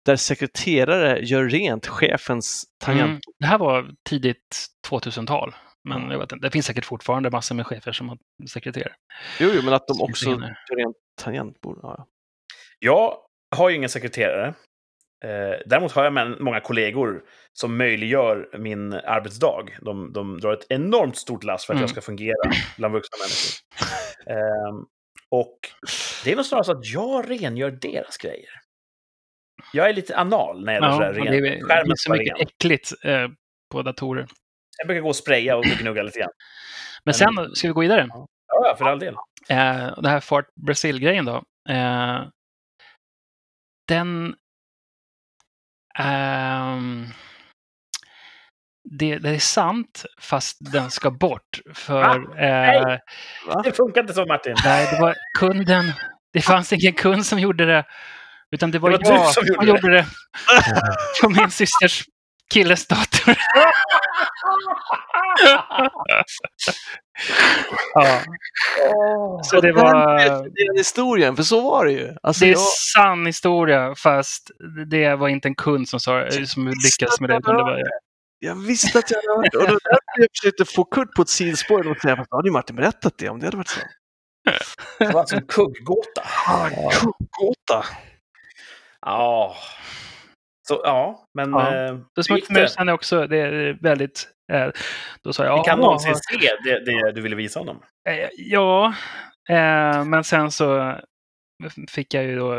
där 0.05 0.15
sekreterare 0.15 1.19
gör 1.19 1.43
rent 1.49 1.87
chefens 1.87 2.63
tangent. 2.83 3.07
Mm. 3.09 3.19
Det 3.39 3.45
här 3.45 3.57
var 3.57 3.89
tidigt 4.09 4.67
2000-tal. 4.89 5.55
Men 5.87 6.11
jag 6.11 6.19
vet 6.19 6.31
inte, 6.31 6.47
det 6.47 6.51
finns 6.51 6.65
säkert 6.65 6.85
fortfarande 6.85 7.29
massor 7.31 7.55
med 7.55 7.67
chefer 7.67 7.91
som 7.91 8.09
har 8.09 8.17
sekreterare. 8.49 8.93
Jo, 9.39 9.49
jo, 9.53 9.61
men 9.63 9.73
att 9.73 9.87
de 9.87 10.01
också 10.01 10.29
gör 10.29 10.55
rent 10.75 10.95
tangentbord. 11.21 11.79
Ja, 11.81 11.95
ja. 11.97 12.07
Jag 12.79 13.17
har 13.55 13.69
ju 13.69 13.75
ingen 13.75 13.89
sekreterare. 13.89 14.47
Eh, 15.25 15.59
däremot 15.65 15.91
har 15.91 16.03
jag 16.03 16.13
men- 16.13 16.37
många 16.43 16.59
kollegor 16.59 17.23
som 17.53 17.77
möjliggör 17.77 18.49
min 18.57 18.93
arbetsdag. 18.93 19.65
De, 19.81 20.13
de 20.13 20.39
drar 20.39 20.53
ett 20.53 20.65
enormt 20.69 21.17
stort 21.17 21.43
lass 21.43 21.65
för 21.65 21.73
att 21.73 21.75
Mm. 21.75 21.81
jag 21.83 21.89
ska 21.89 22.01
fungera 22.01 22.51
bland 22.77 22.93
vuxna 22.93 23.17
människor. 23.17 23.57
Ehm, 24.37 24.85
och 25.29 25.59
det 26.23 26.31
är 26.31 26.35
nog 26.35 26.45
snarare 26.45 26.63
så 26.65 26.71
att 26.71 26.85
jag 26.85 27.29
rengör 27.29 27.71
deras 27.71 28.17
grejer. 28.17 28.49
Jag 29.73 29.89
är 29.89 29.93
lite 29.93 30.15
anal 30.17 30.59
när 30.65 30.65
det 30.65 30.73
gäller 30.73 30.87
Ja, 30.87 30.93
sådär 30.93 31.09
och 31.09 31.15
rent. 31.15 31.29
det, 31.29 31.37
är, 31.37 31.85
det 31.85 31.91
är 31.91 31.95
så 31.95 32.11
mycket 32.11 32.33
ren. 32.39 32.47
äckligt 32.47 32.91
eh, 33.03 33.27
på 33.71 33.81
datorer. 33.81 34.27
Jag 34.77 34.87
brukar 34.87 35.01
gå 35.01 35.09
och 35.09 35.15
spraya 35.15 35.57
och 35.57 35.63
gnugga 35.81 36.03
lite 36.03 36.19
grann. 36.19 36.31
Men 37.03 37.13
sen 37.13 37.55
ska 37.55 37.67
vi 37.67 37.73
gå 37.73 37.81
vidare. 37.81 38.07
Ja, 38.47 38.75
för 38.77 38.85
all 38.85 38.99
del. 38.99 39.13
Eh, 39.49 39.99
det 40.01 40.09
här 40.09 40.19
Fart 40.19 40.45
Brazil-grejen 40.55 41.25
då. 41.25 41.43
Eh, 41.69 42.21
den... 43.87 44.35
ehm, 45.99 47.05
det, 48.89 49.17
det 49.17 49.29
är 49.29 49.39
sant, 49.39 50.05
fast 50.21 50.57
den 50.71 50.91
ska 50.91 51.11
bort. 51.11 51.59
För... 51.73 52.39
Eh, 52.43 52.97
Det 53.63 53.71
funkar 53.71 54.01
inte 54.01 54.13
så, 54.13 54.25
Martin. 54.25 54.55
nej, 54.65 54.87
det 54.91 55.01
var 55.01 55.15
kunden. 55.39 55.85
Det 56.33 56.41
fanns 56.41 56.73
ingen 56.73 56.93
kund 56.93 57.25
som 57.25 57.39
gjorde 57.39 57.65
det. 57.65 57.85
Utan 58.51 58.71
det 58.71 58.79
var, 58.79 58.89
Det 58.91 58.97
var 59.09 59.15
jag 59.15 59.25
som 59.33 59.43
som 59.45 59.45
gjorde 59.65 59.67
gjorde, 59.67 59.91
det. 59.97 60.05
På 61.21 61.29
min 61.29 61.51
systers 61.51 62.03
killes 62.53 62.87
dator. 62.87 63.37
ja, 67.93 68.21
så 69.43 69.61
det 69.61 69.71
var... 69.71 70.17
Det 70.19 70.61
är 70.61 70.67
den 70.67 70.77
historien, 70.77 71.35
för 71.35 71.43
så 71.43 71.61
var 71.61 71.85
det 71.85 71.91
ju. 71.91 72.15
Alltså, 72.23 72.45
Det 72.45 72.51
är 72.51 72.53
jag, 72.53 72.59
sann 72.95 73.25
historia, 73.25 73.95
fast 73.95 74.51
det 74.89 75.15
var 75.15 75.27
inte 75.27 75.47
en 75.47 75.55
kund 75.55 75.89
som, 75.89 75.99
sa, 75.99 76.27
som 76.45 76.67
lyckades 76.67 77.19
med 77.19 77.29
det. 77.29 77.37
Utan 77.37 77.57
det 77.57 77.63
var, 77.63 77.83
jag 78.39 78.55
visste 78.55 78.99
att 78.99 79.11
jag 79.11 79.17
hade 79.17 79.37
hört 79.37 79.51
det. 79.51 79.57
Och 79.57 79.63
det 79.65 79.71
var 79.71 79.79
därför 79.83 80.21
jag 80.21 80.27
försökte 80.41 80.65
få 80.65 80.83
Kurt 80.83 81.13
på 81.15 81.21
ett 81.21 81.29
sidospår 81.29 81.87
och 81.87 81.97
säga, 81.97 82.15
fast 82.15 82.31
hade 82.31 82.47
ju 82.47 82.53
Martin 82.53 82.75
berättat 82.75 83.13
det 83.17 83.29
om 83.29 83.39
det 83.39 83.45
hade 83.45 83.57
varit 83.57 83.67
så. 83.67 83.79
Det 84.99 85.11
var 85.13 85.19
alltså 85.19 85.35
en 85.35 85.47
kugggåta. 85.47 86.23
Gåta. 87.39 87.85
Ja. 89.01 89.55
Så, 90.67 90.81
ja, 90.83 91.25
men... 91.37 91.51
Ja. 91.51 91.75
eh, 91.87 91.97
det? 92.15 92.23
Smutsmusen 92.23 92.89
är 92.89 92.93
också 92.93 93.27
det 93.27 93.37
är 93.37 93.77
väldigt... 93.81 94.27
Eh, 94.53 94.67
då 95.23 95.33
sa 95.33 95.45
jag 95.45 95.57
Vi 95.57 95.63
kan 95.63 95.79
"Ja, 95.79 95.85
någonsin 95.85 96.15
se 96.15 96.37
det, 96.63 96.79
det 96.85 97.11
du 97.11 97.21
ville 97.21 97.35
visa 97.35 97.59
honom. 97.59 97.81
eh, 98.09 98.29
Ja, 98.37 98.93
eh, 99.49 100.03
men 100.05 100.23
sen 100.23 100.51
så 100.51 100.95
fick 101.89 102.13
jag 102.13 102.23
ju 102.23 102.35
då 102.35 102.55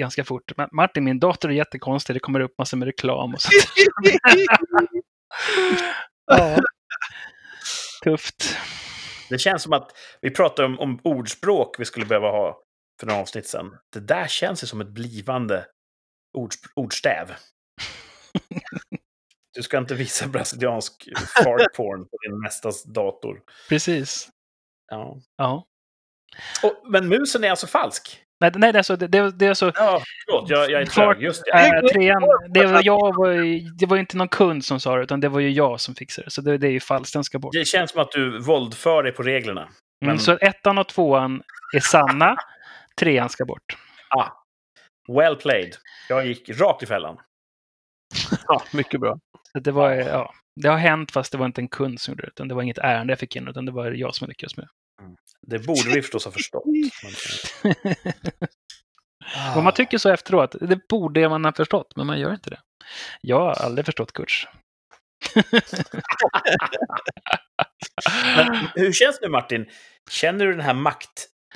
ganska 0.00 0.24
fort. 0.24 0.52
"Men 0.56 0.68
Martin, 0.72 1.04
min 1.04 1.20
dator 1.20 1.50
är 1.50 1.54
jättekonstig. 1.54 2.16
Det 2.16 2.20
kommer 2.20 2.40
upp 2.40 2.54
massor 2.58 2.76
med 2.76 2.86
reklam 2.86 3.34
och 3.34 3.40
sånt. 3.40 3.54
ja. 6.26 6.56
Tufft. 8.04 8.56
Det 9.30 9.38
känns 9.38 9.62
som 9.62 9.72
att 9.72 9.90
vi 10.20 10.30
pratar 10.30 10.64
om, 10.64 10.80
om 10.80 10.98
ordspråk 11.04 11.76
vi 11.78 11.84
skulle 11.84 12.06
behöva 12.06 12.30
ha 12.30 12.62
för 13.00 13.06
några 13.06 13.20
avsnitt 13.20 13.46
sen. 13.46 13.70
Det 13.92 14.00
där 14.00 14.26
känns 14.26 14.62
ju 14.62 14.66
som 14.66 14.80
ett 14.80 14.88
blivande 14.88 15.66
ords, 16.36 16.56
ordstäv. 16.74 17.32
Du 19.54 19.62
ska 19.62 19.78
inte 19.78 19.94
visa 19.94 20.26
brasiliansk 20.28 21.08
fart 21.44 21.74
porn 21.76 22.04
på 22.08 22.16
din 22.22 22.40
nästas 22.42 22.84
dator. 22.84 23.40
Precis. 23.68 24.28
Ja. 24.90 25.16
Ja. 25.36 25.64
Och, 26.62 26.90
men 26.90 27.08
musen 27.08 27.44
är 27.44 27.50
alltså 27.50 27.66
falsk? 27.66 28.22
Nej, 28.40 28.52
nej 28.54 28.72
det, 28.72 28.76
är 28.76 28.80
alltså, 28.80 28.96
det, 28.96 29.06
det, 29.30 29.44
är 29.46 29.48
alltså... 29.48 29.72
Ja, 29.74 30.02
förlåt, 30.26 30.50
jag, 30.50 30.70
jag 30.70 30.82
är 30.82 30.86
trög. 30.86 31.22
Just 31.22 31.44
det. 31.44 31.50
Äh, 31.50 31.86
trean, 31.92 32.22
det 32.54 32.66
var, 32.66 32.80
jag 32.84 33.14
var, 33.16 33.78
det 33.78 33.86
var 33.86 33.96
inte 33.96 34.16
någon 34.16 34.28
kund 34.28 34.64
som 34.64 34.80
sa 34.80 34.96
det, 34.96 35.02
utan 35.02 35.20
det 35.20 35.28
var 35.28 35.40
ju 35.40 35.50
jag 35.50 35.80
som 35.80 35.94
fixade 35.94 36.26
det. 36.26 36.30
Så 36.30 36.40
det, 36.40 36.58
det 36.58 36.66
är 36.66 36.70
ju 36.72 36.80
falskt, 36.80 37.12
den 37.12 37.24
ska 37.24 37.38
bort. 37.38 37.52
Det 37.52 37.64
känns 37.64 37.90
som 37.90 38.00
att 38.00 38.12
du 38.12 38.38
våldför 38.38 39.02
dig 39.02 39.12
på 39.12 39.22
reglerna. 39.22 39.60
Mm, 39.60 39.72
men- 40.00 40.18
Så 40.18 40.38
ettan 40.40 40.78
och 40.78 40.88
tvåan 40.88 41.42
är 41.74 41.80
sanna, 41.80 42.36
trean 43.00 43.28
ska 43.28 43.44
bort. 43.44 43.76
Ah, 44.08 44.28
well 45.08 45.36
played. 45.36 45.76
Jag 46.08 46.26
gick 46.26 46.48
rakt 46.48 46.82
i 46.82 46.86
fällan. 46.86 47.18
Ja, 48.48 48.62
mycket 48.72 49.00
bra. 49.00 49.18
Så 49.52 49.58
det, 49.58 49.72
var, 49.72 49.90
ja, 49.90 50.34
det 50.60 50.68
har 50.68 50.76
hänt 50.76 51.10
fast 51.10 51.32
det 51.32 51.38
var 51.38 51.46
inte 51.46 51.60
en 51.60 51.68
kund 51.68 52.00
som 52.00 52.12
gjorde 52.12 52.22
det, 52.22 52.28
utan 52.28 52.48
det 52.48 52.54
var 52.54 52.62
inget 52.62 52.78
ärende 52.78 53.10
jag 53.12 53.18
fick 53.18 53.36
in, 53.36 53.48
utan 53.48 53.66
det 53.66 53.72
var 53.72 53.90
jag 53.90 54.14
som 54.14 54.28
lyckades 54.28 54.56
med 54.56 54.68
Det 55.46 55.58
borde 55.58 55.90
vi 55.94 56.02
förstås 56.02 56.24
ha 56.24 56.32
förstått. 56.32 56.64
Men, 57.02 58.48
Om 59.56 59.64
man 59.64 59.72
tycker 59.72 59.98
så 59.98 60.08
efteråt, 60.08 60.56
det 60.60 60.88
borde 60.88 61.28
man 61.28 61.44
ha 61.44 61.52
förstått, 61.52 61.96
men 61.96 62.06
man 62.06 62.20
gör 62.20 62.32
inte 62.32 62.50
det. 62.50 62.60
Jag 63.20 63.40
har 63.40 63.52
aldrig 63.52 63.86
förstått 63.86 64.12
kurs. 64.12 64.48
hur 68.74 68.92
känns 68.92 69.20
det 69.20 69.28
Martin? 69.28 69.66
Känner 70.10 70.46
du 70.46 70.52
den 70.52 70.60
här 70.60 70.74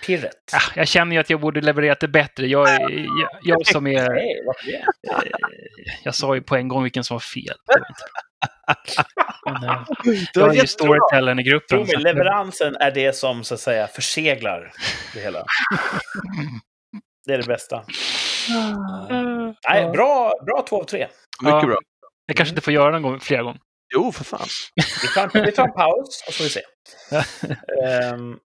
maktpirret? 0.01 0.35
Ah, 0.53 0.73
jag 0.77 0.89
känner 0.89 1.17
ju 1.17 1.21
att 1.21 1.31
jag 1.31 1.41
borde 1.41 1.61
levererat 1.61 2.01
det 2.01 2.09
bättre. 2.09 2.47
Jag, 2.47 2.69
är- 2.75 2.91
jag, 3.21 3.31
jag 3.43 3.67
som 3.67 3.87
är... 3.87 4.09
Det? 4.15 4.21
eh, 4.73 4.81
Jag 6.05 6.15
sa 6.15 6.35
ju 6.35 6.43
på 6.43 6.57
en 6.57 6.69
gång 6.69 6.83
vilken 6.83 7.05
som 7.05 7.15
var 7.15 7.21
fel. 7.21 7.57
Det. 8.97 9.05
Men, 9.45 9.65
eh, 9.65 9.83
Det 10.35 10.41
jag 10.41 10.57
är 10.57 10.61
ju 10.61 10.67
storytellern 10.67 11.39
i 11.39 11.43
gruppen. 11.43 11.79
mig, 11.83 11.95
att- 11.97 12.03
leveransen 12.03 12.77
är 12.77 12.91
det 12.91 13.17
som 13.17 13.45
så 13.45 13.55
att 13.55 13.61
säga 13.61 13.87
förseglar 13.87 14.73
det 15.15 15.21
hela. 15.21 15.45
Det 17.27 17.33
är 17.35 17.39
det 17.39 17.47
bästa. 17.47 17.85
Nej, 19.69 19.91
bra, 19.93 20.33
bra 20.47 20.65
två 20.69 20.81
av 20.81 20.85
tre. 20.85 20.99
Mycket 21.43 21.55
Ja. 21.63 21.67
bra. 21.67 21.79
Jag 22.27 22.37
kanske 22.37 22.51
inte 22.51 22.61
får 22.63 22.73
göra 22.73 22.91
den 22.91 23.03
gång, 23.03 23.21
flera 23.21 23.43
gånger. 23.43 23.61
Jo, 23.95 24.13
för 24.13 24.25
fan. 24.25 24.47
Vi 25.03 25.09
tar, 25.15 25.39
en- 25.39 25.45
vi 25.45 25.53
tar 25.53 25.65
en 25.65 25.73
paus 25.73 26.25
och 26.29 26.35
så 26.35 26.43
får 26.43 26.45
vi 26.45 26.51
se. 26.51 26.61
Ehm, 27.87 28.37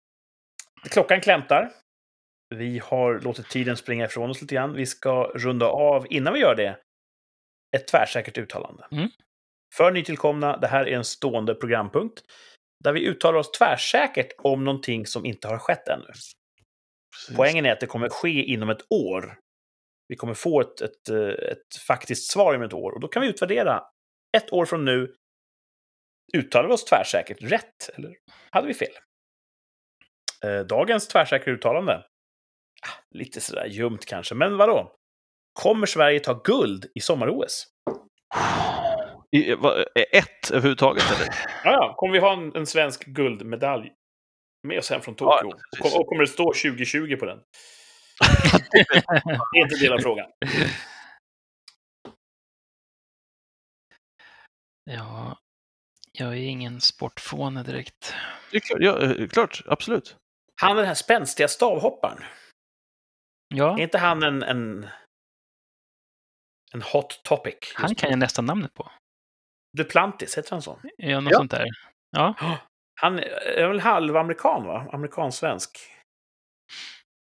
klockan 0.90 1.22
klämtar. 1.22 1.72
Vi 2.56 2.80
har 2.80 3.20
låtit 3.20 3.50
tiden 3.50 3.78
springa 3.78 4.06
ifrån 4.06 4.30
oss 4.30 4.42
lite 4.42 4.56
grann. 4.56 4.74
Vi 4.74 4.86
ska 4.86 5.32
runda 5.36 5.66
av, 5.66 6.08
innan 6.10 6.34
vi 6.34 6.40
gör 6.40 6.56
det, 6.56 6.80
ett 7.76 7.88
tvärsäkert 7.88 8.38
uttalande. 8.38 8.88
Mm. 8.92 9.10
För 9.76 9.92
nytillkomna, 9.92 10.58
det 10.58 10.68
här 10.68 10.88
är 10.88 10.96
en 10.98 11.04
stående 11.04 11.56
programpunkt 11.56 12.24
där 12.84 12.94
vi 12.94 13.08
uttalar 13.08 13.40
oss 13.40 13.52
tvärsäkert 13.52 14.32
om 14.38 14.64
någonting 14.64 15.06
som 15.06 15.26
inte 15.26 15.48
har 15.48 15.58
skett 15.58 15.88
ännu. 15.88 16.06
Precis. 16.06 17.38
Poängen 17.38 17.66
är 17.66 17.72
att 17.72 17.80
det 17.80 17.88
kommer 17.88 18.10
ske 18.10 18.44
inom 18.44 18.70
ett 18.70 18.86
år. 18.90 19.40
Vi 20.08 20.16
kommer 20.16 20.34
få 20.34 20.62
ett, 20.62 20.82
ett, 20.82 21.10
eh, 21.10 21.50
ett 21.52 21.76
faktiskt 21.88 22.32
svar 22.32 22.54
inom 22.54 22.66
ett 22.66 22.74
år 22.74 22.92
och 22.92 23.00
då 23.00 23.08
kan 23.08 23.22
vi 23.22 23.28
utvärdera 23.28 23.84
ett 24.38 24.54
år 24.54 24.66
från 24.66 24.86
nu. 24.86 25.16
Uttalar 26.38 26.68
vi 26.68 26.74
oss 26.74 26.86
tvärsäkert 26.86 27.42
rätt 27.42 27.90
eller 27.96 28.16
hade 28.52 28.68
vi 28.68 28.74
fel? 28.74 28.94
Eh, 30.46 30.66
dagens 30.66 31.08
tvärsäkra 31.08 31.54
uttalande. 31.54 31.94
Ah, 32.82 33.02
lite 33.12 33.42
sådär 33.42 33.66
ljumt 33.66 34.06
kanske, 34.06 34.36
men 34.36 34.58
vadå? 34.58 34.96
Kommer 35.54 35.86
Sverige 35.88 36.20
ta 36.20 36.34
guld 36.34 36.86
i 36.96 37.00
sommar-OS? 37.00 37.68
I, 39.32 39.54
vad, 39.54 39.86
ett 40.12 40.52
överhuvudtaget, 40.52 41.04
eller? 41.12 41.28
Ja, 41.64 41.72
ja, 41.72 41.94
kommer 41.98 42.14
vi 42.14 42.20
ha 42.20 42.34
en, 42.34 42.56
en 42.56 42.66
svensk 42.66 43.06
guldmedalj 43.06 43.92
med 44.68 44.80
oss 44.80 44.90
hem 44.90 45.02
från 45.02 45.16
Ja, 45.20 45.40
Tokyo? 45.42 45.58
precis. 45.78 45.96
och, 45.96 46.02
och 46.02 46.08
kommer 46.08 46.22
det 46.22 46.28
stå 46.28 46.44
2020 46.44 47.16
på 47.20 47.26
den? 47.26 47.38
det 49.52 49.60
är 49.60 49.64
inte 49.64 49.76
del 49.76 49.94
av 49.94 50.00
frågan. 50.00 50.28
Ja, 54.84 55.38
jag 56.12 56.30
är 56.30 56.36
ingen 56.44 56.82
sportfåne 56.82 57.64
direkt. 57.64 58.14
Det 58.52 58.58
är 58.58 58.62
klart, 58.62 58.80
ja, 58.82 59.02
eh, 59.02 59.28
klart, 59.28 59.62
absolut. 59.68 60.18
Han 60.62 60.76
den 60.78 60.86
här 60.86 60.94
spänstiga 60.94 61.48
stavhopparen. 61.48 62.24
Ja, 63.56 63.78
Är 63.78 63.84
inte 63.84 63.98
han 63.98 64.24
en, 64.24 64.44
en, 64.44 64.88
en 66.74 66.82
hot 66.82 67.24
topic? 67.24 67.56
han 67.76 67.96
kan 67.96 68.10
jag 68.10 68.20
nästan 68.20 68.46
namnet 68.46 68.74
på. 68.74 68.92
Duplantis, 69.78 70.38
heter 70.38 70.52
han 70.52 70.62
så? 70.62 70.80
Ja, 70.98 71.20
något 71.20 71.32
Ja. 71.32 71.38
sånt 71.38 71.52
där. 71.52 71.66
Ja, 72.12 72.34
Han 73.02 73.20
är 73.20 73.68
väl 73.68 73.80
halvamerikan, 73.80 74.66
va? 74.66 74.88
Amerikansvensk. 74.92 75.80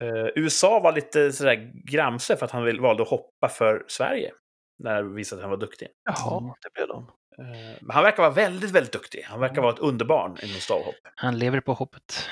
Uh, 0.03 0.27
USA 0.35 0.79
var 0.79 0.91
lite 0.93 1.31
sådär 1.31 1.71
gramse 1.85 2.37
för 2.37 2.45
att 2.45 2.51
han 2.51 2.81
valde 2.81 3.03
att 3.03 3.09
hoppa 3.09 3.49
för 3.49 3.85
Sverige. 3.87 4.33
När 4.83 5.03
det 5.03 5.09
visade 5.09 5.39
att 5.39 5.43
han 5.43 5.49
var 5.49 5.57
duktig. 5.57 5.87
Jaha, 6.03 6.37
Mm. 6.39 6.53
det 6.61 6.73
blev 6.73 6.87
de. 6.87 7.11
Eh, 7.37 7.77
Men 7.81 7.91
han 7.91 8.03
verkar 8.03 8.23
vara 8.23 8.33
väldigt, 8.33 8.71
väldigt 8.71 8.93
duktig. 8.93 9.21
Han 9.23 9.39
verkar 9.39 9.61
vara 9.61 9.73
ett 9.73 9.79
underbarn 9.79 10.31
inom 10.43 10.59
stavhopp. 10.59 10.95
han 11.15 11.39
lever 11.39 11.59
på 11.61 11.73
hoppet. 11.73 12.29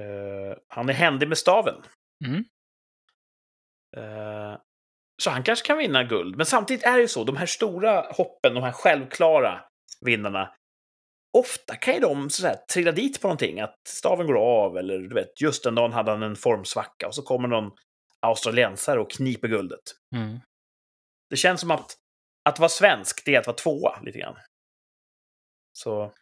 Eh, 0.00 0.56
han 0.68 0.88
är 0.88 0.92
händig 0.92 1.28
med 1.28 1.38
staven. 1.38 1.82
Mm. 2.26 2.44
Eh, 3.96 4.58
så 5.22 5.30
han 5.30 5.42
kanske 5.42 5.66
kan 5.66 5.78
vinna 5.78 6.04
guld. 6.04 6.36
Men 6.36 6.46
samtidigt 6.46 6.84
är 6.84 6.92
det 6.92 7.00
ju 7.00 7.08
så, 7.08 7.24
de 7.24 7.36
här 7.36 7.46
stora 7.46 8.00
hoppen, 8.00 8.54
de 8.54 8.62
här 8.62 8.72
självklara 8.72 9.64
vinnarna, 10.00 10.54
ofta 11.38 11.76
kan 11.76 11.94
ju 11.94 12.00
de 12.00 12.30
så 12.30 12.46
här, 12.46 12.56
trilla 12.72 12.92
dit 12.92 13.20
på 13.20 13.26
någonting. 13.28 13.60
Att 13.60 13.80
staven 13.88 14.26
går 14.26 14.38
av 14.38 14.76
eller 14.78 14.98
du 14.98 15.14
vet, 15.14 15.40
just 15.40 15.64
den 15.64 15.74
dagen 15.74 15.92
hade 15.92 16.10
han 16.10 16.22
en 16.22 16.36
formsvacka 16.36 17.06
och 17.06 17.14
så 17.14 17.22
kommer 17.22 17.48
någon 17.48 17.72
australiensare 18.20 19.00
och 19.00 19.10
kniper 19.10 19.48
guldet. 19.48 19.82
Mm. 20.16 20.40
Det 21.30 21.36
känns 21.36 21.60
som 21.60 21.70
att 21.70 21.96
att 22.48 22.58
vara 22.58 22.68
svensk, 22.68 23.24
det 23.24 23.34
är 23.34 23.40
att 23.40 23.46
vara 23.46 23.56
tvåa 23.56 24.00
lite 24.02 24.18
grann. 24.18 24.36
Så 25.72 26.12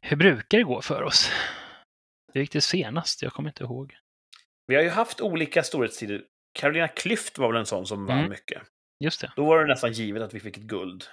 Hur 0.00 0.16
brukar 0.16 0.58
det 0.58 0.64
gå 0.64 0.82
för 0.82 1.02
oss? 1.02 1.30
Det 2.32 2.40
gick 2.40 2.52
det 2.52 2.60
senast, 2.60 3.22
jag 3.22 3.32
kommer 3.32 3.48
inte 3.50 3.64
ihåg. 3.64 3.94
vi 4.66 4.74
har 4.74 4.82
ju 4.82 4.88
haft 4.88 5.20
olika 5.20 5.62
storhetstider. 5.62 6.22
Carolina 6.54 6.86
Klüft 6.86 7.38
var 7.40 7.48
väl 7.52 7.60
en 7.60 7.66
sån 7.66 7.86
som 7.86 8.06
vann 8.06 8.18
Mm. 8.18 8.30
mycket. 8.30 8.62
Just 9.00 9.20
det. 9.20 9.32
Då 9.36 9.44
var 9.44 9.58
det 9.60 9.66
nästan 9.66 9.92
givet 9.92 10.22
att 10.22 10.34
vi 10.34 10.40
fick 10.40 10.56
ett 10.56 10.62
guld. 10.62 11.04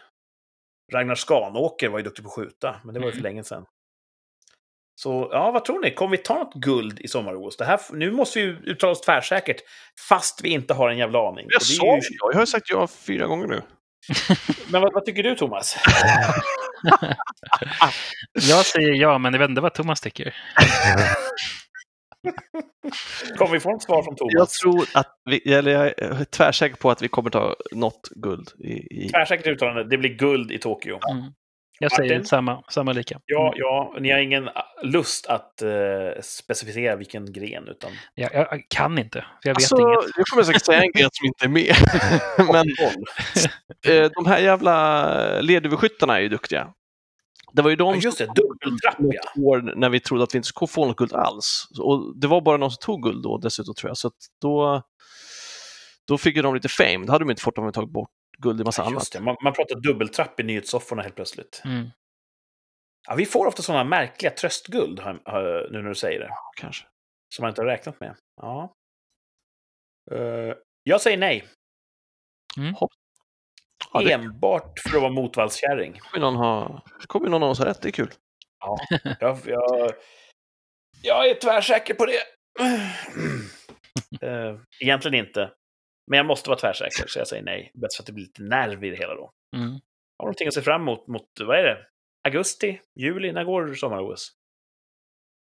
Ragnar 0.93 1.15
Skanåker 1.15 1.89
var 1.89 1.99
ju 1.99 2.03
duktig 2.03 2.23
på 2.23 2.29
att 2.29 2.35
skjuta, 2.35 2.81
men 2.83 2.93
det 2.93 2.99
var 2.99 3.07
ju 3.07 3.11
för 3.11 3.19
Mm. 3.19 3.31
länge 3.31 3.43
sedan. 3.43 3.65
Så 4.95 5.29
ja, 5.31 5.51
vad 5.51 5.65
tror 5.65 5.79
ni? 5.79 5.91
Kommer 5.93 6.11
vi 6.17 6.23
ta 6.23 6.33
något 6.37 6.53
guld 6.53 6.99
i 6.99 7.07
sommar-OS? 7.07 7.57
Det 7.57 7.65
här, 7.65 7.79
nu 7.93 8.11
måste 8.11 8.39
vi 8.39 8.45
ju 8.45 8.57
uttala 8.63 8.91
oss 8.91 9.01
tvärsäkert, 9.01 9.61
fast 10.09 10.43
vi 10.43 10.49
inte 10.49 10.73
har 10.73 10.89
en 10.89 10.97
jävla 10.97 11.19
aning. 11.29 11.45
Jag 11.49 11.57
Och 11.61 11.65
det 11.67 11.73
är 11.73 11.77
sa 11.77 11.95
ju- 11.95 12.01
ju, 12.01 12.17
jag 12.31 12.39
har 12.39 12.45
sagt 12.45 12.69
ja 12.69 12.87
fyra 12.87 13.27
gånger 13.27 13.47
nu. 13.47 13.61
Men 14.71 14.81
vad, 14.81 14.93
vad 14.93 15.05
tycker 15.05 15.23
du, 15.23 15.35
Thomas? 15.35 15.77
Jag 18.33 18.65
säger 18.65 18.93
ja, 18.93 19.17
men 19.17 19.33
jag 19.33 19.39
vet 19.39 19.49
inte 19.49 19.61
vad 19.61 19.73
Thomas 19.73 20.01
tycker. 20.01 20.35
Kommer 23.37 23.51
vi 23.51 23.59
få 23.59 23.75
ett 23.75 23.81
svar 23.81 24.03
från 24.03 24.15
Thomas? 24.15 24.33
Jag 24.33 24.49
tror 24.49 24.85
att 24.93 25.15
vi, 25.25 25.53
eller 25.53 25.71
jag 25.71 25.85
är 25.85 26.25
tvärsäker 26.25 26.75
på 26.75 26.91
att 26.91 27.01
vi 27.01 27.07
kommer 27.07 27.29
ta 27.29 27.55
något 27.71 28.09
guld 28.15 28.49
i... 28.59 29.03
i 29.05 29.09
Tvärsäkert 29.09 29.47
uttalande, 29.47 29.89
det 29.89 29.97
blir 29.97 30.09
guld 30.09 30.51
i 30.51 30.57
Tokyo. 30.57 30.99
Mm. 31.11 31.31
Jag 31.79 31.91
säger 31.91 32.13
Martin? 32.13 32.25
samma, 32.25 32.63
samma 32.69 32.93
lika. 32.93 33.19
Ja, 33.25 33.47
Mm. 33.47 33.53
ja, 33.59 33.95
ni 33.99 34.11
har 34.11 34.19
ingen 34.19 34.47
ah, 34.47 34.63
lust 34.83 35.27
att 35.27 35.61
eh, 35.61 35.69
specificera 36.21 36.95
vilken 36.95 37.33
gren, 37.33 37.67
utan... 37.67 37.91
Jag, 38.15 38.33
jag 38.33 38.65
kan 38.67 38.97
inte, 38.97 39.25
för 39.43 39.49
jag 39.49 39.55
vet 39.55 39.57
alltså, 39.57 39.75
inget. 39.79 40.11
jag 40.17 40.25
kommer 40.25 40.43
säkert 40.43 40.65
säga 40.65 40.81
en 40.81 40.91
gren 40.91 41.09
som 41.13 41.25
inte 41.25 41.45
är 41.45 41.49
med. 41.49 41.75
Men 42.53 42.65
eh, 44.03 44.11
de 44.15 44.25
här 44.25 44.39
jävla 44.39 45.41
ledöverskyttarna 45.41 46.17
är 46.17 46.21
ju 46.21 46.29
duktiga. 46.29 46.73
Det 47.53 47.61
var 47.61 47.69
ju 47.69 47.75
de 47.75 47.95
Ja, 47.95 48.01
just 48.01 48.17
det, 48.17 48.25
som 48.25 48.33
dubbeltrapp, 48.35 48.95
ja. 48.99 49.41
år 49.43 49.73
när 49.75 49.89
vi 49.89 49.99
trodde 49.99 50.23
att 50.23 50.33
vi 50.33 50.37
inte 50.37 50.47
skulle 50.47 50.67
få 50.67 50.85
något 50.85 50.97
guld 50.97 51.13
alls. 51.13 51.67
Och 51.79 52.19
det 52.19 52.27
var 52.27 52.41
bara 52.41 52.57
någon 52.57 52.71
som 52.71 52.77
tog 52.81 53.03
guld 53.03 53.23
då 53.23 53.37
dessutom 53.37 53.73
tror 53.75 53.89
jag. 53.89 53.97
Så 53.97 54.07
att 54.07 54.13
då, 54.41 54.81
då 56.07 56.17
fick 56.17 56.35
ju 56.35 56.41
de 56.41 56.55
lite 56.55 56.69
fame. 56.69 57.05
Det 57.05 57.11
hade 57.11 57.25
de 57.25 57.29
inte 57.29 57.41
fått 57.41 57.57
om 57.57 57.65
vi 57.65 57.71
tagit 57.71 57.89
bort 57.89 58.09
guld 58.41 58.61
i 58.61 58.63
massa 58.63 58.81
Ja, 58.81 58.85
annat. 58.87 59.01
just 59.01 59.13
det. 59.13 59.19
Man, 59.19 59.35
man 59.43 59.53
pratar 59.53 59.75
dubbeltrapp 59.79 60.39
i 60.39 60.43
nyhetssofforna 60.43 61.01
helt 61.01 61.15
plötsligt. 61.15 61.61
Mm. 61.65 61.89
Ja, 63.07 63.15
vi 63.15 63.25
får 63.25 63.45
ofta 63.47 63.61
sådana 63.61 63.83
märkliga 63.83 64.31
tröstguld, 64.31 65.01
nu 65.05 65.81
när 65.81 65.89
du 65.89 65.95
säger 65.95 66.19
det, 66.19 66.29
Kanske. 66.57 66.85
som 67.35 67.43
man 67.43 67.49
inte 67.49 67.61
har 67.61 67.65
räknat 67.67 67.99
med. 67.99 68.15
Ja. 68.41 68.73
Eh, 70.11 70.53
jag 70.83 71.01
säger 71.01 71.17
nej. 71.17 71.47
Ja, 73.93 74.01
det 74.01 74.11
Enbart 74.13 74.79
för 74.79 74.95
att 74.95 75.01
vara 75.01 75.11
motvallskärring. 75.11 75.99
kommer 75.99 76.21
någon 76.25 76.35
ha, 76.35 76.81
det 77.01 77.07
kommer 77.07 77.29
någon 77.29 77.43
av 77.43 77.49
oss 77.49 77.59
ha 77.59 77.65
rätt, 77.65 77.81
det 77.81 77.89
är 77.89 77.91
kul. 77.91 78.11
Jag, 79.19 79.37
jag, 79.45 79.91
jag 81.01 81.29
är 81.29 81.33
tvärsäker 81.39 81.93
på 81.93 82.05
det. 82.05 82.21
Eh, 84.21 84.55
egentligen 84.79 85.25
inte. 85.27 85.51
Men 86.09 86.17
jag 86.17 86.25
måste 86.25 86.49
vara 86.49 86.59
tvärsäker, 86.59 87.07
så 87.07 87.19
jag 87.19 87.27
säger 87.27 87.43
nej. 87.43 87.71
Bäst 87.73 87.95
för 87.95 88.03
att 88.03 88.07
det 88.07 88.13
blir 88.13 88.23
lite 88.23 88.43
nerv 88.43 88.83
i 88.83 88.89
det 88.89 88.95
hela 88.97 89.15
då. 89.15 89.31
Mm. 89.55 89.71
Har 90.17 90.25
någonting 90.25 90.47
att 90.47 90.53
se 90.53 90.61
fram 90.61 90.81
emot, 90.81 91.07
mot, 91.07 91.27
vad 91.39 91.59
är 91.59 91.63
det? 91.63 91.77
Augusti? 92.23 92.81
Juli? 92.95 93.31
När 93.31 93.43
går 93.43 93.73
sommar-OS? 93.73 94.31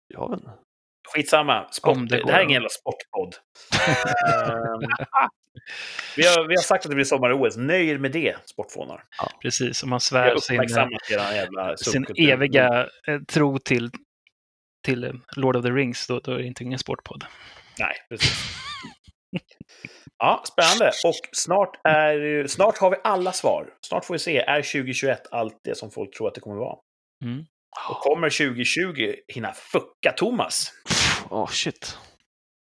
Jag 0.07 0.29
vet 0.29 0.39
inte. 0.39 0.51
Skitsamma. 1.13 1.67
Sport. 1.71 1.97
Om 1.97 2.07
Det, 2.07 2.17
det 2.17 2.23
det 2.23 2.31
här 2.31 2.39
är 2.39 2.43
ingen 2.43 2.53
jävla 2.53 2.69
sportpodd. 2.69 3.35
Ehm, 4.27 4.79
vi, 6.17 6.27
har, 6.27 6.47
vi 6.47 6.55
har 6.55 6.61
sagt 6.61 6.85
att 6.85 6.89
det 6.89 6.95
blir 6.95 7.05
sommar-OS. 7.05 7.57
Nöj 7.57 7.89
er 7.89 7.97
med 7.97 8.11
det, 8.11 8.35
sportfånar. 8.45 9.03
Precis, 9.41 9.83
om 9.83 9.89
man 9.89 9.99
svär 9.99 10.37
sin, 10.37 10.63
jävla 11.09 11.77
sin 11.77 12.05
eviga 12.17 12.89
eh, 13.07 13.19
tro 13.21 13.57
till, 13.57 13.91
till 14.85 15.03
eh, 15.03 15.11
Lord 15.35 15.55
of 15.55 15.63
the 15.65 15.71
Rings, 15.71 16.07
då, 16.07 16.19
då 16.19 16.31
är 16.31 16.37
det 16.37 16.45
inte 16.45 16.63
ingen 16.63 16.79
sportpodd. 16.79 17.25
Nej, 17.79 17.95
precis. 18.09 18.59
Ja, 20.23 20.43
spännande. 20.45 20.87
Och 21.05 21.29
snart, 21.31 21.79
är, 21.83 22.47
snart 22.47 22.77
har 22.77 22.89
vi 22.89 22.95
alla 23.03 23.31
svar. 23.31 23.73
Snart 23.87 24.05
får 24.05 24.13
vi 24.13 24.19
se, 24.19 24.37
är 24.37 24.61
2021 24.61 25.27
allt 25.31 25.59
det 25.63 25.75
som 25.75 25.91
folk 25.91 26.17
tror 26.17 26.27
att 26.27 26.35
det 26.35 26.41
kommer 26.41 26.55
vara? 26.55 26.77
Mm. 27.25 27.45
Och 27.89 27.95
kommer 27.95 28.29
2020 28.29 29.15
hinna 29.27 29.53
fucka 29.53 30.11
Thomas? 30.17 30.71
Åh, 31.29 31.47
shit. 31.47 31.97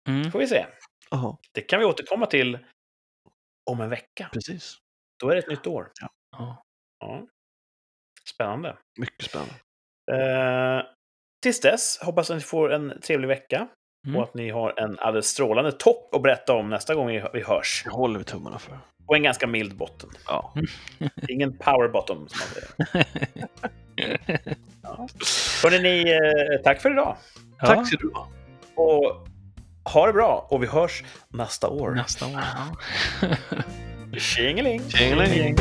Mm. 0.08 0.32
får 0.32 0.40
vi 0.40 0.48
se. 0.48 0.66
Jaha, 1.12 1.38
Det 1.54 1.62
kan 1.62 1.80
vi 1.80 1.86
återkomma 1.86 2.26
till 2.26 2.60
om 3.72 3.82
en 3.82 3.90
vecka. 3.90 4.30
precis. 4.34 4.78
Då 5.20 5.30
är 5.30 5.36
det 5.36 5.40
ett 5.40 5.50
nytt 5.50 5.68
år. 5.68 5.92
Ja. 6.02 6.64
Ja. 7.00 7.28
Spännande. 8.34 8.78
Mycket 9.00 9.26
spännande. 9.26 9.54
Eh, 10.12 10.86
tills 11.44 11.62
dess 11.62 12.00
hoppas 12.02 12.30
att 12.30 12.38
ni 12.38 12.44
får 12.44 12.74
en 12.74 13.02
trevlig 13.02 13.28
vecka 13.28 13.68
Mm. 14.06 14.18
och 14.18 14.24
att 14.24 14.34
ni 14.34 14.50
har 14.50 14.80
en 14.80 15.00
alldeles 15.00 15.28
strålande 15.28 15.72
topp 15.72 16.16
att 16.16 16.22
berätta 16.22 16.54
om 16.54 16.70
nästa 16.70 16.96
gång 16.96 17.08
vi 17.34 17.44
hörs. 17.44 17.82
Det 17.86 17.92
håller 17.92 18.20
vi 18.20 18.26
tummarna 18.26 18.60
för. 18.60 18.80
Och 19.06 19.16
en 19.16 19.24
ganska 19.24 19.48
mild 19.48 19.76
botten. 19.78 20.10
Ja. 20.28 20.54
Ingen 21.28 21.58
power 21.58 21.88
bottom, 21.88 22.28
som 22.30 22.40
man 22.40 22.48
säger. 22.48 23.46
Hörrni, 25.64 25.80
ni, 25.80 26.12
eh, 26.12 26.64
tack 26.64 26.82
för 26.82 26.92
idag. 26.92 27.16
Ja, 27.60 27.68
Tack 27.68 27.88
ska 27.88 27.98
du 27.98 28.12
ha. 28.14 28.28
Och 28.76 29.28
ha 29.94 30.08
det 30.08 30.14
bra. 30.14 30.48
Och 30.50 30.64
vi 30.64 30.68
hörs 30.68 31.04
nästa 31.30 31.70
år. 31.70 31.92
nästa 31.92 32.26
år. 32.26 32.32
Ja. 32.32 33.30
Tjingeling! 34.20 34.90
Tjingeling. 34.90 35.38
Gäng. 35.38 35.56